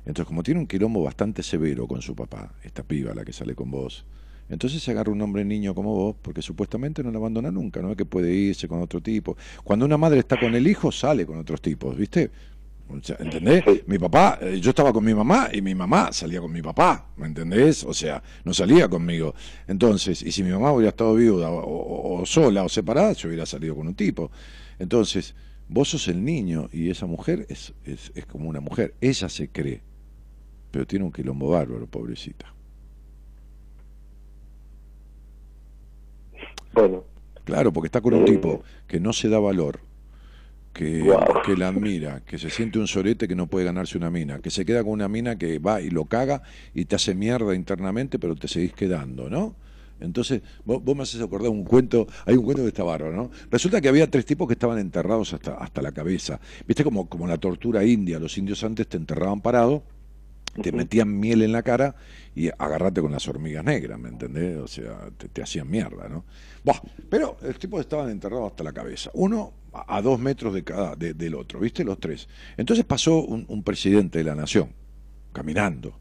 Entonces, 0.06 0.26
como 0.26 0.42
tiene 0.42 0.60
un 0.60 0.66
quilombo 0.66 1.02
bastante 1.02 1.42
severo 1.42 1.86
con 1.86 2.00
su 2.00 2.14
papá, 2.14 2.54
esta 2.62 2.82
piba 2.82 3.14
la 3.14 3.24
que 3.24 3.34
sale 3.34 3.54
con 3.54 3.70
vos, 3.70 4.06
entonces 4.48 4.82
se 4.82 4.92
agarra 4.92 5.12
un 5.12 5.20
hombre 5.20 5.44
niño 5.44 5.74
como 5.74 5.94
vos, 5.94 6.16
porque 6.22 6.40
supuestamente 6.40 7.02
no 7.02 7.10
la 7.10 7.18
abandona 7.18 7.50
nunca, 7.50 7.82
no 7.82 7.90
es 7.90 7.96
que 7.96 8.04
puede 8.06 8.32
irse 8.32 8.66
con 8.66 8.80
otro 8.80 9.02
tipo. 9.02 9.36
Cuando 9.62 9.84
una 9.84 9.98
madre 9.98 10.20
está 10.20 10.38
con 10.38 10.54
el 10.54 10.66
hijo, 10.66 10.90
sale 10.90 11.26
con 11.26 11.38
otros 11.38 11.60
tipos, 11.60 11.96
¿viste? 11.96 12.30
¿Entendés? 12.88 13.64
Mi 13.86 13.98
papá, 13.98 14.38
eh, 14.40 14.60
yo 14.60 14.70
estaba 14.70 14.92
con 14.92 15.04
mi 15.04 15.12
mamá 15.12 15.48
y 15.52 15.60
mi 15.60 15.74
mamá 15.74 16.12
salía 16.12 16.40
con 16.40 16.52
mi 16.52 16.62
papá, 16.62 17.10
¿me 17.16 17.26
entendés? 17.26 17.82
O 17.84 17.92
sea, 17.92 18.22
no 18.44 18.54
salía 18.54 18.88
conmigo. 18.88 19.34
Entonces, 19.66 20.22
y 20.22 20.30
si 20.30 20.44
mi 20.44 20.50
mamá 20.50 20.72
hubiera 20.72 20.90
estado 20.90 21.14
viuda 21.14 21.50
o, 21.50 22.24
sola 22.24 22.62
o 22.62 22.68
separada, 22.68 23.12
yo 23.12 23.28
hubiera 23.28 23.44
salido 23.44 23.74
con 23.74 23.88
un 23.88 23.94
tipo. 23.94 24.30
Entonces, 24.78 25.34
vos 25.68 25.88
sos 25.88 26.06
el 26.08 26.24
niño 26.24 26.68
y 26.72 26.90
esa 26.90 27.06
mujer 27.06 27.46
es, 27.48 27.74
es, 27.84 28.12
es 28.14 28.24
como 28.24 28.48
una 28.48 28.60
mujer. 28.60 28.94
Ella 29.00 29.28
se 29.28 29.48
cree, 29.48 29.82
pero 30.70 30.86
tiene 30.86 31.04
un 31.04 31.12
quilombo 31.12 31.50
bárbaro, 31.50 31.86
pobrecita. 31.86 32.54
Bueno. 36.72 37.04
Claro, 37.44 37.72
porque 37.72 37.86
está 37.86 38.00
con 38.00 38.14
un 38.14 38.22
eh. 38.22 38.32
tipo 38.32 38.62
que 38.86 39.00
no 39.00 39.12
se 39.12 39.28
da 39.28 39.38
valor, 39.38 39.80
que, 40.76 41.10
que 41.44 41.56
la 41.56 41.68
admira, 41.68 42.20
que 42.26 42.38
se 42.38 42.50
siente 42.50 42.78
un 42.78 42.86
sorete 42.86 43.26
que 43.26 43.34
no 43.34 43.46
puede 43.46 43.64
ganarse 43.64 43.96
una 43.96 44.10
mina, 44.10 44.40
que 44.40 44.50
se 44.50 44.66
queda 44.66 44.84
con 44.84 44.92
una 44.92 45.08
mina 45.08 45.38
que 45.38 45.58
va 45.58 45.80
y 45.80 45.88
lo 45.88 46.04
caga 46.04 46.42
y 46.74 46.84
te 46.84 46.96
hace 46.96 47.14
mierda 47.14 47.54
internamente, 47.54 48.18
pero 48.18 48.36
te 48.36 48.46
seguís 48.46 48.74
quedando, 48.74 49.30
¿no? 49.30 49.56
Entonces, 50.00 50.42
vos, 50.66 50.82
me 50.94 51.02
haces 51.02 51.22
acordar 51.22 51.50
un 51.50 51.64
cuento, 51.64 52.06
hay 52.26 52.36
un 52.36 52.44
cuento 52.44 52.62
que 52.62 52.68
está 52.68 52.84
bárbaro, 52.84 53.16
¿no? 53.16 53.30
Resulta 53.50 53.80
que 53.80 53.88
había 53.88 54.10
tres 54.10 54.26
tipos 54.26 54.46
que 54.46 54.52
estaban 54.52 54.78
enterrados 54.78 55.32
hasta, 55.32 55.54
hasta 55.54 55.80
la 55.80 55.92
cabeza. 55.92 56.38
¿Viste 56.66 56.84
como, 56.84 57.08
como 57.08 57.26
la 57.26 57.38
tortura 57.38 57.82
india? 57.82 58.18
Los 58.18 58.36
indios 58.36 58.62
antes 58.62 58.86
te 58.86 58.98
enterraban 58.98 59.40
parado, 59.40 59.82
te 60.56 60.72
metían 60.72 61.18
miel 61.18 61.42
en 61.42 61.52
la 61.52 61.62
cara 61.62 61.94
y 62.34 62.48
agarrate 62.48 63.00
con 63.00 63.12
las 63.12 63.26
hormigas 63.28 63.64
negras, 63.64 63.98
¿me 63.98 64.08
entendés? 64.08 64.58
O 64.58 64.68
sea, 64.68 65.10
te, 65.32 65.42
hacían 65.42 65.70
mierda, 65.70 66.08
¿no? 66.08 66.24
Buah, 66.64 66.80
pero 67.08 67.36
los 67.40 67.58
tipos 67.58 67.80
estaban 67.80 68.10
enterrados 68.10 68.50
hasta 68.50 68.64
la 68.64 68.72
cabeza. 68.72 69.10
Uno 69.14 69.54
a, 69.72 70.00
dos 70.02 70.18
metros 70.18 70.54
de 70.54 70.64
cada, 70.64 70.96
del 70.96 71.34
otro, 71.34 71.60
¿viste? 71.60 71.84
Los 71.84 71.98
tres. 71.98 72.28
Entonces 72.56 72.84
pasó 72.84 73.20
un, 73.22 73.62
presidente 73.62 74.18
de 74.18 74.24
la 74.24 74.34
nación, 74.34 74.70
caminando. 75.32 75.98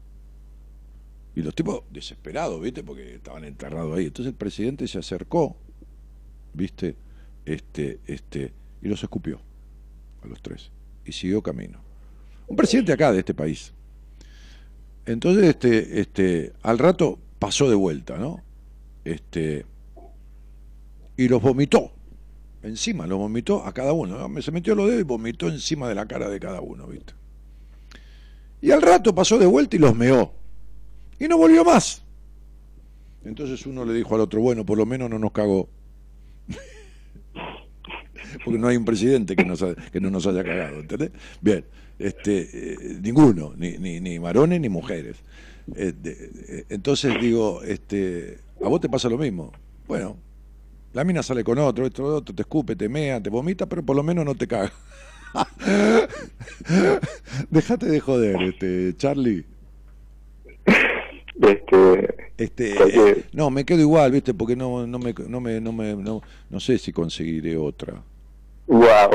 Y 1.34 1.42
los 1.42 1.54
tipos 1.54 1.82
desesperados, 1.90 2.60
¿viste? 2.60 2.82
Porque 2.82 3.16
estaban 3.16 3.44
enterrados 3.44 3.96
ahí. 3.96 4.06
Entonces 4.06 4.32
el 4.32 4.38
presidente 4.38 4.88
se 4.88 4.98
acercó, 4.98 5.56
¿viste? 6.54 6.96
Este, 7.44 8.00
este, 8.06 8.52
y 8.82 8.88
los 8.88 9.02
escupió 9.02 9.40
a 10.22 10.26
los 10.26 10.40
tres. 10.40 10.70
Y 11.04 11.12
siguió 11.12 11.42
camino. 11.42 11.80
Un 12.46 12.56
presidente 12.56 12.92
acá 12.92 13.12
de 13.12 13.18
este 13.18 13.34
país. 13.34 13.72
Entonces, 15.06 15.44
este, 15.44 16.00
este, 16.00 16.52
al 16.62 16.78
rato 16.78 17.18
pasó 17.38 17.70
de 17.70 17.76
vuelta, 17.76 18.18
¿no? 18.18 18.42
Este, 19.04 19.64
y 21.16 21.28
los 21.28 21.40
vomitó 21.40 21.92
encima, 22.62 23.06
lo 23.06 23.18
vomitó 23.18 23.64
a 23.64 23.72
cada 23.72 23.92
uno. 23.92 24.28
Se 24.42 24.50
metió 24.50 24.74
los 24.74 24.86
dedos 24.86 25.00
y 25.00 25.04
vomitó 25.04 25.48
encima 25.48 25.88
de 25.88 25.94
la 25.94 26.06
cara 26.06 26.28
de 26.28 26.40
cada 26.40 26.60
uno, 26.60 26.86
¿viste? 26.88 27.14
Y 28.60 28.70
al 28.70 28.82
rato 28.82 29.14
pasó 29.14 29.38
de 29.38 29.46
vuelta 29.46 29.76
y 29.76 29.78
los 29.78 29.94
meó. 29.94 30.32
Y 31.18 31.28
no 31.28 31.38
volvió 31.38 31.64
más. 31.64 32.02
Entonces 33.24 33.66
uno 33.66 33.84
le 33.84 33.94
dijo 33.94 34.14
al 34.14 34.20
otro, 34.20 34.40
bueno, 34.40 34.64
por 34.64 34.76
lo 34.78 34.86
menos 34.86 35.08
no 35.08 35.18
nos 35.18 35.32
cagó. 35.32 35.68
Porque 38.44 38.58
no 38.58 38.68
hay 38.68 38.76
un 38.76 38.84
presidente 38.84 39.36
que, 39.36 39.44
que 39.92 40.00
no 40.00 40.10
nos 40.10 40.26
haya 40.26 40.44
cagado, 40.44 40.80
¿entendés? 40.80 41.10
Bien, 41.40 41.64
este, 41.98 42.48
eh, 42.52 42.98
ninguno, 43.02 43.54
ni, 43.56 43.78
ni, 43.78 44.00
ni, 44.00 44.18
varones 44.18 44.60
ni 44.60 44.68
mujeres. 44.68 45.16
Este, 45.74 46.30
eh, 46.48 46.64
entonces 46.68 47.14
digo, 47.20 47.62
este, 47.62 48.38
a 48.62 48.68
vos 48.68 48.80
te 48.80 48.88
pasa 48.88 49.08
lo 49.08 49.18
mismo. 49.18 49.52
Bueno, 49.86 50.16
la 50.92 51.04
mina 51.04 51.22
sale 51.22 51.44
con 51.44 51.58
otro, 51.58 51.86
esto, 51.86 52.04
otro, 52.04 52.34
te 52.34 52.42
escupe, 52.42 52.76
te 52.76 52.88
mea, 52.88 53.22
te 53.22 53.30
vomita, 53.30 53.66
pero 53.66 53.82
por 53.82 53.96
lo 53.96 54.02
menos 54.02 54.24
no 54.24 54.34
te 54.34 54.46
caga. 54.46 54.72
Dejate 57.50 57.86
de 57.86 58.00
joder, 58.00 58.42
este, 58.42 58.94
Charlie. 58.96 59.44
Este, 61.40 62.16
este 62.38 62.70
eh, 62.70 63.24
no, 63.32 63.50
me 63.50 63.64
quedo 63.64 63.80
igual, 63.80 64.10
¿viste? 64.10 64.32
Porque 64.32 64.56
no, 64.56 64.86
no 64.86 64.98
me, 64.98 65.14
no 65.28 65.40
me, 65.40 65.60
no 65.60 65.72
me, 65.72 65.94
no, 65.94 66.22
no 66.48 66.60
sé 66.60 66.78
si 66.78 66.92
conseguiré 66.92 67.56
otra. 67.56 68.02
Wow. 68.66 69.10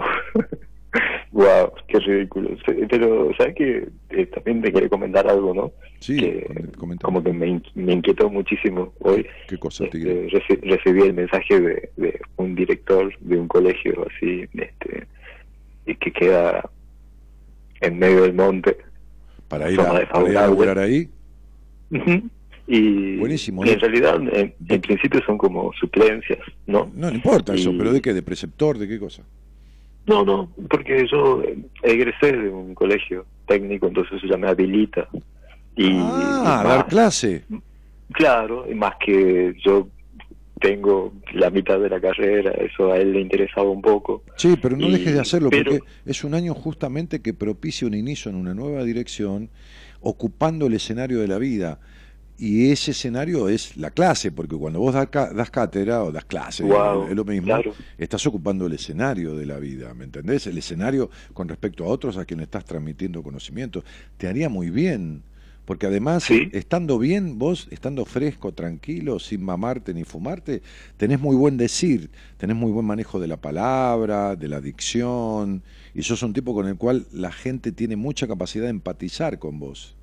Wow, 1.32 1.72
qué 1.88 2.00
ridículo. 2.00 2.50
Pero, 2.90 3.32
¿sabes 3.38 3.56
que 3.56 3.88
eh, 4.10 4.26
también 4.28 4.62
te 4.62 4.72
quería 4.72 4.90
comentar 4.90 5.28
algo, 5.28 5.54
¿no? 5.54 5.72
Sí, 6.00 6.44
como 6.78 7.24
que 7.24 7.32
me, 7.32 7.62
me, 7.76 7.94
inquietó 7.94 8.30
muchísimo 8.30 8.94
hoy. 9.00 9.26
¿Qué, 9.48 9.58
cosa, 9.58 9.86
este, 9.86 10.28
recibí 10.64 11.04
el 11.04 11.14
mensaje 11.14 11.60
de, 11.96 12.20
un 12.38 12.56
director 12.56 13.14
de 13.20 13.38
un 13.38 13.48
colegio 13.48 14.08
así, 14.10 14.48
este, 14.54 15.08
y 15.86 15.96
que 15.96 16.12
queda 16.12 16.70
en 17.82 18.00
medio 18.00 18.24
del 18.24 18.34
monte. 18.34 18.78
¿Para 19.48 19.70
ir 19.70 19.80
a, 19.80 20.08
para 20.08 20.82
ahí? 20.82 21.10
Y, 22.68 23.18
Buenísimo, 23.18 23.66
en 23.66 23.80
realidad, 23.80 24.16
en, 24.32 24.82
principio 24.82 25.20
son 25.26 25.38
como 25.38 25.74
suplencias, 25.74 26.40
¿no? 26.68 26.90
No, 26.96 27.10
no 27.10 27.16
importa 27.16 27.54
eso, 27.54 27.74
pero 27.78 27.92
¿de 27.92 28.02
qué? 28.02 28.14
¿De 28.14 28.22
preceptor? 28.22 28.78
¿De 28.78 28.88
qué 28.88 28.98
cosa? 28.98 29.24
No, 30.08 30.26
no, 30.26 30.52
porque 30.70 31.06
yo 31.12 31.44
egresé 31.84 32.32
de 32.32 32.50
un 32.50 32.74
colegio 32.74 33.26
técnico, 33.48 33.88
entonces 33.88 34.18
eso 34.18 34.28
ya 34.28 34.38
me 34.38 34.48
habilita. 34.48 35.08
Y, 35.76 35.98
ah, 36.00 36.64
dar 36.66 36.88
clase. 36.88 37.44
Claro, 38.12 38.66
y 38.70 38.76
más 38.76 38.96
que 39.04 39.56
yo 39.64 39.88
tengo 40.60 41.14
la 41.34 41.50
mitad 41.50 41.80
de 41.80 41.90
la 41.90 42.00
carrera, 42.00 42.52
eso 42.52 42.92
a 42.92 42.98
él 42.98 43.14
le 43.14 43.22
interesaba 43.22 43.70
un 43.70 43.82
poco. 43.82 44.24
Sí, 44.38 44.58
pero 44.62 44.78
no 44.78 44.90
dejes 44.90 45.14
de 45.14 45.20
hacerlo, 45.20 45.50
porque 45.50 45.80
es 46.06 46.24
un 46.24 46.34
año 46.34 46.54
justamente 46.54 47.22
que 47.22 47.34
propicia 47.34 47.88
un 47.88 47.96
inicio 47.96 48.30
en 48.30 48.38
una 48.38 48.54
nueva 48.54 48.84
dirección, 48.84 49.50
ocupando 50.02 50.68
el 50.68 50.74
escenario 50.74 51.20
de 51.20 51.28
la 51.28 51.38
vida 51.38 51.80
y 52.42 52.72
ese 52.72 52.90
escenario 52.90 53.50
es 53.50 53.78
la 53.78 53.92
clase, 53.92 54.32
porque 54.32 54.56
cuando 54.56 54.80
vos 54.80 54.96
das, 54.96 55.12
das 55.12 55.52
cátedra 55.52 56.04
o 56.04 56.12
das 56.12 56.26
clase, 56.26 56.64
es 57.08 57.16
lo 57.16 57.24
mismo, 57.24 57.54
estás 58.00 58.26
ocupando 58.26 58.66
el 58.66 58.74
escenario 58.74 59.36
de 59.36 59.46
la 59.46 59.60
vida, 59.60 59.94
¿me 59.94 60.06
entendés? 60.06 60.48
El 60.48 60.58
escenario 60.58 61.12
con 61.34 61.48
respecto 61.48 61.86
a 61.86 61.88
otros 61.90 62.18
a 62.18 62.26
quienes 62.26 62.46
estás 62.46 62.66
transmitiendo 62.66 63.22
conocimiento. 63.22 63.84
Te 64.18 64.28
haría 64.28 64.50
muy 64.50 64.72
bien, 64.72 65.22
porque 65.66 65.86
además, 65.86 66.32
estando 66.52 66.98
bien, 66.98 67.38
vos, 67.38 67.68
estando 67.70 68.06
fresco, 68.06 68.56
tranquilo, 68.56 69.20
sin 69.20 69.44
mamarte 69.44 69.94
ni 69.94 70.04
fumarte, 70.04 70.64
tenés 70.98 71.20
muy 71.20 71.36
buen 71.36 71.58
decir, 71.58 72.10
tenés 72.38 72.56
muy 72.56 72.72
buen 72.72 72.88
manejo 72.88 73.20
de 73.20 73.28
la 73.28 73.38
palabra, 73.38 74.36
de 74.36 74.48
la 74.48 74.62
dicción, 74.62 75.62
y 75.94 76.02
sos 76.02 76.24
un 76.24 76.34
tipo 76.34 76.56
con 76.56 76.68
el 76.68 76.78
cual 76.78 77.06
la 77.12 77.32
gente 77.32 77.72
tiene 77.72 77.98
mucha 77.98 78.26
capacidad 78.28 78.64
de 78.64 78.72
empatizar 78.72 79.38
con 79.38 79.60
vos. 79.60 79.96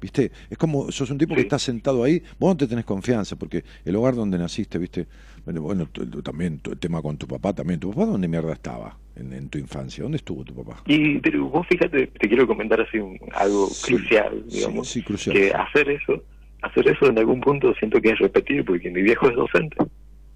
¿Viste? 0.00 0.30
Es 0.50 0.58
como, 0.58 0.90
sos 0.90 1.10
un 1.10 1.18
tipo 1.18 1.34
que 1.34 1.40
está 1.40 1.58
sentado 1.58 2.04
ahí, 2.04 2.22
vos 2.38 2.50
no 2.50 2.56
te 2.56 2.66
tenés 2.66 2.84
confianza, 2.84 3.36
porque 3.36 3.64
el 3.84 3.96
hogar 3.96 4.14
donde 4.14 4.38
naciste, 4.38 4.78
¿viste? 4.78 5.06
Bueno, 5.44 5.62
bueno 5.62 5.88
también 6.22 6.60
el 6.70 6.78
tema 6.78 7.02
con 7.02 7.16
tu 7.16 7.26
papá 7.26 7.52
también. 7.52 7.80
¿Tu 7.80 7.90
papá 7.90 8.06
dónde 8.06 8.28
mierda 8.28 8.52
estaba 8.52 8.96
en, 9.16 9.48
tu 9.48 9.58
infancia? 9.58 10.02
¿Dónde 10.02 10.18
estuvo 10.18 10.44
tu 10.44 10.54
papá? 10.54 10.82
Y, 10.86 11.18
pero 11.18 11.48
vos 11.48 11.66
fíjate, 11.66 12.08
te 12.08 12.28
quiero 12.28 12.46
comentar 12.46 12.80
así 12.80 12.98
algo 13.34 13.68
crucial, 13.84 14.44
digamos, 14.48 14.98
crucial. 15.04 15.34
que 15.36 15.52
hacer 15.52 15.90
eso, 15.90 16.22
hacer 16.62 16.88
eso 16.88 17.06
en 17.06 17.18
algún 17.18 17.40
punto 17.40 17.74
siento 17.74 18.00
que 18.00 18.10
es 18.10 18.18
repetir, 18.18 18.64
porque 18.64 18.90
mi 18.90 19.02
viejo 19.02 19.28
es 19.28 19.36
docente. 19.36 19.76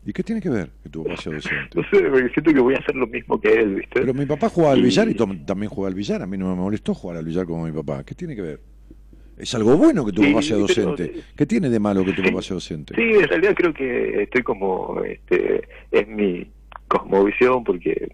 ¿Y 0.04 0.12
qué 0.12 0.24
tiene 0.24 0.40
que 0.40 0.48
ver 0.48 0.68
que 0.82 0.88
tu 0.88 1.04
papá 1.04 1.16
sea 1.16 1.32
docente? 1.32 1.60
No 1.74 1.82
sé, 1.84 2.08
porque 2.08 2.28
siento 2.30 2.52
que 2.52 2.60
voy 2.60 2.74
a 2.74 2.78
hacer 2.78 2.96
lo 2.96 3.06
mismo 3.06 3.40
que 3.40 3.52
él, 3.52 3.76
¿viste? 3.76 4.00
Pero 4.00 4.14
mi 4.14 4.26
papá 4.26 4.48
jugaba 4.48 4.74
al 4.74 4.82
billar 4.82 5.08
y 5.08 5.14
también 5.14 5.68
jugaba 5.68 5.88
al 5.88 5.94
billar. 5.94 6.22
A 6.22 6.26
mí 6.26 6.36
no 6.36 6.48
me 6.48 6.60
molestó 6.60 6.94
jugar 6.94 7.18
al 7.18 7.24
billar 7.24 7.46
como 7.46 7.64
mi 7.64 7.72
papá. 7.72 8.02
¿Qué 8.04 8.14
tiene 8.14 8.34
que 8.34 8.42
ver? 8.42 8.71
Es 9.36 9.54
algo 9.54 9.76
bueno 9.76 10.04
que 10.04 10.12
tu 10.12 10.22
papá 10.22 10.42
sea 10.42 10.56
docente. 10.56 11.12
¿Qué 11.36 11.46
tiene 11.46 11.68
de 11.68 11.80
malo 11.80 12.04
que 12.04 12.12
tu 12.12 12.22
papá 12.22 12.42
sea 12.42 12.54
docente? 12.54 12.94
Sí, 12.94 13.02
en 13.02 13.28
realidad 13.28 13.54
creo 13.56 13.72
que 13.72 14.22
estoy 14.22 14.42
como, 14.42 15.00
este, 15.04 15.68
es 15.90 16.08
mi 16.08 16.46
cosmovisión, 16.92 17.64
porque 17.64 18.10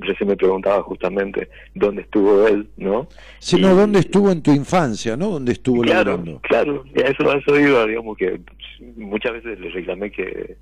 recién 0.00 0.28
me 0.28 0.36
preguntaba 0.36 0.82
justamente 0.82 1.48
dónde 1.74 2.02
estuvo 2.02 2.46
él, 2.48 2.68
¿no? 2.78 3.06
Sí, 3.38 3.60
no, 3.60 3.74
dónde 3.74 3.98
estuvo 3.98 4.32
en 4.32 4.42
tu 4.42 4.50
infancia, 4.52 5.16
¿no? 5.16 5.28
¿Dónde 5.28 5.52
estuvo 5.52 5.82
claro, 5.82 6.22
Claro, 6.42 6.84
y 6.94 7.02
a 7.02 7.08
eso, 7.08 7.30
a 7.30 7.36
eso 7.36 7.60
iba, 7.60 7.86
digamos 7.86 8.16
que 8.16 8.40
muchas 8.96 9.34
veces 9.34 9.60
le 9.60 9.68
reclamé 9.70 10.10
que 10.10 10.56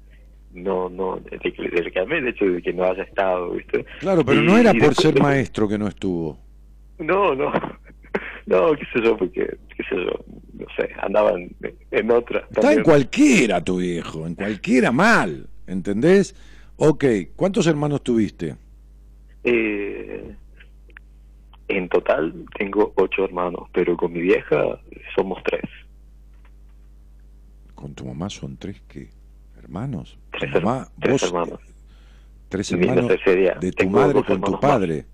no, 0.54 0.88
no, 0.88 1.20
le, 1.30 1.82
reclamé 1.82 2.18
el 2.18 2.28
hecho 2.28 2.44
de 2.46 2.60
que 2.60 2.72
no 2.72 2.84
haya 2.84 3.04
estado, 3.04 3.52
¿viste? 3.52 3.86
Claro, 4.00 4.24
pero 4.24 4.42
no 4.42 4.58
era 4.58 4.74
por 4.74 4.94
ser 4.94 5.20
maestro 5.20 5.68
que 5.68 5.78
no 5.78 5.86
estuvo. 5.86 6.38
No, 6.98 7.34
no, 7.34 7.52
no, 8.46 8.72
qué 8.72 8.84
sé 8.92 9.02
yo, 9.02 9.16
porque, 9.16 9.56
qué 9.76 9.82
sé 9.88 9.96
yo, 9.96 10.24
no 10.54 10.66
sé, 10.76 10.90
andaban 11.00 11.54
en, 11.90 12.10
otra. 12.10 12.46
Está 12.50 12.72
en 12.72 12.82
cualquiera 12.82 13.62
tu 13.62 13.78
viejo, 13.78 14.26
en 14.26 14.34
cualquiera 14.34 14.90
mal, 14.90 15.48
¿entendés? 15.66 16.34
Ok, 16.76 17.04
¿cuántos 17.36 17.66
hermanos 17.66 18.02
tuviste? 18.02 18.56
Eh, 19.44 20.34
en 21.68 21.88
total 21.88 22.44
tengo 22.58 22.92
ocho 22.96 23.24
hermanos, 23.24 23.68
pero 23.72 23.96
con 23.96 24.12
mi 24.12 24.20
vieja 24.20 24.80
somos 25.14 25.42
tres. 25.44 25.62
¿Con 27.74 27.94
tu 27.94 28.04
mamá 28.06 28.28
son 28.28 28.56
tres 28.56 28.82
qué? 28.88 29.08
¿Hermanos? 29.58 30.18
Tres, 30.32 30.54
hermanos. 30.54 30.90
Tres 32.48 32.72
hermanos 32.72 33.08
de 33.60 33.72
tu 33.72 33.88
madre 33.88 34.22
con 34.24 34.40
tu 34.40 34.58
padre. 34.58 35.06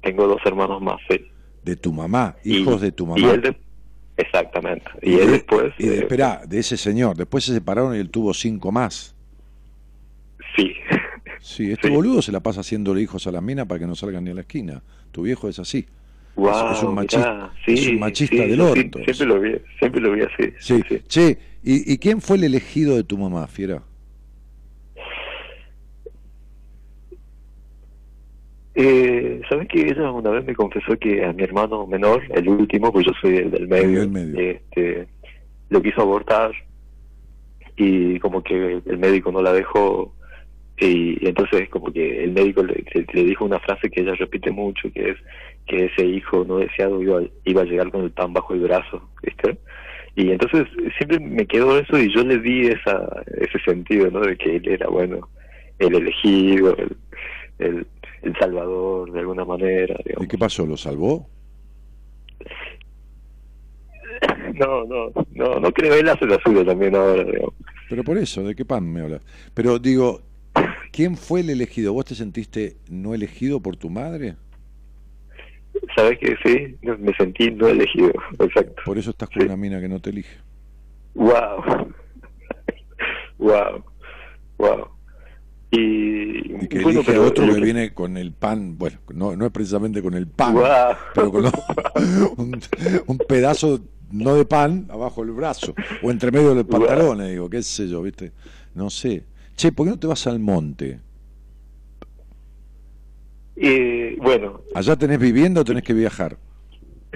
Tengo 0.00 0.26
dos 0.28 0.40
hermanos 0.44 0.80
más, 0.80 1.00
sí 1.08 1.33
de 1.64 1.76
tu 1.76 1.92
mamá, 1.92 2.36
hijos 2.44 2.80
de 2.80 2.92
tu 2.92 3.06
mamá. 3.06 3.40
exactamente. 4.16 4.86
Y, 5.02 5.14
él 5.14 5.30
después... 5.32 5.72
Y 5.78 5.86
de, 5.86 5.94
eh, 5.94 5.98
espera, 6.00 6.42
de 6.46 6.58
ese 6.58 6.76
señor, 6.76 7.16
después 7.16 7.44
se 7.44 7.54
separaron 7.54 7.96
y 7.96 7.98
él 7.98 8.10
tuvo 8.10 8.34
cinco 8.34 8.70
más. 8.70 9.14
Sí. 10.56 10.74
Sí, 11.40 11.70
este 11.72 11.88
boludo 11.88 12.22
se 12.22 12.32
la 12.32 12.40
pasa 12.40 12.60
haciéndole 12.60 13.00
hijos 13.00 13.26
a 13.26 13.32
la 13.32 13.40
mina 13.40 13.64
para 13.66 13.80
que 13.80 13.86
no 13.86 13.94
salgan 13.94 14.24
ni 14.24 14.30
a 14.30 14.34
la 14.34 14.42
esquina. 14.42 14.82
Tu 15.10 15.22
viejo 15.22 15.48
es 15.48 15.58
así. 15.58 15.86
es, 16.36 16.82
un 16.82 16.94
machista, 16.94 17.52
es 17.66 17.86
un 17.88 17.98
machista 17.98 18.42
del 18.42 18.60
orto. 18.60 18.98
siempre 19.04 19.26
lo 19.26 19.40
vi, 19.40 19.52
siempre 19.78 20.00
lo 20.00 20.12
vi 20.12 20.22
así. 20.22 20.52
Sí, 20.58 20.82
Che, 21.08 21.38
¿y, 21.62 21.92
¿y 21.92 21.98
quién 21.98 22.20
fue 22.20 22.36
el 22.36 22.44
elegido 22.44 22.96
de 22.96 23.04
tu 23.04 23.16
mamá, 23.16 23.46
Fiera? 23.46 23.82
Eh, 28.74 29.40
¿Sabes 29.48 29.68
que 29.68 29.82
ella 29.82 30.10
una 30.10 30.30
vez 30.30 30.44
me 30.44 30.54
confesó 30.54 30.96
que 30.98 31.24
a 31.24 31.32
mi 31.32 31.44
hermano 31.44 31.86
menor, 31.86 32.22
el 32.30 32.48
último, 32.48 32.92
pues 32.92 33.06
yo 33.06 33.12
soy 33.20 33.36
el 33.36 33.50
del 33.50 33.68
medio, 33.68 34.02
Este, 34.36 35.06
lo 35.70 35.80
quiso 35.80 36.02
abortar 36.02 36.52
y 37.76 38.18
como 38.20 38.42
que 38.42 38.80
el 38.84 38.98
médico 38.98 39.32
no 39.32 39.42
la 39.42 39.52
dejó 39.52 40.14
y, 40.78 41.26
entonces 41.26 41.68
como 41.68 41.92
que 41.92 42.24
el 42.24 42.32
médico 42.32 42.62
le, 42.62 42.84
dijo 43.12 43.44
una 43.44 43.60
frase 43.60 43.90
que 43.90 44.00
ella 44.00 44.14
repite 44.14 44.50
mucho 44.50 44.90
que 44.92 45.10
es 45.10 45.16
que 45.66 45.86
ese 45.86 46.04
hijo 46.04 46.44
no 46.44 46.58
deseado 46.58 47.00
iba, 47.00 47.22
iba 47.44 47.62
a 47.62 47.64
llegar 47.64 47.90
con 47.90 48.02
el 48.02 48.10
pan 48.10 48.32
bajo 48.32 48.54
el 48.54 48.60
brazo 48.60 49.08
¿viste? 49.22 49.56
y 50.16 50.30
entonces 50.30 50.66
siempre 50.96 51.20
me 51.20 51.46
quedó 51.46 51.78
eso 51.78 51.98
y 51.98 52.12
yo 52.12 52.24
le 52.24 52.38
di 52.38 52.66
esa 52.66 53.22
ese 53.38 53.58
sentido 53.64 54.10
no 54.10 54.20
de 54.20 54.36
que 54.36 54.56
él 54.56 54.68
era 54.68 54.88
bueno 54.88 55.28
el 55.78 55.94
elegido 55.94 56.76
el, 56.76 56.96
el, 57.58 57.86
salvador 58.38 59.12
de 59.12 59.20
alguna 59.20 59.44
manera 59.44 59.96
¿y 60.20 60.26
qué 60.26 60.38
pasó 60.38 60.66
lo 60.66 60.76
salvó 60.76 61.28
no 64.54 64.84
no 64.84 65.12
no 65.32 65.60
no 65.60 65.72
creo 65.72 65.94
él 65.94 66.08
hace 66.08 66.26
la 66.26 66.40
suya 66.44 66.64
también 66.64 66.94
ahora 66.94 67.24
pero 67.88 68.04
por 68.04 68.18
eso 68.18 68.42
de 68.42 68.54
qué 68.54 68.64
pan 68.64 68.90
me 68.92 69.00
hablas 69.02 69.20
pero 69.54 69.78
digo 69.78 70.22
¿Quién 70.94 71.16
fue 71.16 71.40
el 71.40 71.50
elegido? 71.50 71.92
¿Vos 71.92 72.04
te 72.04 72.14
sentiste 72.14 72.76
no 72.88 73.14
elegido 73.14 73.58
por 73.58 73.76
tu 73.76 73.90
madre? 73.90 74.36
Sabes 75.96 76.20
que 76.20 76.36
sí, 76.44 76.76
me 76.82 77.12
sentí 77.14 77.50
no 77.50 77.66
elegido, 77.66 78.12
exacto. 78.38 78.80
Por 78.84 78.96
eso 78.96 79.10
estás 79.10 79.28
con 79.28 79.42
una 79.42 79.56
mina 79.56 79.80
que 79.80 79.88
no 79.88 79.98
te 79.98 80.10
elige. 80.10 80.36
Wow. 81.14 81.64
wow. 83.38 83.84
Wow. 84.56 84.88
Y, 85.70 86.62
y 86.62 86.68
que 86.68 86.78
elige 86.78 87.16
a 87.16 87.20
otro 87.20 87.52
que, 87.52 87.60
viene 87.60 87.92
con 87.92 88.16
el 88.16 88.32
pan, 88.32 88.78
bueno, 88.78 88.98
no, 89.12 89.34
no 89.34 89.46
es 89.46 89.52
precisamente 89.52 90.02
con 90.02 90.14
el 90.14 90.28
pan, 90.28 90.56
pero 91.14 91.32
con 91.32 91.44
un, 92.36 92.60
un, 93.06 93.18
pedazo 93.18 93.80
no 94.12 94.36
de 94.36 94.44
pan 94.44 94.86
abajo 94.90 95.24
del 95.24 95.32
brazo 95.32 95.74
o 96.02 96.10
entre 96.12 96.30
medio 96.30 96.50
de 96.50 96.54
los 96.56 96.66
pantalones, 96.66 97.30
digo, 97.30 97.50
qué 97.50 97.62
sé 97.62 97.88
yo, 97.88 98.02
¿viste? 98.02 98.32
No 98.74 98.88
sé. 98.88 99.24
Che, 99.56 99.72
¿por 99.72 99.86
qué 99.86 99.90
no 99.90 99.98
te 99.98 100.06
vas 100.06 100.26
al 100.26 100.38
monte? 100.38 101.00
Eh, 103.56 104.16
bueno. 104.20 104.62
¿Allá 104.74 104.96
tenés 104.96 105.18
vivienda 105.18 105.60
o 105.60 105.64
tenés 105.64 105.82
que 105.82 105.92
viajar? 105.92 106.36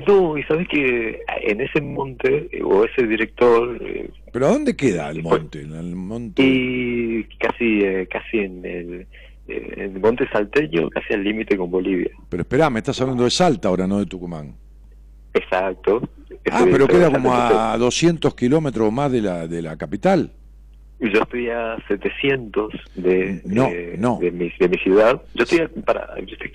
No, 0.06 0.38
y 0.38 0.42
sabes 0.44 0.68
que 0.68 1.22
en 1.42 1.60
ese 1.60 1.80
monte, 1.80 2.48
eh, 2.52 2.62
o 2.62 2.84
ese 2.84 3.06
director... 3.06 3.78
Eh, 3.80 4.10
¿Pero 4.32 4.46
a 4.46 4.50
dónde 4.50 4.76
queda 4.76 5.10
el 5.10 5.22
monte? 5.22 5.62
¿En 5.62 5.74
el 5.74 5.96
monte? 5.96 6.42
Y 6.42 7.24
casi, 7.38 7.80
eh, 7.80 8.08
casi 8.10 8.38
en 8.38 8.64
el, 8.64 9.06
en 9.48 9.80
el 9.80 10.00
monte 10.00 10.28
salteño, 10.30 10.88
casi 10.90 11.14
al 11.14 11.24
límite 11.24 11.56
con 11.56 11.70
Bolivia. 11.70 12.10
Pero 12.28 12.42
espera, 12.42 12.70
me 12.70 12.78
estás 12.78 13.00
hablando 13.00 13.24
de 13.24 13.30
Salta 13.30 13.68
ahora, 13.68 13.86
no 13.86 13.98
de 13.98 14.06
Tucumán. 14.06 14.54
Exacto. 15.34 16.02
Ah, 16.50 16.64
pero 16.70 16.86
queda 16.86 17.10
como 17.10 17.34
a 17.34 17.76
200 17.76 18.34
kilómetros 18.34 18.92
más 18.92 19.10
de 19.12 19.22
la, 19.22 19.46
de 19.46 19.62
la 19.62 19.76
capital. 19.76 20.32
Yo 21.00 21.22
estoy 21.22 21.48
a 21.48 21.76
700 21.86 22.72
de, 22.96 23.40
de, 23.44 24.32
mi, 24.32 24.50
de 24.58 24.68
mi 24.68 24.78
ciudad. 24.78 25.22
Yo 25.34 25.44
estoy, 25.44 25.60
a, 25.60 25.68
para, 25.84 26.08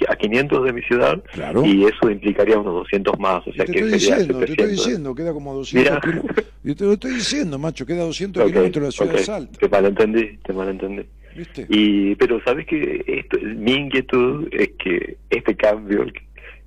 a 0.09 0.15
500 0.15 0.65
de 0.65 0.73
mi 0.73 0.81
ciudad 0.81 1.23
y 1.63 1.85
eso 1.85 2.09
implicaría 2.09 2.59
unos 2.59 2.73
200 2.73 3.19
más. 3.19 3.47
O 3.47 3.53
sea, 3.53 3.65
te 3.65 3.71
que 3.71 3.79
estoy 3.79 3.93
diciendo, 3.93 4.39
te 4.39 4.51
estoy 4.51 4.67
diciendo, 4.67 5.15
queda 5.15 5.31
como 5.31 5.53
200 5.53 5.99
kilómetros. 6.01 6.45
Yo 6.63 6.75
te 6.75 6.83
lo 6.83 6.93
estoy 6.93 7.13
diciendo, 7.15 7.57
macho, 7.57 7.85
queda 7.85 8.03
200 8.03 8.45
kilómetros 8.45 8.73
de 8.73 8.87
la 8.87 8.91
ciudad 8.91 9.13
de 9.13 9.19
Salta. 9.19 9.59
Te 9.59 9.69
malentendí, 9.69 10.37
te 10.45 10.53
malentendí. 10.53 11.03
¿Viste? 11.35 11.65
Y, 11.69 12.15
pero 12.15 12.41
sabes 12.43 12.65
que 12.67 13.03
esto, 13.07 13.37
mi 13.41 13.73
inquietud 13.73 14.47
es 14.51 14.71
que 14.77 15.17
este 15.29 15.55
cambio 15.55 16.05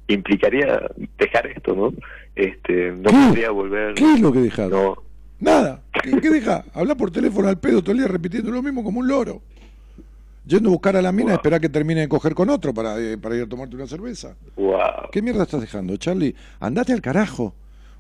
implicaría 0.09 0.83
dejar 1.19 1.47
esto, 1.47 1.75
¿no? 1.75 1.95
Este, 2.35 2.93
no 2.93 3.11
podría 3.11 3.51
volver. 3.51 3.95
¿Qué 3.95 4.15
es 4.15 4.21
lo 4.21 4.33
que 4.33 4.41
dejar? 4.41 4.71
No, 4.71 4.97
Nada. 5.39 5.83
¿Qué, 6.03 6.31
deja? 6.31 6.65
Habla 6.73 6.95
por 6.95 7.11
teléfono 7.11 7.49
al 7.49 7.59
pedo 7.59 7.83
todo 7.83 7.93
el 7.93 7.99
día 7.99 8.09
repitiendo 8.09 8.51
lo 8.51 8.63
mismo 8.63 8.83
como 8.83 9.01
un 9.01 9.09
loro. 9.09 9.43
Yendo 10.47 10.69
a 10.69 10.73
buscar 10.73 10.97
a 10.97 11.03
la 11.03 11.13
mina 11.13 11.33
y 11.33 11.35
esperar 11.35 11.61
que 11.61 11.69
termine 11.69 12.03
de 12.03 12.09
coger 12.09 12.35
con 12.35 12.49
otro 12.51 12.73
para, 12.73 12.99
eh, 13.01 13.19
para 13.19 13.37
ir 13.37 13.43
a 13.43 13.49
tomarte 13.49 13.75
una 13.75 13.87
cerveza. 13.87 14.37
¿Qué 15.11 15.21
mierda 15.21 15.43
estás 15.43 15.61
dejando, 15.61 15.97
Charlie? 15.97 16.35
Andate 16.61 16.93
al 16.93 17.01
carajo. 17.01 17.55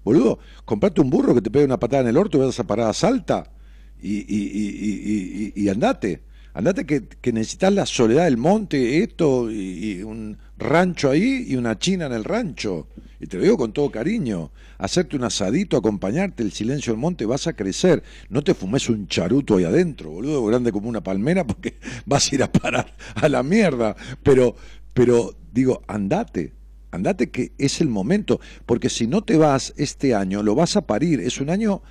Boludo, 0.04 0.38
comprate 0.64 1.00
un 1.00 1.10
burro 1.10 1.34
que 1.34 1.42
te 1.42 1.50
pegue 1.50 1.64
una 1.64 1.78
patada 1.78 2.02
en 2.02 2.08
el 2.08 2.16
orto 2.16 2.38
y 2.38 2.42
vas 2.42 2.60
a 2.60 2.64
parar 2.64 2.88
a 2.88 2.92
salta 2.92 3.50
y, 4.00 4.18
y, 4.18 5.52
y, 5.56 5.62
y 5.64 5.68
andate. 5.68 6.22
Andate 6.54 6.86
que, 6.86 7.06
que, 7.06 7.32
necesitas 7.32 7.72
la 7.72 7.84
soledad 7.84 8.24
del 8.24 8.38
monte, 8.38 9.02
esto, 9.02 9.50
y, 9.50 10.02
un 10.02 10.38
rancho 10.56 11.10
ahí 11.10 11.44
y 11.48 11.56
una 11.56 11.78
china 11.78 12.06
en 12.06 12.12
el 12.12 12.24
rancho. 12.24 12.86
Y 13.20 13.26
te 13.26 13.36
lo 13.36 13.42
digo 13.42 13.58
con 13.58 13.72
todo 13.72 13.90
cariño. 13.90 14.52
Hacerte 14.78 15.16
un 15.16 15.24
asadito, 15.24 15.76
acompañarte, 15.76 16.42
el 16.42 16.52
silencio 16.52 16.92
del 16.92 17.00
monte, 17.00 17.26
vas 17.26 17.46
a 17.46 17.54
crecer. 17.54 18.02
No 18.28 18.42
te 18.42 18.54
fumes 18.54 18.88
un 18.88 19.08
charuto 19.08 19.56
ahí 19.56 19.64
adentro, 19.64 20.10
boludo, 20.10 20.44
grande 20.44 20.72
como 20.72 20.88
una 20.88 21.02
palmera, 21.02 21.46
porque 21.46 21.76
vas 22.04 22.30
a 22.30 22.34
ir 22.34 22.42
a 22.42 22.52
parar 22.52 22.94
a 23.14 23.28
la 23.28 23.42
mierda. 23.42 23.96
Pero, 24.22 24.56
pero 24.92 25.34
digo, 25.52 25.82
andate. 25.86 26.52
Andate 26.90 27.30
que 27.30 27.52
es 27.58 27.80
el 27.80 27.88
momento, 27.88 28.40
porque 28.64 28.88
si 28.88 29.06
no 29.06 29.22
te 29.22 29.36
vas 29.36 29.74
este 29.76 30.14
año, 30.14 30.42
lo 30.42 30.54
vas 30.54 30.76
a 30.76 30.86
parir. 30.86 31.20
Es 31.20 31.40
un 31.40 31.50
año 31.50 31.82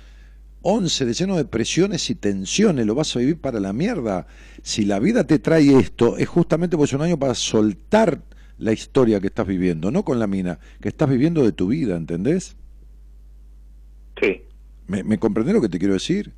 11 0.62 1.04
de 1.04 1.14
lleno 1.14 1.36
de 1.36 1.44
presiones 1.44 2.10
y 2.10 2.16
tensiones, 2.16 2.86
lo 2.86 2.96
vas 2.96 3.14
a 3.14 3.20
vivir 3.20 3.40
para 3.40 3.60
la 3.60 3.72
mierda. 3.72 4.26
Si 4.62 4.84
la 4.84 4.98
vida 4.98 5.24
te 5.24 5.38
trae 5.38 5.78
esto, 5.78 6.16
es 6.16 6.28
justamente 6.28 6.76
porque 6.76 6.90
es 6.90 6.92
un 6.94 7.02
año 7.02 7.18
para 7.18 7.34
soltar 7.34 8.20
la 8.58 8.72
historia 8.72 9.20
que 9.20 9.28
estás 9.28 9.46
viviendo, 9.46 9.92
no 9.92 10.04
con 10.04 10.18
la 10.18 10.26
mina, 10.26 10.58
que 10.80 10.88
estás 10.88 11.08
viviendo 11.08 11.44
de 11.44 11.52
tu 11.52 11.68
vida, 11.68 11.96
¿entendés? 11.96 12.56
Sí. 14.20 14.42
¿Me, 14.86 15.02
me 15.02 15.18
comprendés 15.18 15.54
lo 15.54 15.60
que 15.60 15.68
te 15.68 15.78
quiero 15.78 15.94
decir? 15.94 16.32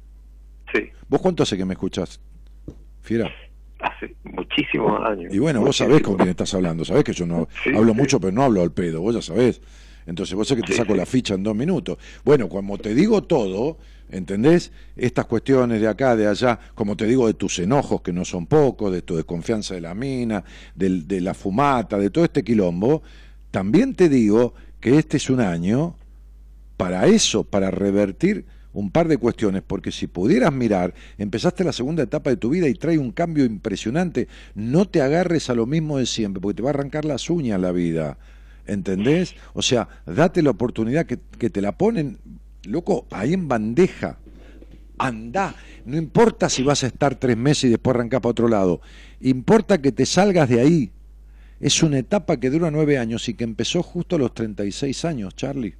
Sí. 0.73 0.91
¿Vos 1.09 1.21
cuánto 1.21 1.43
hace 1.43 1.57
que 1.57 1.65
me 1.65 1.75
escuchás, 1.75 2.21
Fiera? 3.03 3.31
Hace 3.81 4.15
muchísimos 4.25 5.01
años. 5.05 5.33
Y 5.33 5.39
bueno, 5.39 5.61
vos 5.61 5.77
sabés 5.77 6.03
con 6.03 6.17
quién 6.17 6.29
estás 6.29 6.53
hablando, 6.55 6.85
sabés 6.85 7.05
que 7.05 7.13
yo 7.13 7.27
no 7.27 7.49
hablo 7.75 7.95
mucho, 7.95 8.21
pero 8.21 8.33
no 8.33 8.43
hablo 8.43 8.63
al 8.63 8.73
pedo, 8.73 9.01
vos 9.01 9.15
ya 9.15 9.23
sabés. 9.23 9.61
Entonces 10.07 10.35
vos 10.35 10.49
sabés 10.49 10.65
que 10.65 10.73
te 10.73 10.77
saco 10.77 10.95
la 10.95 11.07
ficha 11.07 11.35
en 11.35 11.43
dos 11.43 11.55
minutos. 11.55 11.99
Bueno, 12.25 12.49
como 12.49 12.79
te 12.79 12.95
digo 12.95 13.23
todo, 13.25 13.79
¿Entendés? 14.11 14.73
Estas 14.97 15.27
cuestiones 15.27 15.81
de 15.81 15.89
acá, 15.89 16.17
de 16.17 16.27
allá, 16.27 16.59
como 16.75 16.97
te 16.97 17.05
digo, 17.05 17.27
de 17.27 17.35
tus 17.35 17.59
enojos, 17.59 18.01
que 18.01 18.13
no 18.13 18.25
son 18.25 18.47
pocos, 18.47 18.91
de 18.91 19.03
tu 19.03 19.17
desconfianza 19.17 19.75
de 19.75 19.83
la 19.83 19.95
mina, 19.95 20.43
de, 20.75 21.03
de 21.03 21.21
la 21.21 21.35
fumata, 21.35 21.99
de 21.99 22.09
todo 22.09 22.25
este 22.25 22.43
quilombo, 22.43 23.03
también 23.51 23.95
te 23.95 24.09
digo 24.09 24.55
que 24.81 24.99
este 24.99 25.19
es 25.19 25.29
un 25.29 25.41
año 25.41 25.95
para 26.79 27.07
eso, 27.07 27.45
para 27.45 27.71
revertir 27.71 28.47
un 28.73 28.91
par 28.91 29.09
de 29.09 29.19
cuestiones, 29.19 29.63
porque 29.67 29.93
si 29.93 30.07
pudieras 30.07 30.53
mirar, 30.53 30.95
empezaste 31.19 31.65
la 31.65 31.73
segunda 31.75 32.05
etapa 32.05 32.31
de 32.31 32.39
tu 32.39 32.49
vida 32.49 32.69
y 32.69 32.75
trae 32.75 32.97
un 32.97 33.13
cambio 33.13 33.45
impresionante, 33.45 34.29
no 34.55 34.87
te 34.87 35.03
agarres 35.03 35.51
a 35.51 35.55
lo 35.55 35.67
mismo 35.67 35.99
de 35.99 36.07
siempre, 36.07 36.41
porque 36.41 36.57
te 36.57 36.63
va 36.63 36.71
a 36.71 36.73
arrancar 36.73 37.05
las 37.05 37.29
uñas 37.29 37.61
la 37.61 37.73
vida, 37.73 38.17
¿entendés? 38.67 39.35
O 39.53 39.61
sea, 39.61 39.89
date 40.07 40.41
la 40.41 40.51
oportunidad 40.51 41.05
que, 41.05 41.19
que 41.39 41.51
te 41.51 41.61
la 41.61 41.77
ponen 41.77 42.19
Loco, 42.69 43.07
ahí 43.11 43.33
en 43.33 43.49
bandeja. 43.49 44.19
Anda. 44.99 45.55
No 45.85 45.97
importa 45.97 46.49
si 46.49 46.63
vas 46.63 46.85
a 46.85 46.89
estar 46.89 47.15
tres 47.15 47.37
meses 47.37 47.65
y 47.65 47.69
después 47.69 47.95
arrancar 47.95 48.21
para 48.21 48.31
otro 48.31 48.49
lado. 48.49 48.81
Importa 49.21 49.81
que 49.81 49.93
te 49.93 50.05
salgas 50.05 50.49
de 50.49 50.61
ahí. 50.61 50.93
Es 51.61 51.83
una 51.83 51.99
etapa 51.99 52.39
que 52.39 52.51
dura 52.51 52.71
nueve 52.71 52.99
años 52.99 53.29
y 53.29 53.35
que 53.35 53.45
empezó 53.45 53.83
justo 53.83 54.17
a 54.17 54.19
los 54.19 54.35
36 54.35 55.05
años, 55.05 55.35
Charlie. 55.35 55.75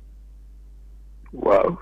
Wow. 1.33 1.79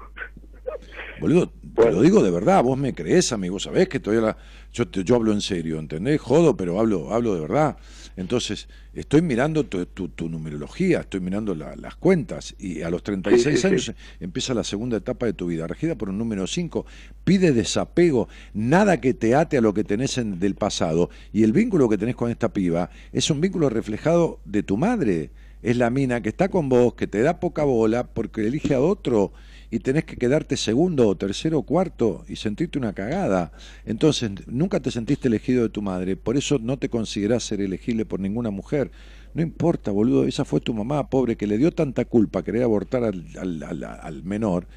Boludo, 1.20 1.50
te 1.74 1.90
lo 1.90 2.02
digo 2.02 2.22
de 2.22 2.30
verdad, 2.30 2.62
vos 2.62 2.76
me 2.76 2.94
crees, 2.94 3.32
amigo, 3.32 3.58
sabés 3.58 3.88
que 3.88 4.00
todavía 4.00 4.28
la... 4.28 4.36
yo, 4.72 4.84
yo 4.90 5.14
hablo 5.14 5.32
en 5.32 5.40
serio, 5.40 5.78
¿entendés? 5.78 6.20
Jodo, 6.20 6.56
pero 6.56 6.78
hablo, 6.78 7.12
hablo 7.12 7.34
de 7.34 7.40
verdad. 7.40 7.76
Entonces, 8.16 8.68
estoy 8.94 9.20
mirando 9.20 9.64
tu, 9.64 10.28
numerología, 10.28 11.00
estoy 11.00 11.20
mirando 11.20 11.54
las 11.54 11.96
cuentas 11.96 12.54
y 12.58 12.80
a 12.80 12.88
los 12.88 13.02
36 13.02 13.64
años 13.66 13.92
empieza 14.20 14.54
la 14.54 14.64
segunda 14.64 14.96
etapa 14.96 15.26
de 15.26 15.34
tu 15.34 15.46
vida, 15.46 15.66
regida 15.66 15.96
por 15.96 16.08
un 16.08 16.16
número 16.16 16.46
5. 16.46 16.86
Pide 17.24 17.52
desapego, 17.52 18.28
nada 18.54 19.00
que 19.00 19.12
te 19.12 19.34
ate 19.34 19.58
a 19.58 19.60
lo 19.60 19.74
que 19.74 19.84
tenés 19.84 20.16
en, 20.16 20.38
del 20.38 20.54
pasado 20.54 21.10
y 21.32 21.42
el 21.42 21.52
vínculo 21.52 21.90
que 21.90 21.98
tenés 21.98 22.16
con 22.16 22.30
esta 22.30 22.52
piba 22.52 22.88
es 23.12 23.30
un 23.30 23.40
vínculo 23.40 23.68
reflejado 23.68 24.40
de 24.46 24.62
tu 24.62 24.78
madre. 24.78 25.30
Es 25.66 25.76
la 25.76 25.90
mina 25.90 26.20
que 26.20 26.28
está 26.28 26.48
con 26.48 26.68
vos, 26.68 26.94
que 26.94 27.08
te 27.08 27.22
da 27.22 27.40
poca 27.40 27.64
bola 27.64 28.06
porque 28.06 28.46
elige 28.46 28.74
a 28.74 28.80
otro 28.80 29.32
y 29.68 29.80
tenés 29.80 30.04
que 30.04 30.16
quedarte 30.16 30.56
segundo 30.56 31.08
o 31.08 31.16
tercero 31.16 31.58
o 31.58 31.62
cuarto 31.64 32.24
y 32.28 32.36
sentirte 32.36 32.78
una 32.78 32.92
cagada. 32.92 33.50
Entonces, 33.84 34.30
nunca 34.46 34.78
te 34.78 34.92
sentiste 34.92 35.26
elegido 35.26 35.64
de 35.64 35.68
tu 35.70 35.82
madre, 35.82 36.14
por 36.14 36.36
eso 36.36 36.60
no 36.60 36.78
te 36.78 36.88
considerás 36.88 37.42
ser 37.42 37.60
elegible 37.60 38.04
por 38.04 38.20
ninguna 38.20 38.50
mujer. 38.50 38.92
No 39.34 39.42
importa, 39.42 39.90
boludo, 39.90 40.24
esa 40.28 40.44
fue 40.44 40.60
tu 40.60 40.72
mamá, 40.72 41.10
pobre, 41.10 41.34
que 41.34 41.48
le 41.48 41.58
dio 41.58 41.72
tanta 41.72 42.04
culpa 42.04 42.44
querer 42.44 42.62
abortar 42.62 43.02
al, 43.02 43.24
al, 43.36 43.82
al, 43.82 44.22
menor, 44.22 44.68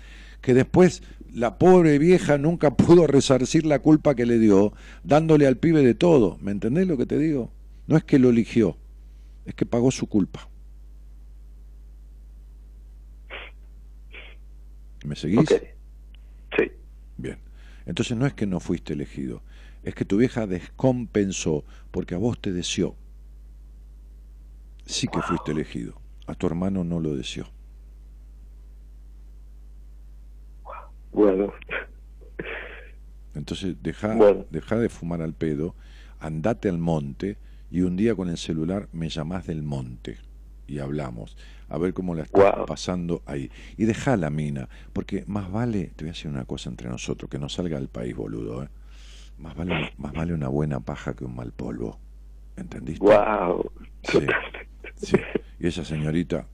que 0.41 0.55
después 0.55 1.03
la 1.31 1.59
pobre 1.59 1.99
vieja 1.99 2.39
nunca 2.39 2.73
pudo 2.75 3.05
resarcir 3.05 3.63
la 3.63 3.77
culpa 3.77 4.15
que 4.15 4.25
le 4.25 4.39
dio, 4.39 4.73
dándole 5.03 5.45
al 5.45 5.57
pibe 5.57 5.83
de 5.83 5.93
todo. 5.93 6.39
¿Me 6.41 6.49
entendés 6.49 6.87
lo 6.87 6.97
que 6.97 7.05
te 7.05 7.19
digo? 7.19 7.51
No 7.85 7.95
es 7.95 8.03
que 8.03 8.17
lo 8.17 8.31
eligió, 8.31 8.75
es 9.45 9.53
que 9.53 9.67
pagó 9.67 9.91
su 9.91 10.07
culpa. 10.07 10.49
¿Me 15.05 15.15
seguís? 15.15 15.49
Sí. 16.57 16.71
Bien. 17.17 17.37
Entonces 17.85 18.17
no 18.17 18.25
es 18.25 18.33
que 18.33 18.45
no 18.45 18.59
fuiste 18.59 18.93
elegido, 18.93 19.41
es 19.83 19.95
que 19.95 20.05
tu 20.05 20.17
vieja 20.17 20.45
descompensó 20.45 21.63
porque 21.91 22.15
a 22.15 22.17
vos 22.17 22.39
te 22.39 22.51
deseó. 22.51 22.95
Sí 24.85 25.07
que 25.07 25.21
fuiste 25.21 25.51
elegido, 25.51 25.99
a 26.27 26.35
tu 26.35 26.47
hermano 26.47 26.83
no 26.83 26.99
lo 26.99 27.15
deseó. 27.15 27.47
Bueno. 31.11 31.53
Entonces 33.33 33.75
deja, 33.81 34.15
deja 34.49 34.77
de 34.77 34.89
fumar 34.89 35.21
al 35.21 35.33
pedo, 35.33 35.75
andate 36.19 36.69
al 36.69 36.77
monte 36.77 37.37
y 37.71 37.81
un 37.81 37.95
día 37.95 38.15
con 38.15 38.29
el 38.29 38.37
celular 38.37 38.89
me 38.91 39.09
llamás 39.09 39.47
del 39.47 39.63
monte 39.63 40.17
y 40.67 40.79
hablamos 40.79 41.37
a 41.69 41.77
ver 41.77 41.93
cómo 41.93 42.15
la 42.15 42.23
está 42.23 42.65
pasando 42.65 43.21
ahí. 43.25 43.51
Y 43.77 43.85
deja 43.85 44.17
la 44.17 44.29
mina, 44.29 44.69
porque 44.93 45.23
más 45.27 45.51
vale, 45.51 45.91
te 45.95 46.03
voy 46.03 46.09
a 46.09 46.13
decir 46.13 46.29
una 46.29 46.45
cosa 46.45 46.69
entre 46.69 46.89
nosotros, 46.89 47.29
que 47.29 47.39
no 47.39 47.49
salga 47.49 47.77
del 47.77 47.89
país, 47.89 48.15
boludo, 48.15 48.63
¿eh? 48.63 48.69
Más 49.37 49.55
vale, 49.55 49.93
más 49.97 50.11
vale 50.11 50.33
una 50.33 50.49
buena 50.49 50.81
paja 50.81 51.13
que 51.13 51.23
un 51.23 51.35
mal 51.35 51.53
polvo. 51.53 51.97
¿Entendiste? 52.57 53.05
Wow. 53.05 53.71
Sí, 54.03 54.19
sí. 54.97 55.17
Y 55.59 55.67
esa 55.67 55.85
señorita 55.85 56.45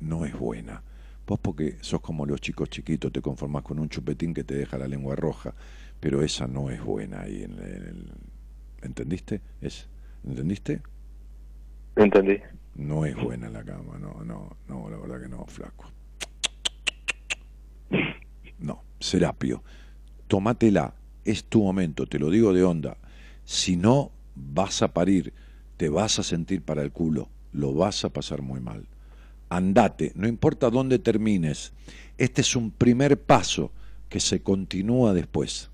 no 0.00 0.26
es 0.26 0.38
buena. 0.38 0.82
Vos 1.26 1.38
porque 1.40 1.78
sos 1.80 2.00
como 2.02 2.26
los 2.26 2.40
chicos 2.40 2.68
chiquitos, 2.68 3.10
te 3.10 3.22
conformás 3.22 3.62
con 3.62 3.78
un 3.78 3.88
chupetín 3.88 4.34
que 4.34 4.44
te 4.44 4.54
deja 4.54 4.76
la 4.76 4.86
lengua 4.86 5.16
roja, 5.16 5.54
pero 6.00 6.22
esa 6.22 6.46
no 6.46 6.68
es 6.68 6.82
buena 6.82 7.22
ahí 7.22 7.44
en 7.44 7.58
el... 7.58 8.12
¿Entendiste? 8.82 9.40
Es, 9.62 9.88
¿Entendiste? 10.22 10.82
Entendí. 11.96 12.38
No 12.76 13.06
es 13.06 13.16
buena 13.16 13.48
la 13.48 13.64
cama, 13.64 13.98
no, 13.98 14.24
no, 14.24 14.56
no, 14.68 14.90
la 14.90 14.96
verdad 14.96 15.22
que 15.22 15.28
no, 15.28 15.44
flaco. 15.46 15.90
No, 18.58 18.82
Serapio, 18.98 19.62
tómatela, 20.26 20.94
es 21.24 21.44
tu 21.44 21.62
momento, 21.62 22.06
te 22.06 22.18
lo 22.18 22.30
digo 22.30 22.52
de 22.52 22.64
onda. 22.64 22.96
Si 23.44 23.76
no, 23.76 24.10
vas 24.34 24.82
a 24.82 24.92
parir, 24.92 25.32
te 25.76 25.88
vas 25.88 26.18
a 26.18 26.22
sentir 26.22 26.62
para 26.62 26.82
el 26.82 26.92
culo, 26.92 27.28
lo 27.52 27.74
vas 27.74 28.04
a 28.04 28.10
pasar 28.10 28.42
muy 28.42 28.60
mal 28.60 28.86
andate, 29.56 30.12
no 30.14 30.26
importa 30.26 30.70
dónde 30.70 30.98
termines, 30.98 31.72
este 32.18 32.40
es 32.40 32.56
un 32.56 32.70
primer 32.70 33.20
paso 33.20 33.72
que 34.08 34.20
se 34.20 34.42
continúa 34.42 35.12
después. 35.12 35.70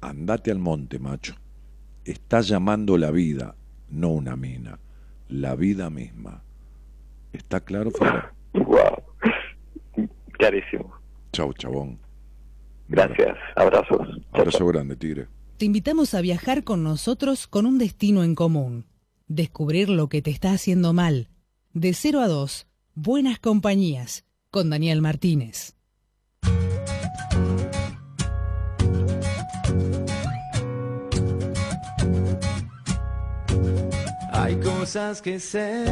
Andate 0.00 0.50
al 0.50 0.58
monte, 0.58 0.98
macho. 0.98 1.34
Está 2.04 2.40
llamando 2.40 2.96
la 2.96 3.10
vida, 3.10 3.54
no 3.90 4.08
una 4.08 4.36
mina, 4.36 4.78
la 5.28 5.54
vida 5.54 5.90
misma. 5.90 6.42
¿Está 7.32 7.60
claro, 7.60 7.90
Fiora? 7.90 8.34
Wow. 8.54 10.08
Clarísimo. 10.32 10.94
Chau, 11.32 11.52
chabón. 11.52 11.98
Gracias. 12.88 13.36
Abrazos. 13.56 14.08
Abrazo 14.32 14.66
grande, 14.66 14.96
Tigre. 14.96 15.28
Te 15.58 15.66
invitamos 15.66 16.14
a 16.14 16.20
viajar 16.20 16.64
con 16.64 16.82
nosotros 16.82 17.46
con 17.46 17.66
un 17.66 17.78
destino 17.78 18.24
en 18.24 18.34
común. 18.34 18.86
Descubrir 19.26 19.90
lo 19.90 20.08
que 20.08 20.22
te 20.22 20.30
está 20.30 20.52
haciendo 20.52 20.92
mal 20.92 21.28
de 21.74 21.92
0 21.92 22.20
a 22.20 22.28
2, 22.28 22.66
Buenas 22.94 23.38
Compañías, 23.38 24.24
con 24.50 24.70
Daniel 24.70 25.00
Martínez. 25.00 25.76
Cosas 34.78 35.20
que 35.20 35.40
sé, 35.40 35.84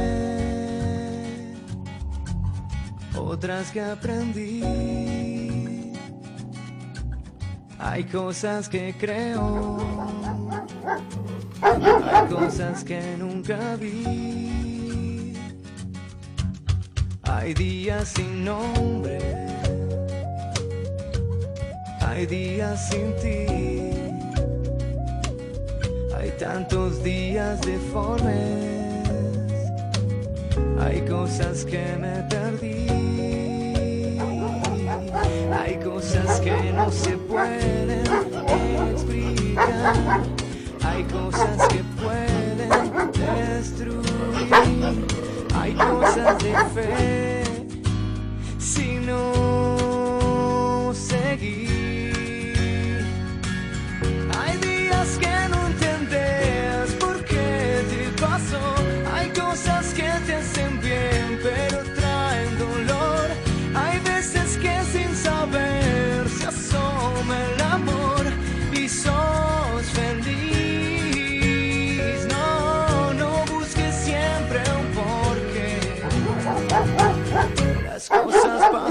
otras 3.18 3.72
que 3.72 3.80
aprendí. 3.80 4.62
Hay 7.78 8.04
cosas 8.04 8.68
que 8.68 8.94
creo, 8.96 9.78
hay 11.62 12.28
cosas 12.28 12.84
que 12.84 13.16
nunca 13.18 13.76
vi. 13.76 15.32
Hay 17.24 17.54
días 17.54 18.08
sin 18.08 18.44
nombre, 18.44 19.18
hay 22.00 22.26
días 22.26 22.88
sin 22.88 23.16
ti. 23.16 23.46
Hay 26.26 26.32
tantos 26.38 27.04
días 27.04 27.60
deformes, 27.60 28.75
hay 30.78 31.00
cosas 31.02 31.64
que 31.64 31.96
me 32.00 32.22
perdí. 32.30 32.86
Hay 35.52 35.76
cosas 35.76 36.40
que 36.40 36.72
no 36.72 36.90
se 36.90 37.16
pueden 37.16 37.90
explicar, 38.90 40.20
hay 40.84 41.04
cosas 41.04 41.68
que 41.68 41.84
pueden 42.02 43.12
destruir. 43.12 45.06
Hay 45.58 45.74
cosas 45.74 46.38
de 46.38 46.54
fe 46.74 47.25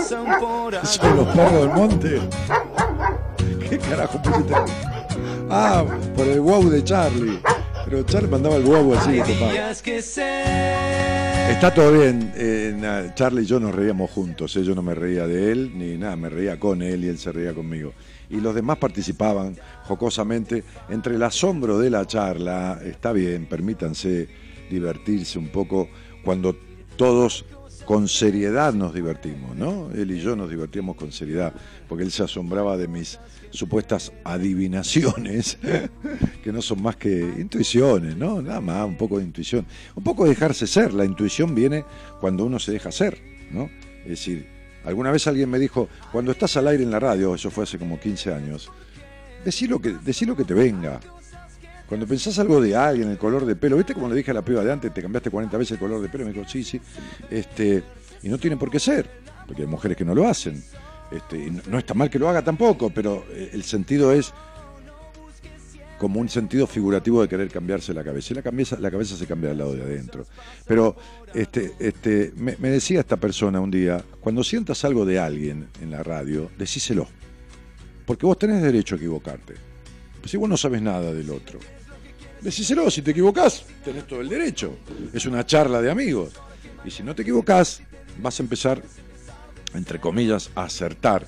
¿Son 0.08 1.18
los 1.18 1.28
perros 1.30 1.62
del 1.62 1.70
monte? 1.70 2.22
¿Qué 3.68 3.80
carajo 3.80 4.22
pusiste? 4.22 4.54
Ah, 5.50 5.84
por 6.16 6.28
el 6.28 6.42
wow 6.42 6.70
de 6.70 6.84
Charlie. 6.84 7.40
Pero 7.86 8.04
Charlie 8.04 8.30
mandaba 8.30 8.58
el 8.58 8.64
wow 8.64 8.94
así, 8.94 9.20
Está 11.50 11.74
todo 11.74 11.92
bien. 11.94 12.32
Eh, 12.36 13.12
Charlie 13.16 13.42
y 13.42 13.46
yo 13.46 13.60
nos 13.60 13.74
reíamos 13.74 14.12
juntos. 14.12 14.56
¿eh? 14.58 14.64
Yo 14.64 14.76
no 14.76 14.84
me 14.84 14.94
reía 14.94 15.26
de 15.26 15.52
él 15.52 15.72
ni 15.76 15.98
nada, 15.98 16.16
me 16.16 16.30
reía 16.30 16.60
con 16.60 16.84
él 16.84 17.04
y 17.04 17.08
él 17.08 17.18
se 17.18 17.32
reía 17.32 17.54
conmigo. 17.54 17.94
Y 18.30 18.42
los 18.42 18.54
demás 18.54 18.78
participaban 18.78 19.58
jocosamente. 19.86 20.64
Entre 20.90 21.16
el 21.16 21.24
asombro 21.24 21.80
de 21.80 21.90
la 21.90 22.06
charla, 22.06 22.80
está 22.84 23.12
bien, 23.12 23.48
permítanse 23.48 24.28
divertirse 24.70 25.40
un 25.40 25.50
poco 25.50 25.90
cuando 26.24 26.56
todos 26.96 27.46
con 27.86 28.08
seriedad 28.08 28.74
nos 28.74 28.94
divertimos, 28.94 29.56
¿no? 29.56 29.90
Él 29.92 30.12
y 30.12 30.20
yo 30.20 30.36
nos 30.36 30.50
divertíamos 30.50 30.96
con 30.96 31.12
seriedad, 31.12 31.54
porque 31.88 32.04
él 32.04 32.12
se 32.12 32.24
asombraba 32.24 32.78
de 32.78 32.88
mis 32.88 33.20
supuestas 33.52 34.12
adivinaciones, 34.24 35.58
que 36.44 36.52
no 36.52 36.62
son 36.62 36.82
más 36.82 36.96
que 36.96 37.20
intuiciones, 37.38 38.18
¿no? 38.18 38.42
Nada 38.42 38.62
más, 38.62 38.86
un 38.86 38.98
poco 38.98 39.20
de 39.20 39.24
intuición. 39.24 39.66
Un 39.96 40.04
poco 40.04 40.24
de 40.24 40.32
dejarse 40.32 40.68
ser, 40.68 40.94
la 40.94 41.06
intuición 41.06 41.56
viene 41.56 41.86
cuando 42.20 42.46
uno 42.46 42.60
se 42.60 42.72
deja 42.72 42.92
ser, 42.92 43.20
¿no? 43.52 43.70
Es 44.04 44.10
decir, 44.10 44.48
alguna 44.84 45.12
vez 45.12 45.28
alguien 45.28 45.50
me 45.50 45.60
dijo, 45.60 45.88
cuando 46.12 46.32
estás 46.32 46.58
al 46.58 46.68
aire 46.68 46.84
en 46.84 46.92
la 46.92 47.00
radio, 47.00 47.36
eso 47.36 47.50
fue 47.52 47.64
hace 47.64 47.78
como 47.78 48.00
15 48.00 48.34
años, 48.34 48.72
decí 49.44 49.68
lo 49.68 49.80
que, 49.80 49.92
decí 49.92 50.26
lo 50.26 50.36
que 50.36 50.44
te 50.44 50.54
venga, 50.54 51.00
cuando 51.88 52.08
pensás 52.08 52.40
algo 52.40 52.60
de 52.60 52.76
alguien, 52.76 53.10
el 53.10 53.18
color 53.18 53.46
de 53.46 53.56
pelo, 53.56 53.78
¿viste 53.78 53.94
como 53.94 54.10
le 54.10 54.16
dije 54.16 54.32
a 54.32 54.34
la 54.34 54.42
piba 54.42 54.64
de 54.64 54.72
antes, 54.72 54.94
te 54.94 55.02
cambiaste 55.02 55.30
40 55.30 55.58
veces 55.58 55.72
el 55.74 55.80
color 55.80 56.02
de 56.02 56.10
pelo? 56.10 56.26
Me 56.26 56.34
dijo, 56.34 56.48
sí, 56.48 56.64
sí. 56.64 56.82
Este, 57.30 57.84
y 58.24 58.30
no 58.30 58.38
tiene 58.38 58.58
por 58.58 58.72
qué 58.72 58.80
ser, 58.80 59.10
porque 59.46 59.64
hay 59.64 59.68
mujeres 59.68 59.96
que 59.96 60.06
no 60.06 60.16
lo 60.16 60.28
hacen. 60.28 60.64
Este, 61.12 61.38
y 61.38 61.52
no, 61.52 61.78
está 61.78 61.94
mal 61.94 62.10
que 62.10 62.18
lo 62.18 62.28
haga 62.28 62.44
tampoco, 62.44 62.90
pero 62.90 63.24
eh, 63.30 63.52
el 63.54 63.64
sentido 63.64 64.12
es 64.12 64.34
como 66.00 66.20
un 66.20 66.28
sentido 66.28 66.68
figurativo 66.68 67.22
de 67.22 67.28
querer 67.28 67.50
cambiarse 67.50 67.94
la 67.94 68.04
cabeza. 68.04 68.34
Y 68.34 68.36
la 68.36 68.42
cabeza, 68.42 68.78
la 68.80 68.90
cabeza 68.90 69.16
se 69.16 69.28
cambia 69.28 69.52
al 69.52 69.60
lado 69.60 69.76
de 69.76 69.84
adentro. 69.84 70.26
Pero 70.66 70.96
este, 71.34 71.74
este, 71.80 72.34
me, 72.36 72.58
me 72.60 72.70
decía 72.70 73.00
esta 73.00 73.18
persona 73.18 73.60
un 73.60 73.72
día, 73.72 74.04
cuando 74.20 74.44
sientas 74.44 74.84
algo 74.86 75.06
de 75.06 75.20
alguien 75.20 75.68
en 75.82 75.92
la 75.92 76.02
radio, 76.02 76.50
decíselo. 76.58 77.08
Porque 78.06 78.26
vos 78.26 78.38
tenés 78.38 78.62
derecho 78.62 78.96
a 78.96 78.98
equivocarte. 78.98 79.54
Pues 80.26 80.32
si 80.32 80.38
vos 80.38 80.50
no 80.50 80.58
sabes 80.58 80.82
nada 80.82 81.14
del 81.14 81.30
otro. 81.30 81.60
Decíselo, 82.42 82.90
si 82.90 83.04
te 83.04 83.12
equivocás, 83.12 83.64
tenés 83.84 84.08
todo 84.08 84.22
el 84.22 84.28
derecho. 84.28 84.76
Es 85.14 85.28
una 85.28 85.46
charla 85.46 85.84
de 85.84 85.92
amigos. 85.92 86.34
Y 86.84 86.90
si 86.90 87.04
no 87.04 87.14
te 87.14 87.22
equivocás, 87.22 87.84
vas 88.24 88.40
a 88.40 88.42
empezar, 88.42 88.82
entre 89.76 90.00
comillas, 90.00 90.50
a 90.56 90.64
acertar. 90.64 91.28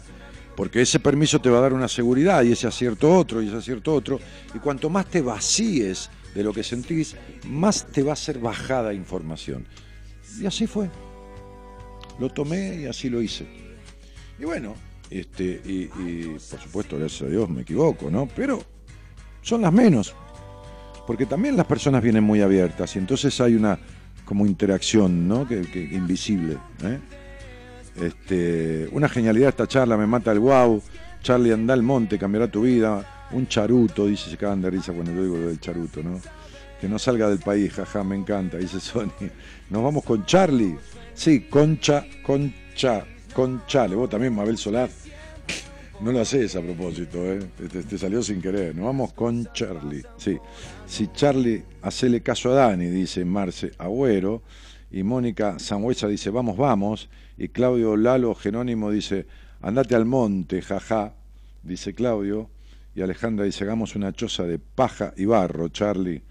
Porque 0.55 0.81
ese 0.81 0.99
permiso 0.99 1.39
te 1.39 1.47
va 1.47 1.59
a 1.59 1.61
dar 1.61 1.73
una 1.73 1.87
seguridad 1.87 2.41
y 2.41 2.53
ese 2.53 2.65
acierto 2.65 3.15
otro 3.15 3.39
y 3.39 3.49
ese 3.49 3.57
acierto 3.57 3.93
otro. 3.93 4.19
Y 4.55 4.57
cuanto 4.57 4.89
más 4.89 5.05
te 5.05 5.21
vacíes 5.21 6.09
de 6.33 6.41
lo 6.41 6.51
que 6.51 6.63
sentís, 6.63 7.15
más 7.45 7.85
te 7.85 8.01
va 8.01 8.13
a 8.13 8.15
ser 8.15 8.39
bajada 8.39 8.95
información. 8.95 9.67
Y 10.41 10.47
así 10.47 10.65
fue. 10.65 10.89
Lo 12.17 12.29
tomé 12.29 12.77
y 12.77 12.85
así 12.87 13.11
lo 13.11 13.21
hice. 13.21 13.45
Y 14.39 14.43
bueno, 14.43 14.73
este, 15.11 15.61
y, 15.63 15.85
por 16.49 16.59
supuesto, 16.59 16.97
gracias 16.97 17.21
a 17.21 17.31
Dios 17.31 17.47
me 17.47 17.61
equivoco, 17.61 18.09
¿no? 18.09 18.27
Pero 18.35 18.76
son 19.47 19.61
las 19.61 19.71
menos. 19.71 20.13
Porque 21.05 21.25
también 21.25 21.55
las 21.55 21.65
personas 21.65 22.03
vienen 22.03 22.23
muy 22.23 22.41
abiertas 22.41 22.95
y 22.95 22.99
entonces 22.99 23.39
hay 23.39 23.55
una 23.55 23.79
como 24.25 24.45
interacción, 24.45 25.25
¿no? 25.25 25.47
Que, 25.47 25.61
invisible. 25.91 26.57
¿eh? 26.83 26.99
Este, 27.95 28.89
una 28.91 29.07
genialidad 29.07 29.49
esta 29.49 29.67
charla, 29.67 29.95
me 29.95 30.05
mata 30.05 30.33
el 30.33 30.39
wow. 30.39 30.83
Charlie, 31.23 31.53
anda 31.53 31.73
al 31.73 31.81
monte, 31.81 32.19
cambiará 32.19 32.51
tu 32.51 32.63
vida. 32.63 33.29
Un 33.31 33.47
charuto, 33.47 34.05
dice, 34.05 34.29
se 34.29 34.37
cagan 34.37 34.61
de 34.61 34.69
risa 34.69 34.91
cuando 34.91 35.13
yo 35.13 35.23
digo 35.23 35.37
lo 35.37 35.47
del 35.47 35.59
charuto, 35.61 36.03
¿no? 36.03 36.19
Que 36.81 36.89
no 36.89 36.99
salga 36.99 37.29
del 37.29 37.39
país, 37.39 37.71
jaja, 37.73 38.03
me 38.03 38.15
encanta, 38.17 38.57
dice 38.57 38.81
Sony. 38.81 39.11
Nos 39.69 39.81
vamos 39.81 40.03
con 40.03 40.25
Charlie. 40.25 40.77
Sí, 41.13 41.47
Concha, 41.49 42.05
Concha, 42.21 43.05
Concha. 43.33 43.87
Le 43.87 43.95
vos 43.95 44.09
también, 44.09 44.35
Mabel 44.35 44.57
Solar. 44.57 44.89
No 45.99 46.11
lo 46.11 46.21
haces 46.21 46.55
a 46.55 46.61
propósito, 46.61 47.25
¿eh? 47.25 47.39
te, 47.89 47.97
salió 47.97 48.21
sin 48.21 48.39
querer. 48.39 48.75
Nos 48.75 48.85
vamos 48.85 49.13
con 49.13 49.51
Charlie. 49.51 50.03
Sí. 50.17 50.37
Si 50.85 51.07
Charlie, 51.07 51.63
hacele 51.81 52.21
caso 52.21 52.51
a 52.51 52.55
Dani, 52.55 52.85
dice 52.85 53.25
Marce 53.25 53.71
Agüero. 53.79 54.43
Y 54.91 55.01
Mónica 55.01 55.57
Sangüesa 55.57 56.07
dice, 56.07 56.29
vamos, 56.29 56.55
vamos. 56.55 57.09
Y 57.37 57.49
Claudio 57.49 57.97
Lalo 57.97 58.35
Genónimo 58.35 58.91
dice, 58.91 59.25
andate 59.59 59.95
al 59.95 60.05
monte, 60.05 60.61
jaja, 60.61 61.15
dice 61.63 61.95
Claudio. 61.95 62.51
Y 62.93 63.01
Alejandra 63.01 63.45
dice, 63.45 63.63
hagamos 63.63 63.95
una 63.95 64.13
choza 64.13 64.43
de 64.43 64.59
paja 64.59 65.13
y 65.17 65.25
barro, 65.25 65.69
Charlie. 65.69 66.21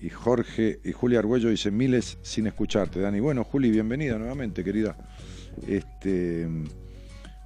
Y 0.00 0.10
Jorge 0.10 0.80
y 0.84 0.90
Julia 0.90 1.20
Argüello 1.20 1.50
dice, 1.50 1.70
miles 1.70 2.18
sin 2.22 2.48
escucharte, 2.48 2.98
Dani. 2.98 3.20
Bueno, 3.20 3.44
Juli, 3.44 3.70
bienvenida 3.70 4.18
nuevamente, 4.18 4.64
querida. 4.64 4.96
Este. 5.68 6.48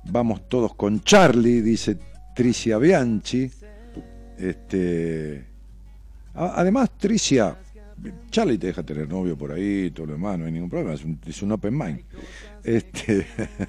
Vamos 0.04 0.48
todos 0.48 0.74
con 0.74 1.00
Charlie, 1.02 1.62
dice 1.62 1.98
Tricia 2.34 2.78
Bianchi. 2.78 3.50
Este, 4.36 5.44
además, 6.34 6.90
Tricia, 6.98 7.56
Charlie 8.30 8.58
te 8.58 8.68
deja 8.68 8.82
tener 8.82 9.08
novio 9.08 9.36
por 9.36 9.52
ahí, 9.52 9.90
todo 9.90 10.06
lo 10.06 10.12
demás, 10.14 10.38
no 10.38 10.46
hay 10.46 10.52
ningún 10.52 10.70
problema, 10.70 10.94
es 11.26 11.42
un, 11.42 11.52
open 11.52 11.78
mind. 11.78 12.00
Este, 12.64 13.26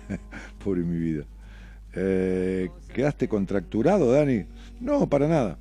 pobre 0.63 0.81
mi 0.81 0.97
vida. 0.97 1.25
Eh, 1.95 2.69
¿Quedaste 2.93 3.27
contracturado, 3.27 4.11
Dani? 4.11 4.45
No, 4.79 5.07
para 5.07 5.27
nada. 5.27 5.57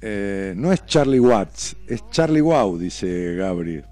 Eh, 0.00 0.52
no 0.56 0.72
es 0.72 0.84
Charlie 0.86 1.20
Watts, 1.20 1.76
es 1.86 2.08
Charlie 2.10 2.40
Wow, 2.40 2.78
dice 2.78 3.34
Gabriel. 3.34 3.84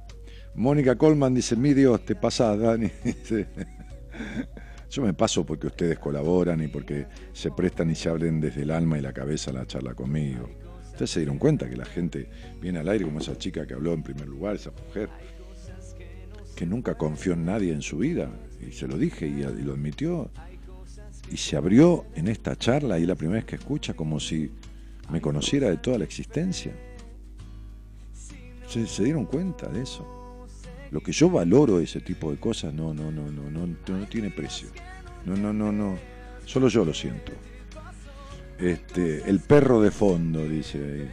Mónica 0.54 0.96
Colman 0.96 1.34
dice, 1.34 1.56
mi 1.56 1.74
Dios, 1.74 2.04
te 2.04 2.14
pasás, 2.14 2.58
Dani. 2.58 2.90
Yo 4.90 5.02
me 5.02 5.12
paso 5.14 5.44
porque 5.44 5.66
ustedes 5.66 5.98
colaboran 5.98 6.62
y 6.62 6.68
porque 6.68 7.06
se 7.32 7.50
prestan 7.50 7.90
y 7.90 7.94
se 7.94 8.08
abren 8.08 8.40
desde 8.40 8.62
el 8.62 8.70
alma 8.70 8.98
y 8.98 9.00
la 9.00 9.12
cabeza 9.12 9.50
a 9.50 9.54
la 9.54 9.66
charla 9.66 9.94
conmigo. 9.94 10.48
Ustedes 10.86 11.10
se 11.10 11.20
dieron 11.20 11.38
cuenta 11.38 11.68
que 11.68 11.76
la 11.76 11.84
gente 11.84 12.28
viene 12.60 12.78
al 12.78 12.88
aire 12.88 13.04
como 13.04 13.18
esa 13.18 13.36
chica 13.36 13.66
que 13.66 13.74
habló 13.74 13.92
en 13.92 14.02
primer 14.02 14.28
lugar, 14.28 14.56
esa 14.56 14.70
mujer, 14.70 15.10
que 16.54 16.64
nunca 16.64 16.96
confió 16.96 17.34
en 17.34 17.44
nadie 17.44 17.72
en 17.72 17.82
su 17.82 17.98
vida, 17.98 18.30
y 18.66 18.72
se 18.72 18.88
lo 18.88 18.96
dije 18.96 19.26
y, 19.26 19.42
lo 19.62 19.74
admitió, 19.74 20.30
y 21.30 21.36
se 21.36 21.56
abrió 21.56 22.06
en 22.14 22.28
esta 22.28 22.56
charla 22.56 22.98
y 22.98 23.04
la 23.04 23.14
primera 23.14 23.40
vez 23.40 23.44
que 23.44 23.56
escucha 23.56 23.92
como 23.94 24.20
si 24.20 24.50
me 25.10 25.20
conociera 25.20 25.68
de 25.68 25.76
toda 25.76 25.98
la 25.98 26.04
existencia. 26.04 26.72
¿Se, 28.66 28.86
se 28.86 29.04
dieron 29.04 29.26
cuenta 29.26 29.68
de 29.68 29.82
eso? 29.82 30.15
Lo 30.96 31.02
que 31.02 31.12
yo 31.12 31.28
valoro 31.28 31.78
ese 31.78 32.00
tipo 32.00 32.30
de 32.30 32.38
cosas 32.38 32.72
no, 32.72 32.94
no, 32.94 33.12
no, 33.12 33.30
no, 33.30 33.50
no, 33.50 33.66
no 33.66 34.06
tiene 34.06 34.30
precio. 34.30 34.68
No, 35.26 35.36
no, 35.36 35.52
no, 35.52 35.70
no. 35.70 35.98
Solo 36.46 36.68
yo 36.68 36.86
lo 36.86 36.94
siento. 36.94 37.32
Este, 38.58 39.28
el 39.28 39.40
perro 39.40 39.82
de 39.82 39.90
fondo, 39.90 40.48
dice. 40.48 41.06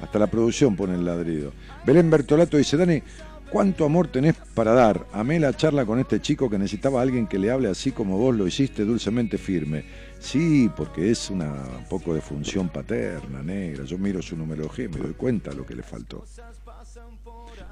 Hasta 0.00 0.18
la 0.18 0.28
producción 0.28 0.74
pone 0.74 0.94
el 0.94 1.04
ladrido. 1.04 1.52
Belén 1.84 2.08
Bertolato 2.08 2.56
dice, 2.56 2.78
Dani, 2.78 3.02
¿cuánto 3.50 3.84
amor 3.84 4.08
tenés 4.08 4.36
para 4.54 4.72
dar? 4.72 5.06
Amé 5.12 5.38
la 5.38 5.54
charla 5.54 5.84
con 5.84 5.98
este 5.98 6.22
chico 6.22 6.48
que 6.48 6.56
necesitaba 6.56 7.00
a 7.00 7.02
alguien 7.02 7.26
que 7.26 7.38
le 7.38 7.50
hable 7.50 7.68
así 7.68 7.92
como 7.92 8.16
vos 8.16 8.34
lo 8.34 8.46
hiciste, 8.46 8.86
dulcemente 8.86 9.36
firme. 9.36 9.84
Sí, 10.18 10.70
porque 10.74 11.10
es 11.10 11.28
una 11.28 11.52
un 11.76 11.84
poco 11.90 12.14
de 12.14 12.22
función 12.22 12.70
paterna, 12.70 13.42
negra. 13.42 13.84
Yo 13.84 13.98
miro 13.98 14.22
su 14.22 14.34
numerología 14.34 14.86
y 14.86 14.88
me 14.88 14.96
doy 14.96 15.12
cuenta 15.12 15.52
lo 15.52 15.66
que 15.66 15.74
le 15.74 15.82
faltó. 15.82 16.24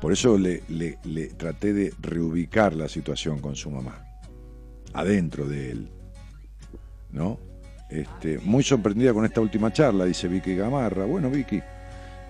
Por 0.04 0.12
eso 0.12 0.36
le, 0.36 0.60
traté 1.38 1.72
de 1.72 1.94
reubicar 1.98 2.74
la 2.74 2.90
situación 2.90 3.38
con 3.38 3.56
su 3.56 3.70
mamá, 3.70 4.04
adentro 4.92 5.48
de 5.48 5.70
él. 5.70 5.88
¿No? 7.10 7.40
Este, 7.88 8.38
muy 8.40 8.62
sorprendida 8.62 9.14
con 9.14 9.24
esta 9.24 9.40
última 9.40 9.72
charla, 9.72 10.04
dice 10.04 10.28
Vicky 10.28 10.56
Gamarra. 10.56 11.06
Bueno, 11.06 11.30
Vicky, 11.30 11.58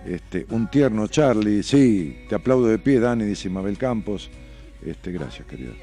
este, 0.05 0.45
un 0.51 0.71
tierno 0.71 1.07
Charlie, 1.07 1.63
sí, 1.63 2.19
te 2.29 2.35
aplaudo 2.35 2.67
de 2.67 2.79
pie, 2.79 3.01
Dani, 3.01 3.25
dice 3.25 3.49
Mabel 3.49 3.77
Campos. 3.77 4.31
Este, 4.81 5.11
gracias, 5.11 5.45
querida. 5.45 5.73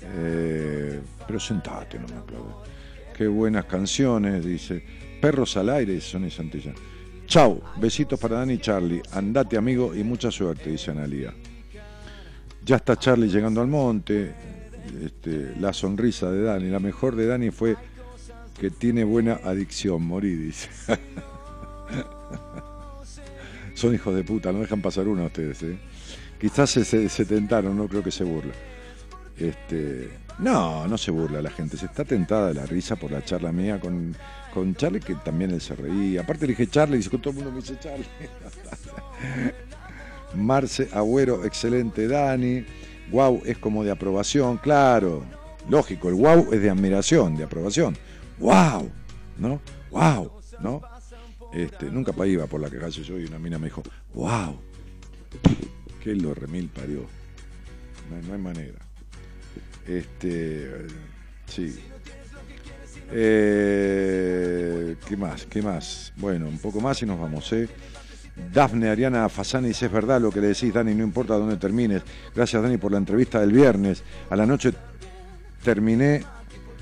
Eh, 0.00 1.02
pero 1.26 1.38
sentate, 1.38 1.98
no 1.98 2.08
me 2.08 2.16
aplaudes. 2.16 2.56
Qué 3.14 3.26
buenas 3.26 3.66
canciones, 3.66 4.42
dice. 4.42 4.82
Perros 5.20 5.54
al 5.58 5.68
aire, 5.68 6.00
Sonny 6.00 6.30
Santillán. 6.30 6.76
Chau, 7.26 7.60
besitos 7.76 8.20
para 8.20 8.38
Dani 8.38 8.54
y 8.54 8.58
Charlie. 8.58 9.02
Andate 9.12 9.56
amigo 9.56 9.94
y 9.94 10.04
mucha 10.04 10.30
suerte, 10.30 10.70
dice 10.70 10.92
Analia. 10.92 11.34
Ya 12.64 12.76
está 12.76 12.96
Charlie 12.96 13.28
llegando 13.28 13.60
al 13.60 13.66
monte. 13.66 14.32
Este, 15.04 15.54
la 15.58 15.72
sonrisa 15.72 16.30
de 16.30 16.42
Dani. 16.42 16.70
La 16.70 16.78
mejor 16.78 17.16
de 17.16 17.26
Dani 17.26 17.50
fue 17.50 17.76
que 18.58 18.70
tiene 18.70 19.02
buena 19.02 19.40
adicción, 19.44 20.02
morí, 20.02 20.34
dice. 20.34 20.68
Son 23.74 23.94
hijos 23.94 24.14
de 24.14 24.24
puta, 24.24 24.52
no 24.52 24.60
dejan 24.60 24.80
pasar 24.80 25.08
uno 25.08 25.24
a 25.24 25.26
ustedes. 25.26 25.62
¿eh? 25.64 25.78
Quizás 26.40 26.70
se, 26.70 27.08
se, 27.08 27.24
tentaron, 27.24 27.76
no 27.76 27.88
creo 27.88 28.02
que 28.02 28.10
se 28.10 28.24
burla. 28.24 28.52
Este, 29.36 30.10
no, 30.38 30.86
no 30.86 30.98
se 30.98 31.10
burla 31.10 31.42
la 31.42 31.50
gente, 31.50 31.76
se 31.76 31.86
está 31.86 32.04
tentada 32.04 32.48
de 32.48 32.54
la 32.54 32.66
risa 32.66 32.96
por 32.96 33.10
la 33.10 33.24
charla 33.24 33.52
mía 33.52 33.80
con 33.80 34.14
con 34.56 34.74
Charlie, 34.74 35.00
que 35.00 35.14
también 35.16 35.50
él 35.50 35.60
se 35.60 35.76
reía. 35.76 36.22
Aparte 36.22 36.46
le 36.46 36.54
dije 36.54 36.66
Charlie, 36.66 36.98
y 36.98 37.02
todo 37.02 37.28
el 37.28 37.36
mundo 37.36 37.52
me 37.52 37.60
dice 37.60 37.78
Charlie. 37.78 38.06
Marce 40.34 40.88
Agüero, 40.94 41.44
excelente 41.44 42.08
Dani. 42.08 42.64
Wow, 43.10 43.42
es 43.44 43.58
como 43.58 43.84
de 43.84 43.90
aprobación, 43.90 44.56
claro. 44.56 45.24
Lógico, 45.68 46.08
el 46.08 46.14
wow 46.14 46.54
es 46.54 46.62
de 46.62 46.70
admiración, 46.70 47.36
de 47.36 47.44
aprobación. 47.44 47.98
Wow, 48.38 48.90
¿no? 49.36 49.60
Wow, 49.90 50.32
¿no? 50.60 50.80
Este, 51.52 51.90
nunca 51.90 52.14
iba 52.26 52.46
por 52.46 52.58
la 52.58 52.70
calle 52.70 53.02
yo 53.02 53.18
y 53.18 53.26
una 53.26 53.38
mina 53.38 53.58
me 53.58 53.66
dijo, 53.66 53.82
wow, 54.14 54.58
qué 56.02 56.14
lo 56.14 56.32
remil 56.32 56.70
parió. 56.70 57.04
No 58.26 58.32
hay 58.32 58.40
manera. 58.40 58.85
Este, 59.86 60.86
sí, 61.46 61.78
eh, 63.12 64.96
¿Qué 65.06 65.16
más? 65.16 65.46
¿Qué 65.46 65.62
más? 65.62 66.12
Bueno, 66.16 66.48
un 66.48 66.58
poco 66.58 66.80
más 66.80 67.00
y 67.02 67.06
nos 67.06 67.18
vamos, 67.20 67.52
¿eh? 67.52 67.68
Dafne 68.52 68.88
Ariana 68.88 69.28
Fasani 69.28 69.68
dice, 69.68 69.86
es 69.86 69.92
verdad 69.92 70.20
lo 70.20 70.30
que 70.30 70.40
le 70.40 70.48
decís, 70.48 70.72
Dani, 70.72 70.94
no 70.94 71.04
importa 71.04 71.34
dónde 71.34 71.56
termines. 71.56 72.02
Gracias, 72.34 72.62
Dani, 72.62 72.76
por 72.76 72.92
la 72.92 72.98
entrevista 72.98 73.40
del 73.40 73.52
viernes. 73.52 74.02
A 74.28 74.36
la 74.36 74.44
noche 74.44 74.72
terminé 75.62 76.22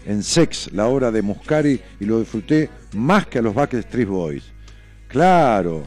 en 0.07 0.23
Sex, 0.23 0.73
la 0.73 0.87
obra 0.87 1.11
de 1.11 1.23
Muscari, 1.23 1.81
y 2.01 2.05
lo 2.05 2.19
disfruté 2.21 2.71
más 2.95 3.27
que 3.27 3.39
a 3.39 3.43
los 3.43 3.55
Backstreet 3.55 4.09
Boys. 4.09 4.45
Claro, 5.07 5.85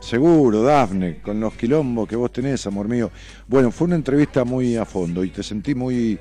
seguro, 0.00 0.62
Dafne, 0.62 1.20
con 1.20 1.40
los 1.40 1.54
quilombos 1.54 2.08
que 2.08 2.16
vos 2.16 2.32
tenés, 2.32 2.66
amor 2.66 2.88
mío. 2.88 3.10
Bueno, 3.46 3.70
fue 3.70 3.86
una 3.86 3.96
entrevista 3.96 4.44
muy 4.44 4.76
a 4.76 4.84
fondo 4.84 5.24
y 5.24 5.30
te 5.30 5.42
sentí 5.42 5.74
muy, 5.74 6.18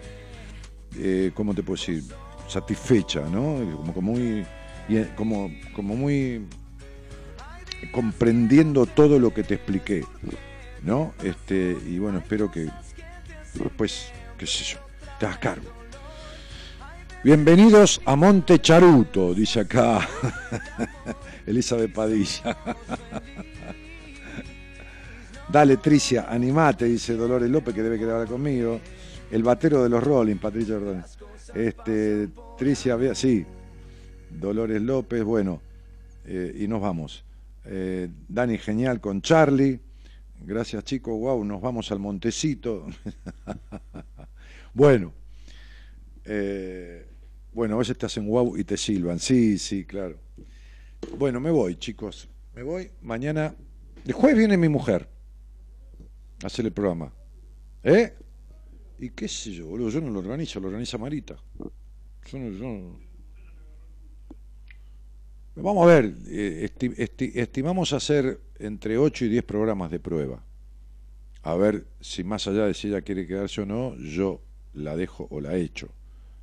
eh, 0.97 1.31
¿cómo 1.33 1.53
te 1.53 1.63
puedo 1.63 1.79
decir? 1.79 2.03
satisfecha, 2.47 3.21
¿no? 3.29 3.83
Como, 3.93 4.13
muy, 4.13 4.45
eh, 4.89 5.11
como, 5.15 5.51
como 5.75 5.95
muy 5.95 6.45
comprendiendo 7.91 8.85
todo 8.85 9.19
lo 9.19 9.33
que 9.33 9.43
te 9.43 9.55
expliqué, 9.55 10.05
¿no? 10.83 11.13
Este, 11.23 11.77
y 11.85 11.99
bueno, 11.99 12.19
espero 12.19 12.49
que 12.49 12.69
después, 13.53 14.11
qué 14.37 14.47
sé 14.47 14.63
yo, 14.63 14.79
te 15.19 15.25
hagas 15.25 15.39
cargo. 15.39 15.69
Bienvenidos 17.23 18.01
a 18.05 18.15
Monte 18.15 18.59
Charuto, 18.59 19.33
dice 19.33 19.61
acá 19.61 20.07
Elizabeth 21.45 21.93
Padilla. 21.93 22.57
Dale, 25.49 25.77
Tricia, 25.77 26.25
animate, 26.29 26.85
dice 26.85 27.15
Dolores 27.15 27.49
López, 27.49 27.73
que 27.73 27.81
debe 27.81 27.97
quedar 27.97 28.27
conmigo. 28.27 28.81
El 29.31 29.43
batero 29.43 29.81
de 29.81 29.87
los 29.87 30.03
Rolling, 30.03 30.35
Patricia 30.35 30.75
Ordóñez. 30.75 31.17
Este, 31.55 32.27
Tricia, 32.57 32.97
sí, 33.15 33.45
Dolores 34.29 34.81
López, 34.81 35.23
bueno, 35.23 35.61
eh, 36.25 36.53
y 36.59 36.67
nos 36.67 36.81
vamos. 36.81 37.23
Eh, 37.63 38.09
Dani 38.27 38.57
genial 38.57 38.99
con 38.99 39.21
Charlie. 39.21 39.79
Gracias 40.41 40.83
chicos, 40.83 41.17
wow, 41.17 41.41
nos 41.45 41.61
vamos 41.61 41.93
al 41.93 41.99
montecito. 41.99 42.85
bueno, 44.73 45.13
eh, 46.25 47.07
bueno, 47.53 47.75
a 47.75 47.77
veces 47.77 47.97
te 47.97 48.05
hacen 48.05 48.27
wow 48.27 48.57
y 48.57 48.65
te 48.65 48.75
silban. 48.75 49.19
Sí, 49.19 49.57
sí, 49.57 49.85
claro. 49.85 50.17
Bueno, 51.17 51.39
me 51.39 51.51
voy, 51.51 51.77
chicos. 51.77 52.27
Me 52.53 52.63
voy. 52.63 52.91
Mañana. 53.01 53.55
El 54.05 54.11
jueves 54.11 54.37
viene 54.37 54.57
mi 54.57 54.67
mujer 54.67 55.16
hacer 56.43 56.65
el 56.65 56.71
programa. 56.71 57.13
¿Eh? 57.83 58.13
Y 58.99 59.09
qué 59.11 59.27
sé 59.27 59.51
yo, 59.51 59.67
boludo. 59.67 59.89
Yo 59.89 60.01
no 60.01 60.09
lo 60.09 60.19
organizo, 60.19 60.59
lo 60.59 60.67
organiza 60.67 60.97
Marita. 60.97 61.35
Yo 62.25 62.39
no, 62.39 62.99
Vamos 65.55 65.83
a 65.83 65.87
ver, 65.87 66.13
eh, 66.27 66.69
estimamos 67.33 67.91
hacer 67.91 68.39
entre 68.59 68.97
8 68.97 69.25
y 69.25 69.29
10 69.29 69.43
programas 69.43 69.89
de 69.89 69.99
prueba. 69.99 70.43
A 71.41 71.55
ver 71.55 71.87
si 71.99 72.23
más 72.23 72.47
allá 72.47 72.65
de 72.65 72.73
si 72.75 72.89
ella 72.89 73.01
quiere 73.01 73.25
quedarse 73.25 73.61
o 73.61 73.65
no, 73.65 73.95
yo 73.95 74.41
la 74.73 74.95
dejo 74.95 75.27
o 75.31 75.41
la 75.41 75.55
echo. 75.55 75.89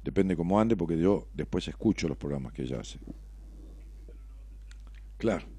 Depende 0.02 0.36
cómo 0.36 0.60
ande, 0.60 0.76
porque 0.76 0.98
yo 0.98 1.28
después 1.32 1.68
escucho 1.68 2.08
los 2.08 2.16
programas 2.16 2.52
que 2.52 2.62
ella 2.62 2.80
hace. 2.80 2.98
Claro. 5.16 5.53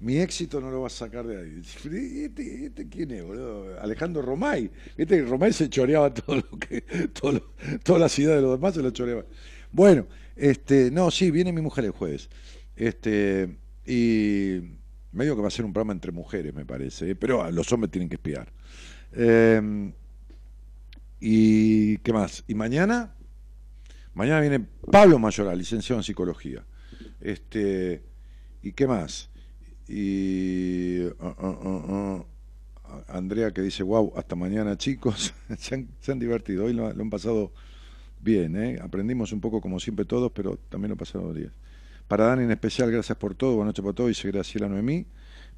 Mi 0.00 0.16
éxito 0.16 0.60
no 0.60 0.70
lo 0.70 0.82
vas 0.82 0.94
a 0.94 1.06
sacar 1.06 1.26
de 1.26 1.40
ahí. 1.40 1.60
¿Este, 1.60 2.66
este 2.66 2.88
quién 2.88 3.10
es, 3.10 3.22
boludo? 3.22 3.78
Alejandro 3.80 4.22
Romay. 4.22 4.70
Romay 5.28 5.52
se 5.52 5.68
choreaba 5.68 6.12
todo 6.14 6.36
lo 6.36 6.58
que. 6.58 6.82
Toda 7.82 7.98
la 7.98 8.08
ciudad 8.08 8.36
de 8.36 8.42
los 8.42 8.52
demás 8.52 8.74
se 8.74 8.82
lo 8.82 8.90
choreaba. 8.90 9.24
Bueno, 9.72 10.06
este, 10.36 10.90
no, 10.90 11.10
sí, 11.10 11.30
viene 11.30 11.52
mi 11.52 11.60
mujer 11.60 11.84
el 11.84 11.90
jueves. 11.90 12.30
Este, 12.76 13.58
y 13.86 14.60
medio 15.12 15.36
que 15.36 15.42
va 15.42 15.48
a 15.48 15.50
ser 15.50 15.64
un 15.64 15.72
programa 15.72 15.92
entre 15.92 16.12
mujeres, 16.12 16.54
me 16.54 16.64
parece. 16.64 17.10
¿eh? 17.10 17.14
Pero 17.14 17.50
los 17.50 17.70
hombres 17.72 17.90
tienen 17.90 18.08
que 18.08 18.16
espiar. 18.16 18.52
Em, 19.12 19.92
¿Y 21.20 21.98
qué 21.98 22.12
más? 22.12 22.44
¿Y 22.48 22.54
mañana? 22.54 23.14
Mañana 24.14 24.40
viene 24.40 24.60
Pablo 24.90 25.18
Mayoral, 25.18 25.58
licenciado 25.58 26.00
en 26.00 26.04
psicología. 26.04 26.64
Este, 27.20 28.02
¿Y 28.62 28.72
qué 28.72 28.86
más? 28.86 29.29
Y 29.92 31.00
uh, 31.00 31.12
uh, 31.20 32.22
uh, 32.22 32.26
Andrea 33.08 33.50
que 33.50 33.60
dice, 33.60 33.82
wow, 33.82 34.12
hasta 34.16 34.36
mañana 34.36 34.78
chicos, 34.78 35.34
se, 35.58 35.74
han, 35.74 36.18
divertido, 36.20 36.66
hoy 36.66 36.74
lo, 36.74 36.86
han 36.86 37.10
pasado 37.10 37.52
bien, 38.20 38.54
¿eh? 38.54 38.78
aprendimos 38.80 39.32
un 39.32 39.40
poco 39.40 39.60
como 39.60 39.80
siempre 39.80 40.04
todos, 40.04 40.30
pero 40.30 40.56
también 40.68 40.90
lo 40.90 40.96
pasado 40.96 41.34
días. 41.34 41.52
Para 42.06 42.26
Dani 42.26 42.44
en 42.44 42.52
especial, 42.52 42.92
gracias 42.92 43.18
por 43.18 43.34
todo, 43.34 43.56
buenas 43.56 43.70
noches 43.70 43.82
por 43.82 43.94
todo, 43.94 44.06
dice 44.06 44.30
Graciela 44.30 44.68
Noemí, 44.68 45.06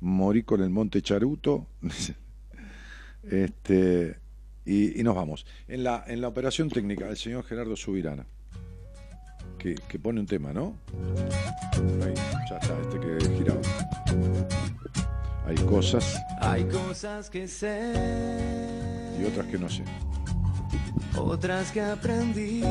morí 0.01 0.45
con 0.45 0.63
el 0.63 0.71
Monte 0.71 1.03
Charuto, 1.03 1.67
este, 3.25 4.17
y, 4.65 4.99
y, 4.99 5.03
nos 5.03 5.15
vamos. 5.15 5.45
En 5.69 5.85
la, 5.85 6.05
en 6.07 6.23
la 6.23 6.29
operación 6.29 6.71
técnica, 6.71 7.07
el 7.07 7.19
señor 7.19 7.45
Gerardo 7.45 7.77
Subirana 7.77 8.25
que, 9.89 9.99
pone 9.99 10.21
un 10.21 10.27
tema, 10.27 10.53
¿no? 10.53 10.77
Ahí, 12.05 12.15
ya 12.51 12.59
está, 12.59 12.81
este 12.81 12.99
que. 12.99 13.42
Hay 15.47 15.57
cosas. 15.67 16.21
Hay 16.41 16.65
cosas 16.65 17.29
que 17.31 17.49
sé. 17.49 17.93
Y 19.21 19.25
otras 19.25 19.47
que 19.47 19.59
no 19.59 19.69
sé. 19.69 19.85
Otras 21.17 21.71
que 21.73 21.81
aprendí. 21.81 22.63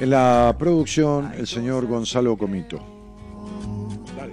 En 0.00 0.10
la 0.10 0.54
producción, 0.58 1.32
el 1.36 1.46
señor 1.46 1.86
Gonzalo 1.86 2.36
Comito. 2.36 2.78
Dale. 4.16 4.32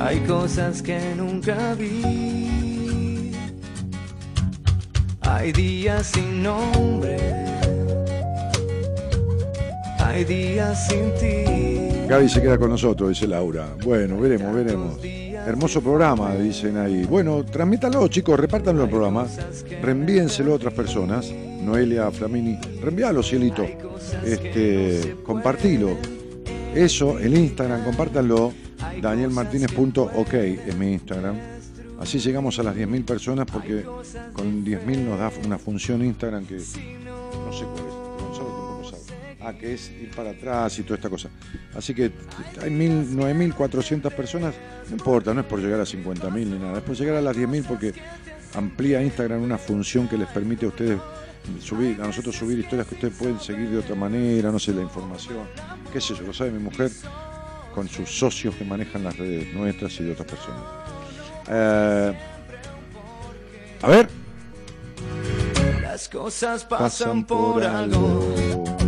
Hay 0.00 0.20
cosas 0.20 0.82
que 0.82 1.14
nunca 1.16 1.74
vi. 1.74 3.32
Hay 5.22 5.52
días 5.52 6.06
sin 6.08 6.42
nombre 6.42 7.40
hay 10.10 10.24
días 10.24 10.88
sin 10.88 11.14
ti. 11.14 12.08
Gaby 12.08 12.28
se 12.28 12.42
queda 12.42 12.58
con 12.58 12.70
nosotros, 12.70 13.10
dice 13.10 13.26
Laura. 13.26 13.76
Bueno, 13.84 14.18
veremos, 14.18 14.54
veremos. 14.54 14.98
Hermoso 15.46 15.80
programa, 15.80 16.34
dicen 16.34 16.76
ahí. 16.76 17.04
Bueno, 17.04 17.44
transmítanlo, 17.44 18.06
chicos, 18.08 18.38
repártanlo 18.38 18.84
el 18.84 18.90
programa. 18.90 19.26
Reenvíenselo 19.82 20.52
a 20.52 20.56
otras 20.56 20.74
personas. 20.74 21.30
Noelia 21.30 22.10
Flamini, 22.10 22.58
reenvíalo, 22.80 23.22
cielito. 23.22 23.66
Este, 24.24 25.16
compartilo. 25.24 25.96
Eso, 26.74 27.18
el 27.18 27.36
Instagram, 27.36 27.84
compártanlo. 27.84 28.52
Danielmartinez.ok 29.00 30.34
es 30.34 30.76
mi 30.76 30.92
Instagram. 30.92 31.36
Así 32.00 32.18
llegamos 32.18 32.58
a 32.58 32.62
las 32.62 32.74
10.000 32.74 33.04
personas 33.04 33.46
porque 33.50 33.84
con 34.32 34.64
10.000 34.64 35.04
nos 35.04 35.18
da 35.18 35.30
una 35.44 35.58
función 35.58 36.02
Instagram 36.02 36.46
que 36.46 36.54
no 36.54 37.52
sé 37.52 37.64
cuál 37.64 37.88
es 37.88 37.99
que 39.56 39.74
es 39.74 39.90
ir 39.90 40.10
para 40.10 40.30
atrás 40.30 40.78
y 40.78 40.82
toda 40.82 40.96
esta 40.96 41.10
cosa. 41.10 41.28
Así 41.74 41.94
que 41.94 42.12
hay 42.60 42.70
9.400 42.70 44.10
personas, 44.12 44.54
no 44.88 44.96
importa, 44.96 45.34
no 45.34 45.40
es 45.40 45.46
por 45.46 45.60
llegar 45.60 45.80
a 45.80 45.84
50.000 45.84 46.32
ni 46.32 46.58
nada, 46.58 46.78
es 46.78 46.84
por 46.84 46.96
llegar 46.96 47.16
a 47.16 47.20
las 47.20 47.36
10.000 47.36 47.64
porque 47.64 47.92
amplía 48.54 49.02
Instagram 49.02 49.42
una 49.42 49.58
función 49.58 50.08
que 50.08 50.16
les 50.16 50.28
permite 50.28 50.66
a 50.66 50.68
ustedes 50.68 50.98
subir, 51.60 52.00
a 52.00 52.06
nosotros 52.06 52.36
subir 52.36 52.58
historias 52.58 52.86
que 52.86 52.94
ustedes 52.94 53.14
pueden 53.14 53.40
seguir 53.40 53.70
de 53.70 53.78
otra 53.78 53.94
manera, 53.94 54.50
no 54.50 54.58
sé, 54.58 54.72
la 54.72 54.82
información, 54.82 55.46
qué 55.92 56.00
sé 56.00 56.14
yo, 56.14 56.22
lo 56.22 56.32
sabe 56.32 56.50
mi 56.50 56.58
mujer, 56.58 56.90
con 57.74 57.88
sus 57.88 58.10
socios 58.10 58.54
que 58.56 58.64
manejan 58.64 59.04
las 59.04 59.16
redes 59.16 59.52
nuestras 59.54 59.98
y 60.00 60.04
de 60.04 60.12
otras 60.12 60.28
personas. 60.28 60.62
Eh, 61.48 62.12
a 63.82 63.88
ver. 63.88 64.08
Las 65.82 66.08
cosas 66.08 66.64
pasan, 66.64 67.24
por, 67.24 67.62
algo. 67.62 68.79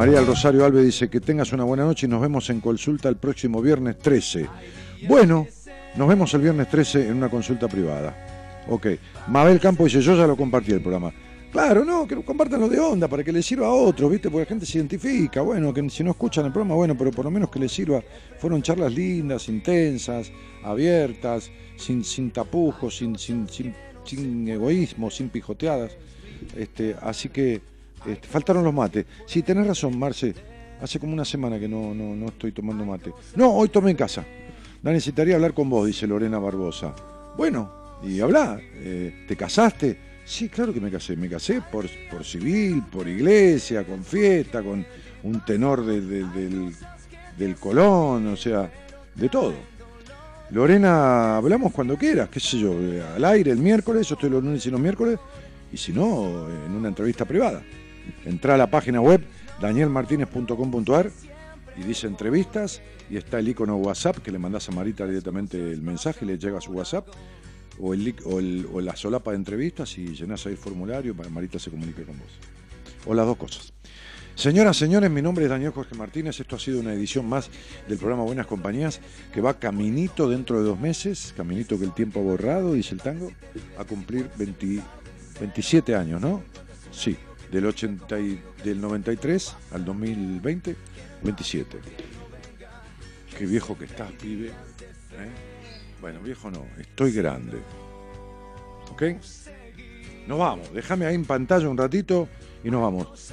María 0.00 0.16
del 0.16 0.28
Rosario 0.28 0.64
Alves 0.64 0.82
dice 0.82 1.10
que 1.10 1.20
tengas 1.20 1.52
una 1.52 1.64
buena 1.64 1.84
noche 1.84 2.06
y 2.06 2.08
nos 2.08 2.22
vemos 2.22 2.48
en 2.48 2.62
consulta 2.62 3.10
el 3.10 3.16
próximo 3.16 3.60
viernes 3.60 3.98
13. 3.98 4.48
Bueno, 5.06 5.46
nos 5.94 6.08
vemos 6.08 6.32
el 6.32 6.40
viernes 6.40 6.70
13 6.70 7.08
en 7.08 7.18
una 7.18 7.28
consulta 7.28 7.68
privada. 7.68 8.62
Ok. 8.70 8.86
Mabel 9.28 9.60
Campo 9.60 9.84
dice, 9.84 10.00
yo 10.00 10.16
ya 10.16 10.26
lo 10.26 10.38
compartí 10.38 10.72
el 10.72 10.80
programa. 10.80 11.12
Claro, 11.52 11.84
no, 11.84 12.06
que 12.06 12.16
compartan 12.24 12.60
lo 12.60 12.70
de 12.70 12.80
onda 12.80 13.08
para 13.08 13.22
que 13.22 13.30
les 13.30 13.44
sirva 13.44 13.66
a 13.66 13.72
otros, 13.72 14.10
¿viste? 14.10 14.30
Porque 14.30 14.44
la 14.44 14.48
gente 14.48 14.64
se 14.64 14.78
identifica, 14.78 15.42
bueno, 15.42 15.74
que 15.74 15.90
si 15.90 16.02
no 16.02 16.12
escuchan 16.12 16.46
el 16.46 16.52
programa, 16.52 16.76
bueno, 16.76 16.96
pero 16.96 17.10
por 17.10 17.26
lo 17.26 17.30
menos 17.30 17.50
que 17.50 17.58
les 17.58 17.70
sirva. 17.70 18.02
Fueron 18.38 18.62
charlas 18.62 18.94
lindas, 18.94 19.50
intensas, 19.50 20.32
abiertas, 20.64 21.50
sin, 21.76 22.04
sin 22.04 22.30
tapujos, 22.30 22.96
sin, 22.96 23.18
sin, 23.18 23.46
sin, 24.02 24.48
egoísmo, 24.48 25.10
sin 25.10 25.28
pijoteadas. 25.28 25.92
Este, 26.56 26.96
así 27.02 27.28
que 27.28 27.60
este, 28.06 28.26
faltaron 28.28 28.64
los 28.64 28.74
mates. 28.74 29.06
Sí, 29.26 29.42
tenés 29.42 29.66
razón, 29.66 29.98
Marce. 29.98 30.34
Hace 30.80 30.98
como 30.98 31.12
una 31.12 31.24
semana 31.24 31.58
que 31.58 31.68
no, 31.68 31.94
no, 31.94 32.16
no 32.16 32.26
estoy 32.26 32.52
tomando 32.52 32.84
mate. 32.84 33.12
No, 33.36 33.52
hoy 33.52 33.68
tomé 33.68 33.90
en 33.90 33.96
casa. 33.96 34.24
La 34.82 34.92
necesitaría 34.92 35.34
hablar 35.34 35.52
con 35.52 35.68
vos, 35.68 35.86
dice 35.86 36.06
Lorena 36.06 36.38
Barbosa. 36.38 36.94
Bueno, 37.36 37.98
y 38.02 38.20
habla. 38.20 38.58
Eh, 38.74 39.26
¿Te 39.28 39.36
casaste? 39.36 39.98
Sí, 40.24 40.48
claro 40.48 40.72
que 40.72 40.80
me 40.80 40.90
casé. 40.90 41.16
Me 41.16 41.28
casé 41.28 41.60
por, 41.60 41.86
por 42.10 42.24
civil, 42.24 42.82
por 42.90 43.06
iglesia, 43.06 43.84
con 43.84 44.02
fiesta, 44.02 44.62
con 44.62 44.86
un 45.22 45.44
tenor 45.44 45.84
del, 45.84 46.72
del 47.36 47.56
Colón, 47.56 48.28
o 48.28 48.36
sea, 48.36 48.70
de 49.14 49.28
todo. 49.28 49.52
Lorena, 50.50 51.36
hablamos 51.36 51.72
cuando 51.72 51.96
quieras, 51.96 52.28
qué 52.28 52.40
sé 52.40 52.58
yo, 52.58 52.72
eh, 52.72 53.02
al 53.14 53.24
aire 53.24 53.52
el 53.52 53.58
miércoles, 53.58 54.08
yo 54.08 54.14
estoy 54.14 54.30
los 54.30 54.42
lunes 54.42 54.66
y 54.66 54.70
los 54.70 54.80
miércoles, 54.80 55.16
y 55.72 55.76
si 55.76 55.92
no, 55.92 56.48
en 56.48 56.72
una 56.72 56.88
entrevista 56.88 57.24
privada. 57.24 57.62
Entra 58.24 58.54
a 58.54 58.58
la 58.58 58.70
página 58.70 59.00
web 59.00 59.24
danielmartinez.com.ar 59.60 61.10
y 61.76 61.82
dice 61.82 62.06
entrevistas 62.06 62.80
y 63.08 63.16
está 63.16 63.38
el 63.38 63.48
icono 63.48 63.76
WhatsApp 63.76 64.18
que 64.18 64.30
le 64.30 64.38
mandas 64.38 64.68
a 64.68 64.72
Marita 64.72 65.06
directamente 65.06 65.56
el 65.56 65.82
mensaje 65.82 66.24
le 66.24 66.38
llega 66.38 66.58
a 66.58 66.60
su 66.60 66.72
WhatsApp 66.72 67.08
o, 67.78 67.94
el, 67.94 68.14
o, 68.72 68.80
la 68.80 68.94
solapa 68.96 69.30
de 69.30 69.38
entrevistas 69.38 69.96
y 69.98 70.14
llenas 70.14 70.44
ahí 70.46 70.52
el 70.52 70.58
formulario 70.58 71.14
para 71.14 71.28
que 71.28 71.34
Marita 71.34 71.58
se 71.58 71.70
comunique 71.70 72.02
con 72.02 72.18
vos. 72.18 72.28
O 73.06 73.14
las 73.14 73.24
dos 73.24 73.38
cosas. 73.38 73.72
Señoras, 74.34 74.76
señores, 74.76 75.10
mi 75.10 75.22
nombre 75.22 75.44
es 75.44 75.50
Daniel 75.50 75.72
Jorge 75.72 75.94
Martínez. 75.94 76.38
Esto 76.40 76.56
ha 76.56 76.58
sido 76.58 76.80
una 76.80 76.92
edición 76.92 77.28
más 77.28 77.50
del 77.88 77.98
programa 77.98 78.22
Buenas 78.22 78.46
Compañías 78.46 79.00
que 79.32 79.40
va 79.40 79.58
caminito 79.58 80.28
dentro 80.28 80.58
de 80.58 80.64
dos 80.64 80.78
meses, 80.78 81.34
caminito 81.36 81.78
que 81.78 81.84
el 81.84 81.92
tiempo 81.92 82.20
ha 82.20 82.22
borrado, 82.22 82.74
dice 82.74 82.94
el 82.94 83.00
tango, 83.00 83.32
a 83.78 83.84
cumplir 83.84 84.30
27 84.36 85.94
años, 85.94 86.20
¿no? 86.20 86.42
Sí, 86.90 87.16
del, 87.50 87.66
80 87.66 88.20
y, 88.20 88.42
del 88.64 88.80
93 88.80 89.56
al 89.72 89.84
2020, 89.84 90.76
27. 91.22 91.78
Qué 93.36 93.46
viejo 93.46 93.76
que 93.76 93.86
estás, 93.86 94.12
pibe. 94.12 94.48
¿eh? 94.48 94.52
Bueno, 96.00 96.20
viejo 96.20 96.50
no, 96.50 96.64
estoy 96.78 97.12
grande. 97.12 97.58
¿Ok? 98.90 99.02
Nos 100.26 100.38
vamos, 100.38 100.72
déjame 100.72 101.06
ahí 101.06 101.14
en 101.14 101.24
pantalla 101.24 101.68
un 101.68 101.76
ratito 101.76 102.28
y 102.62 102.70
nos 102.70 102.82
vamos. 102.82 103.32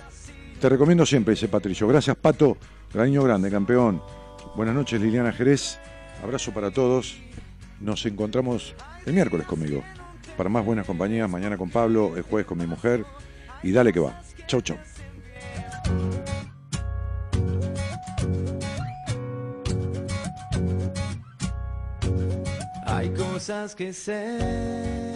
Te 0.60 0.70
recomiendo 0.70 1.06
siempre, 1.06 1.34
dice 1.34 1.48
Patricio. 1.48 1.88
Gracias, 1.88 2.16
Pato. 2.16 2.58
Graño 2.94 3.24
grande, 3.24 3.52
campeón. 3.52 4.02
Buenas 4.56 4.74
noches, 4.74 5.00
Liliana 5.00 5.32
Jerez. 5.32 5.78
Abrazo 6.24 6.52
para 6.52 6.72
todos. 6.72 7.18
Nos 7.80 8.06
encontramos 8.06 8.74
el 9.06 9.14
miércoles 9.14 9.46
conmigo. 9.46 9.84
Para 10.36 10.50
más 10.50 10.66
buenas 10.66 10.86
compañías, 10.86 11.30
mañana 11.30 11.58
con 11.58 11.70
Pablo, 11.70 12.18
el 12.18 12.24
jueves 12.24 12.48
con 12.48 12.58
mi 12.58 12.66
mujer, 12.66 13.06
y 13.68 13.72
dale 13.74 13.92
que 13.92 14.00
va. 14.00 14.18
Chau, 14.48 14.62
chau. 14.62 14.78
Hay 22.86 23.10
cosas 23.10 23.76
que 23.76 23.92
sé 23.92 25.07